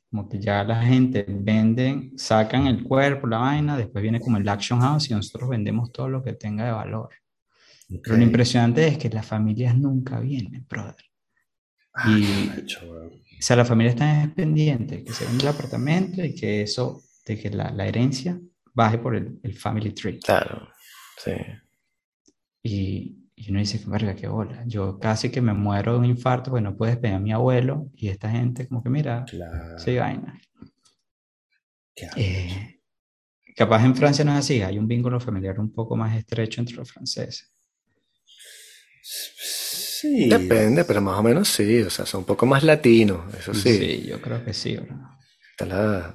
Como 0.09 0.29
que 0.29 0.39
ya 0.39 0.63
la 0.63 0.81
gente 0.81 1.25
vende, 1.27 2.11
sacan 2.15 2.67
el 2.67 2.83
cuerpo, 2.83 3.27
la 3.27 3.39
vaina, 3.39 3.77
después 3.77 4.01
viene 4.01 4.19
como 4.19 4.37
el 4.37 4.47
action 4.47 4.79
house 4.79 5.09
y 5.09 5.13
nosotros 5.13 5.49
vendemos 5.49 5.91
todo 5.91 6.07
lo 6.07 6.23
que 6.23 6.33
tenga 6.33 6.65
de 6.65 6.71
valor. 6.71 7.09
Pero 8.03 8.17
lo 8.17 8.23
impresionante 8.23 8.87
es 8.87 8.97
que 8.97 9.09
las 9.09 9.25
familias 9.25 9.77
nunca 9.77 10.19
vienen, 10.19 10.65
brother. 10.67 11.05
Ah, 11.93 12.09
Y, 12.09 12.49
o 13.39 13.41
sea, 13.41 13.55
la 13.55 13.65
familia 13.65 13.91
está 13.91 14.31
pendiente, 14.35 15.03
que 15.03 15.13
se 15.13 15.25
venda 15.25 15.43
el 15.43 15.55
apartamento 15.55 16.23
y 16.23 16.33
que 16.33 16.61
eso, 16.61 17.01
de 17.25 17.37
que 17.37 17.49
la, 17.49 17.71
la 17.71 17.87
herencia 17.87 18.39
baje 18.73 18.97
por 18.97 19.15
el, 19.15 19.39
el 19.43 19.53
family 19.53 19.91
tree. 19.91 20.19
Claro. 20.19 20.67
Sí. 21.17 21.31
Y, 22.63 23.26
y 23.39 23.51
uno 23.51 23.59
dice, 23.59 23.79
verga, 23.85 24.15
qué 24.15 24.27
bola. 24.27 24.63
Yo 24.65 24.97
casi 24.97 25.29
que 25.29 25.41
me 25.41 25.53
muero 25.53 25.93
de 25.93 25.99
un 25.99 26.05
infarto 26.05 26.49
porque 26.49 26.63
no 26.63 26.75
puedo 26.75 26.91
despedir 26.91 27.15
a 27.15 27.19
mi 27.19 27.31
abuelo 27.31 27.87
y 27.93 28.09
esta 28.09 28.31
gente 28.31 28.67
como 28.67 28.81
que, 28.83 28.89
mira, 28.89 29.25
Claro. 29.25 29.77
sí, 29.77 29.95
vaina. 29.95 30.39
Eh, 32.15 32.79
capaz 33.55 33.85
en 33.85 33.95
Francia 33.95 34.25
no 34.25 34.31
es 34.33 34.39
así, 34.39 34.61
hay 34.63 34.79
un 34.79 34.87
vínculo 34.87 35.19
familiar 35.19 35.59
un 35.59 35.71
poco 35.71 35.95
más 35.95 36.17
estrecho 36.17 36.61
entre 36.61 36.75
los 36.77 36.91
franceses. 36.91 37.51
Sí. 39.03 40.29
Depende, 40.29 40.83
pero 40.83 41.01
más 41.01 41.19
o 41.19 41.23
menos 41.23 41.47
sí. 41.47 41.81
O 41.81 41.89
sea, 41.89 42.05
son 42.05 42.19
un 42.19 42.25
poco 42.25 42.45
más 42.45 42.63
latinos, 42.63 43.33
eso 43.35 43.53
sí. 43.53 43.77
Sí, 43.77 44.05
yo 44.07 44.19
creo 44.19 44.43
que 44.43 44.53
sí, 44.53 44.77
bro. 44.77 44.95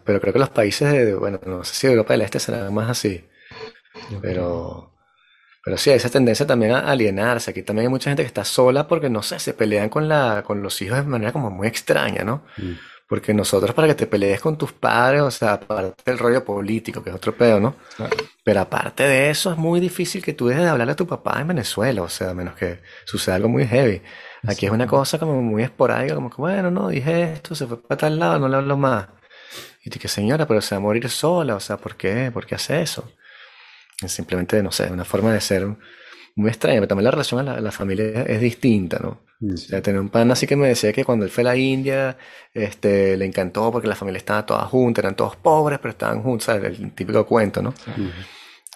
Pero 0.04 0.20
creo 0.20 0.32
que 0.32 0.38
los 0.38 0.50
países 0.50 0.90
de, 0.92 1.14
bueno, 1.14 1.40
no 1.46 1.64
sé 1.64 1.74
si 1.74 1.86
Europa 1.86 2.12
del 2.14 2.22
Este 2.22 2.38
serán 2.38 2.72
más 2.74 2.90
así. 2.90 3.24
Yo 4.10 4.20
creo. 4.20 4.91
Pero, 5.64 5.76
sí, 5.76 5.90
hay 5.90 5.96
esa 5.96 6.10
tendencia 6.10 6.46
también 6.46 6.72
a 6.72 6.80
alienarse. 6.90 7.50
Aquí 7.50 7.62
también 7.62 7.86
hay 7.86 7.90
mucha 7.90 8.10
gente 8.10 8.22
que 8.22 8.26
está 8.26 8.44
sola 8.44 8.88
porque, 8.88 9.08
no 9.08 9.22
sé, 9.22 9.38
se 9.38 9.54
pelean 9.54 9.88
con 9.88 10.08
la, 10.08 10.42
con 10.44 10.62
los 10.62 10.80
hijos 10.82 10.98
de 10.98 11.04
manera 11.04 11.32
como 11.32 11.50
muy 11.50 11.68
extraña, 11.68 12.24
¿no? 12.24 12.42
Mm. 12.56 12.72
Porque 13.08 13.34
nosotros 13.34 13.74
para 13.74 13.88
que 13.88 13.94
te 13.94 14.06
pelees 14.06 14.40
con 14.40 14.56
tus 14.56 14.72
padres, 14.72 15.20
o 15.20 15.30
sea, 15.30 15.52
aparte 15.54 16.02
del 16.10 16.18
rollo 16.18 16.44
político, 16.44 17.02
que 17.02 17.10
es 17.10 17.16
otro 17.16 17.36
pedo, 17.36 17.60
¿no? 17.60 17.76
Claro. 17.96 18.16
Pero 18.42 18.60
aparte 18.60 19.02
de 19.04 19.30
eso, 19.30 19.52
es 19.52 19.58
muy 19.58 19.80
difícil 19.80 20.24
que 20.24 20.32
tú 20.32 20.48
dejes 20.48 20.64
de 20.64 20.70
hablarle 20.70 20.94
a 20.94 20.96
tu 20.96 21.06
papá 21.06 21.40
en 21.40 21.48
Venezuela, 21.48 22.02
o 22.02 22.08
sea, 22.08 22.30
a 22.30 22.34
menos 22.34 22.54
que 22.54 22.80
suceda 23.04 23.34
algo 23.36 23.48
muy 23.48 23.66
heavy. 23.66 24.02
Aquí 24.46 24.66
es 24.66 24.72
una 24.72 24.86
cosa 24.86 25.18
como 25.18 25.40
muy 25.42 25.62
esporádica, 25.62 26.14
como 26.14 26.30
que, 26.30 26.36
bueno, 26.36 26.70
no, 26.70 26.88
dije 26.88 27.34
esto, 27.34 27.54
se 27.54 27.66
fue 27.66 27.80
para 27.80 27.98
tal 27.98 28.18
lado, 28.18 28.38
no 28.40 28.48
le 28.48 28.56
hablo 28.56 28.76
más. 28.76 29.06
Y 29.84 29.90
tú 29.90 29.98
que 29.98 30.08
señora, 30.08 30.46
pero 30.46 30.60
se 30.60 30.74
va 30.74 30.78
a 30.78 30.80
morir 30.80 31.08
sola, 31.08 31.54
o 31.54 31.60
sea, 31.60 31.76
¿por 31.76 31.96
qué? 31.96 32.30
¿Por 32.32 32.46
qué 32.46 32.54
hace 32.56 32.82
eso? 32.82 33.12
Es 34.02 34.12
simplemente, 34.12 34.62
no 34.62 34.72
sé, 34.72 34.90
una 34.90 35.04
forma 35.04 35.32
de 35.32 35.40
ser 35.40 35.66
muy 36.34 36.48
extraña, 36.48 36.76
pero 36.78 36.88
también 36.88 37.04
la 37.04 37.10
relación 37.10 37.40
a 37.40 37.42
la, 37.42 37.52
a 37.54 37.60
la 37.60 37.70
familia 37.72 38.22
es 38.22 38.40
distinta, 38.40 38.98
¿no? 39.02 39.20
Mm. 39.40 39.54
O 39.54 39.56
sea, 39.56 39.82
tenía 39.82 40.00
un 40.00 40.08
pan 40.08 40.30
así 40.30 40.46
que 40.46 40.56
me 40.56 40.68
decía 40.68 40.92
que 40.92 41.04
cuando 41.04 41.24
él 41.24 41.30
fue 41.30 41.42
a 41.42 41.46
la 41.46 41.56
India, 41.56 42.16
este, 42.54 43.16
le 43.16 43.24
encantó 43.26 43.70
porque 43.70 43.88
la 43.88 43.94
familia 43.96 44.18
estaba 44.18 44.46
toda 44.46 44.64
junta, 44.66 45.00
eran 45.02 45.14
todos 45.16 45.36
pobres, 45.36 45.78
pero 45.78 45.90
estaban 45.92 46.22
juntos, 46.22 46.44
¿sabes? 46.46 46.78
El 46.78 46.92
típico 46.92 47.26
cuento, 47.26 47.60
¿no? 47.62 47.70
Mm. 47.96 48.08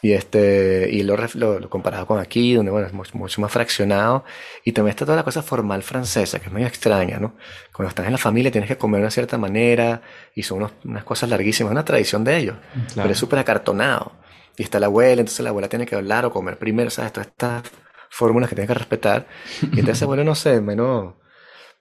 Y 0.02 0.12
este, 0.12 0.88
y 0.92 1.02
lo, 1.02 1.16
lo, 1.34 1.58
lo 1.58 1.70
comparaba 1.70 2.04
con 2.06 2.20
aquí, 2.20 2.52
donde 2.54 2.70
bueno, 2.70 2.86
es 2.86 2.92
mucho, 2.92 3.16
mucho 3.16 3.40
más 3.40 3.50
fraccionado. 3.50 4.24
Y 4.62 4.72
también 4.72 4.90
está 4.90 5.06
toda 5.06 5.16
la 5.16 5.24
cosa 5.24 5.42
formal 5.42 5.82
francesa, 5.82 6.38
que 6.38 6.46
es 6.46 6.52
muy 6.52 6.64
extraña, 6.64 7.18
¿no? 7.18 7.34
Cuando 7.74 7.88
estás 7.88 8.04
en 8.06 8.12
la 8.12 8.18
familia 8.18 8.50
tienes 8.52 8.68
que 8.68 8.76
comer 8.76 9.00
de 9.00 9.04
una 9.04 9.10
cierta 9.10 9.38
manera, 9.38 10.02
y 10.34 10.42
son 10.42 10.58
unos- 10.58 10.72
unas 10.84 11.02
cosas 11.02 11.30
larguísimas, 11.30 11.72
una 11.72 11.84
tradición 11.84 12.22
de 12.24 12.36
ellos. 12.36 12.56
Pero 12.74 12.86
Claro. 12.94 13.10
es 13.10 13.18
súper 13.18 13.38
acartonado. 13.38 14.12
Y 14.56 14.62
está 14.62 14.80
la 14.80 14.86
abuela, 14.86 15.20
entonces 15.20 15.42
la 15.44 15.50
abuela 15.50 15.68
tiene 15.68 15.86
que 15.86 15.94
hablar 15.96 16.24
o 16.26 16.30
comer 16.32 16.58
primero, 16.58 16.90
¿sabes? 16.90 17.12
Todas 17.12 17.28
estas 17.28 17.62
fórmulas 18.10 18.48
que 18.48 18.54
tienes 18.56 18.68
que 18.68 18.74
respetar. 18.74 19.26
Y 19.74 19.80
entonces 19.80 20.06
vuelve, 20.06 20.24
no 20.24 20.34
sé, 20.34 20.60
menos, 20.60 21.14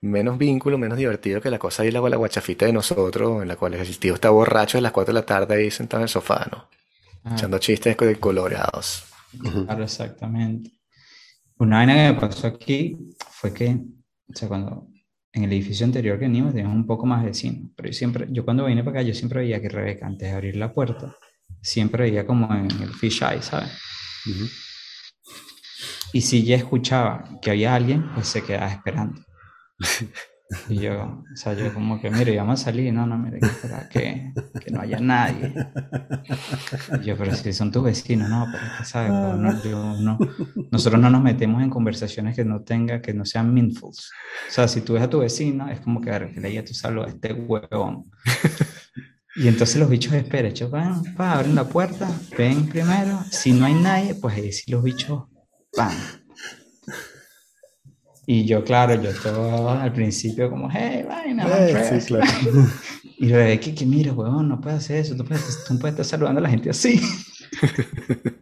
menos 0.01 0.37
vínculo, 0.37 0.77
menos 0.77 0.97
divertido 0.97 1.41
que 1.41 1.49
la 1.51 1.59
cosa 1.59 1.83
ahí, 1.83 1.91
la, 1.91 2.01
la 2.01 2.17
guachafita 2.17 2.65
de 2.65 2.73
nosotros, 2.73 3.41
en 3.41 3.47
la 3.49 3.55
cual 3.57 3.75
el 3.75 3.99
tío 3.99 4.15
está 4.15 4.29
borracho 4.31 4.77
a 4.77 4.81
las 4.81 4.91
4 4.93 5.13
de 5.13 5.21
la 5.21 5.25
tarde 5.25 5.55
ahí 5.55 5.71
sentado 5.71 6.01
en 6.01 6.03
el 6.05 6.09
sofá, 6.09 6.47
¿no? 6.51 6.69
Ah, 7.25 7.31
Echando 7.33 7.59
chistes 7.59 7.95
co- 7.97 8.05
coloreados. 8.19 9.05
Claro, 9.65 9.83
exactamente. 9.83 10.71
Una 11.59 11.77
vaina 11.77 11.95
que 11.95 12.13
me 12.13 12.19
pasó 12.21 12.47
aquí 12.47 12.97
fue 13.31 13.53
que, 13.53 13.69
o 14.29 14.35
sea, 14.35 14.47
cuando 14.49 14.89
en 15.33 15.43
el 15.45 15.53
edificio 15.53 15.85
anterior 15.85 16.19
que 16.19 16.25
venimos 16.25 16.53
teníamos 16.53 16.77
un 16.77 16.87
poco 16.87 17.05
más 17.07 17.25
vecinos, 17.25 17.71
pero 17.75 17.89
yo 17.89 17.93
siempre, 17.93 18.27
yo 18.31 18.45
cuando 18.45 18.65
vine 18.65 18.83
para 18.83 18.99
acá, 19.01 19.07
yo 19.09 19.13
siempre 19.13 19.41
veía 19.41 19.61
que 19.61 19.69
Rebeca, 19.69 20.07
antes 20.07 20.29
de 20.29 20.35
abrir 20.35 20.57
la 20.57 20.73
puerta, 20.73 21.15
siempre 21.61 22.03
veía 22.03 22.25
como 22.25 22.53
en 22.53 22.69
el 22.81 22.93
fish 22.93 23.21
eye, 23.23 23.41
¿sabes? 23.41 23.69
Ujú. 24.25 24.45
Y 26.13 26.21
si 26.21 26.43
ya 26.43 26.55
escuchaba 26.55 27.39
que 27.41 27.51
había 27.51 27.75
alguien, 27.75 28.09
pues 28.13 28.27
se 28.27 28.43
quedaba 28.43 28.71
esperando. 28.71 29.21
Y 30.69 30.75
yo, 30.79 31.23
o 31.33 31.35
sea, 31.35 31.53
yo 31.53 31.73
como 31.73 31.99
que, 31.99 32.11
mire, 32.11 32.37
vamos 32.37 32.61
a 32.61 32.65
salir, 32.65 32.93
no, 32.93 33.07
no, 33.07 33.17
mire, 33.17 33.39
que, 33.89 34.31
que, 34.63 34.71
no 34.71 34.79
haya 34.81 34.99
nadie. 34.99 35.51
Y 37.01 37.05
yo, 37.05 37.17
pero 37.17 37.33
si 37.33 37.51
son 37.51 37.71
tus 37.71 37.83
vecinos, 37.83 38.29
no, 38.29 38.47
pero 38.51 38.63
es 38.63 38.71
que, 38.77 38.85
¿sabes? 38.85 39.11
Pues, 39.11 39.37
no, 39.39 39.63
yo 39.63 40.01
no- 40.01 40.19
nosotros 40.71 41.01
no 41.01 41.09
nos 41.09 41.23
metemos 41.23 41.63
en 41.63 41.71
conversaciones 41.71 42.35
que 42.35 42.45
no 42.45 42.61
tenga, 42.61 43.01
que 43.01 43.11
no 43.15 43.25
sean 43.25 43.51
meaningful. 43.55 43.89
O 43.89 44.51
sea, 44.51 44.67
si 44.67 44.81
tú 44.81 44.93
ves 44.93 45.01
a 45.03 45.09
tu 45.09 45.19
vecino, 45.19 45.67
es 45.67 45.79
como 45.79 45.99
que, 45.99 46.11
"Verga, 46.11 46.31
que 46.31 46.39
le 46.39 46.49
diga 46.49 46.63
tu 46.63 46.75
saludo 46.75 47.05
a 47.05 47.09
este 47.09 47.33
huevón. 47.33 48.03
Y 49.37 49.47
entonces 49.49 49.77
los 49.77 49.89
bichos 49.89 50.13
esperan, 50.13 50.51
ellos 50.51 50.71
van, 50.71 51.03
pa, 51.15 51.33
abren 51.33 51.55
la 51.55 51.67
puerta, 51.67 52.09
ven 52.37 52.67
primero, 52.67 53.19
si 53.29 53.51
no 53.51 53.65
hay 53.65 53.73
nadie, 53.73 54.15
pues 54.15 54.35
ahí 54.35 54.51
sí 54.53 54.71
los 54.71 54.81
bichos 54.81 55.23
van. 55.77 55.91
Y 58.27 58.45
yo, 58.45 58.63
claro, 58.63 58.95
yo 59.01 59.11
todo 59.21 59.69
al 59.69 59.91
principio 59.93 60.49
como, 60.49 60.69
hey, 60.71 61.03
vaina, 61.07 61.45
Eh, 61.47 61.75
Andrés". 61.75 62.03
sí, 62.03 62.07
claro. 62.07 62.31
Y 63.17 63.29
Rebeca, 63.29 63.73
que 63.73 63.85
mira, 63.85 64.11
huevón, 64.11 64.49
no 64.49 64.59
puedes 64.59 64.79
hacer 64.79 64.97
eso, 64.97 65.15
tú, 65.15 65.23
puedes, 65.23 65.63
tú 65.65 65.79
puedes 65.79 65.93
estar 65.93 66.05
saludando 66.05 66.39
a 66.39 66.43
la 66.43 66.49
gente 66.49 66.69
así. 66.69 66.99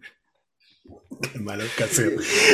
Qué 1.32 1.40
mala 1.40 1.64
educación. 1.64 2.14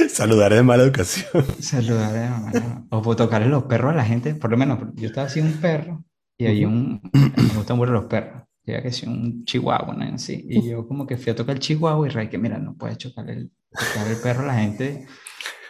Saludar 0.10 0.52
es 0.54 0.64
mala 0.64 0.84
educación. 0.84 1.46
Saludar 1.60 2.16
a 2.16 2.30
mamá, 2.40 2.86
O 2.90 3.16
tocarle 3.16 3.48
los 3.48 3.64
perros 3.64 3.94
a 3.94 3.96
la 3.96 4.06
gente, 4.06 4.36
por 4.36 4.52
lo 4.52 4.58
menos 4.58 4.80
yo 4.96 5.08
estaba 5.08 5.28
así 5.28 5.40
un 5.40 5.54
perro 5.54 6.04
y 6.40 6.48
había 6.48 6.68
un, 6.70 7.02
me 7.14 7.54
gustan 7.54 7.76
mucho 7.76 7.92
los 7.92 8.06
perros, 8.06 8.44
ya 8.66 8.82
que 8.82 8.94
sí, 8.94 9.06
un 9.06 9.44
chihuahua, 9.44 9.94
¿no? 9.94 10.16
Así. 10.16 10.46
Y 10.50 10.70
yo 10.70 10.88
como 10.88 11.06
que 11.06 11.18
fui 11.18 11.32
a 11.32 11.36
tocar 11.36 11.56
el 11.58 11.60
chihuahua 11.60 12.08
y 12.08 12.10
Rebeca, 12.10 12.38
mira, 12.38 12.58
no 12.58 12.76
puedes 12.78 12.98
chocar 12.98 13.30
el, 13.30 13.52
tocar 13.72 14.08
el 14.08 14.18
perro 14.18 14.44
a 14.44 14.48
la 14.48 14.56
gente 14.56 15.06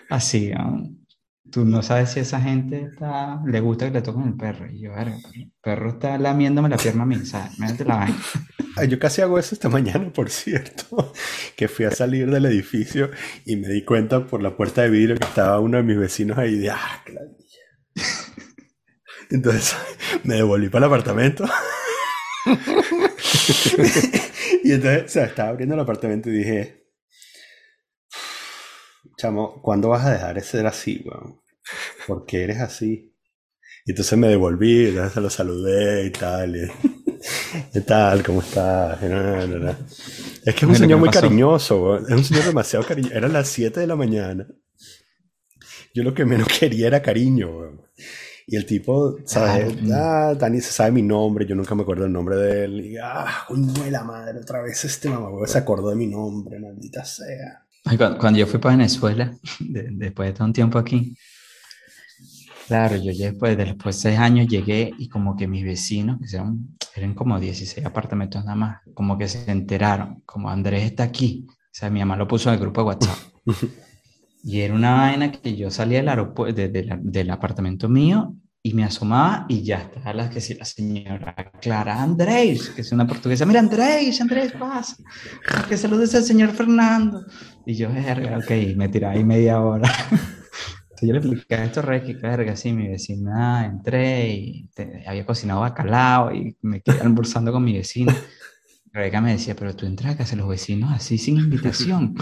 así, 0.10 0.52
¿no? 0.52 0.92
Tú 1.52 1.66
no 1.66 1.82
sabes 1.82 2.12
si 2.12 2.20
esa 2.20 2.40
gente 2.40 2.84
está, 2.84 3.42
le 3.48 3.60
gusta 3.60 3.88
que 3.88 3.94
le 3.94 4.02
toquen 4.04 4.28
el 4.28 4.36
perro. 4.36 4.72
Y 4.72 4.82
yo, 4.82 4.96
el 4.96 5.52
perro 5.60 5.90
está 5.90 6.20
lamiéndome 6.20 6.70
la 6.70 6.78
pierna 6.78 7.02
a 7.02 7.06
mí, 7.08 7.26
¿sabes? 7.26 7.58
La 7.58 7.96
vaina. 7.96 8.18
Yo 8.88 9.00
casi 9.00 9.24
hago 9.24 9.40
eso 9.40 9.56
esta 9.56 9.70
mañana, 9.70 10.14
por 10.14 10.30
cierto, 10.30 11.12
que 11.58 11.68
fui 11.68 11.86
a 11.86 11.92
salir 11.92 12.30
del 12.30 12.46
edificio 12.46 13.10
y 13.44 13.56
me 13.56 13.70
di 13.70 13.84
cuenta 13.84 14.28
por 14.28 14.44
la 14.44 14.56
puerta 14.56 14.84
de 14.84 14.92
vidrio 14.92 15.16
que 15.18 15.26
estaba 15.26 15.60
uno 15.60 15.78
de 15.78 15.84
mis 15.84 15.98
vecinos 15.98 16.38
ahí 16.38 16.60
de, 16.60 16.70
ah, 16.70 17.02
qué 17.04 17.14
ladilla". 17.14 17.40
Entonces 19.30 19.76
me 20.24 20.36
devolví 20.36 20.70
para 20.70 20.86
el 20.86 20.92
apartamento. 20.92 21.46
y 24.64 24.72
entonces, 24.72 25.04
o 25.06 25.10
sea, 25.10 25.26
estaba 25.26 25.50
abriendo 25.50 25.76
el 25.76 25.82
apartamento 25.82 26.30
y 26.30 26.34
dije, 26.40 26.88
chamo, 29.18 29.62
¿cuándo 29.62 29.90
vas 29.90 30.06
a 30.06 30.12
dejar 30.14 30.36
de 30.36 30.42
ser 30.42 30.66
así, 30.68 31.04
weón? 31.06 31.42
¿Por 32.08 32.26
qué 32.26 32.44
eres 32.44 32.60
así? 32.60 33.14
Y 33.86 33.92
entonces 33.92 34.18
me 34.18 34.28
devolví, 34.28 34.88
entonces 34.90 35.14
se 35.14 35.22
lo 35.22 35.30
saludé 35.30 36.06
y 36.06 36.12
tal. 36.12 36.56
y- 36.56 36.72
¿Qué 37.74 37.82
tal? 37.82 38.24
¿Cómo 38.24 38.42
estás? 38.42 39.02
No, 39.02 39.46
no, 39.48 39.60
no. 39.60 39.72
Es 40.46 40.56
que 40.56 40.60
es 40.60 40.64
un 40.64 40.76
señor 40.76 40.98
¿qué 40.98 41.02
muy 41.02 41.10
pasó? 41.10 41.22
cariñoso, 41.22 41.84
weón. 41.84 42.06
es 42.06 42.12
un 42.12 42.24
señor 42.24 42.46
demasiado 42.46 42.86
cariñoso. 42.86 43.14
Eran 43.16 43.34
las 43.34 43.50
7 43.50 43.80
de 43.80 43.88
la 43.88 43.96
mañana. 43.96 44.48
Yo 45.94 46.04
lo 46.04 46.14
que 46.14 46.26
menos 46.26 46.48
quería 46.48 46.88
era 46.88 47.02
cariño, 47.02 47.50
weón. 47.58 47.82
Y 48.52 48.56
el 48.56 48.66
tipo, 48.66 49.18
¿sabes? 49.26 49.76
Ah, 49.94 50.34
Dani 50.38 50.60
se 50.60 50.72
sabe 50.72 50.92
mi 50.92 51.02
nombre, 51.04 51.46
yo 51.46 51.56
nunca 51.56 51.76
me 51.76 51.84
acuerdo 51.84 52.06
el 52.06 52.12
nombre 52.12 52.36
de 52.36 52.66
él. 52.66 52.86
Y, 52.86 52.98
ah, 52.98 53.28
coño 53.48 53.72
de 53.84 53.92
la 53.92 54.04
madre, 54.04 54.40
otra 54.40 54.62
vez 54.62 54.84
este 54.86 55.08
mamá 55.10 55.30
se 55.46 55.58
acordó 55.60 55.90
de 55.90 55.96
mi 55.96 56.08
nombre, 56.08 56.60
maldita 56.60 57.06
sea. 57.06 57.66
Ay, 57.86 57.98
Cuando, 57.98 58.18
cuando 58.18 58.40
yo 58.40 58.48
fui 58.48 58.60
para 58.60 58.76
Venezuela, 58.76 59.32
de- 59.60 59.90
después 59.92 60.30
de 60.30 60.34
todo 60.34 60.46
un 60.48 60.54
tiempo 60.54 60.80
aquí, 60.80 61.16
claro, 62.68 62.96
yo 62.98 63.12
ya 63.12 63.28
después, 63.32 63.58
después 63.58 63.96
de 63.96 64.02
seis 64.02 64.20
años 64.20 64.48
llegué 64.48 64.92
y 64.98 65.10
como 65.10 65.36
que 65.36 65.48
mis 65.48 65.64
vecinos, 65.64 66.20
que 66.20 66.36
eran, 66.36 66.68
eran 66.96 67.14
como 67.14 67.40
16 67.40 67.86
apartamentos 67.86 68.44
nada 68.44 68.56
más, 68.56 68.78
como 68.94 69.18
que 69.18 69.28
se 69.28 69.50
enteraron, 69.52 70.22
como 70.26 70.50
Andrés 70.50 70.84
está 70.84 71.04
aquí, 71.04 71.46
o 71.50 71.54
sea, 71.72 71.90
mi 71.90 72.00
mamá 72.00 72.16
lo 72.18 72.28
puso 72.28 72.50
en 72.50 72.56
el 72.56 72.62
grupo 72.62 72.82
de 72.82 72.88
WhatsApp. 72.88 73.18
Y 74.44 74.62
era 74.62 74.74
una 74.74 74.94
vaina 74.96 75.32
que 75.32 75.56
yo 75.56 75.70
salía 75.70 76.00
del, 76.00 76.08
aeropu- 76.10 76.54
de- 76.54 76.70
de 76.70 76.98
del 77.02 77.30
apartamento 77.30 77.90
mío 77.90 78.36
y 78.62 78.74
me 78.74 78.84
asomaba 78.84 79.46
y 79.50 79.64
ya 79.64 79.80
estaba 79.84 80.14
la, 80.14 80.30
que 80.30 80.40
la 80.58 80.66
señora 80.66 81.52
Clara 81.62 82.02
Andrés, 82.02 82.70
que 82.70 82.82
es 82.82 82.92
una 82.92 83.06
portuguesa. 83.08 83.46
Mira, 83.46 83.60
Andrés, 83.60 84.20
Andrés, 84.22 84.52
pasa. 84.54 84.96
Que 85.68 85.78
saludes 85.78 86.14
al 86.16 86.24
señor 86.24 86.52
Fernando. 86.52 87.26
Y 87.66 87.76
yo, 87.76 87.92
verga, 87.94 88.38
ok, 88.38 88.52
me 88.76 88.90
tiraba 88.90 89.14
ahí 89.14 89.24
media 89.24 89.60
hora. 89.62 89.90
Entonces 90.12 91.08
yo 91.08 91.14
le 91.14 91.20
expliqué 91.20 91.56
a 91.56 91.66
esto, 91.66 91.82
re, 91.82 92.04
que 92.04 92.14
verga, 92.16 92.56
sí, 92.58 92.74
mi 92.74 92.88
vecina, 92.90 93.66
entré 93.66 94.30
y 94.30 94.68
te- 94.74 95.04
había 95.08 95.26
cocinado 95.26 95.62
bacalao 95.62 96.34
y 96.34 96.58
me 96.62 96.82
quedé 96.82 97.00
almorzando 97.02 97.52
con 97.54 97.64
mi 97.64 97.74
vecina. 97.74 98.14
Rebeca 98.92 99.22
me 99.22 99.32
decía, 99.34 99.56
pero 99.56 99.76
tú 99.76 99.86
entras 99.86 100.14
a 100.14 100.18
casa 100.18 100.32
de 100.32 100.38
los 100.42 100.50
vecinos 100.50 100.92
así 100.92 101.18
sin 101.18 101.38
invitación. 101.38 102.16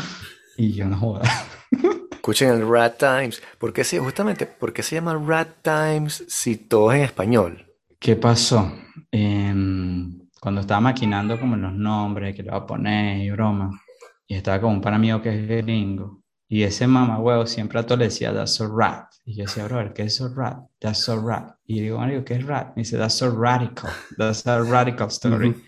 Y 0.57 0.73
yo 0.73 0.87
no 0.87 0.97
joda. 0.97 1.29
Escuchen 2.27 2.49
el 2.49 2.69
Rat 2.69 2.97
Times. 2.97 3.41
¿Por 3.57 3.71
qué 3.71 3.85
se, 3.85 3.99
justamente, 3.99 4.45
¿por 4.45 4.73
qué 4.73 4.83
se 4.83 4.95
llama 4.95 5.15
Rat 5.15 5.47
Times 5.61 6.25
si 6.27 6.57
todo 6.57 6.91
es 6.91 6.97
en 6.97 7.03
español? 7.05 7.73
¿Qué 8.01 8.17
pasó? 8.17 8.69
Em, 9.09 10.19
cuando 10.41 10.59
estaba 10.59 10.81
maquinando 10.81 11.39
como 11.39 11.55
los 11.55 11.71
nombres 11.71 12.35
que 12.35 12.43
le 12.43 12.51
voy 12.51 12.59
a 12.59 12.65
poner 12.65 13.23
y 13.23 13.31
broma, 13.31 13.81
y 14.27 14.35
estaba 14.35 14.59
con 14.59 14.73
un 14.73 14.81
pan 14.81 14.95
amigo 14.95 15.21
que 15.21 15.29
es 15.41 15.47
gringo, 15.47 16.21
y 16.49 16.63
ese 16.63 16.85
mamá 16.85 17.17
huevo 17.17 17.45
siempre 17.45 17.79
a 17.79 17.85
todo 17.85 17.97
le 17.99 18.05
decía, 18.09 18.33
that's 18.33 18.55
so 18.55 18.67
rat. 18.77 19.05
Y 19.23 19.37
yo 19.37 19.45
decía, 19.45 19.63
bro, 19.63 19.93
¿qué 19.93 20.03
es 20.03 20.17
so 20.17 20.27
rat? 20.35 20.57
That's 20.79 20.99
so 20.99 21.25
rat. 21.25 21.55
Y 21.65 21.77
yo 21.77 21.81
digo, 21.83 21.97
marico, 21.99 22.25
¿qué 22.25 22.33
es 22.33 22.45
rat? 22.45 22.75
Me 22.75 22.81
dice, 22.81 22.97
that's 22.97 23.13
so 23.13 23.31
radical. 23.31 23.89
That's 24.17 24.45
a 24.45 24.61
radical 24.63 25.07
story. 25.07 25.51
Ujú. 25.51 25.61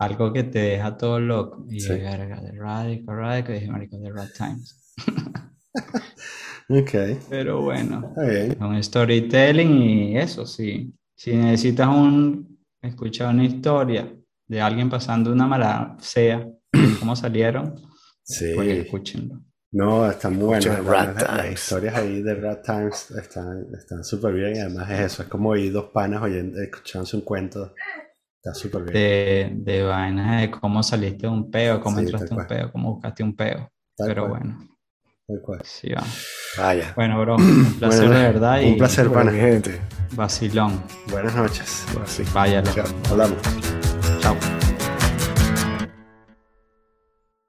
Algo 0.00 0.32
que 0.32 0.42
te 0.42 0.58
deja 0.58 0.96
todo 0.96 1.20
loco. 1.20 1.64
Y 1.70 1.78
yo, 1.78 1.94
Sí. 1.94 2.00
verga, 2.00 2.40
the 2.40 2.58
radical, 2.58 3.14
radical. 3.16 3.54
Y 3.54 3.60
dije, 3.60 3.70
marico, 3.70 3.98
the 4.02 4.10
rat 4.10 4.30
times. 4.36 4.76
Ok, 6.68 6.90
Pero 7.28 7.62
bueno. 7.62 8.14
bien. 8.16 8.56
Un 8.62 8.82
storytelling 8.82 9.82
y 9.82 10.18
eso, 10.18 10.46
sí. 10.46 10.94
Si 11.16 11.34
necesitas 11.34 11.88
un, 11.88 12.58
escuchar 12.80 13.34
una 13.34 13.44
historia 13.44 14.12
de 14.46 14.60
alguien 14.60 14.88
pasando 14.88 15.32
una 15.32 15.46
mala 15.46 15.96
sea, 16.00 16.46
cómo 17.00 17.16
salieron, 17.16 17.74
Sí. 18.22 18.52
pues 18.54 18.68
escúchenlo. 18.68 19.40
No, 19.72 20.08
están 20.08 20.38
buenas. 20.38 20.66
Escuchen 20.66 20.86
las- 20.92 21.22
las, 21.22 21.52
historias 21.52 21.94
ahí 21.96 22.22
de 22.22 22.34
Rat 22.36 22.64
Times 22.64 23.10
están 23.12 23.66
están 23.76 24.04
súper 24.04 24.34
bien. 24.34 24.56
Y 24.56 24.58
además 24.60 24.90
es 24.90 25.00
eso, 25.00 25.22
es 25.22 25.28
como 25.28 25.50
oír 25.50 25.72
dos 25.72 25.86
panas 25.92 26.22
oyendo, 26.22 26.60
escuchándose 26.60 27.16
un 27.16 27.22
cuento. 27.22 27.74
Está 28.36 28.54
súper 28.54 28.82
bien. 28.84 28.94
De, 28.94 29.72
de 29.72 29.82
vainas 29.82 30.40
de 30.40 30.50
cómo 30.52 30.82
saliste 30.84 31.26
de 31.26 31.32
un 31.32 31.50
peo, 31.50 31.80
cómo 31.80 31.98
Sí, 31.98 32.04
entraste 32.04 32.32
un 32.34 32.46
peo, 32.46 32.72
cómo 32.72 32.94
buscaste 32.94 33.22
un 33.24 33.34
peo. 33.36 33.68
Tal 33.96 34.08
Pero 34.08 34.28
cual, 34.28 34.40
bueno, 34.42 34.68
cual. 35.38 35.60
sí 35.64 35.90
va. 35.92 36.02
Vaya. 36.58 36.92
Bueno, 36.96 37.20
bro, 37.20 37.36
un 37.38 37.74
placer 37.78 38.06
Bueno, 38.06 38.18
de 38.20 38.26
verdad 38.26 38.58
un 38.62 38.68
y 38.68 38.76
placer. 38.76 39.10
Pana. 39.10 39.30
mi 39.30 39.38
gente. 39.38 39.80
vacilón. 40.12 40.82
Buenas 41.10 41.34
noches. 41.34 41.84
Chao, 42.74 42.84
hablamos. 43.10 43.38